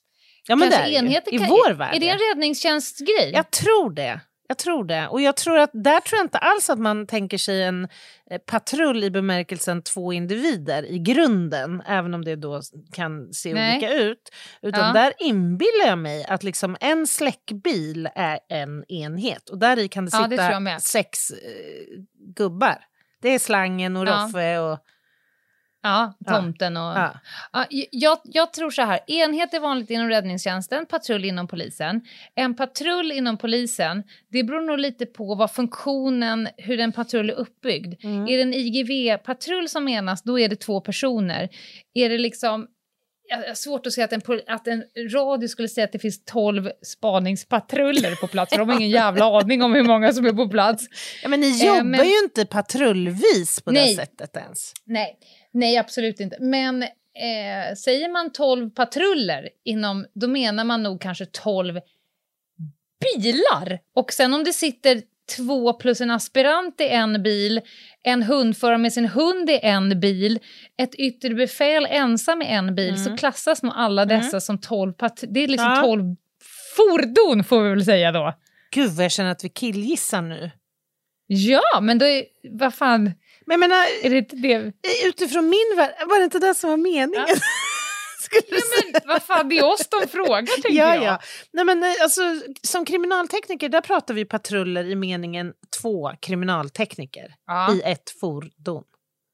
Ja, 0.47 0.55
men 0.55 0.69
det 0.69 0.75
är 0.75 0.87
ju. 0.87 0.95
enheter 0.95 1.33
I 1.33 1.37
kan- 1.37 1.47
vår 1.49 1.73
värld. 1.73 1.95
Är 1.95 1.99
det 1.99 2.09
en 2.09 2.19
räddningstjänstgrej? 2.19 3.31
Jag 3.33 3.51
tror 3.51 3.93
det. 3.93 4.19
Jag 4.47 4.57
tror 4.57 4.83
det. 4.83 5.07
Och 5.07 5.21
jag 5.21 5.35
tror 5.35 5.59
att 5.59 5.69
där 5.73 5.99
tror 5.99 6.17
jag 6.19 6.25
inte 6.25 6.37
alls 6.37 6.69
att 6.69 6.79
man 6.79 7.07
tänker 7.07 7.37
sig 7.37 7.63
en 7.63 7.87
eh, 8.31 8.37
patrull 8.37 9.03
i 9.03 9.11
bemärkelsen 9.11 9.81
två 9.81 10.13
individer 10.13 10.85
i 10.85 10.99
grunden, 10.99 11.81
även 11.87 12.13
om 12.13 12.25
det 12.25 12.35
då 12.35 12.61
kan 12.93 13.33
se 13.33 13.53
Nej. 13.53 13.77
olika 13.77 13.93
ut. 13.93 14.29
Utan 14.61 14.87
Ja. 14.87 14.93
där 15.01 15.13
inbillar 15.19 15.87
jag 15.87 15.97
mig 15.97 16.25
att 16.25 16.43
liksom 16.43 16.77
en 16.79 17.07
släckbil 17.07 18.09
är 18.15 18.39
en 18.49 18.83
enhet 18.91 19.49
och 19.49 19.57
där 19.59 19.79
i 19.79 19.87
kan 19.87 20.05
det 20.05 20.11
Ja, 20.13 20.27
det 20.27 20.37
sitta 20.37 20.79
sex 20.79 21.31
eh, 21.31 21.37
gubbar. 22.35 22.77
Det 23.21 23.29
är 23.29 23.39
slangen 23.39 23.97
och 23.97 24.07
Ja. 24.07 24.25
Roffe 24.25 24.59
och... 24.59 24.79
Ja, 25.83 26.13
tomten 26.27 26.77
och... 26.77 26.83
Ja. 26.83 27.19
Ja, 27.53 27.65
jag, 27.91 28.17
jag 28.23 28.53
tror 28.53 28.69
så 28.69 28.81
här, 28.81 28.99
enhet 29.07 29.53
är 29.53 29.59
vanligt 29.59 29.89
inom 29.89 30.09
räddningstjänsten, 30.09 30.85
patrull 30.85 31.25
inom 31.25 31.47
polisen. 31.47 32.01
En 32.35 32.55
patrull 32.55 33.11
inom 33.11 33.37
polisen, 33.37 34.03
det 34.29 34.43
beror 34.43 34.61
nog 34.61 34.79
lite 34.79 35.05
på 35.05 35.35
vad 35.35 35.51
funktionen, 35.51 36.47
hur 36.57 36.79
en 36.79 36.91
patrull 36.91 37.29
är 37.29 37.33
uppbyggd. 37.33 38.03
Mm. 38.03 38.27
Är 38.27 38.37
det 38.37 38.41
en 38.41 38.53
IGV-patrull 38.53 39.69
som 39.69 39.85
menas, 39.85 40.23
då 40.23 40.39
är 40.39 40.49
det 40.49 40.55
två 40.55 40.81
personer. 40.81 41.49
Är 41.93 42.09
det 42.09 42.17
liksom... 42.17 42.67
Jag 43.27 43.37
har 43.47 43.53
svårt 43.55 43.87
att 43.87 43.93
se 43.93 44.01
att 44.01 44.13
en, 44.13 44.21
att 44.47 44.67
en 44.67 44.83
radio 45.13 45.47
skulle 45.47 45.67
säga 45.67 45.85
att 45.85 45.91
det 45.91 45.99
finns 45.99 46.25
12 46.25 46.71
spaningspatruller 46.81 48.15
på 48.15 48.27
plats, 48.27 48.49
för 48.53 48.59
de 48.59 48.69
har 48.69 48.75
ingen 48.75 48.89
jävla 49.01 49.25
aning 49.39 49.63
om 49.63 49.73
hur 49.73 49.83
många 49.83 50.13
som 50.13 50.25
är 50.25 50.33
på 50.33 50.49
plats. 50.49 50.85
Ja, 51.23 51.29
men 51.29 51.39
ni 51.39 51.61
Eh, 51.61 51.67
jobbar 51.67 51.83
men- 51.83 52.05
ju 52.07 52.19
inte 52.23 52.45
patrullvis 52.45 53.61
på 53.61 53.71
Nej. 53.71 53.89
det 53.89 53.95
sättet 54.01 54.35
ens. 54.37 54.73
Nej, 54.83 55.17
nej 55.51 55.77
absolut 55.77 56.19
inte. 56.19 56.37
Men 56.39 56.83
eh, 56.83 57.75
säger 57.77 58.11
man 58.11 58.31
12 58.31 58.69
patruller 58.69 59.49
inom, 59.63 60.05
då 60.13 60.27
menar 60.27 60.63
man 60.63 60.83
nog 60.83 61.01
kanske 61.01 61.25
12 61.25 61.79
bilar. 63.13 63.79
Och 63.95 64.13
sen 64.13 64.33
om 64.33 64.43
det 64.43 64.53
sitter 64.53 65.01
två 65.37 65.73
plus 65.73 66.01
en 66.01 66.11
aspirant 66.11 66.81
i 66.81 66.87
en 66.87 67.23
bil, 67.23 67.61
en 68.03 68.23
hundförare 68.23 68.77
med 68.77 68.93
sin 68.93 69.05
hund 69.05 69.49
i 69.49 69.59
en 69.63 69.99
bil, 69.99 70.39
ett 70.77 70.95
yttre 70.95 71.33
befäl 71.33 71.85
ensam 71.89 72.41
i 72.41 72.45
en 72.45 72.75
bil, 72.75 73.03
så 73.03 73.17
klassas 73.17 73.63
nog 73.63 73.73
alla 73.75 74.05
dessa 74.05 74.41
som 74.41 74.57
12 74.61 74.93
patruller. 74.93 75.33
Det 75.33 75.39
är 75.43 75.47
liksom 75.47 75.69
Ja. 75.75 75.81
12 75.81 76.15
fordon 76.77 77.43
får 77.43 77.63
vi 77.63 77.69
väl 77.69 77.85
säga 77.85 78.11
då. 78.11 78.33
Gud 78.71 78.89
vad 78.91 79.05
jag 79.05 79.11
känner 79.11 79.31
att 79.31 79.43
vi 79.43 79.49
killgissar 79.49 80.21
nu. 80.21 80.51
Ja, 81.27 81.79
men 81.81 81.97
då 81.97 82.05
är, 82.05 82.23
vad 82.51 82.73
fan, 82.73 83.03
Men 83.03 83.13
jag 83.47 83.59
menar, 83.59 83.85
är 84.03 84.09
det 84.09 84.17
inte 84.17 84.35
det? 84.35 84.71
utifrån 85.07 85.49
min 85.49 85.77
värld, 85.77 85.93
var 86.09 86.17
det 86.19 86.23
inte 86.23 86.39
det 86.39 86.55
som 86.55 86.69
var 86.69 86.77
meningen? 86.77 87.25
Skulle 88.25 88.61
säga? 88.61 88.91
Men 88.93 89.01
vad 89.07 89.23
fan, 89.23 89.49
det 89.49 89.57
är 89.57 89.65
oss 89.73 89.87
de 90.01 90.07
frågar 90.07 90.61
tänker 90.61 90.71
Ja, 90.79 90.95
jag. 90.95 91.03
ja. 91.03 91.19
Nej, 91.53 91.65
men, 91.65 91.83
eh, 91.83 91.89
alltså, 92.01 92.21
som 92.61 92.85
kriminaltekniker 92.85 93.69
där 93.69 93.81
pratar 93.81 94.13
vi 94.13 94.25
patruller 94.25 94.83
i 94.85 94.95
meningen 94.95 95.53
två 95.81 96.11
kriminaltekniker 96.21 97.33
Ja. 97.47 97.73
i 97.73 97.81
ett 97.81 98.09
fordon. 98.19 98.83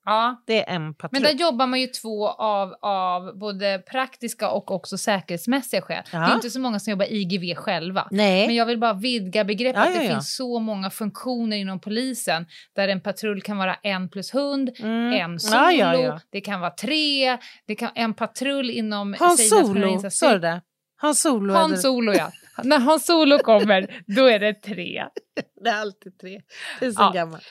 Ja, 0.06 0.44
Det 0.48 0.70
är 0.70 0.76
en 0.76 0.94
patrull. 0.94 1.22
men 1.22 1.38
där 1.38 1.46
jobbar 1.46 1.68
man 1.68 1.80
ju 1.82 1.88
två 1.88 2.28
av, 2.30 2.74
av 2.82 3.38
både 3.40 3.80
praktiska 3.92 4.50
och 4.50 4.72
också 4.72 4.98
säkerhetsmässiga 4.98 5.82
skäl. 5.82 6.04
Ja. 6.12 6.20
Det 6.20 6.26
är 6.26 6.36
inte 6.36 6.50
så 6.50 6.60
många 6.60 6.80
som 6.80 6.92
jobbar 6.92 7.06
IGV 7.14 7.56
själva. 7.56 8.08
Nej. 8.12 8.48
Men 8.48 8.56
jag 8.56 8.66
vill 8.66 8.80
bara 8.80 8.94
vidga 8.94 9.44
begreppet. 9.44 9.82
Ja, 9.86 9.92
ja, 9.92 10.00
Det 10.02 10.08
finns 10.08 10.36
så 10.36 10.60
många 10.60 10.90
funktioner 10.90 11.58
inom 11.58 11.80
polisen 11.80 12.46
där 12.76 12.88
en 12.88 13.02
patrull 13.02 13.42
kan 13.42 13.58
vara 13.58 13.76
en 13.76 14.10
plus 14.10 14.34
hund, 14.34 14.70
Mm. 14.80 15.14
en 15.14 15.40
solo, 15.40 16.20
det 16.32 16.42
kan 16.42 16.60
vara 16.60 16.72
tre, 16.72 17.38
det 17.68 17.76
kan, 17.76 17.90
en 17.96 18.14
patrull 18.14 18.70
inom... 18.70 19.16
Hans 19.20 19.50
Solo, 19.50 20.10
sa 20.12 20.34
du 20.34 20.40
det? 20.40 20.62
Hans 21.02 21.22
Solo. 21.22 21.54
Hans 21.54 21.82
Solo, 21.82 22.14
ja. 22.14 22.32
När 22.64 22.80
Hans 22.80 23.06
Solo 23.06 23.38
kommer, 23.40 24.04
då 24.08 24.26
är 24.26 24.40
det 24.40 24.54
tre. 24.54 25.04
Det 25.64 25.70
är 25.70 25.82
alltid 25.82 26.20
tre. 26.20 26.42
Det 26.80 26.86
är 26.86 26.92
så 26.92 27.02
Ja. 27.02 27.12
gammalt. 27.12 27.44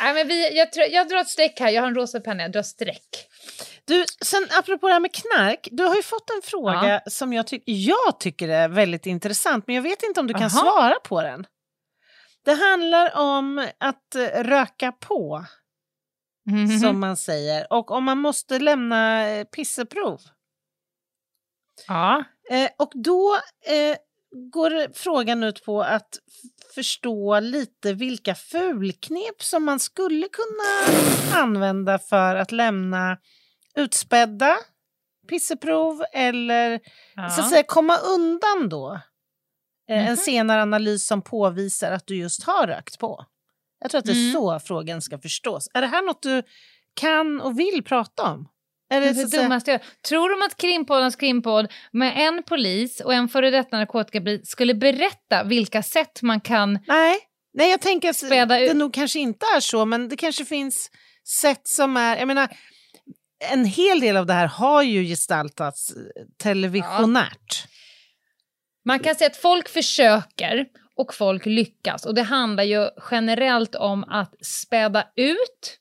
Nej, 0.00 0.14
men 0.14 0.28
vi, 0.28 0.56
jag, 0.56 0.72
tror, 0.72 0.86
jag 0.86 1.08
drar 1.08 1.18
ett 1.18 1.28
streck 1.28 1.60
här, 1.60 1.70
jag 1.70 1.82
har 1.82 1.88
en 1.88 1.94
rosa 1.94 2.20
penna, 2.20 2.42
jag 2.42 2.52
drar 2.52 2.62
streck. 2.62 3.28
Du, 3.84 4.04
sen 4.24 4.46
apropå 4.58 4.86
det 4.86 4.92
här 4.92 5.00
med 5.00 5.14
knark, 5.14 5.68
du 5.72 5.84
har 5.84 5.96
ju 5.96 6.02
fått 6.02 6.30
en 6.30 6.42
fråga 6.44 7.02
som 7.06 7.32
jag, 7.32 7.46
ty- 7.46 7.62
jag 7.64 8.20
tycker 8.20 8.48
är 8.48 8.68
väldigt 8.68 9.06
intressant, 9.06 9.66
men 9.66 9.76
jag 9.76 9.82
vet 9.82 10.02
inte 10.02 10.20
om 10.20 10.26
du 10.26 10.34
kan 10.34 10.42
Aha. 10.42 10.50
svara 10.60 10.94
på 11.04 11.22
den. 11.22 11.46
Det 12.44 12.52
handlar 12.54 13.16
om 13.16 13.68
att 13.78 14.14
eh, 14.14 14.42
röka 14.44 14.92
på, 14.92 15.44
Mhm. 16.46 16.78
som 16.80 17.00
man 17.00 17.16
säger, 17.16 17.72
och 17.72 17.90
om 17.90 18.04
man 18.04 18.18
måste 18.18 18.58
lämna 18.58 19.28
eh, 19.28 19.44
pisseprov. 19.44 20.20
Ja. 21.88 22.24
Eh, 22.50 22.70
och 22.78 22.92
då 22.94 23.34
eh, 23.66 23.96
går 24.52 24.92
frågan 24.94 25.42
ut 25.42 25.64
på 25.64 25.82
att 25.82 26.08
förstå 26.74 27.40
lite 27.40 27.92
vilka 27.92 28.34
fulknep 28.34 29.42
som 29.42 29.64
man 29.64 29.80
skulle 29.80 30.28
kunna 30.28 30.96
använda 31.42 31.98
för 31.98 32.36
att 32.36 32.52
lämna 32.52 33.18
utspädda 33.76 34.56
pisseprov 35.28 36.04
eller 36.12 36.80
ja. 37.14 37.30
så 37.30 37.40
att 37.40 37.50
säga 37.50 37.62
komma 37.62 37.96
undan 37.98 38.68
då 38.68 39.00
eh, 39.90 39.98
en 39.98 40.04
Mhm. 40.06 40.16
senare 40.16 40.62
analys 40.62 41.06
som 41.06 41.22
påvisar 41.22 41.92
att 41.92 42.06
du 42.06 42.16
just 42.16 42.42
har 42.44 42.66
rökt 42.66 42.98
på. 42.98 43.24
Jag 43.80 43.90
tror 43.90 43.98
att 43.98 44.04
det 44.04 44.12
är 44.12 44.16
Mm. 44.28 44.32
så 44.32 44.60
frågan 44.60 45.02
ska 45.02 45.18
förstås. 45.18 45.68
Är 45.74 45.80
det 45.80 45.86
här 45.86 46.02
något 46.06 46.22
du 46.22 46.42
kan 46.94 47.40
och 47.40 47.58
vill 47.58 47.84
prata 47.84 48.22
om? 48.22 48.48
Är 48.92 49.00
det 49.00 49.12
Det 49.12 49.36
dummaste 49.36 49.70
jag 49.70 49.80
Tror 50.08 50.30
de 50.30 50.46
att 50.46 50.56
Krimpoddarnas 50.56 51.16
krimpodd 51.16 51.72
med 51.92 52.12
en 52.16 52.42
polis 52.42 53.00
och 53.00 53.14
en 53.14 53.28
före 53.28 53.50
detta 53.50 53.76
narkotikapolis 53.76 54.48
skulle 54.48 54.74
berätta 54.74 55.44
vilka 55.44 55.82
sätt 55.82 56.22
man 56.22 56.40
kan... 56.40 56.78
Nej, 56.86 57.18
nej 57.54 57.70
jag 57.70 57.80
tänker 57.80 58.10
att 58.10 58.48
det 58.48 58.60
ut. 58.60 58.76
nog 58.76 58.94
kanske 58.94 59.18
inte 59.18 59.46
är 59.56 59.60
så, 59.60 59.84
men 59.84 60.08
det 60.08 60.16
kanske 60.16 60.44
finns 60.44 60.90
sätt 61.40 61.68
som 61.68 61.96
är... 61.96 62.16
Jag 62.16 62.26
menar, 62.28 62.48
en 63.52 63.64
hel 63.64 64.00
del 64.00 64.16
av 64.16 64.26
det 64.26 64.32
här 64.32 64.46
har 64.46 64.82
ju 64.82 65.04
gestaltats 65.04 65.90
eh, 65.90 65.96
televisionärt. 66.42 67.66
Man 68.84 68.98
kan 68.98 69.14
säga 69.14 69.30
att 69.30 69.36
folk 69.36 69.68
försöker 69.68 70.66
och 70.96 71.14
folk 71.14 71.46
lyckas. 71.46 72.06
Och 72.06 72.14
det 72.14 72.22
handlar 72.22 72.64
ju 72.64 72.88
generellt 73.10 73.74
om 73.74 74.04
att 74.04 74.46
späda 74.46 75.04
ut. 75.16 75.78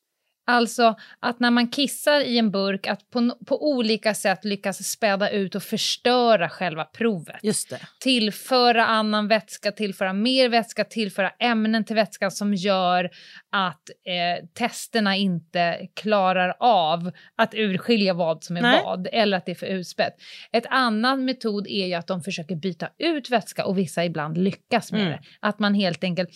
Alltså 0.52 0.96
att 1.20 1.40
när 1.40 1.52
man 1.52 1.68
kissar 1.68 2.20
i 2.22 2.38
en 2.38 2.52
burk 2.52 2.88
att 2.88 3.10
på, 3.10 3.36
på 3.46 3.70
olika 3.72 4.14
sätt 4.14 4.46
lyckas 4.46 4.84
späda 4.92 5.30
ut 5.30 5.56
och 5.56 5.64
förstöra 5.64 6.50
själva 6.50 6.84
provet. 6.84 7.40
Just 7.44 7.70
det. 7.70 7.80
tillföra 8.00 8.86
annan 8.86 9.28
vätska, 9.28 9.72
tillföra 9.72 10.14
mer 10.14 10.50
vätska, 10.50 10.84
tillföra 10.84 11.30
ämnen 11.30 11.86
till 11.86 11.96
vätskan 11.96 12.32
som 12.32 12.54
gör 12.54 13.10
att 13.52 13.90
eh, 14.06 14.46
testerna 14.54 15.16
inte 15.16 15.88
klarar 15.96 16.56
av 16.60 17.12
att 17.36 17.54
urskilja 17.54 18.14
vad 18.14 18.44
som 18.44 18.58
är 18.58 18.62
Nej. 18.62 18.82
vad 18.86 19.08
eller 19.12 19.38
att 19.38 19.46
det 19.46 19.52
är 19.52 19.56
för 19.56 19.66
utspätt. 19.66 20.14
Ett 20.52 20.66
annan 20.70 21.26
metod 21.26 21.68
är 21.68 21.88
ju 21.88 21.94
att 21.94 22.08
de 22.08 22.22
försöker 22.22 22.56
byta 22.56 22.90
ut 22.98 23.30
vätska 23.30 23.66
och 23.66 23.78
vissa 23.78 24.06
ibland 24.06 24.38
lyckas 24.38 24.92
med 24.92 25.02
Mm. 25.02 25.12
det. 25.14 25.20
Att 25.40 25.60
man 25.60 25.74
helt 25.74 26.04
enkelt 26.04 26.30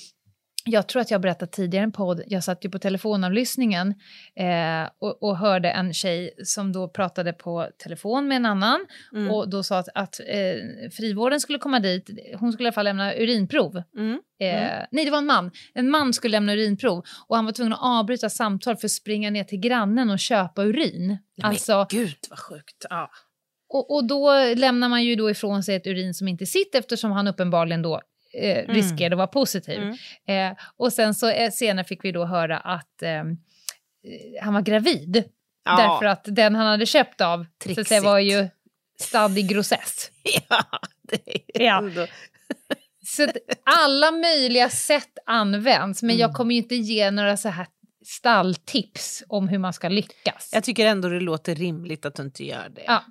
jag 0.68 0.88
tror 0.88 1.01
att 1.01 1.11
jag 1.11 1.22
berättat 1.22 1.51
tidigare 1.51 1.84
i 1.84 1.84
en 1.84 1.91
podd, 1.91 2.22
jag 2.28 2.43
satt 2.43 2.66
ju 2.66 2.70
på 2.70 2.80
telefonavlyssningen 2.80 3.88
eh, 4.36 4.89
och, 4.99 5.24
och 5.24 5.38
hörde 5.38 5.70
en 5.72 5.93
tjej 5.93 6.34
som 6.43 6.72
då 6.72 6.88
pratade 6.89 7.34
på 7.34 7.68
telefon 7.84 8.28
med 8.28 8.36
en 8.36 8.45
annan 8.45 8.86
Mm. 9.13 9.32
och 9.32 9.49
då 9.49 9.63
sa 9.63 9.78
att, 9.78 9.88
att 9.95 10.20
eh, 10.20 10.89
frivården 10.91 11.39
skulle 11.39 11.59
komma 11.59 11.80
dit, 11.80 12.09
hon 12.39 12.51
skulle 12.51 12.68
i 12.68 12.68
alla 12.68 12.74
fall 12.74 12.86
lämna 12.86 13.13
urinprov. 13.16 13.82
Mm. 13.97 14.13
Eh, 14.39 14.86
Nej, 14.91 15.05
det 15.05 15.11
var 15.11 15.18
en 15.18 15.26
man. 15.26 15.51
En 15.74 15.89
man 15.89 16.13
skulle 16.13 16.32
lämna 16.32 16.53
urinprov 16.53 17.03
och 17.28 17.36
han 17.36 17.45
var 17.45 17.51
tvungen 17.51 17.74
att 17.74 17.80
avbryta 17.82 18.30
samtal 18.30 18.78
för 18.78 18.88
att 18.88 18.91
springa 18.91 19.30
ner 19.30 19.43
till 19.43 19.59
grannen 19.59 20.09
och 20.09 20.20
köpa 20.20 20.63
urin. 20.63 21.18
Alltså, 21.43 21.88
Gud 21.89 22.18
vad 22.30 22.39
sjukt. 22.39 22.86
Ja. 22.89 23.09
och, 23.70 23.95
och 23.95 24.07
då 24.07 24.34
lämnar 24.55 24.89
man 24.89 25.03
ju 25.03 25.16
då 25.16 25.30
ifrån 25.30 25.63
sig 25.63 25.76
ett 25.76 25.88
urin 25.88 26.13
som 26.13 26.28
inte 26.28 26.45
sitter 26.45 26.80
eftersom 26.80 27.11
han 27.11 27.28
uppenbarligen 27.28 27.82
då 27.82 28.01
eh, 28.41 28.67
riskerade 28.73 29.15
att 29.15 29.17
vara 29.17 29.27
positiv. 29.27 29.79
Mm. 30.27 30.51
Eh, 30.51 30.57
och 30.77 30.93
sen 30.93 31.15
så 31.15 31.29
eh, 31.29 31.51
senare 31.51 31.86
fick 31.86 32.05
vi 32.05 32.11
då 32.11 32.25
höra 32.25 32.57
att 32.57 33.01
eh, 33.01 33.23
han 34.41 34.53
var 34.53 34.61
gravid. 34.61 35.23
Ja. 35.65 35.75
Därför 35.77 36.05
att 36.05 36.23
den 36.36 36.55
han 36.55 36.67
hade 36.67 36.86
köpt 36.86 37.21
av 37.21 37.45
så 37.75 37.81
att 37.81 37.88
säga, 37.88 38.01
var 38.01 38.19
ju 38.19 38.47
stadd 38.99 39.38
i 39.38 39.41
grossess. 39.41 40.11
Ja. 40.49 40.63
Det 41.03 41.61
är 41.61 41.65
Ja. 41.65 41.77
ändå- 41.77 42.07
Så 43.05 43.27
alla 43.63 44.11
möjliga 44.11 44.69
sätt 44.69 45.17
används, 45.25 46.01
men 46.03 46.09
Mm. 46.09 46.19
jag 46.21 46.33
kommer 46.33 46.55
ju 46.55 46.61
inte 46.61 46.75
ge 46.75 47.11
några 47.11 47.38
så 47.38 47.49
här 47.49 47.67
stalltips 48.05 49.23
om 49.27 49.47
hur 49.47 49.57
man 49.57 49.73
ska 49.73 49.89
lyckas. 49.89 50.49
Jag 50.53 50.63
tycker 50.63 50.86
ändå 50.86 51.09
det 51.09 51.19
låter 51.19 51.55
rimligt 51.55 52.05
att 52.05 52.15
du 52.15 52.23
inte 52.23 52.43
gör 52.45 52.69
det. 52.69 52.83
Ja. 52.88 53.03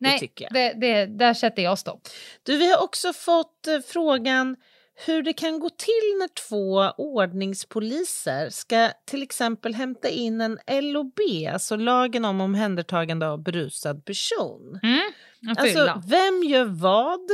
Nej. 0.00 0.32
Det, 0.50 0.72
det, 0.72 1.06
där 1.06 1.34
sätter 1.34 1.62
jag 1.62 1.78
stopp. 1.78 2.08
Du, 2.42 2.56
vi 2.56 2.70
har 2.70 2.82
också 2.82 3.12
fått 3.12 3.66
eh, 3.66 3.78
frågan 3.86 4.56
hur 4.94 5.22
det 5.22 5.32
kan 5.32 5.58
gå 5.60 5.70
till 5.70 6.18
när 6.18 6.28
två 6.48 7.02
ordningspoliser 7.02 8.50
ska 8.50 8.90
till 9.06 9.22
exempel 9.22 9.74
hämta 9.74 10.08
in 10.08 10.40
en 10.40 10.58
LOB, 10.92 11.18
alltså 11.52 11.76
lagen 11.76 12.24
om 12.24 12.40
omhändertagande 12.40 13.28
av 13.28 13.42
berusad 13.42 14.04
person. 14.04 14.80
Mm. 14.82 15.12
Alltså, 15.58 16.02
vem 16.06 16.42
gör 16.42 16.64
vad? 16.64 17.30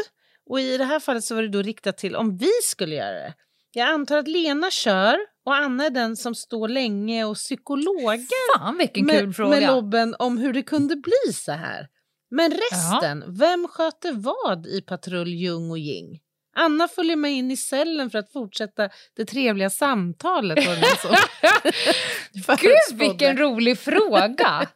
Och 0.50 0.60
i 0.60 0.78
det 0.78 0.84
här 0.84 1.00
fallet 1.00 1.24
så 1.24 1.34
var 1.34 1.42
det 1.42 1.48
då 1.48 1.62
riktat 1.62 1.98
till 1.98 2.16
om 2.16 2.36
vi 2.36 2.50
skulle 2.62 2.94
göra 2.94 3.14
det. 3.14 3.34
Jag 3.72 3.88
antar 3.88 4.18
att 4.18 4.28
Lena 4.28 4.70
kör 4.70 5.18
och 5.44 5.54
Anna 5.54 5.86
är 5.86 5.90
den 5.90 6.16
som 6.16 6.34
står 6.34 6.68
länge 6.68 7.24
och 7.24 7.36
psykologar 7.36 8.58
Fan 8.58 8.78
vilken 8.78 9.06
med, 9.06 9.20
kul 9.20 9.32
fråga. 9.32 9.50
med 9.50 9.66
lobben 9.66 10.14
om 10.18 10.38
hur 10.38 10.52
det 10.52 10.62
kunde 10.62 10.96
bli 10.96 11.32
så 11.34 11.52
här. 11.52 11.88
Men 12.30 12.50
resten, 12.50 13.24
vem 13.38 13.68
sköter 13.68 14.12
vad 14.12 14.66
i 14.66 14.80
patrull 14.80 15.28
Ljung 15.28 15.70
och 15.70 15.78
Jing? 15.78 16.20
Anna 16.58 16.88
följer 16.88 17.16
med 17.16 17.32
in 17.32 17.50
i 17.50 17.56
cellen 17.56 18.10
för 18.10 18.18
att 18.18 18.32
fortsätta 18.32 18.88
det 19.16 19.24
trevliga 19.24 19.70
samtalet. 19.70 20.58
Gud 22.60 22.98
vilken 22.98 23.36
rolig 23.38 23.78
fråga! 23.78 24.66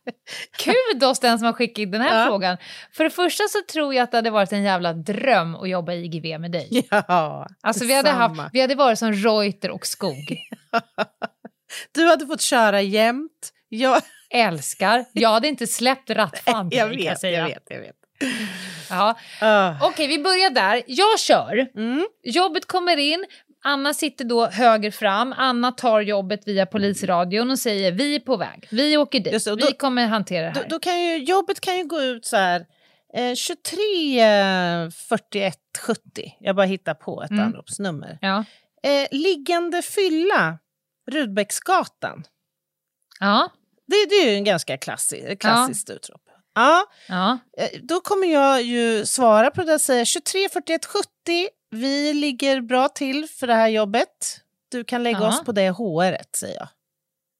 Kudos 0.59 1.20
den 1.20 1.39
som 1.39 1.47
har 1.47 1.53
skickat 1.53 1.78
in 1.78 1.91
den 1.91 2.01
här 2.01 2.20
Ja. 2.20 2.26
frågan. 2.26 2.57
För 2.93 3.05
det 3.05 3.11
första 3.11 3.45
så 3.49 3.59
tror 3.72 3.95
jag 3.95 4.03
att 4.05 4.11
det 4.11 4.16
hade 4.18 4.30
varit 4.30 4.53
en 4.53 4.62
jävla 4.62 4.93
dröm 4.93 5.55
att 5.55 5.68
jobba 5.68 5.93
i 5.93 6.05
IGV 6.05 6.41
med 6.41 6.53
dig. 6.53 6.89
Ja, 6.91 7.47
Alltså 7.62 7.85
vi 7.85 7.95
hade, 7.95 8.11
haft, 8.11 8.41
vi 8.53 8.61
hade 8.61 8.74
varit 8.74 8.99
som 8.99 9.12
Reuter 9.12 9.70
och 9.70 9.87
Skog. 9.87 10.37
Du 11.93 12.07
hade 12.07 12.26
fått 12.26 12.41
köra 12.41 12.80
jämt. 12.83 13.53
Jag, 13.68 14.03
Älskar. 14.30 15.05
Jag 15.12 15.28
hade 15.28 15.49
inte 15.49 15.66
släppt 15.66 16.11
rattfan 16.11 16.70
på 16.70 16.76
jag, 16.76 16.93
jag 16.93 16.97
vet, 16.97 17.20
säga. 17.20 17.39
jag 17.39 17.47
vet, 17.49 17.62
jag 17.68 17.80
vet. 17.80 17.97
Ja. 18.91 19.18
Ah. 19.41 19.75
Okej, 19.89 20.07
vi 20.07 20.18
börjar 20.18 20.51
där. 20.51 20.83
Jag 20.87 21.18
kör. 21.20 21.68
Mm. 21.77 22.07
Jobbet 22.23 22.66
kommer 22.66 22.97
in. 22.97 23.25
Anna 23.64 23.95
sitter 23.95 24.25
då 24.25 24.47
höger 24.47 24.91
fram. 24.91 25.35
Anna 25.37 25.73
tar 25.73 26.01
jobbet 26.01 26.41
via 26.49 26.66
polisradion 26.66 27.51
och 27.51 27.59
säger 27.59 27.93
vi 27.93 28.14
är 28.14 28.20
på 28.20 28.37
väg. 28.37 28.68
Vi 28.70 28.97
åker 28.97 29.20
dit. 29.20 29.45
Då- 29.45 29.55
vi 29.57 29.73
kommer 29.73 30.07
hantera 30.07 30.47
det 30.47 30.53
Då, 30.55 30.61
här. 30.61 30.68
då 30.68 30.79
kan 30.79 31.01
ju, 31.03 31.16
jobbet 31.25 31.61
kan 31.61 31.77
ju 31.79 31.85
gå 31.85 32.01
ut 32.03 32.25
så 32.27 32.37
här 32.37 32.66
eh, 33.16 33.35
23 33.35 34.20
eh, 34.20 34.91
41 34.91 35.57
70. 35.81 36.01
Jag 36.41 36.57
bara 36.57 36.66
hittar 36.66 36.95
på 36.95 37.23
ett 37.23 37.31
Mm. 37.31 37.45
anropsnummer. 37.45 38.18
Ja. 38.20 38.45
Eh, 38.83 39.09
liggande 39.11 39.83
fylla, 39.83 40.59
Rudbecksgatan. 41.11 42.25
Ja. 43.20 43.49
Det, 43.87 44.07
det 44.09 44.14
är 44.14 44.31
ju 44.31 44.35
en 44.37 44.45
ganska 44.45 44.77
klassi, 44.77 45.37
klassiskt 45.41 45.91
utrop. 45.91 46.23
Ja, 46.55 46.87
ja. 47.09 47.39
eh, 47.59 47.69
då 47.83 48.01
kommer 48.01 48.27
jag 48.27 48.63
ju 48.63 49.07
svara 49.07 49.51
på 49.51 49.63
det 49.65 49.75
och 49.75 49.81
säga 49.81 50.05
23 50.05 50.49
41 50.49 50.85
70. 50.87 51.07
Vi 51.71 52.13
ligger 52.15 52.61
bra 52.61 52.89
till 52.89 53.29
för 53.29 53.47
det 53.47 53.55
här 53.55 53.69
jobbet. 53.69 54.41
Du 54.71 54.85
kan 54.85 55.03
lägga 55.03 55.19
Ja. 55.21 55.29
oss 55.29 55.45
på 55.45 55.53
det 55.53 55.71
HR, 55.71 56.17
säger 56.37 56.57
jag. 56.59 56.69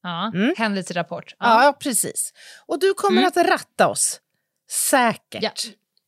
ja. 0.03 0.31
Mm. 0.35 0.53
Händelserapport. 0.57 1.35
Ja. 1.39 1.63
Ja, 1.65 1.73
precis. 1.73 2.33
Och 2.65 2.79
du 2.79 2.93
kommer 2.93 3.17
Mm. 3.21 3.27
att 3.27 3.37
ratta 3.49 3.87
oss 3.87 4.19
säkert 4.71 5.43
Ja. 5.43 5.51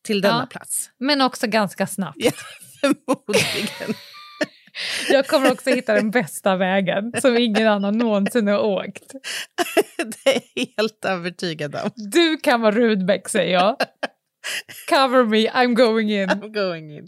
till 0.03 0.22
denna 0.22 0.47
plats. 0.47 0.89
Men 0.97 1.22
också 1.22 1.47
ganska 1.47 1.88
snabbt. 1.88 2.18
Ja, 2.20 2.32
förmodligen. 2.82 3.93
Jag 5.09 5.28
kommer 5.28 5.51
också 5.51 5.69
hitta 5.69 5.93
den 5.93 6.11
bästa 6.11 6.55
vägen 6.55 7.13
som 7.21 7.38
ingen 7.38 7.67
annan 7.67 7.97
någonsin 7.97 8.47
har 8.47 8.59
åkt. 8.59 9.13
det 9.97 10.36
är 10.36 10.41
helt 10.78 11.05
övertygad 11.05 11.76
om. 11.76 11.89
Du 11.95 12.38
kan 12.38 12.61
vara 12.61 12.76
Rudbeck 12.76 13.30
säger 13.30 13.53
jag. 13.53 13.76
Cover 14.89 15.23
me, 15.23 15.49
I'm 15.49 15.73
going 15.73 16.11
in. 16.11 16.30
I'm 16.30 16.53
going 16.53 16.97
in. 16.97 17.07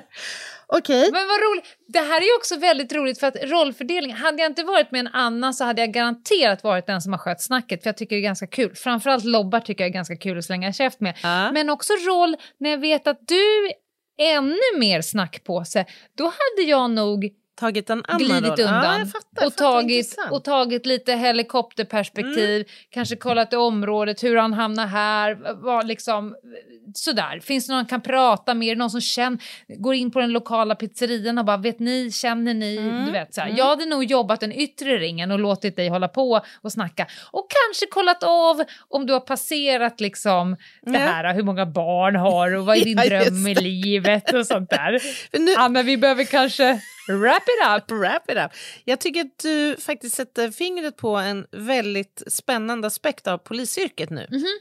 Okej. 0.66 1.10
Men 1.12 1.26
vad 1.28 1.40
roligt. 1.40 1.64
Det 1.88 1.98
här 1.98 2.20
är 2.20 2.24
ju 2.24 2.36
också 2.36 2.56
väldigt 2.56 2.92
roligt 2.92 3.20
för 3.20 3.26
att 3.26 3.36
rollfördelning, 3.42 4.12
hade 4.12 4.42
jag 4.42 4.50
inte 4.50 4.62
varit 4.62 4.90
med 4.90 5.00
en 5.00 5.08
Anna 5.12 5.52
så 5.52 5.64
hade 5.64 5.82
jag 5.82 5.92
garanterat 5.92 6.64
varit 6.64 6.86
den 6.86 7.02
som 7.02 7.12
har 7.12 7.18
skött 7.18 7.42
snacket 7.42 7.82
för 7.82 7.88
jag 7.88 7.96
tycker 7.96 8.16
det 8.16 8.20
är 8.20 8.24
ganska 8.24 8.46
kul. 8.46 8.74
Framförallt 8.74 9.24
lobbar 9.24 9.60
tycker 9.60 9.84
jag 9.84 9.88
är 9.88 9.94
ganska 9.94 10.16
kul 10.16 10.38
att 10.38 10.44
slänga 10.44 10.72
käft 10.72 11.00
med. 11.00 11.18
Ja. 11.22 11.52
Men 11.52 11.70
också 11.70 11.92
roll 11.92 12.36
när 12.58 12.70
jag 12.70 12.78
vet 12.78 13.06
att 13.06 13.18
du 13.28 13.70
ännu 14.26 14.78
mer 14.78 15.00
snackpåse, 15.00 15.86
då 16.16 16.24
hade 16.24 16.70
jag 16.70 16.90
nog 16.90 17.30
Tagit 17.60 17.90
en 17.90 18.02
annan 18.08 18.18
glidit 18.18 18.42
roll. 18.44 18.60
undan 18.60 19.00
Ja, 19.00 19.06
fattar, 19.06 19.46
och, 19.46 19.56
tagit, 19.56 20.16
och 20.30 20.44
tagit 20.44 20.86
lite 20.86 21.12
helikopterperspektiv, 21.12 22.64
kanske 22.90 23.16
kollat 23.16 23.52
i 23.52 23.56
området, 23.56 24.22
hur 24.22 24.36
han 24.36 24.52
hamnar 24.52 24.86
här, 24.86 25.38
vad 25.62 25.86
liksom, 25.86 26.34
sådär. 26.94 27.40
Finns 27.40 27.66
det 27.66 27.72
någon 27.72 27.76
han 27.76 27.86
kan 27.86 28.00
prata 28.00 28.54
med, 28.54 28.78
någon 28.78 28.90
som 28.90 29.00
känner, 29.00 29.38
går 29.78 29.94
in 29.94 30.10
på 30.10 30.20
den 30.20 30.32
lokala 30.32 30.74
pizzerian 30.74 31.38
och 31.38 31.44
bara 31.44 31.56
vet 31.56 31.78
ni, 31.78 32.10
känner 32.12 32.54
ni, 32.54 32.76
Mm, 32.76 33.06
du 33.06 33.12
vet 33.12 33.34
såhär. 33.34 33.48
mm. 33.48 33.58
Jag 33.58 33.66
hade 33.66 33.84
nog 33.86 34.04
jobbat 34.04 34.40
den 34.40 34.52
yttre 34.52 34.98
ringen 34.98 35.30
och 35.30 35.38
låtit 35.38 35.76
dig 35.76 35.88
hålla 35.88 36.08
på 36.08 36.40
och 36.62 36.72
snacka 36.72 37.06
och 37.32 37.46
kanske 37.50 37.86
kollat 37.86 38.22
av 38.24 38.62
om 38.88 39.06
du 39.06 39.12
har 39.12 39.20
passerat 39.20 40.00
liksom 40.00 40.56
det 40.82 40.98
här, 40.98 41.34
hur 41.34 41.42
många 41.42 41.66
barn 41.66 42.16
har 42.16 42.54
och 42.56 42.66
vad 42.66 42.76
är 42.76 42.84
din 42.84 42.98
Ja, 43.02 43.04
dröm 43.24 43.46
i 43.46 43.54
livet 43.54 44.32
och 44.32 44.46
sånt 44.46 44.70
där. 44.70 44.98
Nu, 45.38 45.54
Anna, 45.58 45.82
vi 45.82 45.96
behöver 45.96 46.24
kanske 46.24 46.80
wrap 47.08 47.42
it 47.42 47.66
up. 47.76 47.90
wrap 47.90 48.30
it 48.30 48.36
up. 48.36 48.52
Jag 48.84 49.00
tycker 49.00 49.20
att 49.20 49.38
du 49.38 49.76
faktiskt 49.76 50.16
sätter 50.16 50.50
fingret 50.50 50.96
på 50.96 51.16
en 51.16 51.46
väldigt 51.52 52.22
spännande 52.26 52.86
aspekt 52.86 53.26
av 53.26 53.38
polisyrket 53.38 54.10
nu. 54.10 54.26
Mhm. 54.30 54.58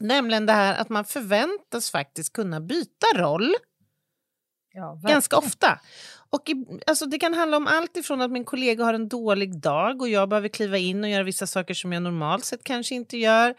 Nämligen 0.00 0.46
det 0.46 0.52
här 0.52 0.80
att 0.80 0.88
man 0.88 1.04
förväntas 1.04 1.90
faktiskt 1.90 2.32
kunna 2.32 2.60
byta 2.60 3.06
roll 3.14 3.56
Ja, 4.76 5.00
ganska 5.02 5.36
ofta. 5.36 5.78
Och 6.30 6.48
i, 6.48 6.66
alltså 6.86 7.06
det 7.06 7.18
kan 7.18 7.34
handla 7.34 7.56
om 7.56 7.66
allt 7.66 7.96
ifrån 7.96 8.20
att 8.20 8.30
min 8.30 8.44
kollega 8.44 8.84
har 8.84 8.94
en 8.94 9.08
dålig 9.08 9.60
dag 9.60 10.02
och 10.02 10.08
jag 10.08 10.28
behöver 10.28 10.48
kliva 10.48 10.78
in 10.78 11.04
och 11.04 11.10
göra 11.10 11.22
vissa 11.22 11.46
saker 11.46 11.74
som 11.74 11.92
jag 11.92 12.02
normalt 12.02 12.44
sett 12.44 12.64
kanske 12.64 12.94
inte 12.94 13.16
gör. 13.16 13.54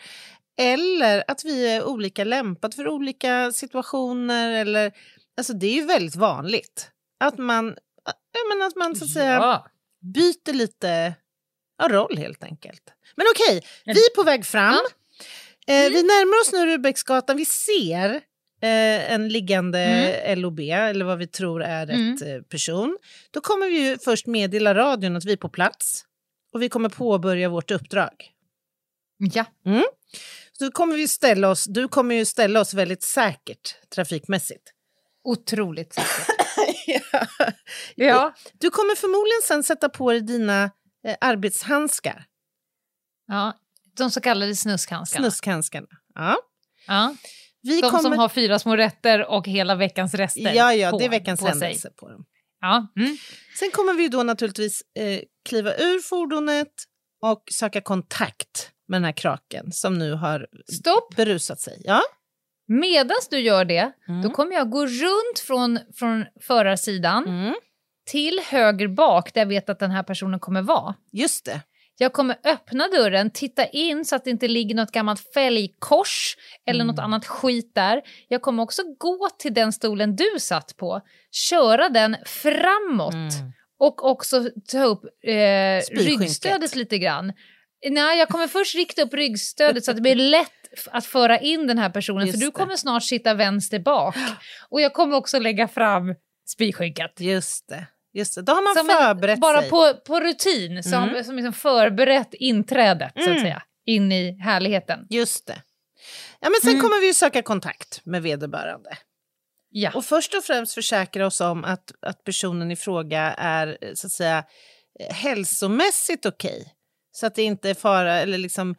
Eller 0.60 1.24
att 1.28 1.46
vi 1.46 1.76
är 1.76 1.84
olika 1.84 2.24
lämpade 2.24 2.76
för 2.76 2.88
olika 2.88 3.52
situationer. 3.52 4.52
Eller, 4.52 4.92
alltså 5.38 5.54
det 5.54 5.68
är 5.68 5.74
ju 5.74 5.86
väldigt 5.86 6.16
vanligt. 6.16 6.92
Att 7.20 7.38
man, 7.38 7.76
men 8.50 8.68
att 8.68 8.76
man 8.76 8.96
så 8.96 9.06
att 9.06 9.12
säga 9.12 9.34
Ja. 9.34 9.68
byter 10.14 10.54
lite 10.54 11.14
roll 11.84 12.18
helt 12.18 12.44
enkelt. 12.44 12.82
Men 13.16 13.26
okej, 13.36 13.62
vi 13.86 13.92
är 13.92 14.16
på 14.16 14.24
väg 14.24 14.46
fram. 14.46 14.80
Ja. 15.66 15.74
Eh, 15.74 15.80
Mm. 15.80 15.94
vi 15.94 16.04
närmar 16.04 16.42
oss 16.42 16.52
nu 16.54 16.66
Rudbecksgatan. 16.66 17.38
Vi 17.38 17.46
ser 17.46 18.10
eh, 18.62 19.12
en 19.14 19.30
liggande 19.30 20.36
LOB, 20.36 20.60
eller 20.60 21.06
vad 21.06 21.18
vi 21.18 21.28
tror 21.28 21.64
är 21.64 21.86
rätt 21.86 21.96
Mm. 22.22 22.36
eh, 22.36 22.42
person. 22.42 22.98
Då 23.32 23.42
kommer 23.42 23.68
vi 23.70 23.88
ju 23.90 23.98
först 23.98 24.26
meddela 24.28 24.76
radion 24.76 25.16
att 25.16 25.26
vi 25.26 25.32
är 25.34 25.38
på 25.38 25.50
plats. 25.50 26.04
Och 26.54 26.62
vi 26.62 26.70
kommer 26.70 26.90
påbörja 26.90 27.50
vårt 27.50 27.72
uppdrag. 27.72 28.32
Ja. 29.34 29.46
Så 30.52 30.64
då 30.66 30.72
kommer 30.72 30.96
vi 30.96 31.08
ställa 31.08 31.50
oss, 31.50 31.66
du 31.66 31.88
kommer 31.88 32.16
ju 32.16 32.26
ställa 32.26 32.62
oss 32.62 32.74
väldigt 32.74 33.04
säkert 33.04 33.76
trafikmässigt. 33.96 34.74
Otroligt 35.30 35.94
säkert. 35.94 36.36
ja. 36.88 37.26
Ja. 37.96 38.34
Du 38.54 38.70
kommer 38.70 38.96
förmodligen 38.96 39.42
sen 39.44 39.64
sätta 39.64 39.90
på 39.90 40.12
dig 40.12 40.22
dina 40.22 40.64
eh, 41.08 41.16
arbetshandskar, 41.22 42.26
ja. 43.28 43.54
De 43.98 44.12
så 44.12 44.22
kallade 44.22 44.56
snuskhandskarna. 44.56 45.24
snuskhandskarna. 45.32 45.88
Ja. 46.14 46.38
Ja. 46.88 47.16
Vi 47.62 47.82
De 47.82 47.90
kommer... 47.90 48.02
som 48.04 48.18
har 48.20 48.30
fyra 48.30 48.60
små 48.60 48.76
rätter 48.76 49.26
och 49.26 49.48
hela 49.48 49.76
veckans 49.76 50.14
rester 50.14 50.54
Ja, 50.54 50.74
ja, 50.74 50.92
på, 50.92 51.00
det 51.00 51.06
är 51.06 51.10
veckans 51.10 51.40
på 51.40 51.52
sig. 51.52 51.78
på 52.00 52.10
dem. 52.10 52.26
Ja. 52.62 52.88
Mm. 52.98 53.18
Sen 53.60 53.72
kommer 53.72 53.94
vi 53.94 54.08
då 54.08 54.24
naturligtvis 54.24 54.82
eh, 55.00 55.20
kliva 55.50 55.76
ur 55.76 56.00
fordonet 56.00 56.74
och 57.22 57.44
söka 57.52 57.82
kontakt 57.82 58.72
med 58.88 58.96
den 59.02 59.06
här 59.06 59.12
kraken 59.12 59.72
som 59.72 59.98
nu 59.98 60.14
har 60.14 60.48
Stopp! 60.74 61.16
berusat 61.16 61.62
sig. 61.62 61.82
Ja. 61.86 62.02
Medan 62.68 63.18
du 63.30 63.40
gör 63.40 63.66
det, 63.66 63.92
Mm. 64.10 64.22
då 64.22 64.30
kommer 64.30 64.54
jag 64.56 64.70
gå 64.70 64.86
runt 64.86 65.40
från, 65.48 65.80
från 65.96 66.26
förarsidan 66.42 67.28
Mm. 67.28 67.54
till 68.12 68.40
höger 68.50 68.88
bak 68.88 69.34
där 69.34 69.42
jag 69.42 69.48
vet 69.48 69.70
att 69.70 69.80
den 69.80 69.92
här 69.92 70.04
personen 70.04 70.40
kommer 70.40 70.62
vara. 70.62 70.96
Just 71.12 71.46
det. 71.46 71.62
Jag 72.00 72.14
kommer 72.14 72.38
öppna 72.44 72.88
dörren, 72.88 73.32
titta 73.32 73.66
in 73.66 74.06
så 74.06 74.16
att 74.16 74.24
det 74.24 74.30
inte 74.30 74.48
ligger 74.48 74.76
något 74.76 74.92
gammalt 74.92 75.34
fälgkors 75.34 76.38
eller 76.66 76.84
Mm. 76.84 76.88
något 76.96 77.04
annat 77.04 77.26
skit 77.26 77.72
där. 77.76 78.02
Jag 78.28 78.42
kommer 78.42 78.64
också 78.64 78.82
gå 78.98 79.28
till 79.40 79.54
den 79.54 79.74
stolen 79.74 80.16
du 80.16 80.40
satt 80.40 80.78
på, 80.78 81.02
köra 81.32 81.90
den 81.90 82.16
framåt 82.26 83.14
Mm. 83.14 83.52
och 83.80 84.06
också 84.06 84.50
ta 84.72 84.84
upp 84.84 85.04
eh, 85.24 85.82
ryggstödet 85.98 86.76
lite 86.76 86.98
grann. 86.98 87.34
Nej, 87.90 88.20
jag 88.20 88.28
kommer 88.30 88.48
först 88.48 88.76
rikta 88.76 89.02
upp 89.02 89.14
ryggstödet 89.14 89.86
så 89.86 89.92
att 89.92 89.98
det 89.98 90.02
blir 90.02 90.16
lätt 90.16 90.52
att 90.92 91.06
föra 91.06 91.40
in 91.40 91.68
den 91.68 91.78
här 91.78 91.90
personen, 91.90 92.28
Just 92.28 92.34
för 92.34 92.40
du 92.40 92.46
det. 92.46 92.52
kommer 92.52 92.76
snart 92.76 93.04
sitta 93.04 93.34
vänster 93.34 93.80
bak. 93.80 94.16
Och 94.70 94.82
jag 94.82 94.94
kommer 94.94 95.16
också 95.18 95.40
lägga 95.40 95.68
fram 95.68 96.16
spyskynket. 96.50 97.20
Just 97.20 97.68
det. 97.70 97.88
Just 98.14 98.36
det. 98.36 98.42
Då 98.42 98.54
har 98.54 98.62
man 98.62 98.76
Som 98.76 98.90
en- 98.90 98.96
förberett 98.96 99.40
bara 99.40 99.62
sig. 99.62 99.70
på, 99.70 99.94
på 99.94 100.20
rutin, 100.20 100.84
som, 100.84 100.94
Mm. 101.04 101.24
som 101.24 101.36
liksom 101.36 101.54
förberett 101.54 102.34
inträdet, 102.34 103.12
så 103.16 103.22
att 103.22 103.28
Mm. 103.28 103.40
säga, 103.42 103.64
in 103.86 104.12
i 104.12 104.40
härligheten. 104.42 105.00
Just 105.10 105.48
det. 105.48 105.62
Ja, 106.40 106.50
men 106.50 106.56
sen 106.62 106.70
Mm. 106.70 106.82
kommer 106.82 107.02
vi 107.02 107.08
ju 107.08 107.14
söka 107.14 107.42
kontakt 107.42 108.02
med 108.06 108.22
vederbörande. 108.22 108.90
Ja. 109.70 109.92
Och 109.96 110.06
först 110.06 110.34
och 110.34 110.44
främst 110.44 110.74
försäkra 110.74 111.26
oss 111.28 111.42
om 111.42 111.64
att, 111.64 111.92
att 112.02 112.24
personen 112.24 112.72
i 112.72 112.76
fråga 112.76 113.22
är 113.38 113.78
så 113.94 114.08
att 114.08 114.14
säga 114.14 114.44
hälsomässigt 115.10 116.26
okej. 116.26 116.74
Så 117.20 117.26
att 117.26 117.36
det 117.36 117.44
inte 117.44 117.70
är 117.70 117.74
fara 117.74 118.20
eller 118.20 118.38
liksom 118.38 118.76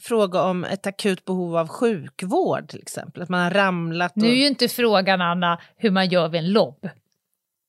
fråga 0.00 0.42
om 0.42 0.64
ett 0.64 0.86
akut 0.86 1.24
behov 1.24 1.56
av 1.56 1.68
sjukvård 1.68 2.68
till 2.68 2.82
exempel. 2.82 3.22
Att 3.22 3.28
man 3.28 3.40
har 3.42 3.50
ramlat 3.50 4.12
och... 4.16 4.22
Nu 4.22 4.28
är 4.28 4.34
ju 4.34 4.46
inte 4.46 4.68
frågan, 4.68 5.20
Anna, 5.20 5.60
hur 5.76 5.90
man 5.90 6.08
gör 6.08 6.28
vid 6.28 6.38
en 6.40 6.52
lobb. 6.52 6.88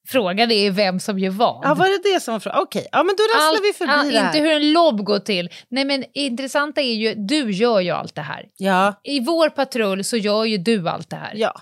Frågan 0.07 0.51
är 0.51 0.71
vem 0.71 0.99
som 0.99 1.19
gör 1.19 1.31
vad. 1.31 1.65
Ja, 1.65 1.73
var 1.73 1.85
det 1.87 2.13
det 2.13 2.19
som 2.19 2.31
var 2.33 2.39
frågan? 2.39 2.61
Okej, 2.61 2.87
ja 2.91 3.03
men 3.03 3.15
då 3.15 3.23
rasslar 3.23 3.49
Allt- 3.49 3.61
vi 3.63 3.73
förbi 3.73 3.91
ah, 3.93 4.03
det 4.03 4.19
här. 4.19 4.25
Inte 4.27 4.39
hur 4.39 4.51
en 4.51 4.71
lobb 4.71 5.03
går 5.03 5.19
till. 5.19 5.49
Nej 5.69 5.85
men 5.85 6.05
intressanta 6.13 6.81
är 6.81 6.93
ju, 6.93 7.13
du 7.15 7.51
gör 7.51 7.79
ju 7.79 7.89
allt 7.91 8.15
det 8.15 8.21
här. 8.21 8.45
Ja, 8.57 8.99
I 9.03 9.19
vår 9.19 9.49
patrull 9.49 10.03
så 10.03 10.17
gör 10.17 10.45
ju 10.45 10.57
du 10.57 10.89
allt 10.89 11.09
det 11.09 11.15
här. 11.15 11.33
ja, 11.35 11.61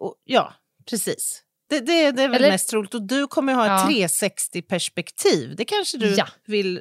och, 0.00 0.14
ja, 0.24 0.54
precis. 0.90 1.42
Det, 1.70 1.80
det, 1.80 2.10
det 2.10 2.22
är 2.22 2.28
väl 2.28 2.34
Eller- 2.34 2.50
mest 2.50 2.70
troligt. 2.70 2.94
Och 2.94 3.02
du 3.02 3.26
kommer 3.26 3.54
ha 3.54 3.64
ett 3.64 3.96
Ja. 3.96 4.06
360-perspektiv. 4.06 5.54
Det 5.56 5.64
kanske 5.64 5.98
du 5.98 6.14
Ja. 6.14 6.26
vill 6.46 6.80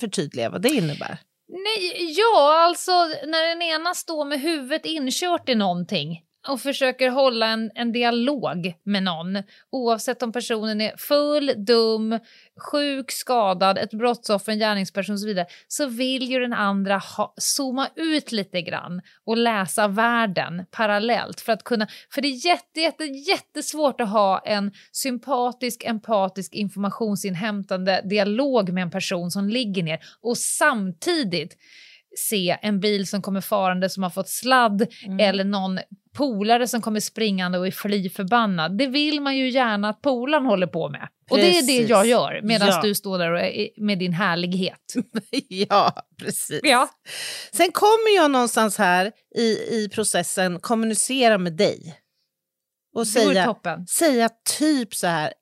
förtydliga 0.00 0.50
vad 0.50 0.62
det 0.62 0.68
innebär. 0.68 1.18
Nej, 1.48 2.12
ja, 2.18 2.64
alltså 2.66 2.92
när 3.26 3.48
den 3.48 3.62
ena 3.62 3.94
står 3.94 4.24
med 4.24 4.40
huvudet 4.40 4.86
inkört 4.86 5.48
i 5.48 5.54
någonting 5.54 6.22
och 6.48 6.60
försöker 6.60 7.10
hålla 7.10 7.46
en, 7.46 7.70
en 7.74 7.92
dialog 7.92 8.74
med 8.84 9.02
någon, 9.02 9.42
oavsett 9.70 10.22
om 10.22 10.32
personen 10.32 10.80
är 10.80 10.96
full, 10.96 11.52
dum, 11.56 12.18
sjuk, 12.70 13.10
skadad, 13.10 13.78
ett 13.78 13.90
brottsoffer, 13.90 14.52
en 14.52 14.58
gärningsperson 14.58 15.12
och 15.12 15.20
så 15.20 15.26
vidare, 15.26 15.46
så 15.68 15.86
vill 15.86 16.30
ju 16.30 16.40
den 16.40 16.52
andra 16.52 16.98
ha, 16.98 17.34
zooma 17.36 17.88
ut 17.96 18.32
lite 18.32 18.62
grann 18.62 19.00
och 19.24 19.36
läsa 19.36 19.88
världen 19.88 20.66
parallellt 20.70 21.40
för 21.40 21.52
att 21.52 21.64
kunna, 21.64 21.88
för 22.10 22.22
det 22.22 22.28
är 22.28 22.46
jätte, 22.46 22.80
jätte, 22.80 23.04
jättesvårt 23.04 24.00
att 24.00 24.10
ha 24.10 24.38
en 24.38 24.72
sympatisk, 24.92 25.84
empatisk, 25.84 26.54
informationsinhämtande 26.54 28.02
dialog 28.04 28.72
med 28.72 28.82
en 28.82 28.90
person 28.90 29.30
som 29.30 29.48
ligger 29.48 29.82
ner 29.82 29.98
och 30.22 30.38
samtidigt 30.38 31.56
se 32.16 32.58
en 32.62 32.80
bil 32.80 33.06
som 33.06 33.22
kommer 33.22 33.40
farande 33.40 33.90
som 33.90 34.02
har 34.02 34.10
fått 34.10 34.28
sladd 34.28 34.86
eller 35.20 35.44
någon 35.44 35.78
polare 36.14 36.68
som 36.68 36.82
kommer 36.82 37.00
springande 37.00 37.58
och 37.58 37.66
är 37.66 37.70
fly 37.70 38.10
förbannad. 38.10 38.78
Det 38.78 38.86
vill 38.86 39.20
man 39.20 39.36
ju 39.36 39.50
gärna 39.50 39.88
att 39.88 40.02
polaren 40.02 40.46
håller 40.46 40.66
på 40.66 40.88
med. 40.88 41.08
Och 41.30 41.36
det 41.36 41.58
är 41.58 41.66
det 41.66 41.88
jag 41.88 42.06
gör 42.06 42.40
medan 42.42 42.68
Ja. 42.68 42.82
du 42.82 42.94
står 42.94 43.18
där 43.18 43.30
och 43.30 43.40
är, 43.40 43.68
med 43.76 43.98
din 43.98 44.12
härlighet. 44.12 44.94
ja, 45.48 45.92
precis. 46.18 46.60
Ja. 46.62 46.88
Sen 47.52 47.72
kommer 47.72 48.16
jag 48.16 48.30
någonstans 48.30 48.78
här 48.78 49.12
i, 49.36 49.44
i 49.50 49.88
processen 49.92 50.60
kommunicera 50.60 51.38
med 51.38 51.52
dig. 51.52 52.00
Och 52.94 53.06
säga, 53.06 53.54
säga 53.98 54.30
typ 54.58 54.94
så 54.94 55.06
här, 55.06 55.32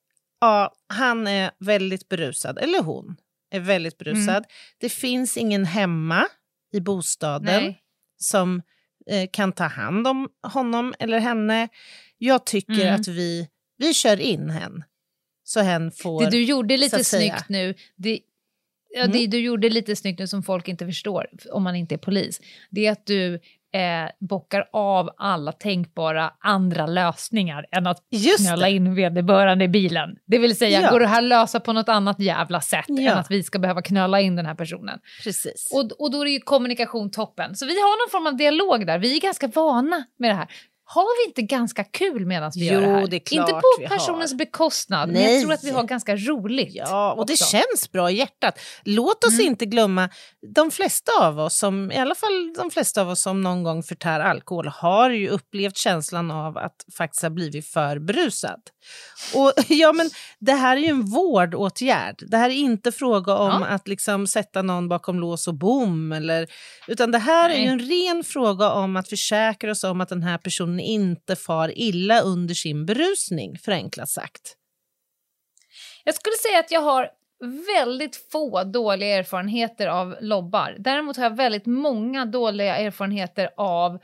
ja, 0.40 0.72
han 0.88 1.26
är 1.26 1.50
väldigt 1.58 2.08
berusad, 2.08 2.58
eller 2.58 2.82
hon 2.82 3.16
är 3.50 3.60
väldigt 3.60 3.98
berusad. 3.98 4.28
Mm. 4.28 4.44
Det 4.80 4.88
finns 4.88 5.36
ingen 5.36 5.64
hemma 5.64 6.26
i 6.72 6.80
bostaden 6.80 7.62
Nej. 7.62 7.80
som 8.18 8.62
eh, 9.06 9.28
kan 9.32 9.52
ta 9.52 9.64
hand 9.64 10.06
om 10.06 10.28
honom 10.42 10.94
eller 10.98 11.18
henne. 11.18 11.68
Jag 12.18 12.46
tycker 12.46 12.72
Mm. 12.86 12.94
att 13.00 13.08
vi, 13.08 13.48
vi 13.78 13.94
kör 13.94 14.20
in 14.20 14.50
hen. 14.50 14.84
Så 15.44 15.60
hen 15.60 15.90
får... 15.92 16.24
Det 16.24 16.30
du 16.30 16.44
gjorde 16.44 16.76
lite 16.76 17.04
snyggt 17.04 17.48
nu, 17.48 17.74
det, 17.96 18.20
ja, 18.94 19.00
Mm. 19.04 19.12
det 19.12 19.26
du 19.26 19.38
gjorde 19.38 19.68
lite 19.68 19.96
snyggt 19.96 20.18
nu 20.18 20.26
som 20.26 20.42
folk 20.42 20.68
inte 20.68 20.86
förstår 20.86 21.26
om 21.50 21.62
man 21.62 21.76
inte 21.76 21.94
är 21.94 21.98
polis, 21.98 22.40
det 22.70 22.86
är 22.86 22.92
att 22.92 23.06
du 23.06 23.40
eh, 23.74 24.10
bockar 24.20 24.68
av 24.72 25.10
alla 25.16 25.52
tänkbara 25.52 26.30
andra 26.40 26.86
lösningar 26.86 27.66
än 27.72 27.86
att 27.86 27.98
Just 28.10 28.46
knölla 28.48 28.66
det. 28.66 28.72
in 28.72 28.94
vederbörande 28.94 29.64
i 29.64 29.68
bilen. 29.68 30.16
Det 30.26 30.38
vill 30.38 30.56
säga, 30.56 30.80
Ja. 30.80 30.90
går 30.90 31.00
det 31.00 31.06
här 31.06 31.22
lösa 31.22 31.60
på 31.60 31.72
något 31.72 31.88
annat 31.88 32.20
jävla 32.20 32.60
sätt 32.60 32.84
Ja. 32.88 33.12
än 33.12 33.18
att 33.18 33.30
vi 33.30 33.42
ska 33.42 33.58
behöva 33.58 33.82
knöla 33.82 34.20
in 34.20 34.36
den 34.36 34.46
här 34.46 34.54
personen? 34.54 34.98
Precis. 35.24 35.70
Och, 35.74 36.00
och 36.04 36.10
då 36.10 36.20
är 36.22 36.26
ju 36.30 36.40
kommunikation 36.40 37.10
toppen. 37.10 37.54
Så 37.56 37.66
vi 37.66 37.72
har 37.72 38.06
någon 38.06 38.10
form 38.10 38.26
av 38.26 38.36
dialog 38.36 38.86
där. 38.86 38.98
Vi 38.98 39.16
är 39.16 39.20
ganska 39.20 39.46
vana 39.46 40.04
med 40.18 40.30
det 40.30 40.34
här. 40.34 40.48
Har 40.84 41.24
vi 41.24 41.28
inte 41.30 41.42
ganska 41.42 41.84
kul 41.84 42.26
medan 42.26 42.52
vi 42.54 42.66
Jo, 42.68 42.72
gör 42.72 42.80
det 42.80 42.86
här? 42.86 43.06
det 43.06 43.16
är 43.16 43.32
inte 43.40 43.52
på 43.52 43.62
har. 43.82 43.88
personens 43.88 44.34
bekostnad, 44.34 45.08
men 45.08 45.22
Nej. 45.22 45.32
jag 45.34 45.42
tror 45.42 45.52
att 45.52 45.64
vi 45.64 45.70
har 45.70 45.82
ganska 45.84 46.16
roligt. 46.16 46.74
Ja, 46.74 47.12
och 47.12 47.26
det 47.26 47.32
också. 47.32 47.44
känns 47.44 47.92
bra 47.92 48.10
i 48.10 48.14
hjärtat. 48.14 48.58
Låt 48.84 49.24
oss 49.24 49.32
Mm. 49.32 49.46
inte 49.46 49.66
glömma, 49.66 50.08
de 50.54 50.70
flesta 50.70 51.12
av 51.20 51.38
oss, 51.40 51.58
som, 51.58 51.92
i 51.92 51.96
alla 51.98 52.14
fall 52.14 52.52
de 52.58 52.70
flesta 52.70 53.00
av 53.02 53.08
oss 53.08 53.22
som 53.22 53.40
någon 53.42 53.62
gång 53.62 53.82
förtär 53.82 54.20
alkohol, 54.20 54.68
har 54.68 55.10
ju 55.10 55.28
upplevt 55.28 55.76
känslan 55.76 56.30
av 56.30 56.58
att 56.58 56.84
faktiskt 56.96 57.22
ha 57.22 57.30
blivit 57.30 57.66
för 57.68 57.98
brusad. 57.98 58.60
Och 59.34 59.52
ja, 59.68 59.92
men 59.92 60.10
det 60.38 60.52
här 60.52 60.76
är 60.76 60.80
ju 60.80 60.86
en 60.88 61.04
vårdåtgärd. 61.10 62.16
Det 62.28 62.36
här 62.36 62.50
är 62.50 62.54
inte 62.54 62.92
fråga 62.92 63.34
om 63.36 63.60
Ja. 63.62 63.66
att 63.66 63.88
liksom 63.88 64.26
sätta 64.26 64.62
någon 64.62 64.88
bakom 64.88 65.20
lås 65.20 65.48
och 65.48 65.54
bom, 65.54 66.12
eller, 66.12 66.46
utan 66.88 67.10
det 67.10 67.18
här 67.18 67.50
är 67.50 67.54
ju 67.54 67.60
Nej. 67.60 67.68
en 67.68 67.78
ren 68.14 68.24
fråga 68.24 68.70
om 68.70 68.96
att 68.96 69.08
försäkra 69.08 69.70
oss 69.70 69.84
om 69.84 70.00
att 70.00 70.08
den 70.08 70.22
här 70.22 70.38
personen 70.38 70.71
inte 70.80 71.36
far 71.36 71.78
illa 71.78 72.20
under 72.20 72.54
sin 72.54 72.86
berusning, 72.86 73.58
förenklat 73.58 74.08
sagt. 74.08 74.56
Jag 76.04 76.14
skulle 76.14 76.36
säga 76.36 76.58
att 76.58 76.70
jag 76.70 76.80
har 76.80 77.10
väldigt 77.76 78.16
få 78.32 78.64
dåliga 78.64 79.16
erfarenheter 79.18 79.86
av 79.86 80.16
lobbar. 80.20 80.76
Däremot 80.78 81.16
har 81.16 81.24
jag 81.24 81.36
väldigt 81.36 81.66
många 81.66 82.24
dåliga 82.24 82.76
erfarenheter 82.76 83.50
av 83.56 83.98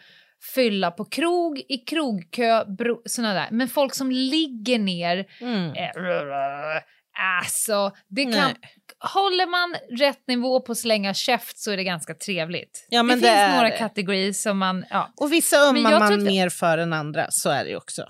fylla 0.55 0.91
på 0.91 1.05
krog, 1.05 1.59
i 1.69 1.79
krogkö, 1.79 2.65
bro, 2.65 3.03
såna 3.05 3.35
där. 3.35 3.49
Men 3.51 3.69
folk 3.69 3.95
som 3.95 4.11
ligger 4.11 4.79
ner, 4.79 5.27
Mm. 5.41 5.71
eh, 5.71 6.83
alltså, 7.19 7.93
det 8.09 8.23
kan... 8.25 8.33
Nej. 8.33 8.55
Håller 9.01 9.47
man 9.47 9.77
rätt 9.99 10.29
nivå 10.29 10.61
på 10.61 10.75
slänga 10.75 11.15
käft 11.15 11.59
så 11.59 11.71
är 11.71 11.77
det 11.77 11.85
ganska 11.85 12.15
trevligt. 12.15 12.87
Ja, 12.89 13.03
men 13.03 13.21
det, 13.21 13.27
det 13.31 13.37
finns 13.47 13.57
några 13.57 13.71
det. 13.71 13.77
kategorier 13.79 14.33
som 14.33 14.59
man... 14.59 14.85
Ja. 14.91 15.13
Och 15.17 15.33
vissa 15.33 15.57
ömmar 15.57 15.99
man 15.99 16.23
mer 16.25 16.49
för 16.49 16.79
än 16.79 16.93
andra, 16.93 17.27
så 17.31 17.51
är 17.51 17.65
det 17.65 17.71
ju 17.71 17.77
också. 17.77 18.03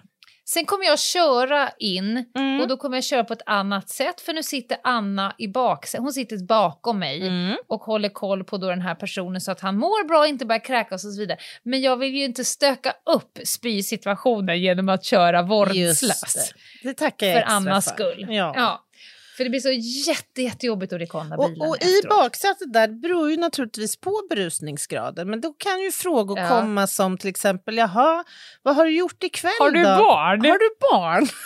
Sen 0.54 0.64
kommer 0.64 0.84
jag 0.84 0.98
köra 0.98 1.70
in 1.78 2.24
Mm. 2.38 2.60
och 2.60 2.68
då 2.68 2.76
kommer 2.76 2.96
jag 2.96 3.04
köra 3.04 3.24
på 3.24 3.32
ett 3.32 3.42
annat 3.46 3.88
sätt 3.90 4.20
för 4.20 4.32
nu 4.32 4.42
sitter 4.42 4.78
Anna 4.84 5.34
i 5.38 5.48
baksätet. 5.48 6.02
Hon 6.02 6.12
sitter 6.12 6.46
bakom 6.46 6.98
mig 6.98 7.26
Mm. 7.26 7.56
och 7.68 7.80
håller 7.80 8.08
koll 8.08 8.44
på 8.44 8.56
då 8.58 8.70
den 8.70 8.80
här 8.80 8.94
personen 8.94 9.40
så 9.40 9.52
att 9.52 9.60
han 9.60 9.76
mår 9.78 10.08
bra, 10.08 10.26
inte 10.26 10.46
börjar 10.46 10.64
kräkas 10.64 11.04
och 11.04 11.12
så 11.12 11.20
vidare. 11.20 11.38
Men 11.62 11.80
jag 11.80 11.96
vill 11.96 12.14
ju 12.14 12.24
inte 12.24 12.44
stöka 12.44 12.92
upp 13.16 13.38
spysituationen 13.44 14.60
genom 14.60 14.88
att 14.88 15.04
köra 15.04 15.38
Just 15.40 15.50
vårdslös. 15.50 16.34
det. 16.82 16.88
Det 16.88 16.94
tackar 16.94 17.26
jag 17.26 17.42
För 17.46 17.52
Annas 17.54 17.84
för. 17.84 17.92
skull. 17.94 18.26
Ja. 18.30 18.84
För 19.38 19.44
det 19.44 19.50
blir 19.50 19.60
så 19.60 19.70
jätte, 20.10 20.42
jättejobbigt 20.42 20.92
att 20.92 21.00
rekonda 21.00 21.36
Och, 21.36 21.50
bilen 21.50 21.68
och 21.68 21.76
i 21.76 21.96
efteråt. 21.96 22.08
baksätet 22.18 22.72
där 22.72 22.88
beror 22.88 23.30
ju 23.30 23.36
naturligtvis 23.36 23.96
på 23.96 24.22
berusningsgraden. 24.30 25.30
Men 25.30 25.40
då 25.40 25.52
kan 25.52 25.80
ju 25.80 25.90
frågor 25.92 26.38
Ja. 26.38 26.48
komma 26.48 26.86
som 26.86 27.18
till 27.18 27.30
exempel, 27.30 27.76
jaha, 27.76 28.24
vad 28.62 28.76
har 28.76 28.84
du 28.84 28.90
gjort 28.96 29.22
ikväll 29.22 29.52
Har 29.58 29.70
du 29.70 29.78
då? 29.82 29.88
barn? 29.88 30.40
Har 30.44 30.58
du 30.58 30.70
barn? 30.80 31.26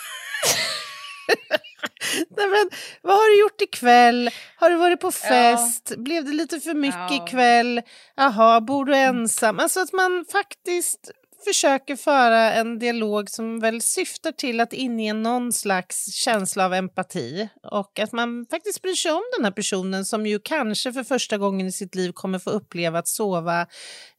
Nej, 2.37 2.47
men, 2.49 2.69
vad 3.01 3.15
har 3.15 3.31
du 3.35 3.39
gjort 3.39 3.61
ikväll? 3.61 4.29
Har 4.55 4.69
du 4.69 4.75
varit 4.75 4.99
på 4.99 5.11
fest? 5.11 5.93
Blev 5.97 6.25
det 6.25 6.31
lite 6.31 6.59
för 6.59 6.73
mycket 6.73 6.99
Ja. 7.11 7.25
ikväll? 7.27 7.81
Jaha, 8.15 8.61
bor 8.61 8.85
du 8.85 8.95
ensam? 8.95 9.59
Alltså 9.59 9.79
att 9.79 9.93
man 9.93 10.25
faktiskt 10.31 11.11
försöker 11.47 11.95
föra 11.95 12.53
en 12.53 12.79
dialog 12.79 13.29
som 13.29 13.59
väl 13.59 13.81
syftar 13.81 14.31
till 14.31 14.59
att 14.59 14.73
inge 14.73 15.13
någon 15.13 15.53
slags 15.53 16.13
känsla 16.13 16.65
av 16.65 16.73
empati 16.73 17.49
och 17.71 17.99
att 17.99 18.11
man 18.11 18.45
faktiskt 18.51 18.81
bryr 18.81 18.93
sig 18.95 19.11
om 19.11 19.23
den 19.37 19.45
här 19.45 19.51
personen 19.51 20.05
som 20.05 20.25
ju 20.25 20.39
kanske 20.39 20.93
för 20.93 21.03
första 21.03 21.37
gången 21.37 21.67
i 21.67 21.71
sitt 21.71 21.95
liv 21.95 22.11
kommer 22.11 22.39
få 22.39 22.49
uppleva 22.49 22.99
att 22.99 23.07
sova 23.07 23.61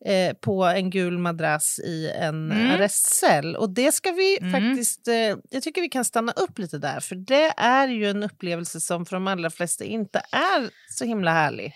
eh, 0.07 0.35
på 0.41 0.65
en 0.65 0.91
gul 0.91 1.19
madrass 1.19 1.79
i 1.79 2.11
en 2.11 2.51
Mm. 2.53 2.71
arrestcell. 2.71 3.57
Och 3.57 3.71
det 3.71 3.93
ska 3.93 4.13
vi 4.13 4.39
Mm. 4.41 4.53
faktiskt, 4.53 5.09
eh, 5.09 5.15
jag 5.51 5.63
tycker 5.63 5.81
vi 5.81 5.89
kan 5.89 6.05
stanna 6.05 6.33
upp 6.33 6.59
lite 6.59 6.79
där, 6.79 7.01
för 7.01 7.15
det 7.17 7.53
är 7.57 7.89
ju 7.89 8.11
en 8.11 8.23
upplevelse 8.23 8.81
som 8.81 9.07
för 9.07 9.17
de 9.17 9.27
allra 9.27 9.51
flesta 9.51 9.85
inte 9.85 10.19
är 10.33 10.71
så 10.91 11.05
himla 11.05 11.33
härlig. 11.33 11.75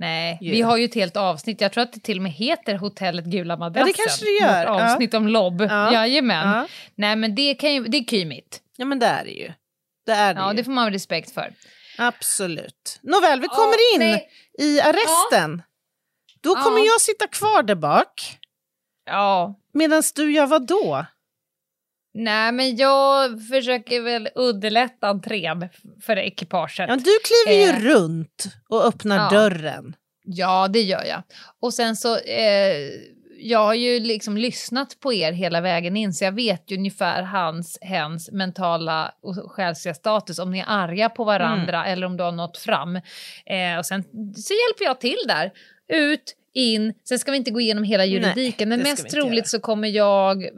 Nej, 0.00 0.38
Ju. 0.40 0.50
vi 0.50 0.60
har 0.62 0.76
ju 0.76 0.84
ett 0.84 0.94
helt 0.94 1.16
avsnitt. 1.16 1.60
Jag 1.60 1.72
tror 1.72 1.82
att 1.82 1.92
det 1.92 2.00
till 2.00 2.16
och 2.18 2.22
med 2.22 2.32
heter 2.32 2.74
Hotellet 2.74 3.24
Gula 3.24 3.56
Madrassen. 3.56 3.92
kanske 3.96 4.24
det 4.24 4.30
gör, 4.46 4.64
ja. 4.64 4.92
avsnitt 4.92 5.14
om 5.14 5.28
lobb. 5.28 5.60
Ja. 5.62 5.92
Jajamän. 5.92 6.48
Ja. 6.48 6.66
Nej, 6.94 7.16
men 7.16 7.34
det, 7.34 7.54
kan 7.54 7.74
ju, 7.74 7.84
det 7.84 7.96
är 7.98 8.04
kymigt. 8.04 8.60
ja, 8.76 8.84
men 8.84 8.98
det 8.98 9.06
är 9.06 9.24
det 9.24 9.30
ju. 9.30 9.52
Det 10.06 10.12
är 10.12 10.34
det 10.34 10.40
Ja, 10.40 10.50
ju. 10.50 10.56
det 10.56 10.64
får 10.64 10.72
man 10.72 10.84
ha 10.84 10.90
respekt 10.90 11.34
för. 11.34 11.52
Absolut. 11.98 13.00
Nåväl, 13.02 13.40
vi 13.40 13.46
Ja, 13.50 13.54
kommer 13.56 13.94
in 13.94 14.00
nej. 14.10 14.28
i 14.58 14.80
arresten. 14.80 15.62
Då 16.40 16.54
kommer 16.54 16.78
Ja. 16.78 16.84
jag 16.84 17.00
sitta 17.00 17.26
kvar 17.26 17.62
där 17.62 17.74
bak. 17.74 18.38
Ja. 19.06 19.54
Medan 19.72 20.02
du 20.14 20.32
gör 20.32 20.46
vad 20.46 20.66
då? 20.66 21.06
Nej, 22.14 22.52
men 22.52 22.76
jag 22.76 23.42
försöker 23.46 24.00
väl 24.00 24.28
underlätta 24.34 25.08
entrén 25.08 25.68
för 26.02 26.16
ekipaget. 26.16 26.88
Ja, 26.88 26.96
du 26.96 27.10
kliver 27.24 27.60
ju 27.66 27.70
Eh. 27.70 27.94
runt 27.94 28.44
och 28.68 28.84
öppnar 28.86 29.16
Ja. 29.16 29.30
dörren. 29.40 29.96
Ja, 30.24 30.68
det 30.68 30.80
gör 30.82 31.04
jag. 31.04 31.22
Och 31.62 31.74
sen 31.74 31.96
så, 31.96 32.16
eh, 32.16 32.76
jag 33.42 33.58
har 33.58 33.74
ju 33.74 34.00
liksom 34.00 34.36
lyssnat 34.36 35.00
på 35.00 35.12
er 35.12 35.32
hela 35.32 35.60
vägen 35.60 35.96
in 35.96 36.12
så 36.12 36.24
jag 36.24 36.32
vet 36.32 36.70
ju 36.70 36.76
ungefär 36.76 37.22
hans, 37.22 37.78
hens 37.80 38.30
mentala 38.32 39.14
och 39.22 39.52
själsliga 39.52 39.94
status, 39.94 40.38
om 40.38 40.50
ni 40.50 40.58
är 40.58 40.64
arga 40.68 41.08
på 41.08 41.24
varandra 41.24 41.86
eller 41.86 42.06
om 42.06 42.16
du 42.16 42.22
har 42.24 42.32
nått 42.32 42.58
fram. 42.58 42.96
Eh, 43.46 43.78
och 43.78 43.86
sen 43.86 44.02
så 44.36 44.54
hjälper 44.54 44.84
jag 44.84 45.00
till 45.00 45.18
där. 45.28 45.50
Ut, 45.92 46.34
in, 46.54 46.94
sen 47.08 47.18
ska 47.18 47.30
vi 47.30 47.36
inte 47.36 47.50
gå 47.50 47.60
igenom 47.60 47.84
hela 47.84 48.04
juridiken 48.04 48.68
men 48.68 48.78
det 48.78 48.84
ska 48.84 49.02
mest 49.02 49.14
troligt 49.14 49.34
göra. 49.36 49.44
så 49.44 49.60
kommer 49.60 49.88
jag 49.88 50.44
eh, 50.44 50.50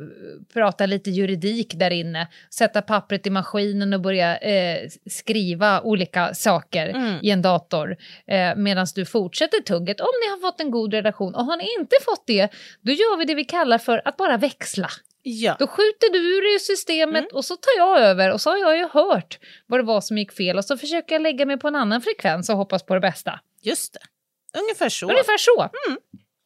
prata 0.53 0.87
lite 0.87 1.11
juridik 1.11 1.75
där 1.75 1.91
inne, 1.91 2.29
sätta 2.51 2.83
pappret 2.83 3.27
i 3.27 3.31
maskinen 3.31 3.93
och 3.93 4.01
börja 4.01 4.37
eh, 4.39 4.89
skriva 5.11 5.81
olika 5.81 6.35
saker 6.35 6.89
Mm. 6.89 7.19
i 7.23 7.31
en 7.31 7.43
dator 7.43 7.97
eh, 8.27 8.57
medan 8.57 8.87
du 8.95 9.05
fortsätter 9.05 9.61
tugget. 9.61 10.01
Om 10.01 10.09
ni 10.25 10.31
har 10.31 10.41
fått 10.41 10.61
en 10.61 10.71
god 10.71 10.95
relation 10.95 11.35
och 11.35 11.45
har 11.45 11.57
ni 11.57 11.65
inte 11.81 11.97
fått 12.05 12.27
det, 12.27 12.49
då 12.81 12.93
gör 12.93 13.17
vi 13.19 13.25
det 13.25 13.35
vi 13.35 13.45
kallar 13.45 13.79
för 13.79 14.03
att 14.05 14.17
bara 14.17 14.37
växla. 14.37 14.89
Ja. 15.23 15.57
Då 15.59 15.67
skjuter 15.67 16.13
du 16.13 16.19
ur 16.19 16.55
ur 16.55 16.59
systemet 16.59 17.17
Mm. 17.23 17.29
och 17.35 17.45
så 17.45 17.57
tar 17.57 17.73
jag 17.79 18.01
över 18.01 18.33
och 18.33 18.41
så 18.41 18.51
har 18.51 18.57
jag 18.59 18.77
ju 18.79 18.89
hört 18.93 19.39
vad 19.67 19.81
det 19.81 19.85
var 19.85 20.01
som 20.01 20.19
gick 20.19 20.33
fel 20.33 20.59
och 20.59 20.65
så 20.65 20.77
försöker 20.77 21.15
jag 21.15 21.23
lägga 21.23 21.47
mig 21.47 21.57
på 21.59 21.69
en 21.69 21.75
annan 21.77 22.01
frekvens 22.03 22.49
och 22.49 22.57
hoppas 22.57 22.83
på 22.87 22.95
det 22.95 23.01
bästa. 23.01 23.41
Just 23.63 23.93
det. 23.93 24.01
Ungefär 24.59 24.89
så. 24.89 25.07
Ungefär 25.11 25.39
så. 25.39 25.57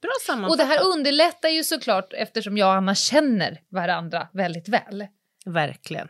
Bra 0.02 0.10
Och 0.16 0.22
sammanfattat. 0.26 0.58
det 0.58 0.64
här 0.74 0.84
underlättar 0.84 1.48
ju 1.48 1.64
såklart 1.64 2.12
eftersom 2.12 2.56
jag 2.56 2.68
och 2.68 2.74
Anna 2.74 2.94
känner 2.94 3.60
varandra 3.68 4.28
väldigt 4.32 4.68
väl. 4.68 5.06
Verkligen. 5.46 6.08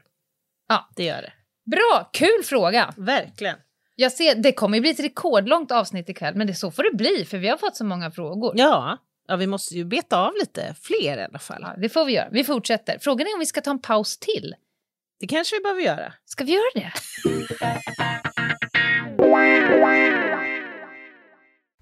Ja. 0.69 0.89
Det 0.97 1.05
gör 1.05 1.23
det. 1.23 1.33
Bra, 1.71 2.11
kul 2.13 2.43
fråga! 2.45 2.95
Verkligen. 2.97 3.57
Jag 3.95 4.13
ser, 4.13 4.35
det 4.35 4.53
kommer 4.53 4.77
ju 4.77 4.81
bli 4.81 4.91
ett 4.91 5.01
rekordlångt 5.01 5.73
avsnitt 5.73 6.09
ikväll, 6.09 6.35
men 6.35 6.47
det 6.47 6.55
så 6.55 6.71
får 6.71 6.83
det 6.83 6.97
bli 6.97 7.25
för 7.25 7.39
vi 7.39 7.49
har 7.49 7.57
fått 7.57 7.77
så 7.77 7.85
många 7.85 8.11
frågor. 8.11 8.53
Ja. 8.57 8.99
ja, 9.29 9.37
vi 9.37 9.47
måste 9.47 9.75
ju 9.75 9.85
beta 9.85 10.19
av 10.19 10.33
lite 10.41 10.75
fler 10.83 11.19
i 11.19 11.25
alla 11.25 11.39
fall. 11.39 11.61
Ja, 11.63 11.75
det 11.79 11.89
får 11.89 12.05
vi 12.05 12.13
göra. 12.13 12.29
Vi 12.33 12.45
fortsätter. 12.45 12.99
Frågan 13.01 13.27
är 13.27 13.35
om 13.35 13.41
vi 13.41 13.47
ska 13.47 13.61
ta 13.61 13.71
en 13.71 13.79
paus 13.83 14.19
till. 14.19 14.55
Det 15.21 15.27
kanske 15.27 15.57
vi 15.57 15.63
behöver 15.63 15.83
göra. 15.83 16.13
Ska 16.25 16.45
vi 16.45 16.53
göra 16.53 16.71
det? 16.75 16.93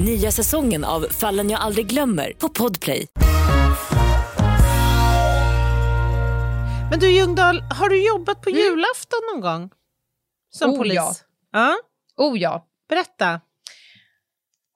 Nya 0.00 0.30
säsongen 0.32 0.84
av 0.84 1.00
Fallen 1.10 1.50
jag 1.50 1.60
aldrig 1.60 1.86
glömmer 1.86 2.32
på 2.32 2.48
Podplay. 2.48 3.06
Men 6.90 7.00
du 7.00 7.10
Ljungdahl, 7.10 7.60
har 7.60 7.88
du 7.88 8.06
jobbat 8.06 8.42
på 8.42 8.50
julafton 8.50 9.20
någon 9.32 9.40
gång? 9.40 9.70
Som 10.50 10.70
Oh, 10.70 10.76
polis? 10.76 10.94
ja. 10.94 11.14
ja. 11.52 11.76
Oh 12.16 12.38
ja. 12.38 12.66
Berätta. 12.88 13.40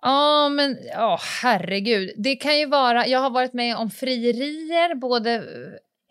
Ja, 0.03 0.49
men 0.49 0.79
ja, 0.93 1.20
herregud. 1.43 2.11
Det 2.16 2.37
kan 2.37 2.59
ju 2.59 2.66
vara, 2.66 3.07
jag 3.07 3.18
har 3.20 3.31
varit 3.31 3.53
med 3.53 3.77
om 3.77 3.91
frierier, 3.91 4.95
både 4.95 5.45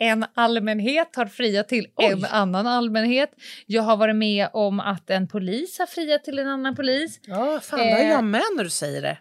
en 0.01 0.25
allmänhet 0.33 1.15
har 1.15 1.25
friat 1.25 1.67
till 1.69 1.87
en 1.97 2.25
annan 2.25 2.67
allmänhet. 2.67 3.31
Jag 3.65 3.81
har 3.83 3.97
varit 3.97 4.15
med 4.15 4.47
om 4.53 4.79
att 4.79 5.09
en 5.09 5.27
polis 5.27 5.79
har 5.79 5.85
friat 5.85 6.23
till 6.23 6.39
en 6.39 6.47
annan 6.47 6.75
polis. 6.75 7.19
Ja, 7.25 7.59
fan 7.63 7.79
det 7.79 7.91
har 7.91 7.99
Eh. 7.99 8.09
jag 8.09 8.23
med 8.23 8.43
när 8.57 8.63
du 8.63 8.69
säger 8.69 9.01
det. 9.01 9.17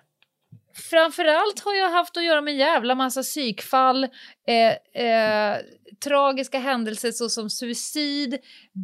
Framförallt 0.91 1.61
har 1.64 1.74
jag 1.74 1.91
haft 1.91 2.16
att 2.16 2.24
göra 2.24 2.41
med 2.41 2.53
en 2.53 2.59
jävla 2.59 2.95
massa 2.95 3.22
psykfall, 3.22 4.05
eh, 4.49 5.05
eh, 5.07 5.57
tragiska 6.05 6.59
händelser 6.59 7.11
såsom 7.12 7.51
suicid, 7.51 8.39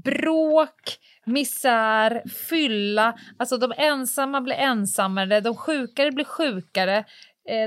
bråk, 0.04 0.98
misär, 1.26 2.22
fylla. 2.48 3.18
Alltså 3.38 3.56
de 3.56 3.72
ensamma 3.76 4.40
blir 4.40 4.54
ensammare, 4.56 5.40
de 5.40 5.56
sjukare 5.56 6.12
blir 6.12 6.24
sjukare, 6.24 6.96
eh, 6.98 7.04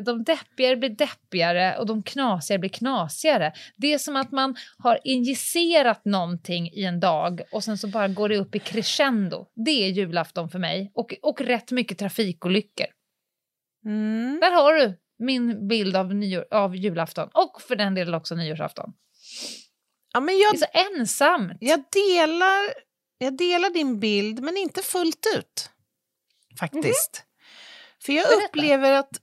de 0.05 0.23
deppigare 0.23 0.75
blir 0.75 0.89
deppigare 0.89 1.77
och 1.77 1.85
de 1.85 2.03
knasigare 2.03 2.59
blir 2.59 2.69
knasigare. 2.69 3.53
Det 3.75 3.93
är 3.93 3.97
som 3.97 4.15
att 4.15 4.31
man 4.31 4.55
har 4.77 4.99
injicerat 5.03 6.05
någonting 6.05 6.71
i 6.73 6.83
en 6.83 6.99
dag 6.99 7.41
och 7.51 7.63
sen 7.63 7.77
så 7.77 7.87
bara 7.87 8.07
går 8.07 8.29
det 8.29 8.37
upp 8.37 8.55
i 8.55 8.59
crescendo. 8.59 9.45
Det 9.65 9.71
är 9.71 9.89
julafton 9.89 10.49
för 10.49 10.59
mig 10.59 10.91
och, 10.93 11.15
och 11.21 11.41
rätt 11.41 11.71
mycket 11.71 11.97
trafikolyckor. 11.97 12.87
Mm. 13.85 14.39
Där 14.41 14.51
har 14.51 14.73
du 14.73 14.93
min 15.19 15.67
bild 15.67 15.95
av, 15.95 16.15
nyår, 16.15 16.45
av 16.51 16.75
julafton 16.75 17.29
och 17.33 17.61
för 17.61 17.75
den 17.75 17.95
delen 17.95 18.13
också 18.13 18.35
nyårsafton. 18.35 18.93
Ja, 20.13 20.19
men 20.19 20.35
Det 20.35 20.41
jag, 20.41 20.53
är 20.53 20.57
så 20.57 20.65
ensamt. 20.99 21.57
jag, 21.59 21.83
delar, 21.91 22.73
jag 23.17 23.37
delar 23.37 23.69
din 23.69 23.99
bild, 23.99 24.39
men 24.43 24.57
inte 24.57 24.81
fullt 24.81 25.25
ut. 25.37 25.69
Faktiskt. 26.59 27.23
För 28.01 28.13
jag 28.13 28.25
Berätta. 28.27 28.45
upplever 28.45 28.91
att 28.91 29.21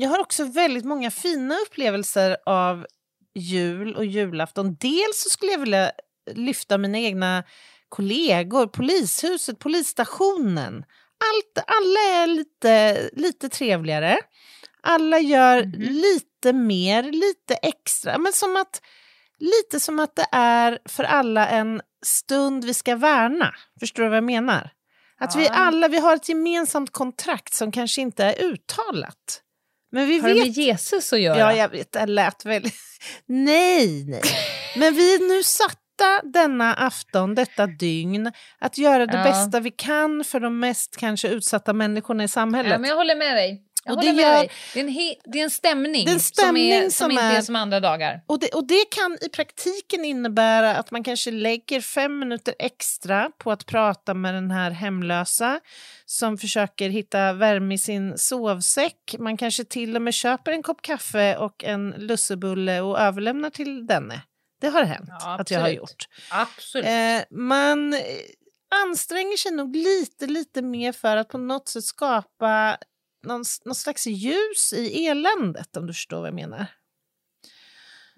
jag 0.00 0.08
har 0.10 0.18
också 0.18 0.44
väldigt 0.44 0.84
många 0.84 1.10
fina 1.10 1.54
upplevelser 1.66 2.36
av 2.46 2.86
jul 3.34 3.94
och 3.96 4.04
julafton. 4.04 4.76
Dels 4.80 5.22
så 5.22 5.28
skulle 5.30 5.52
jag 5.52 5.58
vilja 5.58 5.92
lyfta 6.34 6.78
mina 6.78 6.98
egna 6.98 7.44
kollegor, 7.88 8.66
polishuset, 8.66 9.58
polisstationen. 9.58 10.84
Allt, 11.24 11.66
alla 11.66 12.00
är 12.22 12.26
lite, 12.26 13.00
lite 13.12 13.48
trevligare. 13.48 14.18
Alla 14.82 15.18
gör 15.18 15.64
Mhm. 15.64 15.72
lite 15.80 16.52
mer, 16.52 17.02
lite 17.02 17.54
extra. 17.54 18.18
Men 18.18 18.32
som 18.32 18.56
att, 18.56 18.82
lite 19.38 19.80
som 19.80 20.00
att 20.00 20.16
det 20.16 20.26
är 20.32 20.78
för 20.88 21.04
alla 21.04 21.48
en 21.48 21.80
stund 22.06 22.64
vi 22.64 22.74
ska 22.74 22.96
värna. 22.96 23.54
Förstår 23.80 24.02
du 24.02 24.08
vad 24.08 24.16
jag 24.16 24.24
menar? 24.24 24.70
Att 25.20 25.36
vi 25.36 25.44
Ja. 25.44 25.50
alla 25.52 25.88
vi 25.88 25.98
har 25.98 26.14
ett 26.16 26.28
gemensamt 26.28 26.92
kontrakt 26.92 27.54
som 27.54 27.72
kanske 27.72 28.00
inte 28.00 28.24
är 28.24 28.44
uttalat. 28.44 29.42
Men 29.92 30.06
vi 30.08 30.18
Har 30.18 30.28
det 30.28 30.34
vet 30.34 30.44
med 30.44 30.52
Jesus 30.64 31.12
att 31.12 31.20
göra? 31.20 31.38
Ja, 31.38 31.52
jag 31.52 31.68
vet, 31.68 31.92
det 31.92 32.06
lät 32.06 32.44
väldigt... 32.44 32.74
Nej, 33.26 34.04
nej. 34.04 34.22
Men 34.76 34.94
vi 34.94 35.14
är 35.14 35.28
nu 35.36 35.42
satta 35.42 36.22
denna 36.32 36.74
afton, 36.74 37.34
detta 37.34 37.66
dygn, 37.66 38.32
att 38.58 38.78
göra 38.78 39.06
det 39.06 39.16
Ja. 39.16 39.22
bästa 39.24 39.60
vi 39.60 39.70
kan 39.70 40.24
för 40.24 40.40
de 40.40 40.60
mest 40.60 40.96
kanske 40.96 41.28
utsatta 41.28 41.72
människorna 41.72 42.24
i 42.24 42.28
samhället. 42.28 42.72
Ja, 42.72 42.78
men 42.78 42.90
jag 42.90 42.96
håller 42.96 43.16
med 43.16 43.36
dig. 43.36 43.62
Och 43.88 44.00
det 44.00 44.06
gör-. 44.06 44.48
Det, 44.74 44.80
är 44.80 44.84
en 44.84 45.14
det 45.24 45.38
är 45.40 45.44
en 45.44 45.50
stämning, 45.50 46.04
Det 46.04 46.10
är 46.10 46.14
en 46.14 46.20
stämning 46.20 46.70
som, 46.70 46.78
är, 46.78 46.82
som, 46.82 46.90
som 46.90 47.10
inte 47.10 47.22
är- 47.22 47.36
är 47.36 47.42
som 47.42 47.56
andra 47.56 47.80
dagar. 47.80 48.20
Och, 48.26 48.38
det, 48.40 48.48
och 48.48 48.66
det 48.66 48.84
kan 48.90 49.18
i 49.20 49.28
praktiken 49.28 50.04
innebära 50.04 50.76
att 50.76 50.90
man 50.90 51.04
kanske 51.04 51.30
lägger 51.30 51.80
fem 51.80 52.18
minuter 52.18 52.54
extra 52.58 53.30
på 53.38 53.52
att 53.52 53.66
prata 53.66 54.14
med 54.14 54.34
den 54.34 54.50
här 54.50 54.70
hemlösa 54.70 55.60
som 56.06 56.38
försöker 56.38 56.88
hitta 56.88 57.32
värme 57.32 57.74
i 57.74 57.78
sin 57.78 58.18
sovsäck. 58.18 59.14
Man 59.18 59.36
kanske 59.36 59.64
till 59.64 59.96
och 59.96 60.02
med 60.02 60.14
köper 60.14 60.52
en 60.52 60.62
kopp 60.62 60.82
kaffe 60.82 61.36
och 61.36 61.64
en 61.64 61.94
lussebulle 61.98 62.80
och 62.80 62.98
överlämnar 63.00 63.50
till 63.50 63.86
denne. 63.86 64.22
Det 64.60 64.68
har 64.68 64.84
hänt 64.84 65.08
Ja, 65.20 65.40
att 65.40 65.50
jag 65.50 65.60
har 65.60 65.68
gjort. 65.68 66.08
Absolut. 66.30 66.86
Eh, 66.86 67.36
man 67.38 67.94
anstränger 68.86 69.36
sig 69.36 69.52
nog 69.52 69.76
lite, 69.76 70.26
lite 70.26 70.62
mer 70.62 70.92
för 70.92 71.16
att 71.16 71.28
på 71.28 71.38
något 71.38 71.68
sätt 71.68 71.84
skapa 71.84 72.78
någon, 73.22 73.44
någon 73.64 73.74
slags 73.74 74.06
ljus 74.06 74.72
i 74.72 75.06
eländet, 75.06 75.76
om 75.76 75.86
du 75.86 75.92
förstår 75.92 76.18
vad 76.18 76.26
jag 76.26 76.34
menar. 76.34 76.66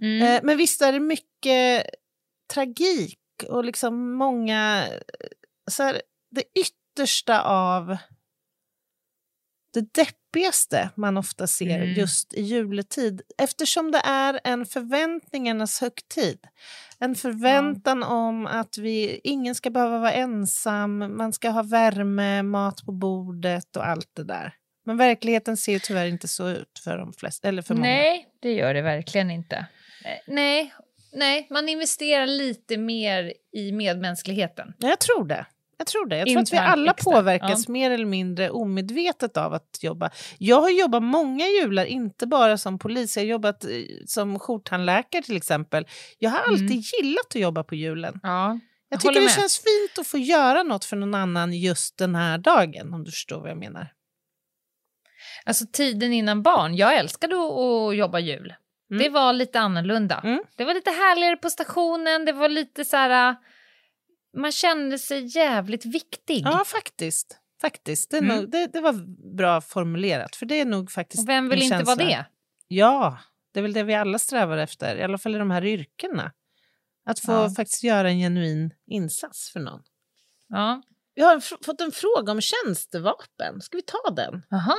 Mm. 0.02 0.22
Eh, 0.22 0.40
men 0.42 0.56
visst 0.56 0.82
är 0.82 0.92
det 0.92 1.00
mycket 1.00 1.86
tragik 2.54 3.18
och 3.48 3.64
liksom 3.64 4.12
många... 4.12 4.88
eh, 4.90 5.00
Så 5.70 5.82
här, 5.82 6.02
det 6.30 6.44
yttersta 6.54 7.42
av 7.42 7.96
det 9.72 9.94
deppigaste 9.94 10.90
man 10.96 11.16
ofta 11.16 11.46
ser 11.46 11.78
Mm. 11.82 11.94
just 11.94 12.34
i 12.34 12.42
juletid 12.42 13.22
eftersom 13.38 13.90
det 13.90 13.98
är 14.04 14.40
en 14.44 14.66
förväntningarnas 14.66 15.80
högtid. 15.80 16.46
En 16.98 17.14
förväntan 17.14 18.02
om 18.02 18.46
att 18.46 18.78
vi, 18.78 19.20
ingen 19.24 19.54
ska 19.54 19.70
behöva 19.70 19.98
vara 19.98 20.12
ensam, 20.12 21.16
man 21.16 21.32
ska 21.32 21.50
ha 21.50 21.62
värme, 21.62 22.42
mat 22.42 22.84
på 22.86 22.92
bordet 22.92 23.76
och 23.76 23.86
allt 23.86 24.10
det 24.12 24.24
där. 24.24 24.54
Men 24.86 24.96
verkligheten 24.96 25.56
ser 25.56 25.72
ju 25.72 25.78
tyvärr 25.78 26.06
inte 26.06 26.28
så 26.28 26.48
ut 26.48 26.80
för 26.84 26.98
de 26.98 27.12
flesta, 27.12 27.48
eller 27.48 27.62
för 27.62 27.74
många. 27.74 27.86
Nej, 27.88 28.26
det 28.42 28.52
gör 28.52 28.74
det 28.74 28.82
verkligen 28.82 29.30
inte. 29.30 29.56
Eh, 30.04 30.10
Nej, 30.26 30.74
nej, 31.12 31.46
man 31.50 31.68
investerar 31.68 32.26
lite 32.26 32.76
mer 32.76 33.32
i 33.56 33.72
medmänskligheten. 33.72 34.74
Ja, 34.78 34.88
Jag 34.88 35.00
tror 35.00 35.24
det. 35.26 35.46
Jag 35.78 35.86
tror 35.86 36.06
det. 36.06 36.16
Jag 36.18 36.28
tror 36.28 36.38
att 36.40 36.52
vi 36.52 36.56
alla 36.56 36.90
externt, 36.92 37.14
påverkas 37.16 37.68
mer 37.68 37.90
eller 37.90 38.04
mindre 38.06 38.50
omedvetet 38.50 39.36
av 39.36 39.54
att 39.54 39.78
jobba. 39.82 40.10
Jag 40.38 40.60
har 40.60 40.70
jobbat 40.70 41.02
många 41.02 41.44
jular, 41.46 41.84
inte 41.84 42.26
bara 42.26 42.58
som 42.58 42.78
polis. 42.78 43.16
Jag 43.16 43.22
har 43.24 43.28
jobbat 43.28 43.64
eh, 43.64 43.70
som 44.06 44.38
jourtandläkare 44.38 45.22
till 45.22 45.36
exempel. 45.36 45.86
Jag 46.18 46.30
har 46.30 46.38
alltid 46.38 46.70
Mm. 46.70 46.82
gillat 47.02 47.26
att 47.28 47.34
jobba 47.40 47.64
på 47.64 47.74
julen. 47.74 48.20
Ja, 48.22 48.58
Jag 48.88 49.00
tycker 49.00 49.14
det 49.14 49.20
med. 49.20 49.30
känns 49.30 49.58
fint 49.58 49.98
att 49.98 50.06
få 50.06 50.18
göra 50.18 50.62
något 50.62 50.84
för 50.84 50.96
någon 50.96 51.14
annan 51.14 51.52
just 51.52 51.98
den 51.98 52.14
här 52.14 52.38
dagen, 52.38 52.94
om 52.94 53.04
du 53.04 53.10
förstår 53.10 53.40
vad 53.40 53.50
jag 53.50 53.58
menar. 53.58 53.92
Alltså 55.44 55.64
tiden 55.72 56.12
innan 56.12 56.42
barn, 56.42 56.76
jag 56.76 56.96
älskade 56.96 57.34
att, 57.36 57.96
jobba 57.96 58.18
jul. 58.18 58.54
Mm. 58.90 59.02
Det 59.02 59.08
var 59.08 59.32
lite 59.32 59.60
annorlunda. 59.60 60.20
Mm. 60.24 60.42
Det 60.56 60.64
var 60.64 60.74
lite 60.74 60.90
härligare 60.90 61.36
på 61.36 61.50
stationen, 61.50 62.24
det 62.24 62.32
var 62.32 62.48
lite 62.48 62.84
så 62.84 62.96
här... 62.96 63.30
äh, 63.30 63.36
Man 64.36 64.52
kände 64.52 64.98
sig 64.98 65.36
jävligt 65.38 65.84
viktig. 65.86 66.42
Ja, 66.44 66.64
faktiskt. 66.66 67.38
faktiskt. 67.60 68.10
Det, 68.10 68.18
Mm. 68.18 68.36
nog, 68.36 68.50
det, 68.50 68.66
det 68.72 68.80
var 68.80 68.92
bra 69.36 69.60
formulerat, 69.60 70.36
för 70.36 70.46
det 70.46 70.60
är 70.60 70.64
nog 70.64 70.90
faktiskt 70.90 71.22
Och 71.22 71.28
vem 71.28 71.48
vill 71.48 71.62
inte 71.62 71.82
vara 71.82 71.96
det? 71.96 72.26
Ja, 72.68 73.18
det 73.54 73.60
är 73.60 73.62
väl 73.62 73.72
det 73.72 73.82
vi 73.82 73.94
alla 73.94 74.18
strävar 74.18 74.58
efter, 74.58 74.96
i 74.96 75.02
alla 75.02 75.18
fall 75.18 75.34
i 75.34 75.38
de 75.38 75.50
här 75.50 75.64
yrkena. 75.64 76.32
Att 77.06 77.20
få 77.20 77.32
Ja. 77.32 77.50
faktiskt 77.56 77.82
göra 77.84 78.08
en 78.10 78.18
genuin 78.18 78.70
insats 78.86 79.50
för 79.52 79.60
någon. 79.60 79.80
Ja. 80.48 80.82
Jag 81.14 81.26
har 81.26 81.64
fått 81.64 81.80
en 81.80 81.92
fråga 81.92 82.32
om 82.32 82.40
tjänstevapen. 82.40 83.60
Ska 83.60 83.76
vi 83.76 83.82
ta 83.82 84.10
den? 84.10 84.42
Aha. 84.52 84.74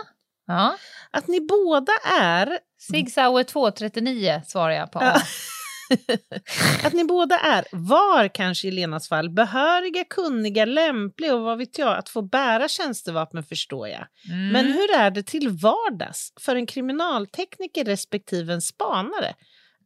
Ja. 0.51 0.77
Att 1.11 1.27
ni 1.27 1.41
båda 1.41 1.93
är... 2.19 2.59
Sig 2.91 3.05
Sauer 3.05 3.43
239 3.43 4.41
svarar 4.45 4.73
jag 4.73 4.91
på. 4.91 4.99
Ja. 5.01 5.21
att 6.83 6.93
ni 6.93 7.03
båda 7.03 7.39
är, 7.39 7.65
var 7.71 8.27
kanske 8.27 8.67
i 8.67 8.71
Lenas 8.71 9.09
fall, 9.09 9.29
behöriga, 9.29 10.03
kunniga, 10.03 10.65
lämpliga 10.65 11.35
och 11.35 11.41
vad 11.41 11.57
vet 11.57 11.77
jag, 11.77 11.97
att 11.97 12.09
få 12.09 12.21
bära 12.21 12.67
tjänstevapen 12.67 13.43
förstår 13.43 13.87
jag. 13.87 14.07
Mm. 14.29 14.49
Men 14.49 14.65
hur 14.65 14.95
är 14.95 15.11
det 15.11 15.23
till 15.23 15.49
vardags 15.49 16.33
för 16.39 16.55
en 16.55 16.65
kriminaltekniker 16.65 17.85
respektive 17.85 18.53
en 18.53 18.61
spanare? 18.61 19.33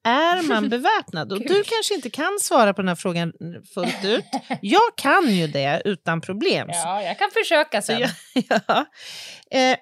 Är 0.03 0.47
man 0.47 0.69
beväpnad? 0.69 1.31
Och 1.31 1.39
du 1.39 1.63
kanske 1.63 1.95
inte 1.95 2.09
kan 2.09 2.37
svara 2.41 2.73
på 2.73 2.81
den 2.81 2.87
här 2.87 2.95
frågan 2.95 3.33
fullt 3.73 4.05
ut. 4.05 4.25
Jag 4.61 4.95
kan 4.97 5.29
ju 5.29 5.47
det 5.47 5.81
utan 5.85 6.21
problem. 6.21 6.67
Ja, 6.71 7.01
jag 7.01 7.19
kan 7.19 7.29
försöka 7.31 7.81
sen. 7.81 7.99
jag, 7.99 8.09
ja. 8.67 8.85
eh, 9.51 9.77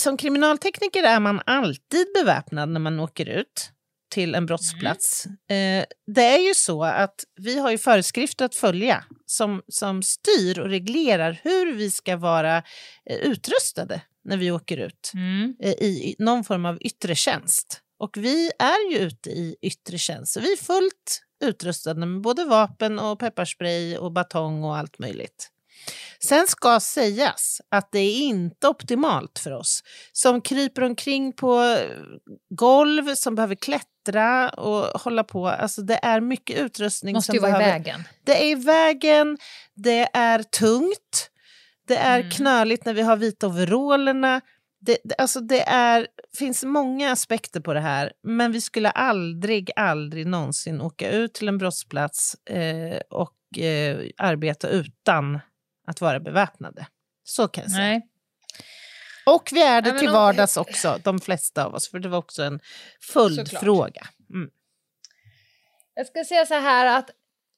som 0.00 0.16
kriminaltekniker 0.16 1.02
är 1.02 1.20
man 1.20 1.40
alltid 1.46 2.06
beväpnad 2.14 2.68
när 2.68 2.80
man 2.80 3.00
åker 3.00 3.28
ut 3.28 3.70
till 4.10 4.34
en 4.34 4.46
brottsplats. 4.46 5.26
Eh, 5.26 5.84
det 6.06 6.22
är 6.22 6.48
ju 6.48 6.54
så 6.54 6.84
att 6.84 7.24
vi 7.36 7.58
har 7.58 7.70
ju 7.70 7.78
föreskrifter 7.78 8.44
att 8.44 8.54
följa 8.54 9.04
som, 9.26 9.62
som 9.68 10.02
styr 10.02 10.58
och 10.58 10.68
reglerar 10.68 11.40
hur 11.44 11.74
vi 11.74 11.90
ska 11.90 12.16
vara 12.16 12.56
eh, 13.10 13.16
utrustade 13.16 14.00
när 14.24 14.36
vi 14.36 14.50
åker 14.50 14.76
ut 14.76 15.10
Mm. 15.14 15.54
eh, 15.60 15.72
i, 15.72 15.86
i 15.86 16.16
någon 16.18 16.44
form 16.44 16.66
av 16.66 16.78
yttre 16.80 17.14
tjänst. 17.14 17.80
Och 17.98 18.16
vi 18.16 18.50
är 18.58 18.92
ju 18.92 18.98
ute 18.98 19.30
i 19.30 19.56
yttre 19.62 19.98
tjänst, 19.98 20.32
så 20.32 20.40
vi 20.40 20.52
är 20.52 20.56
fullt 20.56 21.22
utrustade 21.44 22.06
med 22.06 22.20
både 22.20 22.44
vapen 22.44 22.98
och 22.98 23.18
pepparspray 23.18 23.96
och 23.96 24.12
batong 24.12 24.64
och 24.64 24.76
allt 24.76 24.98
möjligt. 24.98 25.50
Sen 26.26 26.46
ska 26.46 26.80
sägas 26.80 27.60
att 27.70 27.92
det 27.92 27.98
är 27.98 28.18
inte 28.20 28.68
optimalt 28.68 29.38
för 29.38 29.50
oss 29.50 29.82
som 30.12 30.40
kryper 30.40 30.82
omkring 30.82 31.32
på 31.32 31.62
eh, 31.62 31.90
golv, 32.54 33.14
som 33.14 33.34
behöver 33.34 33.54
klättra 33.54 34.48
och 34.48 35.00
hålla 35.00 35.24
på. 35.24 35.48
Alltså 35.48 35.82
det 35.82 36.00
är 36.02 36.20
mycket 36.20 36.58
utrustning 36.58 37.14
Måste 37.14 37.26
som 37.26 37.34
ju 37.34 37.40
vara 37.40 37.52
behöver... 37.52 37.68
i 37.68 37.78
vägen. 37.78 38.04
Det 38.24 38.44
är 38.44 38.50
i 38.50 38.54
vägen, 38.54 39.38
det 39.74 40.08
är 40.12 40.42
tungt, 40.42 41.30
det 41.88 41.96
är 41.96 42.18
Mm. 42.18 42.30
knöligt 42.30 42.84
när 42.84 42.94
vi 42.94 43.02
har 43.02 43.16
vita 43.16 43.46
overallerna. 43.46 44.40
Det, 44.80 44.98
det, 45.04 45.14
alltså 45.18 45.40
det 45.40 45.60
är, 45.62 46.06
finns 46.38 46.64
många 46.64 47.12
aspekter 47.12 47.60
på 47.60 47.74
det 47.74 47.80
här, 47.80 48.12
men 48.22 48.52
vi 48.52 48.60
skulle 48.60 48.90
aldrig, 48.90 49.70
aldrig 49.76 50.26
någonsin 50.26 50.80
åka 50.80 51.10
ut 51.10 51.34
till 51.34 51.48
en 51.48 51.58
brottsplats 51.58 52.34
eh, 52.34 53.00
och 53.10 53.58
eh, 53.58 53.98
arbeta 54.16 54.68
utan 54.68 55.40
att 55.86 56.00
vara 56.00 56.20
beväpnade. 56.20 56.86
Så 57.24 57.48
kan 57.48 57.62
jag 57.62 57.70
säga. 57.70 57.84
Nej. 57.84 58.08
Och 59.26 59.48
vi 59.52 59.62
är 59.62 59.82
det 59.82 59.90
men 59.90 59.98
till 59.98 60.08
om- 60.08 60.14
vardags 60.14 60.56
också, 60.56 60.98
de 61.04 61.20
flesta 61.20 61.64
av 61.64 61.74
oss, 61.74 61.90
för 61.90 61.98
det 61.98 62.08
var 62.08 62.18
också 62.18 62.42
en 62.42 62.60
följdfråga. 63.12 64.06
Mm. 64.34 64.50
Jag 65.94 66.06
ska 66.06 66.24
säga 66.24 66.46
så 66.46 66.54
här 66.54 66.98
att 66.98 67.10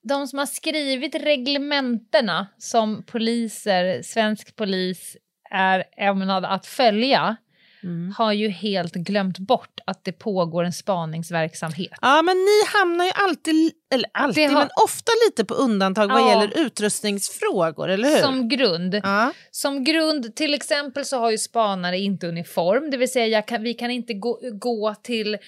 de 0.09 0.26
som 0.26 0.39
har 0.39 0.47
skrivit 0.47 1.14
reglementena 1.14 2.47
som 2.59 3.03
poliser, 3.07 4.03
svensk 4.03 4.57
polis 4.57 5.16
är 5.51 5.85
ämnade 5.97 6.49
att 6.49 6.66
följa 6.66 7.37
Mm. 7.83 8.14
har 8.18 8.33
ju 8.33 8.49
helt 8.49 8.93
glömt 8.95 9.39
bort 9.39 9.81
att 9.85 10.05
det 10.05 10.12
pågår 10.12 10.64
en 10.64 10.72
spaningsverksamhet. 10.72 11.93
Ja, 12.03 12.22
men 12.22 12.37
ni 12.37 12.79
hamnar 12.79 13.05
ju 13.05 13.11
alltid, 13.14 13.72
eller 13.95 14.11
alltid, 14.14 14.49
har- 14.51 14.59
men 14.59 14.68
ofta 14.85 15.12
lite 15.29 15.45
på 15.45 15.55
undantag 15.55 16.09
vad 16.09 16.20
Ja. 16.20 16.29
gäller 16.31 16.66
utrustningsfrågor, 16.66 17.89
eller 17.89 18.09
hur? 18.09 18.16
Som 18.18 18.49
grund. 18.49 18.95
Ja. 19.03 19.33
Som 19.51 19.85
grund, 19.85 20.37
till 20.37 20.55
exempel 20.55 21.05
så 21.05 21.18
har 21.18 21.31
ju 21.31 21.39
spanare 21.39 21.99
inte 21.99 22.26
uniform, 22.29 22.91
det 22.91 22.97
vill 22.97 23.12
säga 23.12 23.43
kan, 23.43 23.62
vi 23.62 23.74
kan 23.74 23.91
inte 23.91 24.14
gå, 24.14 24.41
gå 24.53 24.95
till, 25.03 25.35
eh, 25.35 25.39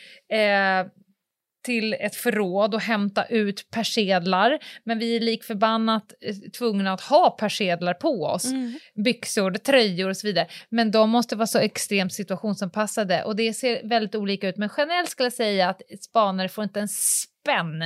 till 1.63 1.93
ett 1.95 2.17
förråd 2.17 2.75
och 2.75 2.81
hämta 2.81 3.25
ut 3.25 3.71
persedlar, 3.71 4.59
men 4.85 4.99
vi 4.99 5.17
är 5.17 5.21
lik 5.21 5.45
förbannat 5.45 6.13
eh, 6.21 6.35
tvungna 6.59 6.93
att 6.93 7.01
ha 7.01 7.31
persedlar 7.31 7.95
på 7.95 8.25
oss. 8.25 8.45
Mm. 8.45 8.79
byxor, 9.05 9.51
tröjor 9.53 10.09
och 10.11 10.17
så 10.17 10.27
vidare. 10.27 10.47
Men 10.69 10.91
de 10.91 11.11
måste 11.11 11.37
vara 11.37 11.47
så 11.47 11.59
extremt 11.59 12.13
situationsanpassade 12.15 13.25
och 13.25 13.37
det 13.37 13.53
ser 13.53 13.89
väldigt 13.89 14.15
olika 14.15 14.49
ut. 14.49 14.57
Men 14.57 14.71
generellt 14.77 15.09
skulle 15.11 15.27
jag 15.27 15.33
säga 15.33 15.69
att 15.69 15.81
spanare 16.01 16.49
får 16.49 16.65
inte 16.65 16.81
en 16.81 16.89
spänn 16.89 17.83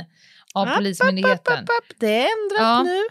av 0.53 0.67
App, 0.67 0.75
Polismyndigheten. 0.75 1.53
App, 1.53 1.59
app. 1.69 1.95
Det 1.99 2.07
är 2.19 2.27
ändrat 2.43 2.59
Ja. 2.59 2.83
nu. 2.83 3.01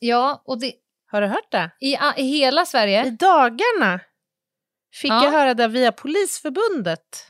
Ja, 0.00 0.42
och 0.46 0.60
det, 0.60 0.72
Har 1.10 1.20
du 1.20 1.26
hört 1.26 1.50
det? 1.52 1.70
i, 1.80 1.96
i 2.16 2.22
hela 2.22 2.62
I 2.62 2.66
Sverige, 2.66 3.10
dagarna 3.10 4.00
fick 4.94 5.10
Ja. 5.10 5.24
jag 5.24 5.30
höra 5.32 5.54
det 5.54 5.68
via 5.68 5.92
Polisförbundet. 5.92 7.27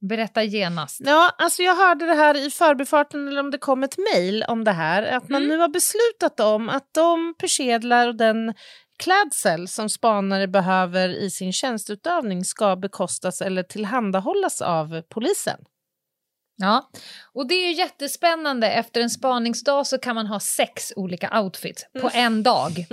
Berätta 0.00 0.42
genast. 0.42 1.00
Ja, 1.04 1.34
alltså 1.38 1.62
jag 1.62 1.74
hörde 1.76 2.06
det 2.06 2.14
här 2.14 2.46
i 2.46 2.50
förbifarten, 2.50 3.28
eller 3.28 3.40
om 3.40 3.50
det 3.50 3.58
kom 3.58 3.84
ett 3.84 3.96
mejl 4.14 4.44
om 4.48 4.64
det 4.64 4.72
här, 4.72 5.02
att 5.02 5.28
man 5.28 5.42
Mm. 5.42 5.48
nu 5.48 5.56
har 5.58 5.68
beslutat 5.68 6.40
om 6.40 6.68
att 6.68 6.88
de 6.94 7.34
persedlar 7.38 8.08
och 8.08 8.14
den 8.16 8.54
klädsel 8.98 9.68
som 9.68 9.88
spanare 9.88 10.48
behöver 10.48 11.08
i 11.08 11.30
sin 11.30 11.52
tjänstutövning 11.52 12.44
ska 12.44 12.76
bekostas 12.76 13.40
eller 13.42 13.62
tillhandahållas 13.62 14.60
av 14.62 15.02
polisen. 15.08 15.60
Ja, 16.60 16.90
och 17.34 17.48
det 17.48 17.54
är 17.54 17.68
ju 17.68 17.74
jättespännande. 17.74 18.70
Efter 18.70 19.00
en 19.00 19.10
spaningsdag 19.10 19.86
så 19.86 19.98
kan 19.98 20.14
man 20.14 20.26
ha 20.26 20.40
sex 20.40 20.92
olika 20.96 21.40
outfits 21.40 21.86
på 22.00 22.10
en 22.14 22.42
dag. 22.42 22.70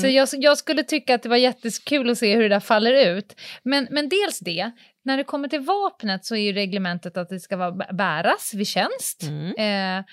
Så 0.00 0.06
jag, 0.06 0.28
jag 0.32 0.58
skulle 0.58 0.82
tycka 0.82 1.14
att 1.14 1.22
det 1.22 1.28
var 1.28 1.36
jättekul 1.36 2.10
att 2.10 2.18
se 2.18 2.34
hur 2.34 2.42
det 2.42 2.48
där 2.48 2.60
faller 2.60 3.16
ut. 3.16 3.40
Men, 3.62 3.88
men 3.90 4.08
dels 4.08 4.38
det, 4.38 4.70
när 5.04 5.16
det 5.16 5.24
kommer 5.24 5.48
till 5.48 5.60
vapnet 5.60 6.24
så 6.24 6.36
är 6.36 6.40
ju 6.40 6.52
reglementet 6.52 7.16
att 7.16 7.28
det 7.28 7.40
ska 7.40 7.56
vara, 7.56 7.70
bä- 7.70 7.94
bäras 7.94 8.54
vid 8.54 8.66
tjänst. 8.66 9.22
Mm. 9.22 9.54
Eh, 9.58 10.04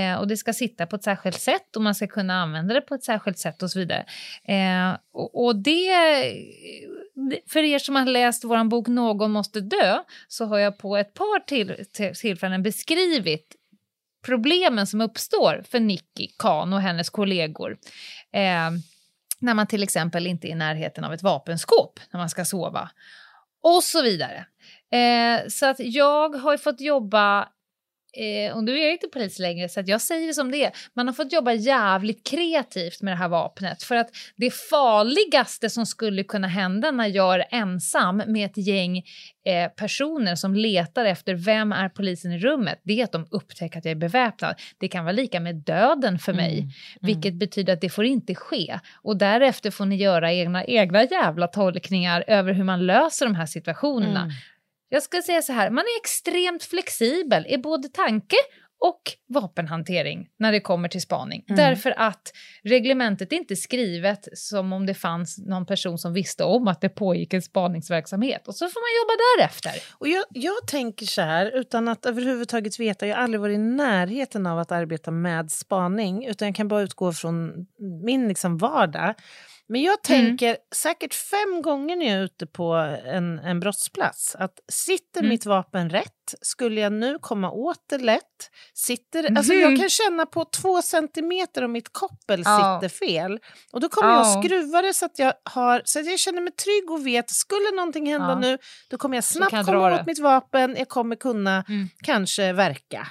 eh, 0.00 0.18
och 0.18 0.28
det 0.28 0.36
ska 0.36 0.52
sitta 0.52 0.86
på 0.86 0.96
ett 0.96 1.04
särskilt 1.04 1.40
sätt 1.40 1.76
och 1.76 1.82
man 1.82 1.94
ska 1.94 2.06
kunna 2.06 2.42
använda 2.42 2.74
det 2.74 2.80
på 2.80 2.94
ett 2.94 3.04
särskilt 3.04 3.38
sätt 3.38 3.62
och 3.62 3.70
så 3.70 3.78
vidare. 3.78 4.06
Eh, 4.44 4.98
och, 5.12 5.44
och 5.44 5.56
det, 5.56 5.90
för 7.48 7.62
er 7.62 7.78
som 7.78 7.96
har 7.96 8.06
läst 8.06 8.44
vår 8.44 8.64
bok 8.64 8.88
Någon 8.88 9.30
måste 9.30 9.60
dö 9.60 9.98
så 10.28 10.44
har 10.44 10.58
jag 10.58 10.78
på 10.78 10.96
ett 10.96 11.14
par 11.14 11.40
till, 11.40 11.84
till, 11.92 12.14
tillfällen 12.14 12.62
beskrivit 12.62 13.56
problemen 14.26 14.86
som 14.86 15.00
uppstår 15.00 15.62
för 15.70 15.80
Nicky 15.80 16.28
Kahn 16.38 16.72
och 16.72 16.80
hennes 16.80 17.10
kollegor. 17.10 17.76
Eh, 18.32 18.70
när 19.38 19.54
man 19.54 19.66
till 19.66 19.82
exempel 19.82 20.26
inte 20.26 20.48
är 20.48 20.50
i 20.50 20.54
närheten 20.54 21.04
av 21.04 21.12
ett 21.12 21.22
vapenskåp 21.22 22.00
när 22.10 22.20
man 22.20 22.30
ska 22.30 22.44
sova. 22.44 22.90
Och 23.74 23.84
så 23.84 24.02
vidare. 24.02 24.46
Eh, 24.92 25.48
så 25.48 25.66
att 25.66 25.76
jag 25.78 26.36
har 26.36 26.52
ju 26.52 26.58
fått 26.58 26.80
jobba 26.80 27.48
Eh, 28.16 28.56
och 28.56 28.64
nu 28.64 28.78
är 28.78 28.82
jag 28.84 28.92
inte 28.92 29.08
polis 29.12 29.38
längre 29.38 29.68
så 29.68 29.82
jag 29.86 30.00
säger 30.00 30.26
det 30.26 30.34
som 30.34 30.50
det 30.50 30.64
är. 30.64 30.72
Man 30.94 31.06
har 31.06 31.14
fått 31.14 31.32
jobba 31.32 31.52
jävligt 31.52 32.26
kreativt 32.26 33.02
med 33.02 33.12
det 33.12 33.16
här 33.18 33.28
vapnet 33.28 33.82
för 33.82 33.96
att 33.96 34.10
det 34.36 34.50
farligaste 34.54 35.70
som 35.70 35.86
skulle 35.86 36.22
kunna 36.24 36.48
hända 36.48 36.90
när 36.90 37.06
jag 37.06 37.34
är 37.34 37.44
ensam 37.50 38.22
med 38.26 38.46
ett 38.46 38.66
gäng 38.66 38.98
eh, 39.46 39.68
personer 39.76 40.34
som 40.34 40.54
letar 40.54 41.04
efter 41.04 41.34
vem 41.34 41.72
är 41.72 41.88
polisen 41.88 42.32
i 42.32 42.38
rummet, 42.38 42.80
det 42.82 43.00
är 43.00 43.04
att 43.04 43.12
de 43.12 43.26
upptäcker 43.30 43.78
att 43.78 43.84
jag 43.84 43.92
är 43.92 43.96
beväpnad. 43.96 44.54
Det 44.78 44.88
kan 44.88 45.04
vara 45.04 45.12
lika 45.12 45.40
med 45.40 45.54
döden 45.56 46.18
för 46.18 46.32
mig, 46.32 46.58
Mm. 46.58 46.70
vilket 47.00 47.34
betyder 47.34 47.72
att 47.72 47.80
det 47.80 47.88
får 47.88 48.04
inte 48.04 48.34
ske. 48.34 48.78
Och 49.02 49.16
därefter 49.16 49.70
får 49.70 49.86
ni 49.86 49.96
göra 49.96 50.32
egna, 50.32 50.64
egna 50.64 51.04
jävla 51.04 51.46
tolkningar 51.46 52.24
över 52.26 52.52
hur 52.52 52.64
man 52.64 52.86
löser 52.86 53.26
de 53.26 53.34
här 53.34 53.46
situationerna. 53.46 54.20
Mm. 54.20 54.32
Jag 54.88 55.02
ska 55.02 55.22
säga 55.22 55.42
så 55.42 55.52
här, 55.52 55.70
man 55.70 55.84
är 55.84 56.00
extremt 56.00 56.64
flexibel 56.64 57.46
i 57.46 57.58
både 57.58 57.88
tanke 57.88 58.36
och 58.78 59.02
vapenhantering 59.28 60.28
när 60.38 60.52
det 60.52 60.60
kommer 60.60 60.88
till 60.88 61.00
spaning. 61.00 61.44
Mm. 61.48 61.56
Därför 61.56 61.94
att 61.96 62.32
reglementet 62.64 63.32
är 63.32 63.36
inte 63.36 63.56
skrivet 63.56 64.28
som 64.32 64.72
om 64.72 64.86
det 64.86 64.94
fanns 64.94 65.38
någon 65.38 65.66
person 65.66 65.98
som 65.98 66.12
visste 66.12 66.44
om 66.44 66.68
att 66.68 66.80
det 66.80 66.88
pågick 66.88 67.34
en 67.34 67.42
spaningsverksamhet. 67.42 68.48
Och 68.48 68.54
så 68.54 68.68
får 68.68 68.80
man 68.80 69.02
jobba 69.02 69.22
därefter. 69.38 69.72
Och 69.98 70.08
jag, 70.08 70.24
jag 70.30 70.66
tänker 70.68 71.06
så 71.06 71.22
här, 71.22 71.50
utan 71.54 71.88
att 71.88 72.06
överhuvudtaget 72.06 72.80
veta, 72.80 73.06
jag 73.06 73.16
har 73.16 73.22
aldrig 73.22 73.40
varit 73.40 73.54
i 73.54 73.58
närheten 73.58 74.46
av 74.46 74.58
att 74.58 74.72
arbeta 74.72 75.10
med 75.10 75.50
spaning, 75.50 76.26
utan 76.26 76.48
jag 76.48 76.54
kan 76.56 76.68
bara 76.68 76.82
utgå 76.82 77.12
från 77.12 77.66
min 78.04 78.28
liksom 78.28 78.58
vardag. 78.58 79.14
Men 79.68 79.82
jag 79.82 80.02
tänker 80.02 80.56
säkert 80.74 81.14
fem 81.14 81.62
gånger 81.62 81.96
när 81.96 82.06
jag 82.06 82.14
är 82.14 82.22
ute 82.24 82.46
på 82.46 82.72
en, 83.06 83.38
en 83.38 83.60
brottsplats 83.60 84.34
att 84.38 84.52
sitter 84.72 85.20
Mm. 85.20 85.28
mitt 85.30 85.46
vapen 85.46 85.90
rätt? 85.90 86.34
Skulle 86.40 86.80
jag 86.80 86.92
nu 86.92 87.18
komma 87.20 87.50
åt 87.50 87.84
det 87.88 87.98
lätt? 87.98 88.50
Sitter, 88.74 89.36
alltså 89.36 89.52
Mhm. 89.52 89.60
jag 89.62 89.76
kan 89.80 89.88
känna 89.88 90.26
på 90.26 90.44
två 90.44 90.82
centimeter 90.82 91.62
om 91.64 91.72
mitt 91.72 91.92
koppel 91.92 92.42
Ja. 92.44 92.80
sitter 92.80 92.96
fel. 92.96 93.38
Och 93.72 93.80
då 93.80 93.88
kommer 93.88 94.10
jag 94.12 94.18
Ja. 94.26 94.38
att 94.38 94.44
skruva 94.44 94.82
det 94.82 94.94
så 94.94 95.06
att 95.06 95.18
jag, 95.18 95.32
har, 95.44 95.82
så 95.84 96.00
att 96.00 96.06
jag 96.06 96.18
känner 96.18 96.40
mig 96.40 96.52
trygg 96.52 96.90
och 96.90 97.06
vet, 97.06 97.30
skulle 97.30 97.70
någonting 97.76 98.06
hända 98.12 98.28
Ja. 98.28 98.38
nu, 98.38 98.58
då 98.90 98.98
kommer 98.98 99.16
jag 99.16 99.24
snabbt 99.24 99.52
jag 99.52 99.64
komma 99.66 99.92
åt 99.92 99.98
det. 99.98 100.04
mitt 100.06 100.18
vapen, 100.18 100.76
jag 100.78 100.88
kommer 100.88 101.16
kunna 101.16 101.64
Mm. 101.68 101.88
kanske 102.04 102.52
verka. 102.52 103.06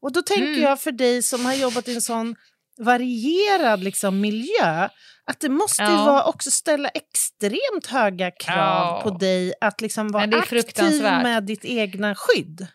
Och 0.00 0.12
då 0.12 0.22
tänker 0.22 0.46
Mm. 0.48 0.62
jag 0.62 0.80
för 0.80 0.92
dig 0.92 1.22
som 1.22 1.44
har 1.44 1.54
jobbat 1.54 1.88
i 1.88 1.94
en 1.94 2.00
sån 2.00 2.34
varierad 2.78 3.84
liksom, 3.84 4.20
miljö, 4.20 4.88
att 5.24 5.40
det 5.40 5.48
måste 5.48 5.82
ju 5.82 5.88
Ja. 5.90 6.04
vara 6.04 6.24
också 6.24 6.50
ställa 6.50 6.88
extremt 6.88 7.86
höga 7.88 8.30
krav 8.30 8.56
Ja. 8.86 9.00
på 9.02 9.10
dig 9.10 9.54
att 9.60 9.80
liksom 9.80 10.08
vara 10.08 10.24
aktiv 10.24 11.02
med 11.02 11.44
ditt 11.44 11.64
egna 11.64 12.14
skydd. 12.14 12.66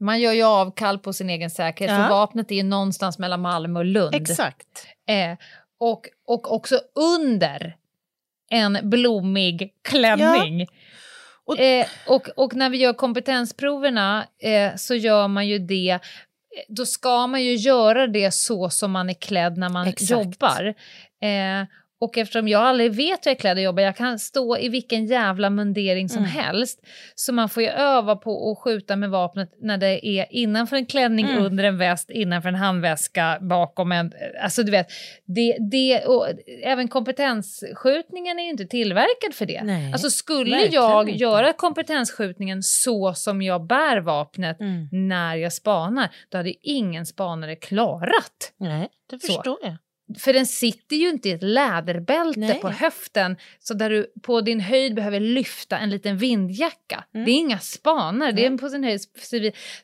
Man 0.00 0.20
gör 0.20 0.32
ju 0.32 0.42
avkall 0.42 0.98
på 0.98 1.12
sin 1.12 1.30
egen 1.30 1.50
säkerhet, 1.50 1.96
Ja. 1.98 2.02
för 2.02 2.10
vapnet 2.10 2.50
är 2.50 2.54
ju 2.54 2.62
någonstans 2.62 3.18
mellan 3.18 3.40
Malmö 3.40 3.78
och 3.80 3.84
Lund. 3.84 4.14
Exakt. 4.14 4.86
Eh, 5.08 5.38
och, 5.80 6.06
och 6.26 6.52
också 6.52 6.80
under 6.94 7.76
en 8.50 8.78
blommig 8.82 9.70
klänning. 9.88 10.66
Och- 11.44 11.58
Eh, 11.60 11.86
och, 12.06 12.28
och 12.36 12.54
när 12.54 12.70
vi 12.70 12.78
gör 12.78 12.92
kompetensproverna 12.92 14.26
eh, 14.42 14.76
så 14.76 14.94
gör 14.94 15.28
man 15.28 15.48
ju 15.48 15.58
det 15.58 15.98
då 16.68 16.86
ska 16.86 17.26
man 17.26 17.44
ju 17.44 17.54
göra 17.54 18.06
det 18.06 18.34
så 18.34 18.70
som 18.70 18.90
man 18.90 19.10
är 19.10 19.14
klädd 19.14 19.56
när 19.58 19.68
man 19.68 19.88
Exakt. 19.88 20.10
jobbar. 20.10 20.74
Eh, 21.20 21.66
och 22.00 22.18
eftersom 22.18 22.48
jag 22.48 22.62
aldrig 22.62 22.92
vet 22.94 23.26
hur 23.26 23.36
jag 23.46 23.56
och 23.56 23.62
jobbar, 23.62 23.82
jag 23.82 23.96
kan 23.96 24.18
stå 24.18 24.58
i 24.58 24.68
vilken 24.68 25.06
jävla 25.06 25.50
mundering 25.50 26.08
som 26.08 26.18
Mm. 26.18 26.30
helst. 26.30 26.80
Så 27.14 27.32
man 27.32 27.48
får 27.48 27.62
ju 27.62 27.68
öva 27.68 28.16
på 28.16 28.50
att 28.52 28.58
skjuta 28.58 28.96
med 28.96 29.10
vapnet 29.10 29.50
när 29.60 29.78
det 29.78 30.06
är 30.06 30.26
innanför 30.30 30.76
en 30.76 30.86
klänning, 30.86 31.26
Mm. 31.26 31.44
under 31.44 31.64
en 31.64 31.78
väst, 31.78 32.10
innanför 32.10 32.48
en 32.48 32.54
handväska, 32.54 33.38
bakom 33.40 33.92
en... 33.92 34.12
Alltså 34.42 34.62
du 34.62 34.70
vet, 34.70 34.86
det, 35.26 35.56
det, 35.70 36.04
och 36.06 36.26
även 36.62 36.88
kompetensskjutningen 36.88 38.38
är 38.38 38.42
ju 38.44 38.50
inte 38.50 38.66
tillverkad 38.66 39.34
för 39.34 39.46
det. 39.46 39.62
Nej, 39.64 39.92
alltså 39.92 40.10
skulle 40.10 40.56
jag 40.66 41.08
inte. 41.08 41.20
göra 41.22 41.52
kompetensskjutningen 41.52 42.62
så 42.62 43.14
som 43.14 43.42
jag 43.42 43.66
bär 43.66 44.00
vapnet 44.00 44.60
Mm. 44.60 44.88
när 45.08 45.36
jag 45.36 45.52
spanar, 45.52 46.08
då 46.28 46.36
hade 46.38 46.54
ingen 46.62 47.06
spanare 47.06 47.56
klarat. 47.56 48.52
Nej, 48.56 48.88
det 49.10 49.18
Så. 49.20 49.26
förstår 49.26 49.56
jag. 49.62 49.76
För 50.18 50.32
den 50.32 50.46
sitter 50.46 50.96
ju 50.96 51.08
inte 51.08 51.28
i 51.28 51.32
ett 51.32 51.42
läderbälte 51.42 52.40
Nej. 52.40 52.60
på 52.60 52.68
höften 52.68 53.36
så 53.58 53.74
där 53.74 53.90
du 53.90 54.12
på 54.22 54.40
din 54.40 54.60
höjd 54.60 54.94
behöver 54.94 55.20
lyfta 55.20 55.78
en 55.78 55.90
liten 55.90 56.18
vindjacka. 56.18 57.04
Mm. 57.14 57.24
Det 57.24 57.30
är 57.30 57.34
inga 57.36 57.58
spanar, 57.58 58.32
det 58.32 58.46
är 58.46 58.58
på 58.58 58.68
sin 58.68 58.84
höjd. 58.84 59.00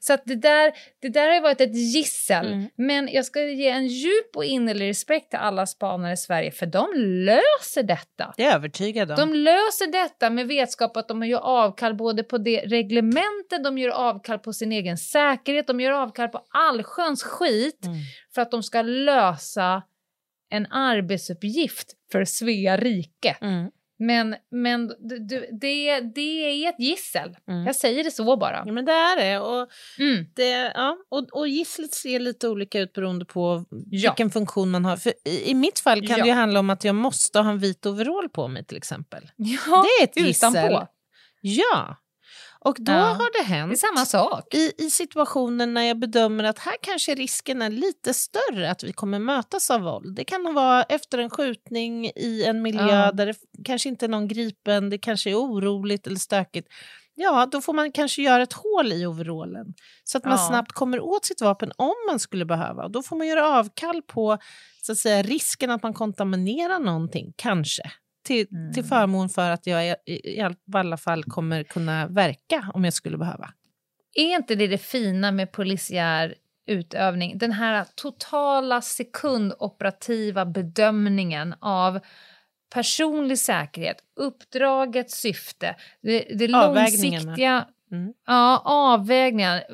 Så 0.01 0.17
det, 0.25 0.35
där, 0.35 0.73
det 1.03 1.09
där 1.09 1.29
har 1.35 1.41
varit 1.41 1.61
ett 1.61 1.75
gissel. 1.75 2.47
Mm. 2.47 2.69
Men 2.77 3.09
jag 3.13 3.25
ska 3.25 3.41
ge 3.41 3.69
en 3.69 3.87
djup 3.87 4.37
och 4.37 4.45
innerlig 4.45 4.89
respekt 4.89 5.31
till 5.31 5.39
alla 5.39 5.67
spanare 5.67 6.13
i 6.13 6.17
Sverige 6.17 6.51
för 6.51 6.67
de 6.67 6.87
löser 6.97 7.83
detta. 7.83 8.35
Det 8.37 8.45
är 8.45 8.55
övertygad 8.55 9.11
om. 9.11 9.17
De 9.17 9.35
löser 9.35 9.93
detta 9.93 10.31
med 10.31 10.47
vetskap 10.47 10.97
att 10.97 11.09
de 11.09 11.23
gör 11.27 11.41
avkall 11.41 11.95
både 11.95 12.23
på 12.23 12.39
det 12.39 12.61
reglementet, 12.61 13.65
de 13.65 13.79
gör 13.79 13.91
avkall 13.91 14.39
på 14.39 14.53
sin 14.53 14.73
egen 14.73 14.99
säkerhet, 14.99 15.67
de 15.67 15.81
gör 15.81 15.93
avkall 15.93 16.29
på 16.29 16.45
allsköns 16.49 17.23
skit 17.23 17.85
Mm. 17.85 17.97
för 18.35 18.43
att 18.43 18.51
de 18.51 18.63
ska 18.63 18.83
lösa 18.83 19.83
en 20.57 20.67
arbetsuppgift 20.73 21.93
för 22.13 22.25
Svea 22.25 22.77
rike. 22.77 23.37
Mm. 23.41 23.71
Men, 23.99 24.37
men 24.51 24.89
d- 24.89 24.95
d- 25.29 25.47
det, 25.61 26.01
det 26.01 26.21
är 26.65 26.69
ett 26.69 26.79
gissel. 26.81 27.37
Mm. 27.49 27.67
Jag 27.67 27.77
säger 27.77 28.05
det 28.05 28.11
så 28.11 28.37
bara. 28.37 28.63
Ja, 28.67 28.73
men 28.73 28.85
det 28.85 28.93
är 28.93 29.17
det. 29.17 29.39
Och, 29.39 29.69
Mm. 29.99 30.27
det 30.37 30.73
ja, 30.75 30.97
och, 31.11 31.29
och 31.33 31.49
gisslet 31.49 31.95
ser 31.95 32.21
lite 32.21 32.49
olika 32.49 32.81
ut 32.81 32.93
beroende 32.93 33.25
på 33.25 33.65
Ja. 33.91 34.11
vilken 34.11 34.31
funktion 34.31 34.71
man 34.71 34.85
har. 34.85 34.97
För 34.97 35.13
i, 35.25 35.51
I 35.51 35.55
mitt 35.55 35.79
fall 35.79 36.07
kan 36.07 36.19
Ja. 36.19 36.25
det 36.25 36.31
handla 36.31 36.61
om 36.61 36.71
att 36.71 36.85
jag 36.85 36.95
måste 36.95 37.39
ha 37.39 37.51
en 37.51 37.59
vit 37.59 37.87
overall 37.87 38.29
på 38.29 38.49
mig 38.49 38.65
till 38.65 38.77
exempel. 38.77 39.31
Ja, 39.37 39.85
det 39.85 40.03
är 40.03 40.05
ett 40.05 40.17
gissel. 40.27 40.51
utanpå. 40.51 40.89
Ja. 41.41 41.97
Och 42.65 42.77
då 42.81 42.93
Ja. 42.93 42.99
har 42.99 43.33
det 43.43 43.49
Det 43.49 43.55
hänt 43.55 43.73
är 43.73 43.77
samma 43.77 44.05
sak. 44.07 44.55
i, 44.55 44.73
i 44.79 44.91
situationer 44.91 45.67
när 45.67 45.83
jag 45.83 45.99
bedömer 45.99 46.45
att 46.45 46.59
här 46.59 46.75
kanske 46.83 47.15
risken 47.15 47.63
är 47.63 47.71
lite 47.71 48.15
större 48.15 48.71
att 48.71 48.85
vi 48.85 48.93
kommer 48.93 49.19
mötas 49.19 49.71
av 49.71 49.81
våld. 49.81 50.17
Det 50.17 50.25
kan 50.25 50.55
vara 50.55 50.83
efter 50.83 51.19
en 51.19 51.31
skjutning 51.31 52.07
i 52.17 52.45
en 52.47 52.63
miljö 52.63 52.89
Ja. 52.89 53.13
där 53.13 53.27
det 53.27 53.35
kanske 53.65 53.89
inte 53.89 54.07
är 54.07 54.09
någon 54.09 54.29
gripen, 54.29 54.91
det 54.91 54.99
kanske 54.99 55.31
är 55.31 55.35
oroligt 55.35 56.07
eller 56.07 56.17
stökigt. 56.17 56.69
Ja, 57.15 57.47
då 57.53 57.61
får 57.61 57.73
man 57.73 57.93
kanske 57.93 58.23
göra 58.23 58.43
ett 58.43 58.53
hål 58.53 58.93
i 58.93 59.07
overallen 59.07 59.67
så 60.05 60.19
att 60.19 60.25
man 60.25 60.33
Ja. 60.39 60.49
snabbt 60.49 60.73
kommer 60.73 61.01
åt 61.01 61.25
sitt 61.25 61.41
vapen 61.41 61.73
om 61.77 61.95
man 62.11 62.19
skulle 62.19 62.45
behöva. 62.45 62.85
Och 62.85 62.91
då 62.91 63.03
får 63.03 63.17
man 63.17 63.27
göra 63.27 63.59
avkall 63.59 64.03
på 64.03 64.39
så 64.83 64.93
att 64.93 64.99
säga, 64.99 65.23
risken 65.23 65.71
att 65.71 65.83
man 65.83 65.95
kontaminerar 65.95 66.79
någonting, 66.79 67.33
kanske. 67.37 67.83
Till, 68.25 68.47
till 68.47 68.57
Mm. 68.57 68.85
förmån 68.85 69.29
för 69.29 69.51
att 69.51 69.67
jag 69.67 69.87
i, 70.07 70.37
i, 70.37 70.41
alla 70.73 70.97
fall 70.97 71.25
kommer 71.25 71.63
kunna 71.63 72.07
verka 72.07 72.71
om 72.75 72.85
jag 72.85 72.95
skulle 72.95 73.19
behöva. 73.19 73.53
Är 74.15 74.35
inte 74.35 74.55
det 74.55 74.67
det 74.67 74.79
fina 74.79 75.33
med 75.33 75.53
polisiär 75.53 76.35
utövning? 76.67 77.39
Den 77.39 77.53
här 77.53 77.87
totala 77.95 78.81
sekundoperativa 78.81 80.45
bedömningen 80.47 81.55
av 81.61 82.01
personlig 82.75 83.39
säkerhet, 83.39 83.97
uppdragets 84.17 85.21
syfte, 85.21 85.77
det, 86.03 86.27
det 86.39 86.49
långsiktiga 86.49 87.67
Mm. 87.93 88.13
Ja, 88.27 88.63
avvägningar, 88.65 89.65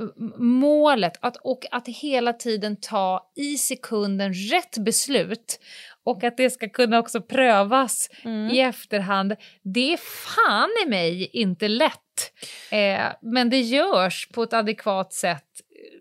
målet 0.42 1.12
att, 1.20 1.36
och 1.36 1.66
att 1.70 1.88
hela 1.88 2.32
tiden 2.32 2.76
ta 2.76 3.30
i 3.36 3.56
sekunden 3.56 4.34
rätt 4.34 4.78
beslut 4.78 5.60
och 6.04 6.24
att 6.24 6.36
det 6.36 6.50
ska 6.50 6.68
kunna 6.68 6.98
också 6.98 7.20
prövas 7.22 8.08
Mm. 8.24 8.50
i 8.50 8.60
efterhand. 8.60 9.34
Det 9.74 9.92
är 9.92 9.96
fan 10.36 10.68
i 10.86 10.88
mig 10.90 11.30
inte 11.32 11.68
lätt, 11.68 12.32
eh, 12.70 13.06
men 13.22 13.50
det 13.50 13.60
görs 13.60 14.28
på 14.34 14.42
ett 14.42 14.52
adekvat 14.52 15.12
sätt 15.12 15.44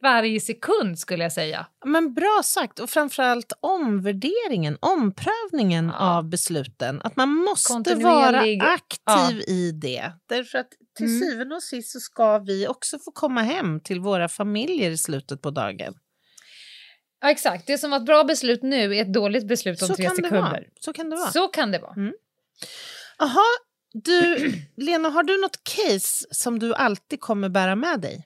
varje 0.01 0.39
sekund 0.39 0.99
skulle 0.99 1.23
jag 1.23 1.31
säga. 1.31 1.65
Men 1.85 2.13
bra 2.13 2.41
sagt, 2.43 2.79
och 2.79 2.89
framförallt 2.89 3.53
omvärderingen, 3.61 4.77
omprövningen 4.81 5.91
Ja. 5.99 6.17
av 6.17 6.29
besluten. 6.29 7.01
Att 7.03 7.15
man 7.15 7.29
måste 7.29 7.95
vara 7.95 8.39
aktiv 8.73 9.39
i 9.47 9.71
det. 9.71 10.11
Därför 10.29 10.57
att 10.57 10.67
till 10.97 11.05
Mm. 11.05 11.19
syvende 11.21 11.55
och 11.55 11.63
sist 11.63 11.91
så 11.91 11.99
ska 11.99 12.37
vi 12.39 12.67
också 12.67 12.99
få 12.99 13.11
komma 13.11 13.41
hem 13.41 13.79
till 13.79 13.99
våra 13.99 14.29
familjer 14.29 14.91
i 14.91 14.97
slutet 14.97 15.41
på 15.41 15.49
dagen. 15.51 15.93
Ja, 17.21 17.31
exakt, 17.31 17.67
det 17.67 17.77
som 17.77 17.91
var 17.91 17.97
ett 17.97 18.05
bra 18.05 18.23
beslut 18.23 18.63
nu 18.63 18.95
är 18.95 19.01
ett 19.01 19.13
dåligt 19.13 19.47
beslut 19.47 19.81
om 19.81 19.87
Så 19.87 19.95
tre 19.95 20.05
sekunder. 20.15 20.67
så 20.79 20.93
kan 20.93 21.09
det 21.09 21.15
vara. 21.15 21.31
Så 21.31 21.47
kan 21.47 21.71
det 21.71 21.79
vara. 21.79 21.93
Jaha, 23.17 23.43
du, 23.93 24.51
Lena, 24.77 25.09
har 25.09 25.23
du 25.23 25.41
något 25.41 25.63
case 25.63 26.25
som 26.31 26.59
du 26.59 26.73
alltid 26.75 27.21
kommer 27.21 27.49
bära 27.49 27.75
med 27.75 27.99
dig? 28.01 28.25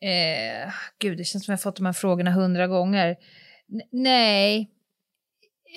Eh, 0.00 0.72
gud, 0.98 1.18
det 1.18 1.24
känns 1.24 1.44
som 1.44 1.52
jag 1.52 1.58
har 1.58 1.62
fått 1.62 1.76
de 1.76 1.86
här 1.86 1.92
frågorna 1.92 2.30
hundra 2.30 2.66
gånger. 2.66 3.08
N- 3.72 3.88
nej. 3.92 4.70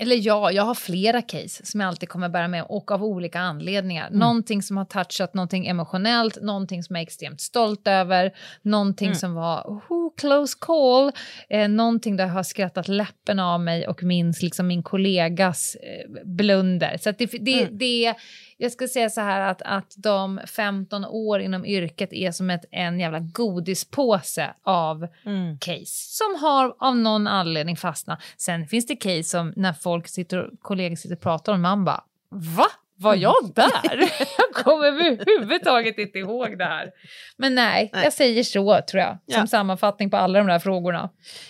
Eller 0.01 0.15
ja, 0.27 0.51
jag 0.51 0.63
har 0.63 0.75
flera 0.75 1.21
case 1.21 1.65
som 1.65 1.79
jag 1.79 1.87
alltid 1.87 2.09
kommer 2.09 2.29
bära 2.29 2.47
med 2.47 2.63
och 2.63 2.91
av 2.91 3.03
olika 3.03 3.39
anledningar. 3.39 4.07
Mm. 4.07 4.19
Någonting 4.19 4.61
som 4.61 4.77
har 4.77 4.85
touchat 4.85 5.33
någonting 5.33 5.67
emotionellt, 5.67 6.41
någonting 6.41 6.83
som 6.83 6.95
jag 6.95 7.01
är 7.01 7.05
extremt 7.05 7.41
stolt 7.41 7.87
över, 7.87 8.31
någonting 8.61 9.07
mm. 9.07 9.15
som 9.15 9.33
var 9.33 9.61
oh, 9.61 10.09
close 10.17 10.57
call, 10.59 11.11
eh, 11.49 11.69
någonting 11.69 12.17
där 12.17 12.25
jag 12.25 12.33
har 12.33 12.43
skrattat 12.43 12.87
läppen 12.87 13.39
av 13.39 13.61
mig 13.61 13.87
och 13.87 14.03
minns 14.03 14.41
liksom 14.41 14.67
min 14.67 14.83
kollegas 14.83 15.75
eh, 15.75 16.25
blunder. 16.25 16.97
Så 17.01 17.11
det, 17.11 17.25
det, 17.25 17.61
mm. 17.61 17.77
det 17.77 18.15
jag 18.61 18.71
ska 18.71 18.87
säga 18.87 19.09
så 19.09 19.21
här 19.21 19.41
att, 19.41 19.61
att 19.61 19.93
de 19.97 20.39
15 20.45 21.05
år 21.05 21.39
inom 21.39 21.65
yrket 21.65 22.13
är 22.13 22.31
som 22.31 22.49
ett, 22.49 22.65
en 22.71 22.99
jävla 22.99 23.19
godispåse 23.19 24.53
av 24.63 25.07
mm. 25.25 25.59
case 25.59 26.15
som 26.15 26.35
har 26.41 26.75
av 26.79 26.97
någon 26.97 27.27
anledning 27.27 27.77
fastnat. 27.77 28.19
Sen 28.37 28.67
finns 28.67 28.85
det 28.85 28.95
case 28.95 29.23
som 29.23 29.53
när 29.55 29.73
folk 29.73 30.07
sitter 30.07 30.49
kollegor 30.61 30.95
sitter 30.95 31.15
och 31.15 31.21
pratar 31.21 31.53
om, 31.53 31.61
man 31.61 31.85
bara 31.85 32.03
va? 32.29 32.67
Var 32.99 33.15
jag 33.15 33.51
där? 33.55 33.99
jag 34.37 34.65
kommer 34.65 34.85
överhuvudtaget 34.85 35.97
inte 35.97 36.19
ihåg 36.19 36.57
det 36.57 36.65
här. 36.65 36.91
Men 37.37 37.55
nej, 37.55 37.89
nej, 37.93 38.03
jag 38.03 38.13
säger 38.13 38.43
så 38.43 38.81
tror 38.89 39.01
jag, 39.01 39.11
som 39.11 39.39
ja. 39.41 39.47
sammanfattning 39.47 40.09
på 40.09 40.17
alla 40.17 40.39
de 40.39 40.47
där 40.47 40.59
frågorna. 40.59 41.09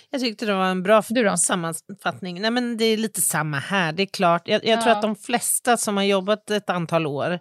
Jag 0.10 0.22
tyckte 0.22 0.46
det 0.46 0.54
var 0.54 0.66
en 0.66 0.84
bra 0.84 1.02
sammanfattning. 1.38 2.42
Nej, 2.42 2.52
men 2.52 2.78
det 2.78 2.86
är 2.86 2.98
lite 2.98 3.22
samma 3.22 3.58
här, 3.58 3.92
det 3.92 4.04
är 4.04 4.08
klart. 4.08 4.48
Jag, 4.48 4.66
jag 4.66 4.78
ja. 4.78 4.82
tror 4.82 4.94
att 4.94 5.02
de 5.02 5.16
flesta 5.16 5.78
som 5.78 5.98
har 5.98 6.04
jobbat 6.04 6.50
ett 6.50 6.70
antal 6.70 7.08
år 7.08 7.40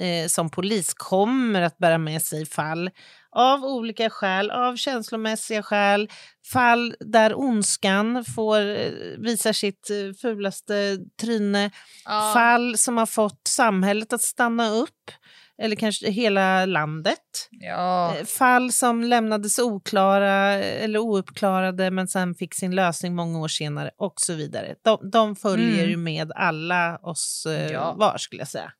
eh, 0.00 0.26
som 0.28 0.50
polis 0.50 0.94
kommer 0.94 1.62
att 1.62 1.78
bära 1.78 1.98
med 1.98 2.22
sig 2.22 2.46
fall 2.46 2.90
av 3.32 3.64
olika 3.64 4.10
skäl, 4.10 4.50
av 4.50 4.76
känslomässiga 4.76 5.62
skäl, 5.62 6.08
fall 6.52 6.94
där 7.00 7.38
ondskan 7.38 8.24
får 8.24 8.60
eh, 8.60 8.90
visa 9.18 9.52
sitt 9.52 9.90
eh, 9.90 10.14
fulaste 10.20 10.98
tryne, 11.20 11.70
ja. 12.04 12.30
fall 12.34 12.78
som 12.78 12.96
har 12.96 13.06
fått 13.06 13.40
samhället 13.48 14.12
att 14.12 14.22
stanna 14.22 14.70
upp 14.70 15.10
eller 15.62 15.76
kanske 15.76 16.10
hela 16.10 16.66
landet. 16.66 17.48
Ja. 17.50 18.16
Eh, 18.16 18.24
fall 18.24 18.72
som 18.72 19.04
lämnades 19.04 19.58
oklara 19.58 20.54
eller 20.54 20.98
ouppklarade 20.98 21.90
men 21.90 22.08
sen 22.08 22.34
fick 22.34 22.54
sin 22.54 22.74
lösning 22.74 23.14
många 23.14 23.38
år 23.38 23.48
senare 23.48 23.90
och 23.96 24.14
så 24.16 24.34
vidare. 24.34 24.74
De, 24.82 25.10
de 25.10 25.36
följer 25.36 25.78
mm. 25.78 25.90
ju 25.90 25.96
med 25.96 26.32
alla 26.32 26.98
oss 27.02 27.46
ja. 27.72 27.92
var 27.92 28.18
skulle 28.18 28.40
jag 28.40 28.48
säga. 28.48 28.72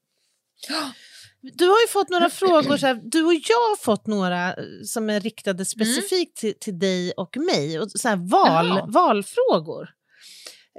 Du 1.43 1.67
har 1.67 1.81
ju 1.81 1.89
fått 1.89 2.09
några 2.09 2.31
frågor, 2.31 2.77
så 2.77 2.87
här, 2.87 3.01
du 3.03 3.25
och 3.25 3.35
jag 3.35 3.57
har 3.57 3.77
fått 3.77 4.07
några 4.07 4.49
eh, 4.49 4.65
som 4.85 5.11
är 5.11 5.21
riktade 5.21 5.57
mm. 5.57 5.65
specifikt 5.65 6.43
mm. 6.43 6.53
till, 6.53 6.61
till 6.61 6.79
dig 6.79 7.13
och 7.17 7.37
mig. 7.37 7.81
Och 7.81 7.91
så 7.91 8.09
här, 8.09 8.17
val, 8.17 8.91
valfrågor. 8.91 9.89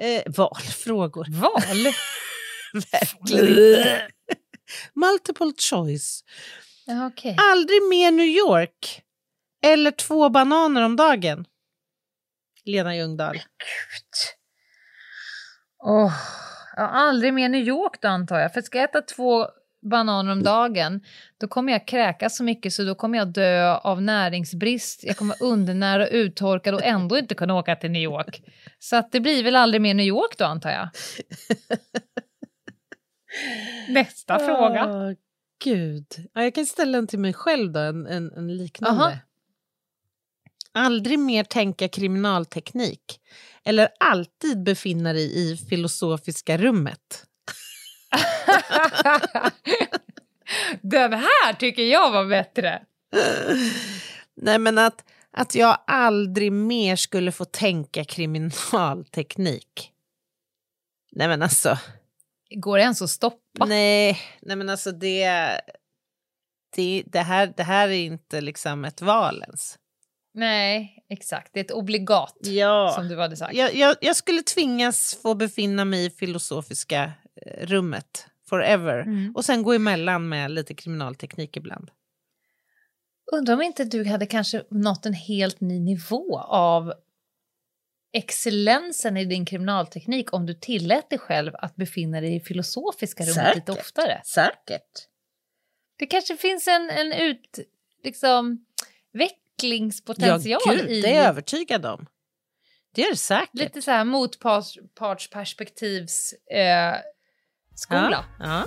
Eh, 0.01 0.23
valfrågor. 0.37 1.25
Val? 1.29 1.93
Verkligen 2.91 4.01
Multiple 4.95 5.53
choice. 5.57 6.23
okay. 7.11 7.35
Aldrig 7.51 7.83
mer 7.83 8.11
New 8.11 8.27
York. 8.27 9.01
Eller 9.65 9.91
två 9.91 10.29
bananer 10.29 10.85
om 10.85 10.95
dagen. 10.95 11.45
Lena 12.65 12.95
Ljungdahl. 12.95 13.41
Oh, 15.79 16.13
aldrig 16.77 17.33
mer 17.33 17.49
New 17.49 17.67
York 17.67 18.01
då 18.01 18.07
antar 18.07 18.39
jag. 18.39 18.53
För 18.53 18.61
ska 18.61 18.77
jag 18.77 18.89
äta 18.89 19.01
två 19.01 19.47
bananer 19.81 20.31
om 20.31 20.43
dagen, 20.43 21.01
då 21.37 21.47
kommer 21.47 21.71
jag 21.71 21.87
kräkas 21.87 22.37
så 22.37 22.43
mycket 22.43 22.73
så 22.73 22.83
då 22.83 22.95
kommer 22.95 23.17
jag 23.17 23.27
dö 23.27 23.75
av 23.75 24.01
näringsbrist. 24.01 25.03
Jag 25.03 25.17
kommer 25.17 25.43
undernära 25.43 26.03
och 26.03 26.09
uttorkad 26.11 26.73
och 26.73 26.83
ändå 26.83 27.17
inte 27.17 27.35
kunna 27.35 27.55
åka 27.55 27.75
till 27.75 27.91
New 27.91 28.01
York. 28.01 28.43
Så 28.79 28.95
att 28.95 29.11
det 29.11 29.19
blir 29.19 29.43
väl 29.43 29.55
aldrig 29.55 29.81
mer 29.81 29.93
New 29.93 30.05
York 30.05 30.37
då 30.37 30.45
antar 30.45 30.69
jag. 30.69 30.89
Nästa 33.89 34.37
oh, 34.37 34.45
fråga. 34.45 35.15
Gud. 35.63 36.05
Ja, 36.33 36.43
jag 36.43 36.55
kan 36.55 36.65
ställa 36.65 36.97
den 36.97 37.07
till 37.07 37.19
mig 37.19 37.33
själv 37.33 37.71
då, 37.71 37.79
en, 37.79 38.07
en, 38.07 38.31
en 38.31 38.57
liknande. 38.57 39.03
Aha. 39.03 39.13
Aldrig 40.73 41.19
mer 41.19 41.43
tänka 41.43 41.87
kriminalteknik. 41.87 43.19
Eller 43.63 43.89
alltid 43.99 44.63
befinna 44.63 45.13
dig 45.13 45.51
i 45.51 45.57
filosofiska 45.57 46.57
rummet. 46.57 47.25
Den 50.81 51.13
här 51.13 51.53
tycker 51.53 51.83
jag 51.83 52.11
var 52.11 52.25
bättre. 52.25 52.81
Nej, 54.35 54.59
men 54.59 54.77
att, 54.77 55.03
att 55.31 55.55
jag 55.55 55.77
aldrig 55.87 56.51
mer 56.51 56.95
skulle 56.95 57.31
få 57.31 57.45
tänka 57.45 58.03
kriminalteknik. 58.03 59.91
Nej, 61.11 61.27
men 61.27 61.41
alltså. 61.41 61.77
Går 62.55 62.77
det 62.77 62.83
ens 62.83 63.01
att 63.01 63.09
stoppa? 63.09 63.65
Nej, 63.65 64.19
nej 64.41 64.55
men 64.55 64.69
alltså 64.69 64.91
det, 64.91 65.27
det, 66.75 67.03
det, 67.05 67.19
här, 67.19 67.53
det 67.57 67.63
här 67.63 67.87
är 67.87 68.05
inte 68.05 68.41
liksom 68.41 68.85
ett 68.85 69.01
val 69.01 69.43
ens. 69.47 69.77
Nej, 70.33 71.03
exakt. 71.09 71.53
Det 71.53 71.59
är 71.59 71.63
ett 71.63 71.71
obligat, 71.71 72.37
ja. 72.41 72.91
som 72.95 73.07
du 73.07 73.19
hade 73.19 73.37
sagt. 73.37 73.53
Jag, 73.53 73.75
jag, 73.75 73.95
jag 74.01 74.15
skulle 74.15 74.41
tvingas 74.41 75.19
få 75.21 75.35
befinna 75.35 75.85
mig 75.85 76.05
i 76.05 76.09
filosofiska 76.09 77.11
rummet 77.45 78.27
forever 78.49 78.99
mm. 78.99 79.35
och 79.35 79.45
sen 79.45 79.63
gå 79.63 79.73
emellan 79.73 80.29
med 80.29 80.51
lite 80.51 80.73
kriminalteknik 80.73 81.57
ibland. 81.57 81.91
Undrar 83.31 83.53
om 83.53 83.61
inte 83.61 83.83
du 83.83 84.05
hade 84.05 84.25
kanske 84.25 84.63
nått 84.69 85.05
en 85.05 85.13
helt 85.13 85.61
ny 85.61 85.79
nivå 85.79 86.39
av 86.39 86.93
excellensen 88.13 89.17
i 89.17 89.25
din 89.25 89.45
kriminalteknik 89.45 90.33
om 90.33 90.45
du 90.45 90.53
tillät 90.53 91.09
dig 91.09 91.19
själv 91.19 91.51
att 91.55 91.75
befinna 91.75 92.21
dig 92.21 92.35
i 92.35 92.39
filosofiska 92.39 93.23
rummet 93.23 93.35
Säkert. 93.35 93.55
lite 93.55 93.71
oftare. 93.71 94.21
Säkert. 94.25 95.07
Det 95.97 96.05
kanske 96.05 96.37
finns 96.37 96.67
en, 96.67 96.89
en 96.89 97.13
ut, 97.13 97.59
liksom, 98.03 98.65
utvecklingspotential 99.13 100.61
ja, 100.65 100.71
gud, 100.71 100.91
i... 100.91 101.01
det 101.01 101.11
är 101.11 101.15
jag 101.15 101.25
övertygad 101.25 101.85
om. 101.85 102.07
Det 102.93 103.03
är 103.03 103.09
det 103.09 103.17
säkert. 103.17 103.59
Lite 103.59 103.81
så 103.81 103.91
här 103.91 104.05
motpartsperspektivs 104.05 106.33
eh, 106.33 106.95
skola. 107.81 108.25
Ja, 108.39 108.45
ja. 108.45 108.63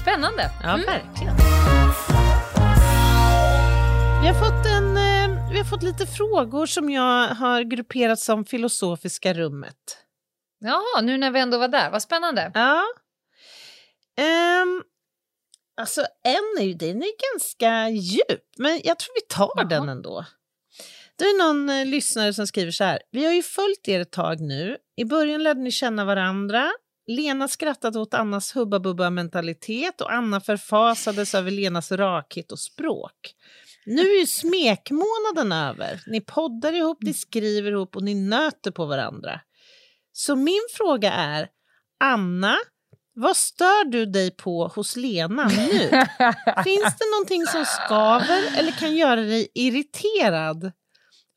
Spännande. 0.00 0.50
Ja, 0.62 0.68
mm. 0.68 0.86
verkligen. 0.86 1.36
Vi 4.22 4.26
har 4.28 4.34
fått 4.34 4.66
en 4.66 4.96
vi 5.52 5.58
har 5.58 5.64
fått 5.64 5.82
lite 5.82 6.06
frågor 6.06 6.66
som 6.66 6.90
jag 6.90 7.28
har 7.28 7.62
grupperat 7.62 8.18
som 8.18 8.44
filosofiska 8.44 9.34
rummet. 9.34 9.98
Ja, 10.58 10.82
nu 11.02 11.18
när 11.18 11.30
vi 11.30 11.40
ändå 11.40 11.58
var 11.58 11.68
där. 11.68 11.90
Vad 11.90 12.02
spännande. 12.02 12.50
Ja. 12.54 12.82
Um, 14.62 14.82
alltså, 15.76 16.00
en 16.24 16.62
är 16.62 16.66
ju 16.66 16.74
den 16.74 17.02
är 17.02 17.32
ganska 17.32 17.88
djup, 17.88 18.44
men 18.58 18.80
jag 18.84 18.98
tror 18.98 19.14
vi 19.14 19.34
tar 19.34 19.50
Jaha. 19.56 19.64
den 19.64 19.88
ändå. 19.88 20.24
Det 21.18 21.24
är 21.24 21.38
någon 21.38 21.70
eh, 21.70 21.86
lyssnare 21.86 22.34
som 22.34 22.46
skriver 22.46 22.72
så 22.72 22.84
här. 22.84 22.98
Vi 23.10 23.24
har 23.24 23.32
ju 23.32 23.42
följt 23.42 23.88
er 23.88 24.00
ett 24.00 24.12
tag 24.12 24.40
nu. 24.40 24.76
I 24.96 25.04
början 25.04 25.42
lärde 25.42 25.60
ni 25.60 25.70
känna 25.70 26.04
varandra. 26.04 26.72
Lena 27.06 27.48
skrattade 27.48 27.98
åt 27.98 28.14
Annas 28.14 28.56
hubba-bubba-mentalitet 28.56 30.00
och 30.00 30.12
Anna 30.12 30.40
förfasades 30.40 31.34
över 31.34 31.50
Lenas 31.50 31.92
rakhet 31.92 32.52
och 32.52 32.58
språk. 32.58 33.34
Nu 33.86 34.00
är 34.00 34.20
ju 34.20 34.26
smekmånaden 34.26 35.52
över. 35.52 36.00
Ni 36.06 36.20
poddar 36.20 36.72
ihop, 36.72 36.98
ni 37.02 37.14
skriver 37.14 37.72
ihop 37.72 37.96
och 37.96 38.02
ni 38.02 38.14
nöter 38.14 38.70
på 38.70 38.86
varandra. 38.86 39.40
Så 40.12 40.36
min 40.36 40.66
fråga 40.76 41.12
är, 41.12 41.48
Anna, 42.04 42.56
vad 43.14 43.36
stör 43.36 43.84
du 43.84 44.06
dig 44.06 44.30
på 44.30 44.68
hos 44.68 44.96
Lena 44.96 45.48
nu? 45.48 45.78
Finns 46.64 46.96
det 46.98 47.10
någonting 47.12 47.46
som 47.46 47.64
skaver 47.64 48.58
eller 48.58 48.72
kan 48.72 48.96
göra 48.96 49.20
dig 49.20 49.48
irriterad? 49.54 50.72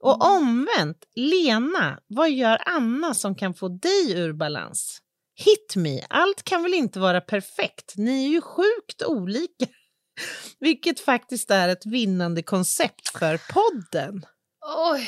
Och 0.04 0.26
omvänt, 0.26 0.98
Lena, 1.16 2.00
vad 2.08 2.32
gör 2.32 2.62
Anna 2.66 3.14
som 3.14 3.36
kan 3.36 3.54
få 3.54 3.68
dig 3.68 4.14
ur 4.14 4.34
balans? 4.34 5.02
Hit 5.40 5.76
me, 5.76 6.02
allt 6.10 6.44
kan 6.44 6.64
väl 6.64 6.74
inte 6.74 7.00
vara 7.00 7.22
perfekt? 7.22 7.94
Ni 7.98 8.26
är 8.26 8.30
ju 8.30 8.42
sjukt 8.42 9.04
olika. 9.04 9.66
Vilket 10.60 11.00
faktiskt 11.00 11.52
är 11.52 11.70
ett 11.70 11.86
vinnande 11.86 12.44
koncept 12.44 13.10
för 13.20 13.40
podden. 13.54 14.26
Oj. 14.92 15.08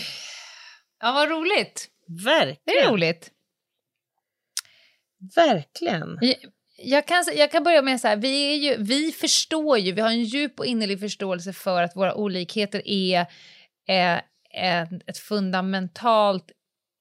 Ja, 1.00 1.12
vad 1.12 1.30
roligt. 1.30 1.88
Verkligen. 2.26 2.60
Det 2.66 2.80
är 2.80 2.92
roligt. 2.92 3.32
Verkligen. 5.36 6.18
Jag, 6.22 6.36
jag, 6.78 7.08
kan, 7.08 7.24
jag 7.36 7.52
kan 7.52 7.64
börja 7.64 7.82
med 7.82 8.02
så 8.02 8.08
här, 8.08 8.16
vi, 8.16 8.54
är 8.54 8.56
ju, 8.56 8.84
vi 8.84 9.12
förstår 9.12 9.78
ju, 9.78 9.92
vi 9.92 10.02
har 10.02 10.10
en 10.10 10.24
djup 10.24 10.60
och 10.60 10.66
innerlig 10.66 11.00
förståelse 11.00 11.54
för 11.54 11.84
att 11.84 11.96
våra 11.96 12.16
olikheter 12.16 12.82
är, 12.86 13.26
är 13.88 14.22
ett 15.08 15.18
fundamentalt 15.18 16.52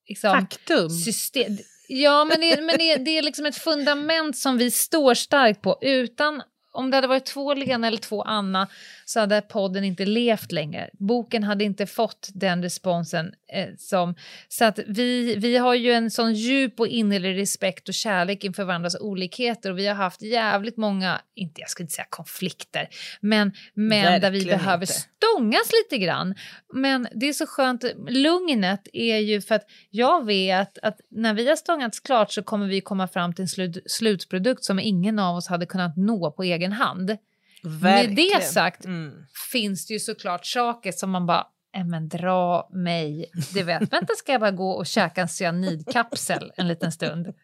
liksom, 0.08 0.30
faktum. 0.30 0.90
System. 0.90 1.58
Ja, 1.92 2.24
men, 2.24 2.40
det, 2.40 2.60
men 2.62 2.78
det, 2.78 2.96
det 2.96 3.18
är 3.18 3.22
liksom 3.22 3.46
ett 3.46 3.56
fundament 3.56 4.36
som 4.36 4.58
vi 4.58 4.70
står 4.70 5.14
starkt 5.14 5.62
på. 5.62 5.78
Utan 5.80 6.42
om 6.72 6.90
det 6.90 6.96
hade 6.96 7.06
varit 7.06 7.24
två 7.24 7.54
Lena 7.54 7.86
eller 7.86 7.98
två 7.98 8.22
Anna 8.22 8.68
så 9.10 9.20
hade 9.20 9.40
podden 9.40 9.84
inte 9.84 10.04
levt 10.04 10.52
längre. 10.52 10.90
Boken 10.92 11.42
hade 11.42 11.64
inte 11.64 11.86
fått 11.86 12.28
den 12.34 12.62
responsen. 12.62 13.32
Eh, 13.52 13.68
som, 13.78 14.14
så 14.48 14.64
att 14.64 14.78
vi, 14.86 15.36
vi 15.36 15.56
har 15.56 15.74
ju 15.74 15.92
en 15.92 16.10
sån 16.10 16.34
djup 16.34 16.80
och 16.80 16.86
innerlig 16.86 17.38
respekt 17.38 17.88
och 17.88 17.94
kärlek 17.94 18.44
inför 18.44 18.64
varandras 18.64 18.96
olikheter 19.00 19.70
och 19.70 19.78
vi 19.78 19.86
har 19.86 19.94
haft 19.94 20.22
jävligt 20.22 20.76
många, 20.76 21.20
inte 21.34 21.60
jag 21.60 21.70
skulle 21.70 21.84
inte 21.84 21.94
säga 21.94 22.06
konflikter, 22.10 22.88
men, 23.20 23.52
men 23.74 24.20
där 24.20 24.30
vi 24.30 24.44
behöver 24.44 24.82
inte. 24.82 24.94
stångas 24.94 25.70
lite 25.82 26.04
grann. 26.04 26.34
Men 26.74 27.08
det 27.14 27.28
är 27.28 27.32
så 27.32 27.46
skönt, 27.46 27.84
lugnet 28.08 28.88
är 28.92 29.18
ju 29.18 29.40
för 29.40 29.54
att 29.54 29.64
jag 29.90 30.26
vet 30.26 30.78
att 30.78 31.00
när 31.10 31.34
vi 31.34 31.48
har 31.48 31.56
stångats 31.56 32.00
klart 32.00 32.32
så 32.32 32.42
kommer 32.42 32.66
vi 32.66 32.80
komma 32.80 33.08
fram 33.08 33.34
till 33.34 33.42
en 33.42 33.48
slut, 33.48 33.82
slutprodukt 33.86 34.64
som 34.64 34.78
ingen 34.78 35.18
av 35.18 35.36
oss 35.36 35.48
hade 35.48 35.66
kunnat 35.66 35.96
nå 35.96 36.30
på 36.30 36.42
egen 36.42 36.72
hand. 36.72 37.16
Verkligen. 37.62 38.14
Med 38.14 38.40
det 38.40 38.44
sagt 38.44 38.84
mm. 38.84 39.12
finns 39.52 39.86
det 39.86 39.94
ju 39.94 40.00
såklart 40.00 40.46
saker 40.46 40.92
som 40.92 41.10
man 41.10 41.26
bara 41.26 41.46
äh, 41.76 41.84
men 41.84 42.08
dra 42.08 42.68
mig. 42.72 43.30
Du 43.54 43.62
vet, 43.62 43.80
vänta 43.92 44.14
ska 44.16 44.32
jag 44.32 44.40
bara 44.40 44.50
gå 44.50 44.70
och 44.70 44.86
käka 44.86 45.20
en 45.20 45.28
cyanidkapsel 45.28 46.52
en 46.56 46.68
liten 46.68 46.92
stund. 46.92 47.34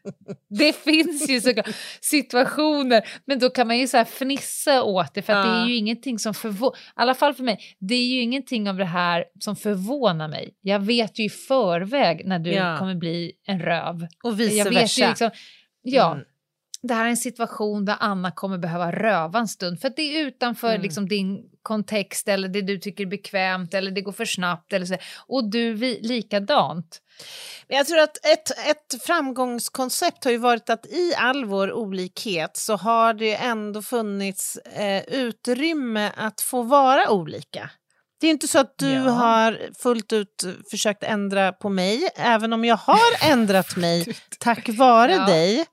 Det 0.48 0.72
finns 0.76 1.30
ju 1.30 1.40
såklart 1.40 1.74
situationer, 2.01 3.09
men 3.24 3.38
då 3.38 3.51
kan 3.51 3.66
man 3.66 3.78
ju 3.78 3.86
så 3.86 3.97
här 3.97 4.05
fnissa 4.05 4.82
åt 4.82 5.14
det 5.14 5.22
för 5.22 5.32
ja. 5.32 5.43
det 5.43 5.48
är 5.48 5.66
ju 5.66 5.76
ingenting 5.76 6.18
som 6.18 6.34
förvånar, 6.34 6.76
i 6.76 6.80
alla 6.94 7.14
fall 7.14 7.34
för 7.34 7.43
mig, 7.43 7.60
det 7.78 7.94
är 7.94 8.06
ju 8.06 8.20
ingenting 8.20 8.68
av 8.68 8.76
det 8.76 8.84
här 8.84 9.24
som 9.40 9.56
förvånar 9.56 10.28
mig. 10.28 10.55
Jag 10.60 10.80
vet 10.80 11.18
ju 11.18 11.24
i 11.24 11.30
förväg 11.30 12.26
när 12.26 12.38
du 12.38 12.51
ja. 12.51 12.78
kommer 12.78 12.94
bli 12.94 13.32
en 13.47 13.60
röv. 13.60 14.06
Och 14.22 14.40
vice 14.40 14.56
jag 14.56 14.64
versa. 14.64 15.09
Liksom, 15.09 15.30
ja, 15.82 16.12
mm 16.12 16.24
det 16.86 16.94
här 16.94 17.04
är 17.04 17.10
en 17.10 17.16
situation 17.16 17.84
där 17.84 17.96
Anna 18.00 18.30
kommer 18.30 18.58
behöva 18.58 18.92
röva 18.92 19.38
en 19.38 19.48
stund 19.48 19.80
för 19.80 19.88
att 19.88 19.96
det 19.96 20.02
är 20.02 20.26
utanför 20.26 20.70
mm. 20.70 20.82
liksom, 20.82 21.08
din 21.08 21.42
kontext 21.62 22.28
eller 22.28 22.48
det 22.48 22.62
du 22.62 22.78
tycker 22.78 23.04
är 23.04 23.08
bekvämt 23.08 23.74
eller 23.74 23.90
det 23.90 24.00
går 24.00 24.12
för 24.12 24.24
snabbt 24.24 24.72
eller 24.72 24.86
så. 24.86 24.96
Och 25.26 25.50
du 25.50 25.74
vi, 25.74 26.00
likadant. 26.02 27.00
Jag 27.68 27.86
tror 27.86 27.98
att 27.98 28.26
ett, 28.26 28.50
ett 28.50 29.02
framgångskoncept 29.02 30.24
har 30.24 30.30
ju 30.30 30.38
varit 30.38 30.70
att 30.70 30.86
i 30.86 31.14
all 31.16 31.44
vår 31.44 31.72
olikhet 31.72 32.56
så 32.56 32.76
har 32.76 33.14
det 33.14 33.34
ändå 33.34 33.82
funnits 33.82 34.56
eh, 34.56 35.02
utrymme 35.02 36.12
att 36.16 36.40
få 36.40 36.62
vara 36.62 37.10
olika. 37.10 37.70
Det 38.20 38.26
är 38.26 38.30
inte 38.30 38.48
så 38.48 38.58
att 38.58 38.78
du 38.78 38.92
ja. 38.92 39.10
har 39.10 39.60
fullt 39.82 40.12
ut 40.12 40.44
försökt 40.70 41.02
ändra 41.02 41.52
på 41.52 41.68
mig, 41.68 42.08
även 42.16 42.52
om 42.52 42.64
jag 42.64 42.76
har 42.76 42.98
ändrat 43.32 43.76
mig 43.76 44.16
tack 44.38 44.68
vare 44.68 45.12
ja. 45.12 45.26
dig. 45.26 45.66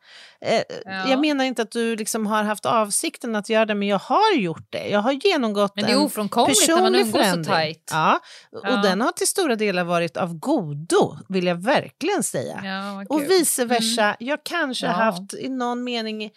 Eh, 0.46 0.64
ja. 0.86 1.10
Jag 1.10 1.20
menar 1.20 1.46
inte 1.46 1.62
att 1.62 1.72
du 1.72 1.96
liksom 1.96 2.26
har 2.26 2.44
haft 2.44 2.66
avsikten 2.66 3.36
att 3.36 3.50
göra 3.50 3.66
det, 3.66 3.76
men 3.76 3.88
jag 3.88 4.00
har 4.00 4.36
gjort 4.36 4.68
det. 4.70 4.88
Jag 4.88 5.00
har 5.00 5.12
genomgått 5.12 5.76
men 5.76 5.86
det 5.86 5.92
är 5.92 6.00
ofrånkomligt 6.00 6.68
när 6.68 6.82
man 6.82 6.96
umgås 6.96 7.32
så 7.32 7.44
tajt. 7.44 7.90
Ja, 7.92 8.20
och 8.52 8.82
den 8.84 9.02
har 9.02 9.12
till 9.12 9.28
stora 9.28 9.56
delar 9.56 9.84
varit 9.84 10.18
av 10.18 10.34
godo, 10.34 11.18
vill 11.30 11.46
jag 11.46 11.64
verkligen 11.64 12.24
säga. 12.24 12.64
och 13.10 13.22
vice 13.22 13.66
versa. 13.66 14.04
Mm. 14.04 14.16
Jag 14.20 14.40
kanske 14.44 14.88
har 14.88 15.04
haft 15.04 15.34
i 15.34 15.50
någon 15.50 15.84
mening 15.84 16.32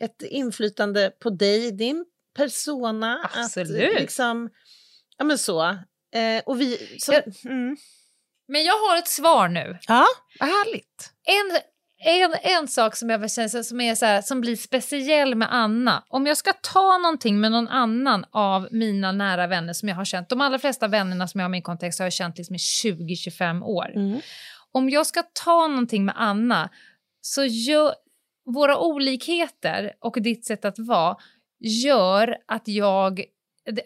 ett 0.00 0.22
inflytande 0.22 1.10
på 1.22 1.30
dig, 1.30 1.70
din 1.70 2.04
persona. 2.36 3.30
Absolut. 3.36 3.94
Att, 3.94 4.00
liksom, 4.00 4.48
Ja, 5.22 5.24
men 5.24 5.38
så. 5.38 5.62
Eh, 6.14 6.42
och 6.46 6.60
vi, 6.60 6.96
så 6.98 7.12
jag, 7.12 7.22
mm. 7.44 7.76
Men 8.48 8.64
jag 8.64 8.74
har 8.74 8.98
ett 8.98 9.08
svar 9.08 9.48
nu. 9.48 9.78
Ja, 9.88 10.06
vad 10.40 10.48
härligt. 10.48 11.10
En, 11.24 11.60
en, 12.04 12.34
en 12.42 12.68
sak 12.68 12.96
som, 12.96 13.10
jag 13.10 13.30
känner, 13.30 13.62
som, 13.62 13.80
är 13.80 13.94
så 13.94 14.06
här, 14.06 14.22
som 14.22 14.40
blir 14.40 14.56
speciell 14.56 15.34
med 15.34 15.48
Anna. 15.54 16.04
Om 16.08 16.26
jag 16.26 16.36
ska 16.36 16.52
ta 16.52 16.98
någonting 16.98 17.40
med 17.40 17.52
någon 17.52 17.68
annan 17.68 18.24
av 18.30 18.68
mina 18.70 19.12
nära 19.12 19.46
vänner 19.46 19.72
som 19.72 19.88
jag 19.88 19.96
har 19.96 20.04
känt. 20.04 20.28
De 20.28 20.40
allra 20.40 20.58
flesta 20.58 20.88
vännerna 20.88 21.28
som 21.28 21.40
jag 21.40 21.44
har 21.44 21.50
i 21.50 21.52
min 21.52 21.62
kontext 21.62 21.98
har 21.98 22.06
jag 22.06 22.12
känt 22.12 22.38
liksom 22.38 22.54
i 22.54 22.58
20-25 22.58 23.62
år. 23.62 23.90
Mm. 23.94 24.20
Om 24.72 24.90
jag 24.90 25.06
ska 25.06 25.22
ta 25.44 25.68
någonting 25.68 26.04
med 26.04 26.14
Anna 26.18 26.70
så 27.20 27.44
gör 27.44 27.94
våra 28.44 28.78
olikheter 28.78 29.92
och 30.00 30.22
ditt 30.22 30.44
sätt 30.44 30.64
att 30.64 30.78
vara 30.78 31.16
gör 31.60 32.36
att 32.48 32.68
jag 32.68 33.24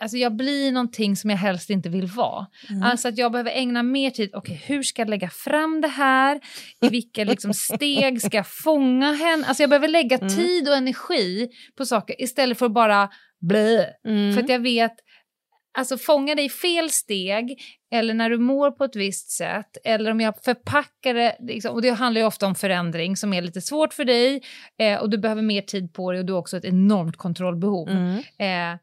Alltså 0.01 0.16
jag 0.16 0.36
blir 0.36 0.73
någonting 0.73 1.16
som 1.16 1.31
jag 1.31 1.36
helst 1.36 1.70
inte 1.70 1.89
vill 1.89 2.07
vara. 2.07 2.47
Mm. 2.70 2.82
Alltså 2.82 3.09
att 3.09 3.19
jag 3.19 3.32
behöver 3.32 3.51
ägna 3.51 3.82
mer 3.82 4.11
tid. 4.11 4.31
Okej, 4.35 4.55
okay, 4.55 4.77
hur 4.77 4.82
ska 4.82 5.03
jag 5.03 5.09
lägga 5.09 5.31
fram 5.31 5.81
det 5.81 5.89
här? 5.89 6.40
I 6.81 6.89
vilka 6.89 7.24
liksom 7.24 7.55
steg 7.55 8.23
ska 8.23 8.36
jag 8.36 8.48
fånga 8.48 9.12
henne? 9.12 9.47
Alltså 9.47 9.62
jag 9.62 9.70
behöver 9.70 9.89
lägga 9.89 10.19
mm. 10.19 10.28
tid 10.28 10.69
och 10.69 10.77
energi 10.77 11.48
på 11.77 11.86
saker 11.86 12.23
istället 12.23 12.59
för 12.59 12.66
att 12.66 12.73
bara 12.73 13.09
blä. 13.40 13.86
Mm. 14.09 14.35
För 14.35 14.43
att 14.43 14.48
jag 14.48 14.61
vet, 14.61 14.93
alltså 15.78 15.98
fånga 15.98 16.35
dig 16.35 16.48
fel 16.48 16.90
steg 16.90 17.61
eller 17.93 18.15
när 18.15 18.31
du 18.31 18.39
mår 18.39 18.70
på 18.70 18.85
ett 18.85 18.97
visst 18.97 19.31
sätt 19.31 19.77
eller 19.85 20.11
om 20.11 20.20
jag 20.20 20.35
förpackar 20.44 21.15
det, 21.15 21.36
liksom, 21.40 21.74
och 21.74 21.82
det 21.82 21.90
handlar 21.90 22.20
ju 22.20 22.27
ofta 22.27 22.47
om 22.47 22.55
förändring 22.55 23.16
som 23.16 23.32
är 23.32 23.43
lite 23.43 23.61
svårt 23.61 23.94
för 23.94 24.05
dig 24.05 24.43
eh, 24.78 24.98
och 24.98 25.11
du 25.11 25.19
behöver 25.19 25.43
mer 25.43 25.62
tid 25.62 25.93
på 25.93 26.12
det 26.12 26.19
och 26.19 26.24
du 26.24 26.32
har 26.32 26.40
också 26.40 26.57
ett 26.57 26.65
enormt 26.65 27.16
kontrollbehov. 27.16 27.89
Mm. 27.89 28.19
Eh, 28.39 28.78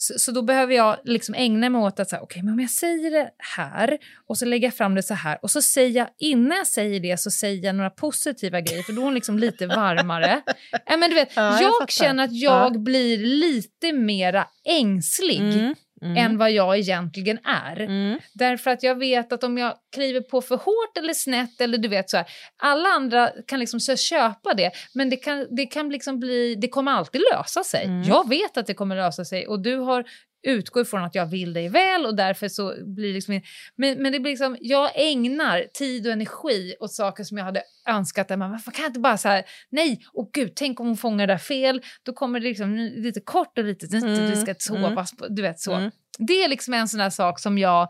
så, 0.00 0.18
så, 0.18 0.32
då 0.32 0.42
behöver 0.42 0.74
jag 0.74 0.96
liksom 1.04 1.34
ägna 1.34 1.70
mig 1.70 1.80
åt 1.80 2.00
att 2.00 2.08
säga, 2.08 2.22
okay, 2.22 2.42
men 2.42 2.52
om 2.52 2.60
jag 2.60 2.70
säger 2.70 3.10
det 3.10 3.30
här 3.56 3.98
och 4.28 4.38
så 4.38 4.44
lägger 4.44 4.66
jag 4.66 4.74
fram 4.74 4.94
det 4.94 5.02
så 5.02 5.14
här 5.14 5.38
och 5.42 5.50
så 5.50 5.62
säger 5.62 6.00
jag, 6.00 6.08
innan 6.18 6.58
jag 6.58 6.66
säger 6.66 7.00
det 7.00 7.20
så 7.20 7.30
säger 7.30 7.64
jag 7.64 7.74
några 7.74 7.90
positiva 7.90 8.60
grejer 8.60 8.82
för 8.82 8.92
då 8.92 9.00
är 9.00 9.04
hon 9.04 9.14
liksom 9.14 9.38
lite 9.38 9.66
varmare. 9.66 10.42
äh, 10.90 10.98
men 10.98 11.10
du 11.10 11.14
vet, 11.14 11.28
ja, 11.34 11.62
jag, 11.62 11.72
jag 11.80 11.90
känner 11.90 12.24
att 12.24 12.32
jag 12.32 12.74
ja. 12.74 12.78
blir 12.78 13.18
lite 13.18 13.92
mera 13.92 14.46
ängslig 14.64 15.40
mm 15.40 15.74
mm. 16.02 16.16
än 16.16 16.38
vad 16.38 16.50
jag 16.50 16.78
egentligen 16.78 17.38
är. 17.44 17.80
Mm. 17.80 18.18
Därför 18.34 18.70
att 18.70 18.82
jag 18.82 18.98
vet 18.98 19.32
att 19.32 19.44
om 19.44 19.58
jag 19.58 19.74
kliver 19.94 20.20
på 20.20 20.40
för 20.40 20.56
hårt 20.56 20.98
eller 20.98 21.14
snett 21.14 21.60
eller 21.60 21.78
du 21.78 21.88
vet 21.88 22.10
så 22.10 22.16
här, 22.16 22.26
alla 22.62 22.88
andra 22.88 23.30
kan 23.46 23.60
liksom 23.60 23.80
så 23.80 23.96
köpa 23.96 24.54
det 24.54 24.70
men 24.94 25.10
det 25.10 25.16
kan, 25.16 25.46
det 25.56 25.66
kan 25.66 25.88
liksom 25.88 26.20
bli, 26.20 26.54
det 26.54 26.68
kommer 26.68 26.92
alltid 26.92 27.22
lösa 27.32 27.64
sig. 27.64 27.84
Mm. 27.84 28.02
Jag 28.02 28.28
vet 28.28 28.56
att 28.56 28.66
det 28.66 28.74
kommer 28.74 28.96
lösa 28.96 29.24
sig 29.24 29.46
och 29.46 29.62
du 29.62 29.76
har 29.76 30.04
utgår 30.42 30.82
ifrån 30.82 31.04
att 31.04 31.14
jag 31.14 31.26
vill 31.26 31.52
dig 31.52 31.68
väl 31.68 32.06
och 32.06 32.16
därför 32.16 32.48
så 32.48 32.74
blir 32.84 33.14
liksom... 33.14 33.40
Men, 33.76 34.02
men 34.02 34.12
det 34.12 34.20
blir 34.20 34.32
liksom, 34.32 34.56
jag 34.60 34.90
ägnar 34.94 35.66
tid 35.74 36.06
och 36.06 36.12
energi 36.12 36.74
åt 36.80 36.92
saker 36.92 37.24
som 37.24 37.38
jag 37.38 37.44
hade 37.44 37.62
önskat. 37.88 38.28
Men 38.28 38.50
varför 38.50 38.70
kan 38.70 38.82
jag 38.82 38.88
inte 38.88 39.00
bara 39.00 39.16
så 39.16 39.28
här, 39.28 39.44
nej, 39.70 40.00
och 40.12 40.30
gud, 40.32 40.52
tänk 40.56 40.80
om 40.80 40.86
hon 40.86 40.96
fångar 40.96 41.26
det 41.26 41.32
där 41.32 41.38
fel. 41.38 41.82
Då 42.02 42.12
kommer 42.12 42.40
det 42.40 42.46
liksom 42.46 42.76
lite 42.76 43.20
kort 43.20 43.58
och 43.58 43.64
lite, 43.64 43.96
mm. 43.96 44.30
det 44.30 44.36
ska 44.36 44.54
sovas 44.58 45.12
mm. 45.20 45.34
du 45.34 45.42
vet 45.42 45.60
så. 45.60 45.74
Mm. 45.74 45.90
Det 46.18 46.44
är 46.44 46.48
liksom 46.48 46.74
en 46.74 46.88
sån 46.88 47.00
här 47.00 47.10
sak 47.10 47.40
som 47.40 47.58
jag, 47.58 47.88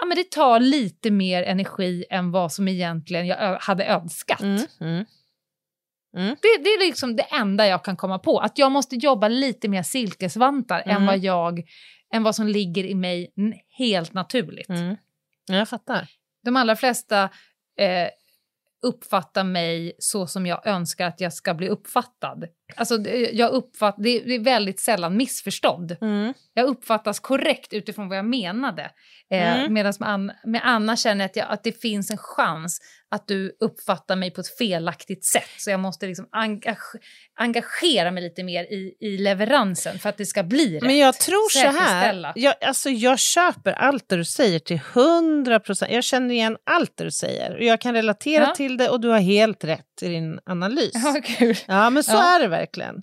ja 0.00 0.06
men 0.06 0.16
det 0.16 0.30
tar 0.30 0.60
lite 0.60 1.10
mer 1.10 1.42
energi 1.42 2.04
än 2.10 2.30
vad 2.30 2.52
som 2.52 2.68
egentligen 2.68 3.26
jag 3.26 3.58
hade 3.58 3.84
önskat. 3.84 4.40
Mm. 4.40 4.62
mm. 4.80 5.04
Mm. 6.16 6.36
Det, 6.42 6.62
det, 6.64 6.68
är 6.68 6.86
liksom 6.86 7.16
det 7.16 7.22
enda 7.22 7.66
jag 7.66 7.84
kan 7.84 7.96
komma 7.96 8.18
på. 8.18 8.38
Att 8.38 8.58
jag 8.58 8.72
måste 8.72 8.96
jobba 8.96 9.28
lite 9.28 9.68
mer 9.68 9.82
silkesvantar 9.82 10.82
mm. 10.82 10.96
än, 10.96 11.06
vad 11.06 11.18
jag, 11.18 11.62
än 12.14 12.22
vad 12.22 12.36
som 12.36 12.46
ligger 12.46 12.84
i 12.84 12.94
mig 12.94 13.32
helt 13.78 14.12
naturligt. 14.12 14.68
Mm. 14.68 14.96
Jag 15.46 15.68
fattar. 15.68 16.08
De 16.44 16.56
allra 16.56 16.76
flesta 16.76 17.22
eh, 17.78 18.08
uppfattar 18.82 19.44
mig 19.44 19.92
så 19.98 20.26
som 20.26 20.46
jag 20.46 20.66
önskar 20.66 21.06
att 21.06 21.20
jag 21.20 21.32
ska 21.32 21.54
bli 21.54 21.68
uppfattad. 21.68 22.44
Alltså, 22.76 22.98
jag 23.32 23.50
uppfatt, 23.50 23.94
det, 23.98 24.08
är, 24.08 24.24
det 24.28 24.34
är 24.34 24.44
väldigt 24.44 24.80
sällan 24.80 25.16
missförstånd. 25.16 25.96
Mm. 26.00 26.34
Jag 26.54 26.66
uppfattas 26.66 27.20
korrekt 27.20 27.72
utifrån 27.72 28.08
vad 28.08 28.18
jag 28.18 28.24
menade. 28.24 28.90
Eh, 29.30 29.58
mm. 29.58 29.74
Medan 29.74 29.94
med, 30.00 30.08
Anna, 30.08 30.34
med 30.44 30.60
Anna 30.64 30.96
känner 30.96 31.24
jag 31.24 31.30
att, 31.30 31.36
jag 31.36 31.46
att, 31.50 31.64
det 31.64 31.80
finns 31.80 32.10
en 32.10 32.18
chans 32.18 32.80
att 33.10 33.28
du 33.28 33.56
uppfattar 33.60 34.16
mig 34.16 34.30
på 34.30 34.40
ett 34.40 34.56
felaktigt 34.58 35.24
sätt. 35.24 35.50
Så 35.58 35.70
jag 35.70 35.80
måste 35.80 36.06
liksom 36.06 36.28
engage, 36.32 36.94
engagera 37.34 38.10
mig 38.10 38.22
lite 38.22 38.42
mer 38.42 38.64
i, 38.64 38.96
i 39.00 39.18
leveransen 39.18 39.98
för 39.98 40.08
att 40.08 40.16
det 40.16 40.26
ska 40.26 40.42
bli 40.42 40.74
rätt. 40.74 40.82
Men 40.82 40.98
jag 40.98 41.14
tror 41.14 41.50
så 41.50 41.78
här, 41.78 42.32
jag, 42.34 42.54
alltså 42.60 42.90
jag 42.90 43.18
köper 43.18 43.72
allt 43.72 44.08
det 44.08 44.16
du 44.16 44.24
säger 44.24 44.58
till 44.58 44.80
hundra 44.94 45.60
procent. 45.60 45.92
Jag 45.92 46.04
känner 46.04 46.34
igen 46.34 46.56
allt 46.64 46.96
det 46.96 47.04
du 47.04 47.10
säger. 47.10 47.58
Jag 47.58 47.80
kan 47.80 47.94
relatera 47.94 48.44
ja. 48.44 48.54
till 48.54 48.76
det 48.76 48.88
och 48.88 49.00
du 49.00 49.08
har 49.08 49.20
helt 49.20 49.64
rätt 49.64 50.02
i 50.02 50.08
din 50.08 50.40
analys. 50.46 50.92
Ja, 51.04 51.20
kul. 51.24 51.56
ja 51.66 51.90
men 51.90 52.04
så 52.04 52.12
ja. 52.12 52.36
är 52.36 52.40
det 52.40 52.48
verkligen. 52.58 53.02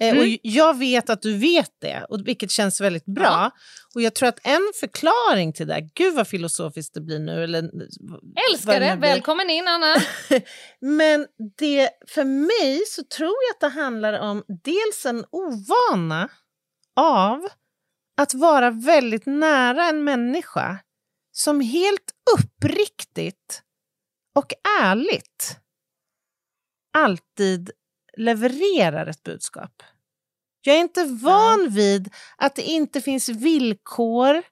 Eh, 0.00 0.08
mm. 0.08 0.20
Och 0.20 0.38
jag 0.42 0.78
vet 0.78 1.10
att 1.10 1.22
du 1.22 1.36
vet 1.36 1.70
det, 1.78 2.06
och 2.08 2.28
vilket 2.28 2.50
känns 2.50 2.80
väldigt 2.80 3.04
bra. 3.04 3.24
Ja. 3.24 3.50
Och 3.94 4.02
jag 4.02 4.14
tror 4.14 4.28
att 4.28 4.46
en 4.46 4.72
förklaring 4.80 5.52
till 5.52 5.66
det, 5.66 5.88
gud 5.94 6.14
vad 6.14 6.28
filosofiskt 6.28 6.94
det 6.94 7.00
blir 7.00 7.18
nu. 7.18 7.44
Eller, 7.44 7.70
Älskar 8.50 8.80
det, 8.80 8.96
välkommen 9.00 9.50
in 9.50 9.68
Anna. 9.68 9.96
Men 10.80 11.26
det, 11.58 11.90
för 12.08 12.24
mig 12.24 12.82
så 12.86 13.02
tror 13.02 13.36
jag 13.48 13.54
att 13.54 13.60
det 13.74 13.80
handlar 13.80 14.20
om 14.20 14.44
dels 14.64 15.06
en 15.06 15.24
ovana 15.30 16.28
av 16.96 17.48
att 18.16 18.34
vara 18.34 18.70
väldigt 18.70 19.26
nära 19.26 19.84
en 19.84 20.04
människa 20.04 20.78
som 21.32 21.60
helt 21.60 22.12
uppriktigt 22.38 23.62
och 24.34 24.52
ärligt 24.80 25.58
alltid 26.92 27.70
levererar 28.16 29.06
ett 29.06 29.22
budskap. 29.22 29.82
Jag 30.62 30.76
är 30.76 30.80
inte 30.80 31.04
van 31.04 31.68
vid 31.70 32.10
att 32.36 32.54
det 32.54 32.62
inte 32.62 33.00
finns 33.00 33.28
villkor, 33.28 34.42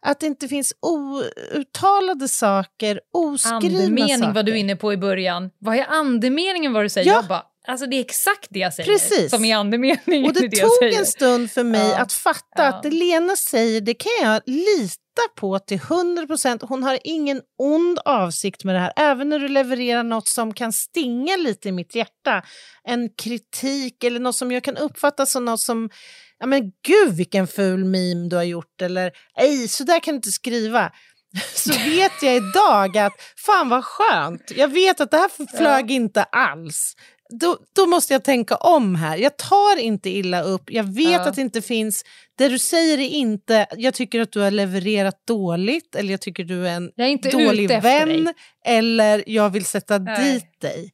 att 0.00 0.20
det 0.20 0.26
inte 0.26 0.48
finns 0.48 0.72
outtalade 0.80 2.28
saker, 2.28 3.00
oskrivna 3.12 3.56
Andemening 3.56 4.18
saker. 4.18 4.32
var 4.32 4.42
du 4.42 4.58
inne 4.58 4.76
på 4.76 4.92
i 4.92 4.96
början. 4.96 5.50
Vad 5.58 5.76
är 5.76 5.86
andemeningen 5.88 6.72
vad 6.72 6.84
du 6.84 6.88
säger? 6.88 7.10
Ja. 7.10 7.16
Jag 7.16 7.26
bara, 7.26 7.42
alltså 7.68 7.86
det 7.86 7.96
är 7.96 8.00
exakt 8.00 8.46
det 8.50 8.58
jag 8.58 8.74
säger 8.74 8.92
Precis. 8.92 9.30
som 9.30 9.44
är 9.44 9.56
andemeningen 9.56 10.26
Och 10.26 10.32
det, 10.32 10.48
det 10.48 10.56
tog 10.56 10.92
en 10.92 11.06
stund 11.06 11.50
för 11.50 11.64
mig 11.64 11.88
Ja. 11.90 11.98
att 11.98 12.12
fatta 12.12 12.42
Ja. 12.56 12.64
att 12.64 12.82
det 12.82 12.90
Lena 12.90 13.36
säger, 13.36 13.80
det 13.80 13.94
kan 13.94 14.12
jag 14.22 14.42
lita 14.46 14.98
på 15.36 15.58
till 15.58 15.76
100 15.76 16.26
procent. 16.26 16.62
Hon 16.62 16.82
har 16.82 16.98
ingen 17.04 17.40
ond 17.58 17.98
avsikt 18.04 18.64
med 18.64 18.74
det 18.74 18.78
här. 18.78 18.92
Även 18.96 19.28
när 19.28 19.38
du 19.38 19.48
levererar 19.48 20.02
något 20.02 20.28
som 20.28 20.54
kan 20.54 20.72
stinga 20.72 21.36
lite 21.36 21.68
i 21.68 21.72
mitt 21.72 21.94
hjärta. 21.94 22.42
En 22.84 23.08
kritik 23.22 24.04
eller 24.04 24.20
något 24.20 24.36
som 24.36 24.52
jag 24.52 24.62
kan 24.64 24.76
uppfatta 24.76 25.26
som 25.26 25.44
något 25.44 25.60
som 25.60 25.90
Ja 26.38 26.46
men 26.46 26.62
gud 26.86 27.16
vilken 27.16 27.46
ful 27.46 27.84
meme 27.84 28.28
du 28.28 28.36
har 28.36 28.42
gjort 28.42 28.82
eller 28.82 29.12
ej 29.40 29.68
så 29.68 29.84
där 29.84 30.00
kan 30.00 30.12
du 30.14 30.16
inte 30.16 30.30
skriva. 30.30 30.92
Så 31.54 31.72
vet 31.72 32.22
jag 32.22 32.36
idag 32.36 32.98
att 32.98 33.12
fan 33.46 33.68
vad 33.68 33.84
skönt, 33.84 34.52
jag 34.56 34.68
vet 34.68 35.00
att 35.00 35.10
det 35.10 35.16
här 35.16 35.56
flög 35.58 35.90
inte 35.90 36.22
alls. 36.22 36.94
Då, 37.40 37.58
då 37.76 37.86
måste 37.86 38.12
jag 38.14 38.24
tänka 38.24 38.56
om 38.56 38.94
här. 38.94 39.16
Jag 39.16 39.36
tar 39.36 39.76
inte 39.78 40.10
illa 40.10 40.42
upp, 40.42 40.62
jag 40.70 40.84
vet 40.94 41.10
Ja. 41.12 41.28
att 41.28 41.34
det 41.36 41.42
inte 41.42 41.62
finns... 41.62 42.04
Det 42.38 42.48
du 42.48 42.58
säger 42.58 42.98
är 42.98 43.08
inte 43.08 43.66
jag 43.76 43.94
tycker 43.94 44.20
att 44.20 44.32
du 44.32 44.40
har 44.40 44.50
levererat 44.50 45.26
dåligt 45.26 45.94
eller 45.94 46.10
jag 46.10 46.20
tycker 46.20 46.44
du 46.44 46.68
är 46.68 46.76
en 46.76 46.90
är 46.96 47.30
dålig 47.32 47.82
vän 47.82 48.34
eller 48.64 49.24
jag 49.26 49.50
vill 49.50 49.64
sätta 49.64 49.98
Nej. 49.98 50.32
dit 50.32 50.60
dig. 50.60 50.92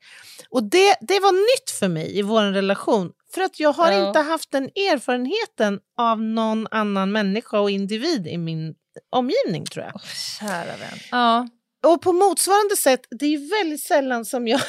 Och 0.50 0.62
det, 0.62 0.96
det 1.00 1.20
var 1.20 1.32
nytt 1.32 1.70
för 1.70 1.88
mig 1.88 2.18
i 2.18 2.22
vår 2.22 2.42
relation. 2.42 3.12
För 3.34 3.40
att 3.40 3.60
jag 3.60 3.72
har 3.72 3.92
Ja. 3.92 4.06
inte 4.08 4.20
haft 4.20 4.50
den 4.52 4.64
erfarenheten 4.64 5.80
av 5.98 6.22
någon 6.22 6.66
annan 6.70 7.12
människa 7.12 7.60
och 7.60 7.70
individ 7.70 8.26
i 8.26 8.38
min 8.38 8.74
omgivning 9.10 9.64
tror 9.66 9.84
jag. 9.84 10.00
Kära 10.40 10.64
vän. 10.76 10.98
Ja. 11.10 11.48
Och 11.86 12.02
på 12.02 12.12
motsvarande 12.12 12.76
sätt, 12.76 13.00
det 13.20 13.26
är 13.34 13.62
väldigt 13.62 13.82
sällan 13.82 14.24
som 14.24 14.48
jag 14.48 14.60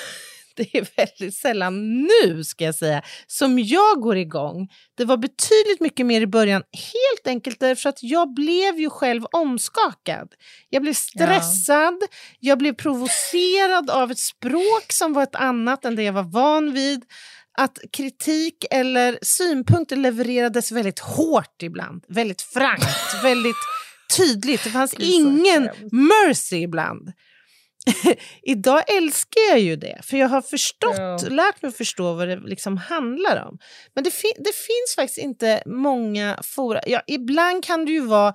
det 0.72 0.78
är 0.78 0.88
väldigt 0.96 1.36
sällan 1.36 2.02
nu, 2.02 2.44
ska 2.44 2.66
jag 2.66 2.76
säga, 2.76 3.02
som 3.28 3.60
jag 3.60 4.02
går 4.02 4.18
igång. 4.18 4.70
Det 4.98 5.06
var 5.06 5.18
betydligt 5.18 5.80
mycket 5.80 6.06
mer 6.06 6.22
i 6.22 6.28
början, 6.28 6.64
helt 6.72 7.28
enkelt 7.28 7.60
därför 7.60 7.90
att 7.90 8.04
jag 8.04 8.34
blev 8.34 8.80
ju 8.80 8.90
själv 8.90 9.26
omskakad. 9.32 10.34
Jag 10.70 10.82
blev 10.82 10.94
stressad, 10.94 12.04
jag 12.40 12.58
blev 12.58 12.74
provocerad 12.74 13.90
av 13.90 14.12
ett 14.12 14.20
språk 14.20 14.86
som 14.90 15.14
var 15.14 15.24
ett 15.24 15.36
annat 15.36 15.86
än 15.86 15.96
det 15.96 16.04
jag 16.04 16.14
var 16.14 16.24
van 16.24 16.74
vid. 16.74 17.04
Att 17.58 17.80
kritik 17.92 18.66
eller 18.72 19.20
synpunkter 19.22 19.96
levererades 19.96 20.72
väldigt 20.72 21.00
hårt 21.00 21.64
ibland, 21.64 22.04
väldigt 22.08 22.42
frankt, 22.42 23.24
väldigt 23.24 23.56
tydligt. 24.18 24.64
Det 24.64 24.70
fanns 24.70 24.94
ingen 24.94 25.70
mercy 25.92 26.56
ibland. 26.56 27.14
Idag 28.44 28.84
älskar 28.98 29.42
jag 29.50 29.60
ju 29.60 29.76
det, 29.76 30.00
för 30.04 30.18
jag 30.18 30.28
har 30.30 30.42
förstått, 30.42 30.96
Ja. 30.98 31.18
lärt 31.30 31.62
mig 31.62 31.70
att 31.70 31.78
förstå 31.78 32.14
vad 32.14 32.28
det 32.28 32.36
liksom 32.36 32.78
handlar 32.78 33.46
om. 33.48 33.58
Men 33.96 34.04
det, 34.04 34.12
fin- 34.12 34.36
det 34.38 34.56
finns 34.56 34.96
faktiskt 34.96 35.18
inte 35.20 35.64
många 35.66 36.40
fora. 36.44 36.82
Ja, 36.88 37.02
ibland 37.08 37.64
kan 37.66 37.86
det 37.86 37.92
ju 37.92 38.02
vara... 38.02 38.34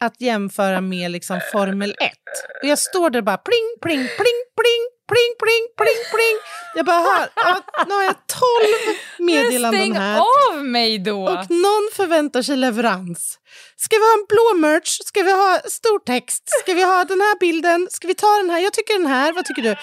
att 0.00 0.20
jämföra 0.20 0.80
med 0.80 1.10
liksom 1.10 1.40
Formel 1.52 1.90
1. 1.90 2.12
Och 2.62 2.68
jag 2.68 2.78
står 2.78 3.10
där 3.10 3.22
bara 3.22 3.36
pling, 3.38 3.68
pling, 3.82 3.98
pling, 3.98 4.40
pling, 4.60 4.82
pling, 5.10 5.30
pling, 5.42 5.64
pling, 5.80 6.00
pling. 6.14 6.36
Jag 6.74 6.86
bara 6.86 7.00
hör, 7.00 7.28
nu 7.86 7.94
har 7.94 8.02
jag 8.02 8.14
tolv 8.26 8.96
meddelanden 9.18 9.80
Stäng 9.80 9.94
här. 9.96 10.20
av 10.50 10.64
mig 10.64 10.98
då! 10.98 11.22
Och 11.22 11.50
någon 11.50 11.88
förväntar 11.96 12.42
sig 12.42 12.56
leverans. 12.56 13.38
Ska 13.76 13.96
vi 13.96 14.02
ha 14.02 14.12
en 14.12 14.26
blå 14.28 14.68
merch? 14.68 14.98
Ska 15.04 15.22
vi 15.22 15.32
ha 15.32 15.60
stor 15.64 15.98
text? 15.98 16.42
Ska 16.62 16.74
vi 16.74 16.82
ha 16.82 17.04
den 17.04 17.20
här 17.20 17.38
bilden? 17.40 17.88
Ska 17.90 18.08
vi 18.08 18.14
ta 18.14 18.36
den 18.36 18.50
här? 18.50 18.58
Jag 18.58 18.72
tycker 18.72 18.94
den 18.98 19.06
här. 19.06 19.32
Vad 19.32 19.44
tycker 19.44 19.62
du? 19.62 19.68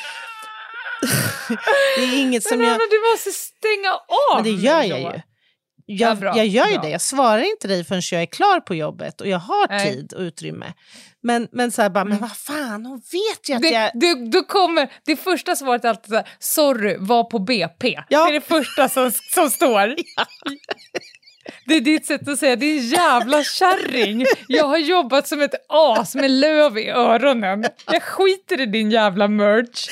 det 1.98 2.04
är 2.04 2.20
inget 2.20 2.44
som 2.44 2.58
men 2.58 2.68
jag... 2.68 2.74
Anna, 2.76 2.84
du 2.90 3.12
måste 3.12 3.32
stänga 3.32 3.92
av 3.94 4.36
Men 4.36 4.44
det 4.44 4.50
gör 4.68 4.84
jag 4.84 5.02
då. 5.02 5.12
ju. 5.16 5.22
Ja, 5.90 6.08
Jag, 6.08 6.18
bra, 6.18 6.38
jag 6.38 6.48
gör 6.48 6.68
ju 6.68 6.74
bra. 6.74 6.82
det. 6.82 6.90
Jag 6.90 7.02
svarar 7.02 7.52
inte 7.52 7.68
dig 7.68 7.84
förrän 7.84 8.02
jag 8.12 8.22
är 8.22 8.26
klar 8.26 8.60
på 8.60 8.76
jobbet 8.76 9.22
och 9.22 9.28
jag 9.28 9.40
har 9.40 9.68
Nej. 9.70 9.94
tid 9.96 10.14
och 10.14 10.22
utrymme. 10.22 10.74
Men, 11.24 11.48
men 11.52 11.72
så 11.72 11.82
här 11.82 11.90
bara, 11.90 12.06
men 12.06 12.18
vad 12.20 12.38
fan, 12.38 12.86
hon 12.86 12.98
vet 13.12 13.50
ju 13.50 13.54
att 13.54 13.62
Det, 13.62 13.70
jag... 13.70 13.92
du, 13.94 14.16
du 14.30 14.44
kommer, 14.44 14.92
det 15.06 15.16
första 15.16 15.56
svaret 15.56 15.86
är 15.86 15.90
alltid 15.90 16.10
så 16.10 16.16
här, 16.16 16.28
sorry, 16.40 16.98
var 17.00 17.24
på 17.24 17.40
BP. 17.40 18.00
Ja. 18.10 18.24
Det 18.24 18.30
är 18.30 18.34
det 18.34 18.42
första 18.42 18.90
som, 18.90 19.12
som 19.12 19.50
står. 19.50 19.88
Det 21.68 21.74
är 21.76 21.82
ditt 21.82 22.06
sätt 22.06 22.28
att 22.28 22.40
säga, 22.40 22.56
din 22.56 22.78
jävla 22.78 23.44
kärring. 23.44 24.26
Jag 24.48 24.66
har 24.66 24.78
jobbat 24.78 25.28
som 25.28 25.42
ett 25.42 25.54
as 25.70 26.16
med 26.16 26.32
löv 26.32 26.78
i 26.78 26.90
öronen. 26.90 27.64
Jag 27.86 28.04
skiter 28.04 28.62
i 28.62 28.66
din 28.66 28.92
jävla 28.92 29.28
merch. 29.28 29.88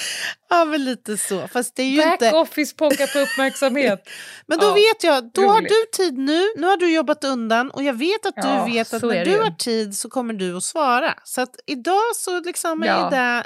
Ja, 0.50 0.66
men 0.66 0.86
lite 0.86 1.18
så. 1.18 1.48
Fast 1.48 1.76
det 1.76 1.84
är 1.84 1.88
ju 1.88 1.98
Back 1.98 2.22
inte... 2.22 2.32
office 2.38 2.76
pockar 2.76 3.14
på 3.14 3.20
uppmärksamhet. 3.20 4.10
Men 4.48 4.60
då 4.60 4.66
Ja, 4.66 4.74
vet 4.74 5.04
jag, 5.04 5.32
då 5.34 5.42
har 5.48 5.58
roligt. 5.58 5.70
du 5.70 6.04
tid 6.04 6.18
nu, 6.18 6.42
nu 6.58 6.68
har 6.68 6.78
du 6.78 6.94
jobbat 6.94 7.24
undan 7.24 7.72
och 7.72 7.84
jag 7.84 7.94
vet 7.94 8.26
att 8.26 8.34
Ja, 8.36 8.66
du 8.66 8.72
vet 8.74 8.94
att 8.94 9.02
när 9.02 9.14
är 9.14 9.26
du 9.26 9.32
ju. 9.32 9.38
har 9.42 9.50
tid 9.52 9.98
så 9.98 10.10
kommer 10.10 10.34
du 10.34 10.58
att 10.58 10.64
svara. 10.64 11.14
Så 11.24 11.42
att 11.42 11.56
idag 11.68 12.02
så 12.16 12.40
liksom 12.40 12.84
är 12.84 12.88
Ja. 12.88 13.10
det 13.10 13.46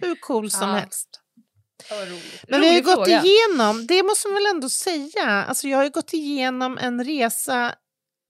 hur 0.00 0.14
cool 0.14 0.50
som 0.50 0.68
helst. 0.70 1.08
Men 2.48 2.60
vi 2.60 2.66
har 2.68 2.74
ju 2.74 2.82
gått 2.82 3.08
igenom, 3.08 3.86
det 3.86 4.02
måste 4.02 4.28
man 4.28 4.34
väl 4.34 4.54
ändå 4.54 4.68
säga, 4.68 5.44
alltså 5.48 5.68
jag 5.68 5.78
har 5.78 5.84
ju 5.84 5.90
gått 5.90 6.12
igenom 6.12 6.78
en 6.78 7.04
resa 7.04 7.74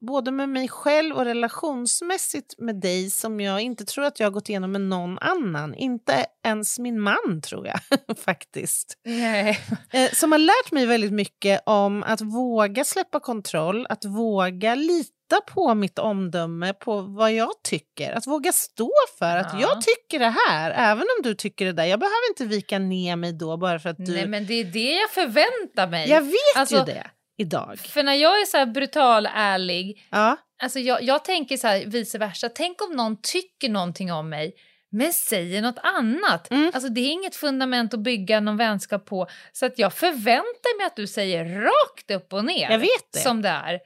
både 0.07 0.31
med 0.31 0.49
mig 0.49 0.69
själv 0.69 1.17
och 1.17 1.25
relationsmässigt 1.25 2.55
med 2.59 2.81
dig 2.81 3.11
som 3.11 3.41
jag 3.41 3.61
inte 3.61 3.85
tror 3.85 4.05
att 4.05 4.21
jag 4.21 4.27
har 4.27 4.33
gått 4.33 4.49
igenom 4.49 4.73
med 4.73 4.81
någon 4.81 5.19
annan. 5.19 5.75
Inte 5.75 6.27
ens 6.47 6.79
min 6.79 7.01
man 7.01 7.43
tror 7.45 7.67
jag 7.67 7.81
faktiskt. 8.25 8.95
Nej. 9.05 9.61
Eh, 9.93 10.11
som 10.13 10.33
har 10.33 10.39
lärt 10.39 10.73
mig 10.73 10.87
väldigt 10.87 11.13
mycket 11.13 11.63
om 11.67 12.03
att 12.03 12.21
våga 12.21 12.85
släppa 12.85 13.21
kontroll, 13.21 13.87
att 13.89 14.05
våga 14.05 14.75
lita 14.75 15.15
på 15.41 15.75
mitt 15.75 15.99
omdöme, 15.99 16.73
på 16.73 17.01
vad 17.01 17.33
jag 17.33 17.51
tycker. 17.65 18.13
Att 18.13 18.27
våga 18.27 18.53
stå 18.53 18.91
för 19.19 19.37
att 19.37 19.51
Ja. 19.53 19.61
jag 19.61 19.83
tycker 19.83 20.19
det 20.19 20.35
här, 20.49 20.71
även 20.71 21.03
om 21.17 21.23
du 21.23 21.35
tycker 21.35 21.65
det 21.65 21.73
där. 21.73 21.85
Jag 21.85 22.01
behöver 22.01 22.29
inte 22.31 22.45
vika 22.45 22.79
ner 22.79 23.17
mig 23.17 23.33
då 23.33 23.57
bara 23.57 23.79
för 23.79 23.91
att 23.91 23.97
du... 24.07 24.13
Nej, 24.13 24.27
men 24.27 24.47
det 24.47 24.55
är 24.55 24.65
det 24.65 24.93
jag 24.95 25.11
förväntar 25.11 25.87
mig. 25.89 26.09
Jag 26.09 26.21
vet 26.23 26.35
Alltså- 26.57 26.77
ju 26.79 26.85
det 26.85 27.07
idag. 27.37 27.79
För 27.79 28.03
när 28.03 28.15
jag 28.15 28.41
är 28.41 28.47
så 28.47 28.67
brutal 28.67 29.29
ärlig, 29.35 30.07
Ja. 30.11 30.37
alltså 30.63 30.79
jag, 30.79 31.03
jag 31.03 31.25
tänker 31.25 31.57
så 31.57 31.67
här 31.67 31.85
vice 31.87 32.19
versa. 32.19 32.49
Tänk 32.49 32.83
om 32.83 32.97
någon 32.97 33.17
tycker 33.23 33.69
någonting 33.69 34.13
om 34.13 34.29
mig 34.29 34.55
men 34.91 35.13
säger 35.13 35.63
något 35.63 35.79
annat. 35.83 36.51
Mm. 36.51 36.71
Alltså 36.75 36.89
det 36.91 37.01
är 37.01 37.11
inget 37.13 37.37
fundament 37.37 37.95
att 37.95 38.01
bygga 38.01 38.41
någon 38.41 38.57
vänskap 38.57 39.07
på. 39.07 39.27
Så 39.53 39.67
att 39.67 39.79
jag 39.79 39.93
förväntar 39.93 40.77
mig 40.79 40.87
att 40.87 40.97
du 40.97 41.07
säger 41.07 41.45
rakt 41.61 42.11
upp 42.11 42.33
och 42.33 42.45
ner. 42.45 42.71
Jag 42.71 42.79
vet 42.79 43.13
det. 43.13 43.19
Som 43.19 43.43
det 43.43 43.49
är. 43.49 43.81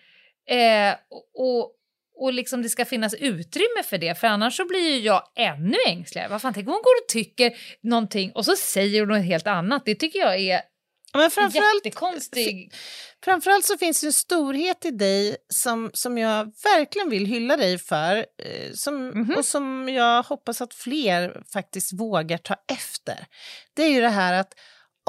Eh, 0.50 0.94
och, 1.34 1.72
och, 2.20 2.32
liksom 2.32 2.62
det 2.62 2.68
ska 2.68 2.84
finnas 2.84 3.14
utrymme 3.14 3.82
för 3.84 3.98
det. 3.98 4.14
För 4.20 4.26
annars 4.26 4.56
så 4.56 4.64
blir 4.64 4.80
ju 4.90 4.98
jag 4.98 5.22
ännu 5.36 5.76
ängsligare. 5.86 6.28
Vad 6.28 6.42
fan, 6.42 6.54
tänk 6.54 6.66
om 6.68 6.72
hon 6.72 6.82
går 6.82 7.02
och 7.04 7.08
tycker 7.08 7.56
någonting 7.82 8.32
och 8.32 8.44
så 8.44 8.56
säger 8.56 9.00
hon 9.00 9.08
något 9.08 9.24
helt 9.26 9.46
annat. 9.46 9.82
Det 9.84 9.94
tycker 9.94 10.18
jag 10.18 10.40
är 10.40 10.60
Men 11.14 11.30
framförallt, 11.30 11.84
jättekonstig. 11.84 12.72
framförallt 13.24 13.64
så 13.64 13.78
finns 13.78 14.00
det 14.00 14.06
en 14.06 14.12
storhet 14.12 14.84
i 14.84 14.90
dig 14.90 15.36
som, 15.54 15.90
som 15.94 16.18
jag 16.18 16.52
verkligen 16.64 17.10
vill 17.10 17.26
hylla 17.26 17.56
dig 17.56 17.78
för 17.78 18.16
eh, 18.16 18.72
som, 18.74 19.08
Mhm. 19.08 19.34
och 19.36 19.44
som 19.44 19.88
jag 19.88 20.22
hoppas 20.22 20.60
att 20.60 20.74
fler 20.74 21.42
faktiskt 21.52 21.92
vågar 22.00 22.38
ta 22.38 22.56
efter. 22.72 23.26
Det 23.76 23.82
är 23.82 23.88
ju 23.90 24.00
det 24.00 24.08
här 24.08 24.32
att 24.34 24.52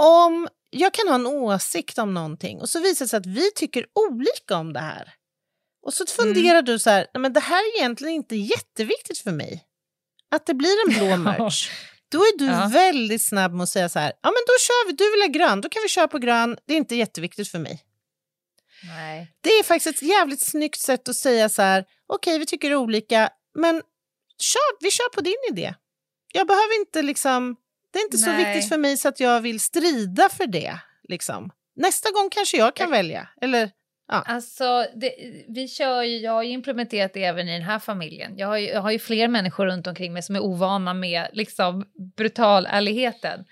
om 0.01 0.47
jag 0.69 0.93
kan 0.93 1.07
ha 1.07 1.15
en 1.15 1.27
åsikt 1.27 1.97
om 1.97 2.13
någonting 2.13 2.59
och 2.61 2.69
så 2.69 2.79
visar 2.79 3.05
det 3.05 3.09
sig 3.09 3.17
att 3.17 3.25
vi 3.25 3.51
tycker 3.55 3.85
olika 4.09 4.55
om 4.57 4.73
det 4.73 4.79
här. 4.79 5.13
Och 5.81 5.93
så 5.93 6.05
funderar 6.05 6.61
du 6.61 6.79
så 6.79 6.89
här, 6.89 7.07
"Nej, 7.13 7.21
men 7.21 7.33
det 7.33 7.39
här 7.39 7.57
är 7.59 7.77
egentligen 7.79 8.13
inte 8.15 8.35
jätteviktigt 8.35 9.17
för 9.19 9.31
mig. 9.31 9.65
Att 10.31 10.45
det 10.45 10.53
blir 10.53 10.75
en 10.87 10.93
blå 10.93 11.17
merch. 11.31 11.69
Då 12.11 12.17
är 12.19 12.37
du 12.37 12.45
Ja. 12.45 12.69
väldigt 12.73 13.21
snabb 13.27 13.53
med 13.53 13.63
att 13.63 13.69
säga 13.69 13.89
så 13.89 13.99
här, 13.99 14.13
ja 14.21 14.29
men 14.29 14.43
då 14.47 14.53
kör 14.59 14.87
vi, 14.87 14.93
du 14.93 15.11
vill 15.11 15.21
ha 15.21 15.27
grön, 15.47 15.61
då 15.61 15.69
kan 15.69 15.81
vi 15.83 15.89
köra 15.89 16.07
på 16.07 16.17
grön, 16.19 16.57
det 16.67 16.73
är 16.73 16.77
inte 16.77 16.95
jätteviktigt 16.95 17.47
för 17.51 17.59
mig. 17.59 17.83
Nej. 18.83 19.31
Det 19.41 19.49
är 19.49 19.63
faktiskt 19.63 19.95
ett 19.95 20.01
jävligt 20.09 20.41
snyggt 20.41 20.79
sätt 20.79 21.09
att 21.09 21.15
säga 21.15 21.49
så 21.49 21.61
här, 21.61 21.85
okej 22.07 22.39
vi 22.39 22.45
tycker 22.45 22.75
olika, 22.75 23.29
men 23.55 23.75
kör, 24.37 24.83
vi 24.83 24.91
kör 24.91 25.09
på 25.09 25.21
din 25.21 25.35
idé. 25.51 25.73
Jag 26.33 26.47
behöver 26.47 26.79
inte 26.79 27.01
liksom, 27.01 27.55
det 27.93 27.99
är 27.99 28.03
inte 28.03 28.17
så 28.17 28.29
Nej. 28.31 28.45
viktigt 28.53 28.69
för 28.69 28.77
mig 28.77 28.97
så 28.97 29.07
att 29.07 29.19
jag 29.19 29.41
vill 29.41 29.59
strida 29.59 30.29
för 30.29 30.47
det. 30.47 30.79
Liksom. 31.09 31.51
Nästa 31.75 32.11
gång 32.11 32.29
kanske 32.29 32.57
jag 32.57 32.75
kan 32.75 32.91
välja. 32.91 33.29
Eller, 33.41 33.71
Alltså, 34.11 34.85
det, 34.95 35.15
vi 35.47 35.67
kör 35.67 36.03
ju, 36.03 36.17
jag 36.17 36.31
har 36.31 36.43
ju 36.43 36.49
implementerat 36.49 37.13
det 37.13 37.23
även 37.23 37.47
i 37.47 37.51
den 37.51 37.61
här 37.61 37.79
familjen. 37.79 38.37
Jag 38.37 38.47
har 38.47 38.57
ju, 38.57 38.67
jag 38.67 38.81
har 38.81 38.91
ju 38.91 38.99
fler 38.99 39.27
människor 39.27 39.65
runt 39.65 39.87
omkring 39.87 40.13
mig 40.13 40.23
som 40.23 40.35
är 40.35 40.39
ovana 40.39 40.93
med 40.93 41.27
liksom, 41.33 41.85
brutalärligheten. 42.17 43.45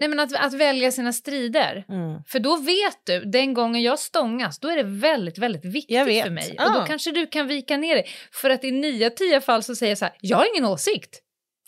Nej, 0.00 0.08
men 0.08 0.20
att, 0.20 0.34
att 0.34 0.54
välja 0.54 0.92
sina 0.92 1.12
strider. 1.12 1.84
mm. 1.88 2.22
För 2.26 2.38
då 2.38 2.56
vet 2.56 2.98
du, 3.04 3.20
den 3.20 3.54
gången 3.54 3.82
jag 3.82 3.98
stångas, 3.98 4.58
då 4.58 4.68
är 4.68 4.76
det 4.76 4.82
väldigt, 4.82 5.38
väldigt 5.38 5.64
viktigt 5.64 5.98
för 5.98 6.30
mig. 6.30 6.54
Ja. 6.56 6.66
Och 6.66 6.80
då 6.80 6.86
kanske 6.86 7.10
du 7.10 7.26
kan 7.26 7.46
vika 7.46 7.76
ner 7.76 7.94
dig. 7.94 8.06
För 8.32 8.50
att 8.50 8.64
i 8.64 8.70
nio, 8.70 9.10
tio 9.10 9.40
fall 9.40 9.62
så 9.62 9.74
säger 9.74 9.90
jag 9.90 9.98
så 9.98 10.04
här, 10.04 10.14
jag 10.20 10.36
har 10.36 10.46
ingen 10.54 10.64
åsikt. 10.64 11.22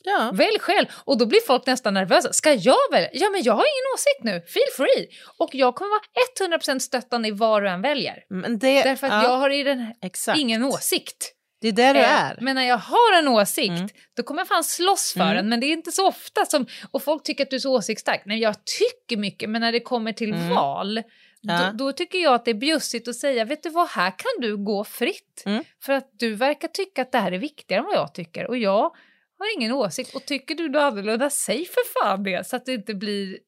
Ja. 0.05 0.31
Välj 0.35 0.59
själv. 0.59 0.87
Och 1.05 1.19
då 1.19 1.27
blir 1.27 1.41
folk 1.47 1.67
nästan 1.67 1.95
nervösa. 1.95 2.33
Ska 2.33 2.53
jag 2.53 2.77
välja? 2.93 3.09
Ja, 3.13 3.31
men 3.31 3.43
jag 3.43 3.53
har 3.53 3.63
ingen 3.65 3.95
åsikt 3.95 4.25
nu. 4.25 4.53
Feel 4.53 4.71
free. 4.77 5.09
Och 5.39 5.51
jag 5.53 5.75
kommer 5.75 5.91
vara 5.91 6.59
100% 6.59 6.79
stöttande 6.79 7.29
i 7.29 7.31
vad 7.31 7.63
du 7.63 7.69
än 7.69 7.83
väljer. 7.83 8.17
Men 8.31 8.59
det, 8.59 8.83
Därför 8.83 9.07
att 9.07 9.13
ja, 9.13 9.23
jag 9.23 9.37
har 9.39 9.51
i 9.51 9.63
den 9.63 9.95
exakt. 10.03 10.39
ingen 10.41 10.65
åsikt. 10.65 11.33
Det 11.61 11.69
är 11.69 11.73
där 11.73 11.95
du 11.95 12.01
Eh, 12.01 12.25
är. 12.25 12.39
Men 12.41 12.57
när 12.57 12.65
jag 12.69 12.79
har 12.79 13.19
en 13.19 13.29
åsikt, 13.29 13.69
Mm. 13.71 13.89
då 14.17 14.23
kommer 14.23 14.41
jag 14.41 14.49
fan 14.49 14.65
slåss 14.65 15.13
för 15.13 15.21
Mm. 15.21 15.37
den. 15.37 15.49
Men 15.49 15.61
det 15.61 15.67
är 15.67 15.73
inte 15.73 15.93
så 15.93 16.07
ofta 16.09 16.45
som... 16.47 16.67
Och 16.91 17.03
folk 17.03 17.23
tycker 17.23 17.45
att 17.45 17.51
du 17.51 17.57
är 17.57 17.61
så 17.61 17.75
åsiktsstark. 17.77 18.23
Nej, 18.27 18.39
jag 18.39 18.55
tycker 18.65 19.17
mycket, 19.17 19.51
men 19.51 19.61
när 19.61 19.73
det 19.73 19.81
kommer 19.81 20.13
till 20.13 20.33
Mm. 20.35 20.49
val, 20.49 21.03
Ja. 21.43 21.71
då, 21.73 21.85
då 21.85 21.93
tycker 21.93 22.19
jag 22.19 22.35
att 22.35 22.45
det 22.45 22.51
är 22.51 22.55
bjussigt 22.55 23.09
att 23.09 23.17
säga, 23.17 23.45
vet 23.45 23.63
du 23.63 23.71
vad, 23.71 23.89
här 23.89 24.11
kan 24.11 24.41
du 24.41 24.57
gå 24.57 24.85
fritt. 24.85 25.43
Mm. 25.47 25.65
För 25.83 25.93
att 25.93 26.11
du 26.19 26.35
verkar 26.35 26.69
tycka 26.69 27.03
att 27.03 27.13
det 27.13 27.19
här 27.19 27.33
är 27.33 27.39
viktigare 27.39 27.81
än 27.81 27.87
vad 27.87 27.95
jag 27.97 28.15
tycker. 28.15 28.47
Och 28.47 28.59
jag 28.59 28.95
har 29.41 29.57
ingen 29.57 29.73
åsikt. 29.73 30.15
Och 30.15 30.25
tycker 30.27 30.55
du 30.55 30.69
något 30.69 30.81
annorlunda, 30.83 31.31
säg 31.31 31.65
för 31.67 32.01
fan 32.03 32.23
det. 32.23 32.47
Så 32.47 32.57
att 32.57 32.67
det 32.67 32.73
inte 32.73 32.95
blir 32.95 33.39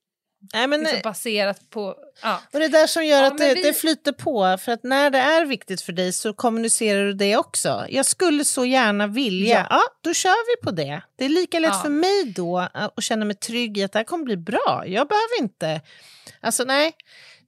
Nej, 0.54 0.66
men, 0.66 0.80
liksom 0.80 1.00
baserat 1.02 1.70
på... 1.70 1.96
Ja. 2.22 2.40
Och 2.52 2.58
det 2.58 2.64
är 2.64 2.68
där 2.68 2.86
som 2.86 3.04
gör 3.06 3.20
Ja, 3.20 3.26
att 3.26 3.38
det, 3.38 3.54
vi- 3.54 3.62
det 3.62 3.72
flyter 3.72 4.12
på. 4.12 4.58
För 4.60 4.72
att 4.72 4.82
när 4.84 5.10
det 5.10 5.18
är 5.18 5.44
viktigt 5.46 5.80
för 5.82 5.92
dig 5.92 6.12
så 6.12 6.32
kommunicerar 6.34 7.04
du 7.04 7.12
det 7.12 7.36
också. 7.36 7.86
Jag 7.88 8.06
skulle 8.06 8.44
så 8.44 8.64
gärna 8.64 9.06
vilja, 9.06 9.54
ja, 9.56 9.66
Ja. 9.70 9.82
då 10.00 10.14
kör 10.14 10.56
vi 10.56 10.62
på 10.64 10.70
det. 10.70 11.02
Det 11.18 11.24
är 11.24 11.28
lika 11.28 11.58
lätt 11.58 11.70
Ja. 11.74 11.80
för 11.82 11.90
mig 11.90 12.32
då 12.36 12.60
äh, 12.60 12.68
att 12.74 13.02
känna 13.04 13.24
mig 13.24 13.36
trygg 13.36 13.78
i 13.78 13.82
att 13.84 13.92
det 13.92 13.98
här 13.98 14.04
kommer 14.04 14.24
bli 14.24 14.36
bra. 14.36 14.84
Jag 14.86 15.08
behöver 15.08 15.40
inte... 15.42 15.80
Alltså 16.40 16.64
nej, 16.64 16.92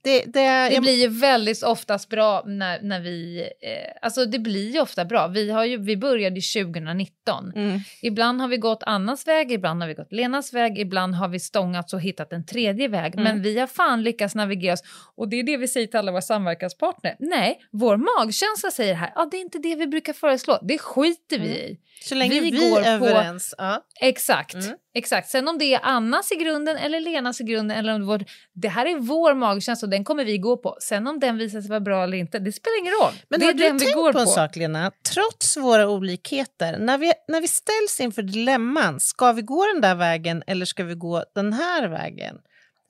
det... 0.05 0.23
det, 0.25 0.69
Det 0.69 0.81
blir 0.81 1.01
ju 1.01 1.07
väldigt 1.07 1.63
oftast 1.63 2.09
bra 2.09 2.43
när, 2.45 2.81
när 2.81 2.99
vi... 2.99 3.41
Eh, 3.61 3.91
alltså 4.01 4.25
det 4.25 4.39
blir 4.39 4.71
ju 4.71 4.79
ofta 4.81 5.05
bra. 5.05 5.27
Vi, 5.27 5.51
har 5.51 5.65
ju, 5.65 5.77
vi 5.77 5.97
började 5.97 6.39
ju 6.39 6.63
2019. 6.63 7.51
mm, 7.55 7.79
Ibland 8.01 8.41
har 8.41 8.47
vi 8.47 8.57
gått 8.57 8.83
Annas 8.83 9.27
väg, 9.27 9.51
ibland 9.51 9.81
har 9.81 9.87
vi 9.87 9.93
gått 9.93 10.11
Lenas 10.13 10.53
väg, 10.53 10.79
ibland 10.79 11.15
har 11.15 11.27
vi 11.27 11.39
stångats 11.39 11.93
och 11.93 12.01
hittat 12.01 12.33
en 12.33 12.45
tredje 12.45 12.87
väg. 12.87 13.13
Mm. 13.13 13.23
Men 13.23 13.41
vi 13.41 13.59
har 13.59 13.67
fan 13.67 14.03
lyckats 14.03 14.35
navigera 14.35 14.73
oss. 14.73 14.83
Och 15.15 15.29
det 15.29 15.39
är 15.39 15.43
det 15.43 15.57
vi 15.57 15.67
säger 15.67 15.87
till 15.87 15.99
alla 15.99 16.11
våra 16.11 16.21
samverkanspartner. 16.21 17.15
Nej, 17.19 17.59
vår 17.71 17.97
magkänsla 17.97 18.71
säger 18.71 18.93
här, 18.93 19.11
ja 19.15 19.27
det 19.31 19.37
är 19.37 19.41
inte 19.41 19.57
det 19.59 19.75
vi 19.75 19.87
brukar 19.87 20.13
föreslå. 20.13 20.59
Det 20.61 20.77
skiter 20.77 21.39
vi 21.39 21.45
Mm. 21.45 21.57
i. 21.71 21.77
så 22.01 22.15
länge 22.15 22.39
vi, 22.41 22.51
vi 22.51 22.69
går 22.69 22.79
är 22.81 22.99
på- 22.99 23.05
överens. 23.07 23.55
Ja. 23.57 23.81
Exakt. 24.01 24.55
Exakt. 24.97 25.29
Sen 25.29 25.47
om 25.47 25.57
det 25.57 25.73
är 25.73 25.79
Annas 25.83 26.31
i 26.31 26.35
grunden 26.35 26.77
eller 26.77 26.99
Lenas 26.99 27.41
i 27.41 27.43
grunden 27.43 27.77
eller 27.77 27.93
om 27.93 28.01
det, 28.01 28.07
var, 28.07 28.25
det 28.53 28.67
här 28.67 28.85
är 28.85 28.95
vår 28.99 29.33
magkänsla 29.33 29.85
och 29.85 29.89
den 29.89 30.03
kommer 30.03 30.25
vi 30.25 30.37
gå 30.37 30.57
på. 30.57 30.77
Sen 30.81 31.07
om 31.07 31.19
den 31.19 31.37
visar 31.37 31.61
sig 31.61 31.69
vara 31.69 31.79
bra 31.79 32.03
eller 32.03 32.17
inte, 32.17 32.39
det 32.39 32.51
spelar 32.51 32.79
ingen 32.79 32.93
roll. 32.93 33.13
Men 33.29 33.39
det 33.39 33.45
är 33.45 33.53
du 33.53 33.63
den 33.63 33.77
vi 33.77 33.85
går 33.91 34.03
tänkt 34.03 34.13
på 34.13 34.19
en 34.19 34.27
sak, 34.27 34.55
Lena? 34.55 34.91
Trots 35.13 35.57
våra 35.57 35.89
olikheter, 35.89 36.77
när 36.79 36.97
vi, 36.97 37.13
när 37.27 37.41
vi 37.41 37.47
ställs 37.47 37.99
inför 37.99 38.21
dilemman, 38.21 38.99
ska 38.99 39.31
vi 39.31 39.41
gå 39.41 39.65
den 39.73 39.81
där 39.81 39.95
vägen 39.95 40.43
eller 40.47 40.65
ska 40.65 40.83
vi 40.83 40.95
gå 40.95 41.23
den 41.35 41.53
här 41.53 41.87
vägen? 41.87 42.37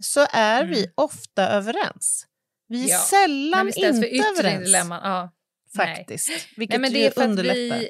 Så 0.03 0.25
är 0.31 0.61
Mm. 0.63 0.73
vi 0.73 0.87
ofta 0.95 1.47
överens. 1.49 2.25
Vi 2.67 2.85
är 2.85 2.89
Ja, 2.89 2.97
sällan 2.99 3.65
vi 3.75 3.85
inte 3.87 4.07
överens. 4.07 4.65
dilemman. 4.65 4.99
Ja. 5.03 5.31
Nej. 5.77 5.87
Faktiskt. 5.97 6.29
Nej, 6.29 6.39
Vilket 6.57 6.81
men 6.81 6.93
det 6.93 6.99
ju 6.99 7.05
är 7.05 7.09
att 7.09 7.17
underlättar. 7.17 7.79
vi... 7.79 7.89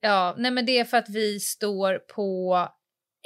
Ja, 0.00 0.34
nej, 0.38 0.50
men 0.50 0.66
det 0.66 0.78
är 0.78 0.84
för 0.84 0.96
att 0.96 1.08
vi 1.08 1.40
står 1.40 1.98
på 1.98 2.58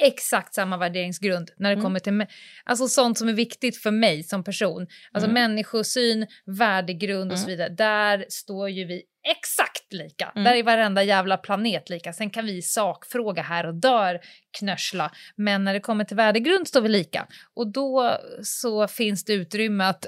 exakt 0.02 0.55
samma 0.55 0.77
värderingsgrund 0.77 1.51
när 1.56 1.70
det 1.70 1.74
Mm. 1.74 1.82
kommer 1.85 2.01
till 2.01 2.27
alltså 2.64 2.89
sånt 2.89 3.18
som 3.18 3.28
är 3.28 3.32
viktigt 3.32 3.77
för 3.82 3.90
mig 3.90 4.23
som 4.23 4.44
person. 4.44 4.86
Alltså 5.12 5.31
Mm. 5.31 5.35
människosyn, 5.43 6.27
värdegrund 6.59 7.32
och 7.32 7.39
så 7.39 7.44
Mm. 7.44 7.51
vidare. 7.56 7.68
Där 7.68 8.27
står 8.28 8.70
ju 8.70 8.85
vi 8.85 9.02
exakt 9.28 9.93
lika. 9.93 10.32
Mm. 10.35 10.44
Där 10.44 10.55
är 10.55 10.62
varenda 10.62 11.02
jävla 11.02 11.36
planet 11.36 11.90
lika. 11.90 12.12
Sen 12.12 12.31
kan 12.31 12.47
vi 12.47 12.56
i 12.56 12.62
sakfråga 12.62 13.43
här 13.43 13.66
och 13.66 13.74
där 13.74 14.20
knörsla. 14.59 15.12
Men 15.36 15.64
när 15.64 15.74
det 15.74 15.81
kommer 15.81 16.05
till 16.05 16.16
värdegrund 16.16 16.68
står 16.68 16.81
vi 16.81 16.89
lika. 16.89 17.27
Och 17.55 17.73
då 17.73 18.18
så 18.43 18.89
finns 18.89 19.24
det 19.24 19.32
utrymme 19.32 19.85
att, 19.85 20.06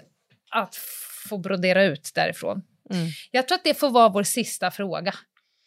att 0.51 0.75
få 1.29 1.39
brodera 1.39 1.85
ut 1.85 2.11
därifrån. 2.15 2.63
Mm. 2.91 3.07
Jag 3.31 3.49
tror 3.49 3.57
att 3.59 3.65
det 3.65 3.75
får 3.75 3.91
vara 3.91 4.09
vår 4.09 4.23
sista 4.23 4.71
fråga. 4.71 5.15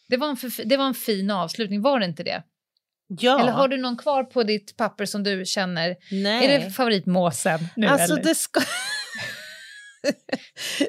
Det 0.09 0.17
var 0.17 0.27
en, 0.29 0.37
det 0.65 0.77
var 0.77 0.85
en 0.85 0.93
fin 0.93 1.31
avslutning, 1.31 1.81
var 1.81 1.99
det 1.99 2.05
inte 2.05 2.23
det? 2.23 2.43
Ja, 3.19 3.39
Eller 3.39 3.51
har 3.51 3.67
du 3.67 3.77
någon 3.77 3.97
kvar 3.97 4.23
på 4.23 4.43
ditt 4.43 4.77
papper 4.77 5.05
som 5.05 5.23
du 5.23 5.45
känner? 5.45 5.95
nej. 6.11 6.45
Är 6.45 6.59
det 6.59 6.71
favoritmåsen 6.71 7.59
nu 7.75 7.87
alltså 7.87 8.13
eller? 8.13 8.23
det 8.23 8.35
ska... 8.35 8.61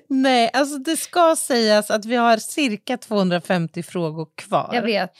nej, 0.08 0.50
alltså 0.52 0.78
det 0.78 0.96
ska 0.96 1.36
sägas 1.38 1.90
att 1.90 2.04
vi 2.04 2.16
har 2.16 2.36
cirka 2.36 2.98
250 2.98 3.82
frågor 3.82 4.28
kvar. 4.34 4.70
Jag 4.72 4.82
vet. 4.82 5.10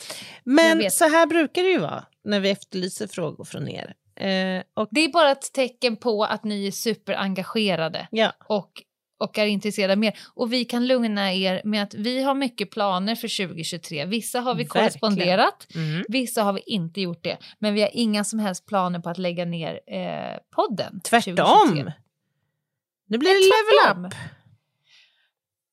Men 0.44 0.68
jag 0.68 0.76
vet. 0.76 0.92
så 0.92 1.08
här 1.08 1.26
brukar 1.26 1.62
det 1.62 1.68
ju 1.68 1.78
vara 1.78 2.04
när 2.24 2.40
vi 2.40 2.50
efterlyser 2.50 3.06
frågor 3.06 3.44
från 3.44 3.68
er. 3.68 3.94
Eh, 4.16 4.62
och 4.74 4.88
Det 4.90 5.00
är 5.00 5.08
bara 5.08 5.30
ett 5.30 5.52
tecken 5.52 5.96
på 5.96 6.24
att 6.24 6.44
ni 6.44 6.66
är 6.66 6.70
superengagerade 6.70 8.08
ja, 8.10 8.32
och, 8.48 8.70
och 9.22 9.38
är 9.38 9.46
intresserade 9.46 9.96
mer. 9.96 10.18
Och 10.34 10.52
vi 10.52 10.64
kan 10.64 10.86
lugna 10.86 11.32
er 11.32 11.60
med 11.64 11.82
att 11.82 11.94
vi 11.94 12.22
har 12.22 12.34
mycket 12.34 12.70
planer 12.70 13.14
för 13.14 13.46
2023. 13.46 14.04
Vissa 14.04 14.40
har 14.40 14.54
vi 14.54 14.64
korresponderat, 14.64 15.66
mm. 15.74 16.04
vissa 16.08 16.42
har 16.42 16.52
vi 16.52 16.60
inte 16.66 17.00
gjort 17.00 17.24
det. 17.24 17.38
Men 17.58 17.74
vi 17.74 17.82
har 17.82 17.90
inga 17.92 18.24
som 18.24 18.38
helst 18.38 18.66
planer 18.66 18.98
på 18.98 19.10
att 19.10 19.18
lägga 19.18 19.44
ner 19.44 19.80
eh, 19.86 20.38
podden. 20.56 21.00
tvärtom. 21.00 21.36
2023. 21.36 21.92
Nu 23.08 23.18
blir 23.18 23.30
det 23.30 23.34
level 23.34 23.84
Tvärtom. 23.84 24.04
up. 24.04 24.14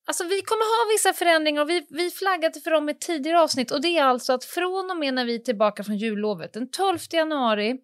Alltså 0.07 0.23
vi 0.23 0.41
kommer 0.41 0.65
ha 0.65 0.93
vissa 0.93 1.13
förändringar 1.13 1.61
och 1.61 1.69
vi, 1.69 1.85
vi 1.89 2.09
flaggade 2.09 2.59
för 2.59 2.71
dem 2.71 2.89
i 2.89 2.93
tidigare 2.93 3.41
avsnitt 3.41 3.71
och 3.71 3.81
det 3.81 3.97
är 3.97 4.03
alltså 4.03 4.33
att 4.33 4.45
från 4.45 4.91
och 4.91 4.97
med 4.97 5.13
när 5.13 5.25
vi 5.25 5.35
är 5.35 5.39
tillbaka 5.39 5.83
från 5.83 5.97
jullovet 5.97 6.53
den 6.53 6.71
12 6.71 6.97
januari 7.11 7.77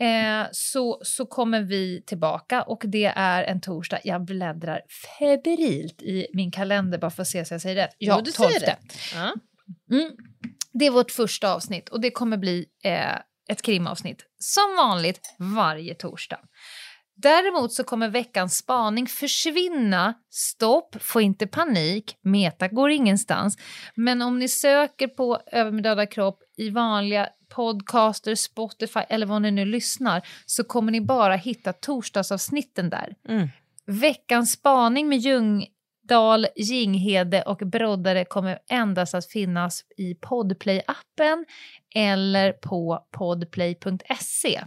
eh, 0.00 0.48
så, 0.52 1.00
så 1.04 1.26
kommer 1.26 1.60
vi 1.60 2.02
tillbaka 2.06 2.62
och 2.62 2.82
det 2.86 3.12
är 3.16 3.44
en 3.44 3.60
torsdag. 3.60 3.98
Jag 4.04 4.24
bläddrar 4.24 4.80
febrilt 5.18 6.02
i 6.02 6.26
min 6.34 6.50
kalender 6.50 6.98
bara 6.98 7.10
för 7.10 7.22
att 7.22 7.28
se 7.28 7.44
så 7.44 7.54
jag 7.54 7.60
säger 7.60 7.76
rätt. 7.76 7.94
Ja, 7.98 8.14
Jo, 8.18 8.24
du 8.24 8.32
säger 8.32 8.60
12. 8.60 8.68
rätt. 8.68 8.98
Mm. 9.90 10.10
Det 10.72 10.86
är 10.86 10.90
vårt 10.90 11.10
första 11.10 11.54
avsnitt 11.54 11.88
och 11.88 12.00
det 12.00 12.10
kommer 12.10 12.36
bli 12.36 12.66
eh, 12.84 13.16
ett 13.48 13.62
krimavsnitt 13.62 14.24
som 14.38 14.76
vanligt 14.76 15.34
varje 15.38 15.94
torsdag. 15.94 16.38
Däremot 17.22 17.72
så 17.72 17.84
kommer 17.84 18.08
veckans 18.08 18.56
spaning 18.56 19.06
försvinna. 19.06 20.14
Stopp, 20.30 20.96
få 21.00 21.20
inte 21.20 21.46
panik, 21.46 22.16
meta 22.22 22.68
går 22.68 22.90
ingenstans. 22.90 23.58
Men 23.94 24.22
om 24.22 24.38
ni 24.38 24.48
söker 24.48 25.08
på 25.08 25.40
Över 25.52 25.70
min 25.70 25.82
döda 25.82 26.06
kropp 26.06 26.42
i 26.56 26.70
vanliga 26.70 27.28
podcaster, 27.48 28.34
Spotify 28.34 29.00
eller 29.08 29.26
vad 29.26 29.42
ni 29.42 29.50
nu 29.50 29.64
lyssnar 29.64 30.22
så 30.46 30.64
kommer 30.64 30.92
ni 30.92 31.00
bara 31.00 31.36
hitta 31.36 31.72
torsdagsavsnitten 31.72 32.90
där. 32.90 33.14
Mm. 33.28 33.48
Veckans 33.86 34.52
spaning 34.52 35.08
med 35.08 35.18
Ljungdahl, 35.18 36.46
Jinghede 36.56 37.42
och 37.42 37.58
Broddare 37.58 38.24
kommer 38.24 38.58
endast 38.70 39.14
att 39.14 39.26
finnas 39.26 39.84
i 39.96 40.14
Podplay-appen 40.14 41.44
eller 41.94 42.52
på 42.52 43.06
podplay.se. 43.10 44.60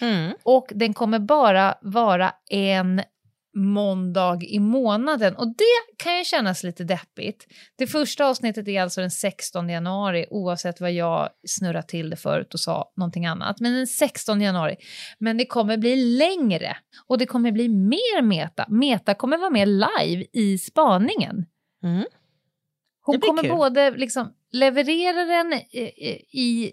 Mm. 0.00 0.32
Och 0.42 0.66
den 0.74 0.94
kommer 0.94 1.18
bara 1.18 1.74
vara 1.80 2.32
en 2.50 3.02
måndag 3.54 4.38
i 4.42 4.58
månaden. 4.58 5.36
Och 5.36 5.48
det 5.48 6.04
kan 6.04 6.18
ju 6.18 6.24
kännas 6.24 6.62
lite 6.62 6.84
deppigt. 6.84 7.46
Det 7.76 7.86
första 7.86 8.26
avsnittet 8.26 8.68
är 8.68 8.82
alltså 8.82 9.00
den 9.00 9.10
16 9.10 9.68
januari 9.68 10.26
oavsett 10.30 10.80
vad 10.80 10.92
jag 10.92 11.28
snurrat 11.46 11.88
till 11.88 12.10
det 12.10 12.16
förut 12.16 12.54
och 12.54 12.60
sa 12.60 12.92
någonting 12.96 13.26
annat. 13.26 13.60
Men 13.60 13.72
den 13.72 13.86
16 13.86 14.40
januari. 14.40 14.76
Men 15.18 15.36
det 15.36 15.46
kommer 15.46 15.76
bli 15.76 15.96
längre 15.96 16.76
och 17.06 17.18
det 17.18 17.26
kommer 17.26 17.52
bli 17.52 17.68
mer 17.68 18.22
meta. 18.22 18.66
Meta 18.68 19.14
kommer 19.14 19.38
vara 19.38 19.50
med 19.50 19.68
live 19.68 20.24
i 20.32 20.58
spaningen. 20.58 21.46
Mm. 21.84 22.04
Hon 23.04 23.20
kommer 23.20 23.42
kul. 23.42 23.50
både 23.50 23.90
liksom 23.90 24.32
leverera 24.52 25.24
den 25.24 25.52
i, 25.52 25.80
i, 26.32 26.72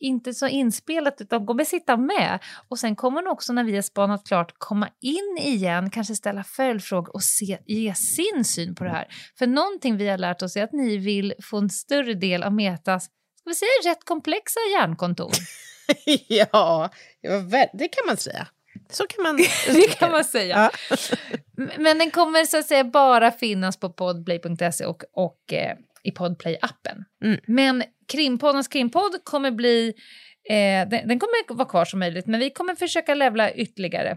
inte 0.00 0.34
så 0.34 0.48
inspelat, 0.48 1.20
utan 1.20 1.46
kommer 1.46 1.64
sitta 1.64 1.96
med. 1.96 2.38
Och 2.68 2.78
sen 2.78 2.96
kommer 2.96 3.22
hon 3.22 3.32
också 3.32 3.52
när 3.52 3.64
vi 3.64 3.74
har 3.74 3.82
spanat 3.82 4.26
klart 4.26 4.54
komma 4.58 4.88
in 5.00 5.38
igen, 5.40 5.90
kanske 5.90 6.14
ställa 6.14 6.44
följdfrågor 6.44 7.14
och 7.14 7.22
se, 7.22 7.58
ge 7.66 7.94
sin 7.94 8.44
syn 8.44 8.74
på 8.74 8.84
det 8.84 8.90
här. 8.90 9.06
För 9.38 9.46
någonting 9.46 9.96
vi 9.96 10.08
har 10.08 10.18
lärt 10.18 10.42
oss 10.42 10.56
är 10.56 10.64
att 10.64 10.72
ni 10.72 10.96
vill 10.96 11.34
få 11.42 11.58
en 11.58 11.70
större 11.70 12.14
del 12.14 12.42
av 12.42 12.52
Metas, 12.52 13.04
ska 13.04 13.50
vi 13.50 13.54
säga 13.54 13.92
rätt 13.92 14.04
komplexa 14.04 14.60
hjärnkontor. 14.72 15.30
ja, 16.28 16.90
det 17.72 17.88
kan 17.88 18.06
man 18.06 18.16
säga. 18.16 18.48
Så 18.90 19.06
kan 19.06 19.22
man 19.22 19.36
det 19.66 19.98
kan 19.98 20.10
man 20.10 20.24
säga. 20.24 20.70
Ja. 20.88 20.96
Men 21.76 21.98
den 21.98 22.10
kommer 22.10 22.44
så 22.44 22.58
att 22.58 22.66
säga 22.66 22.84
bara 22.84 23.30
finnas 23.30 23.76
på 23.76 23.92
podplay.se 23.92 24.84
och, 24.84 25.02
och 25.12 25.52
eh, 25.52 25.76
i 26.02 26.10
Podplay-appen. 26.10 27.04
Mm. 27.24 27.40
Men 27.46 27.82
Krimpoddarnas 28.12 28.68
krimpodd 28.68 29.24
kommer 29.24 29.50
bli... 29.50 29.94
Eh, 30.50 30.88
den, 30.88 31.08
den 31.08 31.18
kommer 31.18 31.54
vara 31.54 31.68
kvar 31.68 31.84
som 31.84 31.98
möjligt, 31.98 32.26
men 32.26 32.40
vi 32.40 32.50
kommer 32.50 32.74
försöka 32.74 33.14
levla 33.14 33.52
ytterligare. 33.52 34.16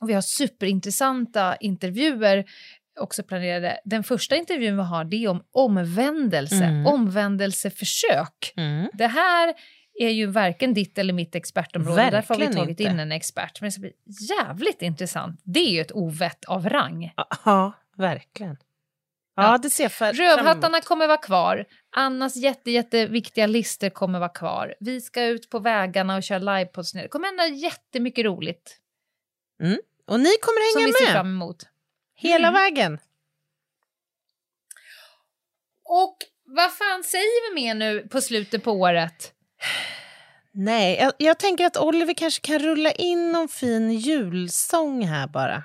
Och 0.00 0.08
vi 0.08 0.12
har 0.14 0.20
superintressanta 0.20 1.56
intervjuer 1.56 2.44
också 3.00 3.22
planerade. 3.22 3.80
Den 3.84 4.04
första 4.04 4.36
intervjun 4.36 4.76
vi 4.76 4.82
har 4.82 5.04
det 5.04 5.24
är 5.24 5.28
om 5.28 5.42
omvändelse, 5.52 6.64
Mm. 6.64 6.86
omvändelseförsök. 6.86 8.52
Mm. 8.56 8.90
Det 8.92 9.06
här 9.06 9.54
är 10.00 10.08
ju 10.10 10.26
varken 10.26 10.74
ditt 10.74 10.98
eller 10.98 11.12
mitt 11.12 11.34
expertområde. 11.34 12.02
Därför 12.10 12.34
har 12.34 12.40
vi 12.40 12.44
Verkligen 12.44 12.52
tagit 12.66 12.80
inte. 12.80 12.92
in 12.92 13.00
en 13.00 13.12
expert. 13.12 13.60
Men 13.60 13.68
det 13.68 13.72
ska 13.72 13.80
bli 13.80 13.92
jävligt 14.38 14.82
intressant. 14.82 15.40
Det 15.44 15.60
är 15.60 15.70
ju 15.70 15.80
ett 15.80 15.92
ovett 15.92 16.44
av 16.44 16.68
rang. 16.68 17.12
Ja, 17.44 17.72
verkligen. 17.96 18.56
Ja, 19.36 19.58
det 19.58 19.70
ser 19.70 19.88
för, 19.88 20.12
Rövhattarna 20.12 20.80
kommer 20.80 21.06
vara 21.06 21.16
kvar. 21.18 21.64
Annas 21.96 22.36
jätte, 22.36 22.70
jätteviktiga 22.70 23.46
listor 23.46 23.90
kommer 23.90 24.18
vara 24.18 24.28
kvar. 24.28 24.74
Vi 24.80 25.00
ska 25.00 25.24
ut 25.24 25.50
på 25.50 25.58
vägarna 25.58 26.16
och 26.16 26.22
köra 26.22 26.38
livepods. 26.38 26.92
Det 26.92 27.08
kommer 27.08 27.26
hända 27.26 27.46
jättemycket 27.46 28.24
roligt 28.24 28.80
Och 30.06 30.20
ni 30.20 30.30
kommer 30.40 30.72
som 30.72 30.80
hänga 30.80 30.86
vi 30.86 30.92
ser 30.92 31.04
med 31.04 31.12
fram 31.12 31.26
emot. 31.26 31.62
hela 32.14 32.48
Mm. 32.48 32.60
vägen. 32.60 32.98
Och 35.84 36.16
vad 36.44 36.72
fan 36.72 37.04
säger 37.04 37.50
vi 37.50 37.62
mer 37.62 37.74
nu 37.74 38.08
på 38.08 38.20
slutet 38.20 38.64
på 38.64 38.72
året? 38.72 39.32
Nej, 40.52 40.96
jag, 41.00 41.12
jag 41.18 41.38
tänker 41.38 41.66
att 41.66 41.76
Oliver 41.76 42.14
kanske 42.14 42.40
kan 42.40 42.58
rulla 42.58 42.92
in 42.92 43.32
någon 43.32 43.48
fin 43.48 43.92
julsång 43.92 45.06
här 45.06 45.26
bara. 45.26 45.62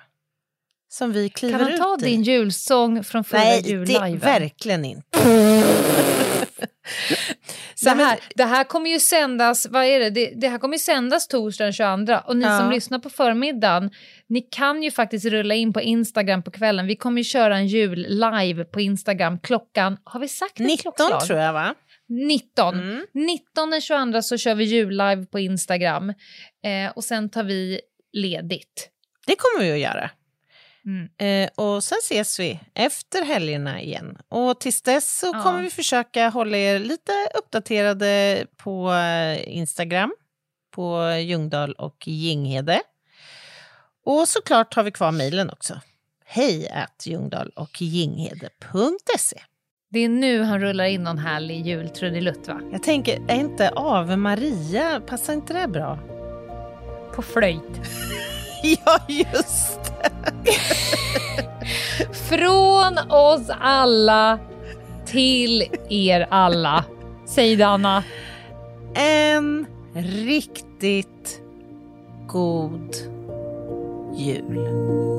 Som 0.91 1.11
vi 1.11 1.29
kliver 1.29 1.57
Kan 1.57 1.65
han 1.65 1.73
ut 1.73 1.79
ta 1.81 1.97
i. 2.01 2.03
din 2.09 2.23
julsång 2.23 3.03
från 3.03 3.23
förra 3.23 3.39
Nej, 3.39 3.61
julliven? 3.69 4.17
verkligen 4.19 4.85
inte. 4.85 5.03
Så 7.75 7.89
här, 7.89 8.19
det 8.35 8.43
här 8.43 8.63
kommer 8.63 8.89
ju 8.89 8.99
sändas, 8.99 9.67
vad 9.69 9.85
är 9.85 9.99
det? 9.99 10.09
Det, 10.09 10.33
det 10.35 10.47
här 10.47 10.57
kommer 10.57 10.73
ju 10.75 10.79
sändas 10.79 11.27
torsdag 11.27 11.63
den 11.63 11.73
22 11.73 12.13
och 12.27 12.37
ni 12.37 12.45
Ja. 12.45 12.59
som 12.59 12.69
lyssnar 12.71 12.99
på 12.99 13.09
förmiddagen, 13.09 13.91
ni 14.29 14.41
kan 14.41 14.83
ju 14.83 14.91
faktiskt 14.91 15.25
rulla 15.25 15.55
in 15.55 15.73
på 15.73 15.81
Instagram 15.81 16.43
på 16.43 16.51
kvällen. 16.51 16.87
Vi 16.87 16.95
kommer 16.95 17.17
ju 17.17 17.23
köra 17.23 17.57
en 17.57 17.67
jul 17.67 18.05
live 18.09 18.65
på 18.65 18.81
Instagram 18.81 19.39
klockan, 19.39 19.97
har 20.03 20.19
vi 20.19 20.27
sagt 20.27 20.59
ett 20.59 20.65
19 20.67 20.93
klockslag? 20.93 21.25
tror 21.27 21.39
jag 21.39 21.53
va? 21.53 21.75
19. 22.09 22.79
Mm. 22.79 23.05
19 23.13 23.69
den 23.69 23.81
22 23.81 24.21
så 24.21 24.37
kör 24.37 24.55
vi 24.55 24.63
jul 24.63 24.89
live 24.91 25.25
på 25.25 25.39
Instagram 25.39 26.09
eh, 26.09 26.91
och 26.95 27.03
sen 27.03 27.29
tar 27.29 27.43
vi 27.43 27.81
ledigt. 28.13 28.89
Det 29.27 29.35
kommer 29.35 29.65
vi 29.65 29.71
att 29.71 29.79
göra. 29.79 30.09
Mm. 30.89 31.09
Eh, 31.17 31.49
och 31.65 31.83
sen 31.83 31.97
ses 32.03 32.39
vi 32.39 32.59
efter 32.73 33.25
helgerna 33.25 33.81
igen. 33.81 34.17
Och 34.29 34.59
tills 34.59 34.81
dess 34.81 35.19
så 35.19 35.27
Ja. 35.33 35.43
kommer 35.43 35.61
vi 35.61 35.69
försöka 35.69 36.29
hålla 36.29 36.57
er 36.57 36.79
lite 36.79 37.11
uppdaterade 37.37 38.45
på 38.57 38.93
eh, 38.93 39.57
Instagram, 39.57 40.13
på 40.75 41.11
Ljungdahl 41.21 41.73
och 41.73 42.07
Ginghede. 42.07 42.81
Och 44.05 44.27
såklart 44.27 44.73
har 44.73 44.83
vi 44.83 44.91
kvar 44.91 45.11
mejlen 45.11 45.49
också. 45.49 45.79
Hej 46.25 46.69
att 46.69 47.05
Ljungdahl 47.07 47.49
och 47.55 47.81
Ginghede.se. 47.81 49.41
Det 49.91 49.99
är 49.99 50.09
nu 50.09 50.41
han 50.43 50.59
rullar 50.61 50.85
in 50.85 51.03
någon 51.03 51.17
härlig 51.17 51.67
jultrudelutt 51.67 52.47
va? 52.47 52.61
Jag 52.71 52.83
tänker, 52.83 53.21
är 53.27 53.35
inte 53.35 53.71
Ave 53.75 54.15
Maria, 54.15 55.01
passar 55.07 55.33
inte 55.33 55.53
det 55.53 55.67
bra? 55.67 55.99
På 57.15 57.21
flöjt. 57.21 57.61
ja, 58.85 58.99
just 59.07 59.79
Från 62.29 62.97
oss 63.09 63.49
alla 63.61 64.39
till 65.05 65.63
er 65.89 66.27
alla. 66.29 66.85
Säg 67.25 67.55
det 67.55 67.67
Anna. 67.67 68.03
En 68.93 69.65
riktigt 69.93 71.41
god 72.27 72.95
jul. 74.15 75.18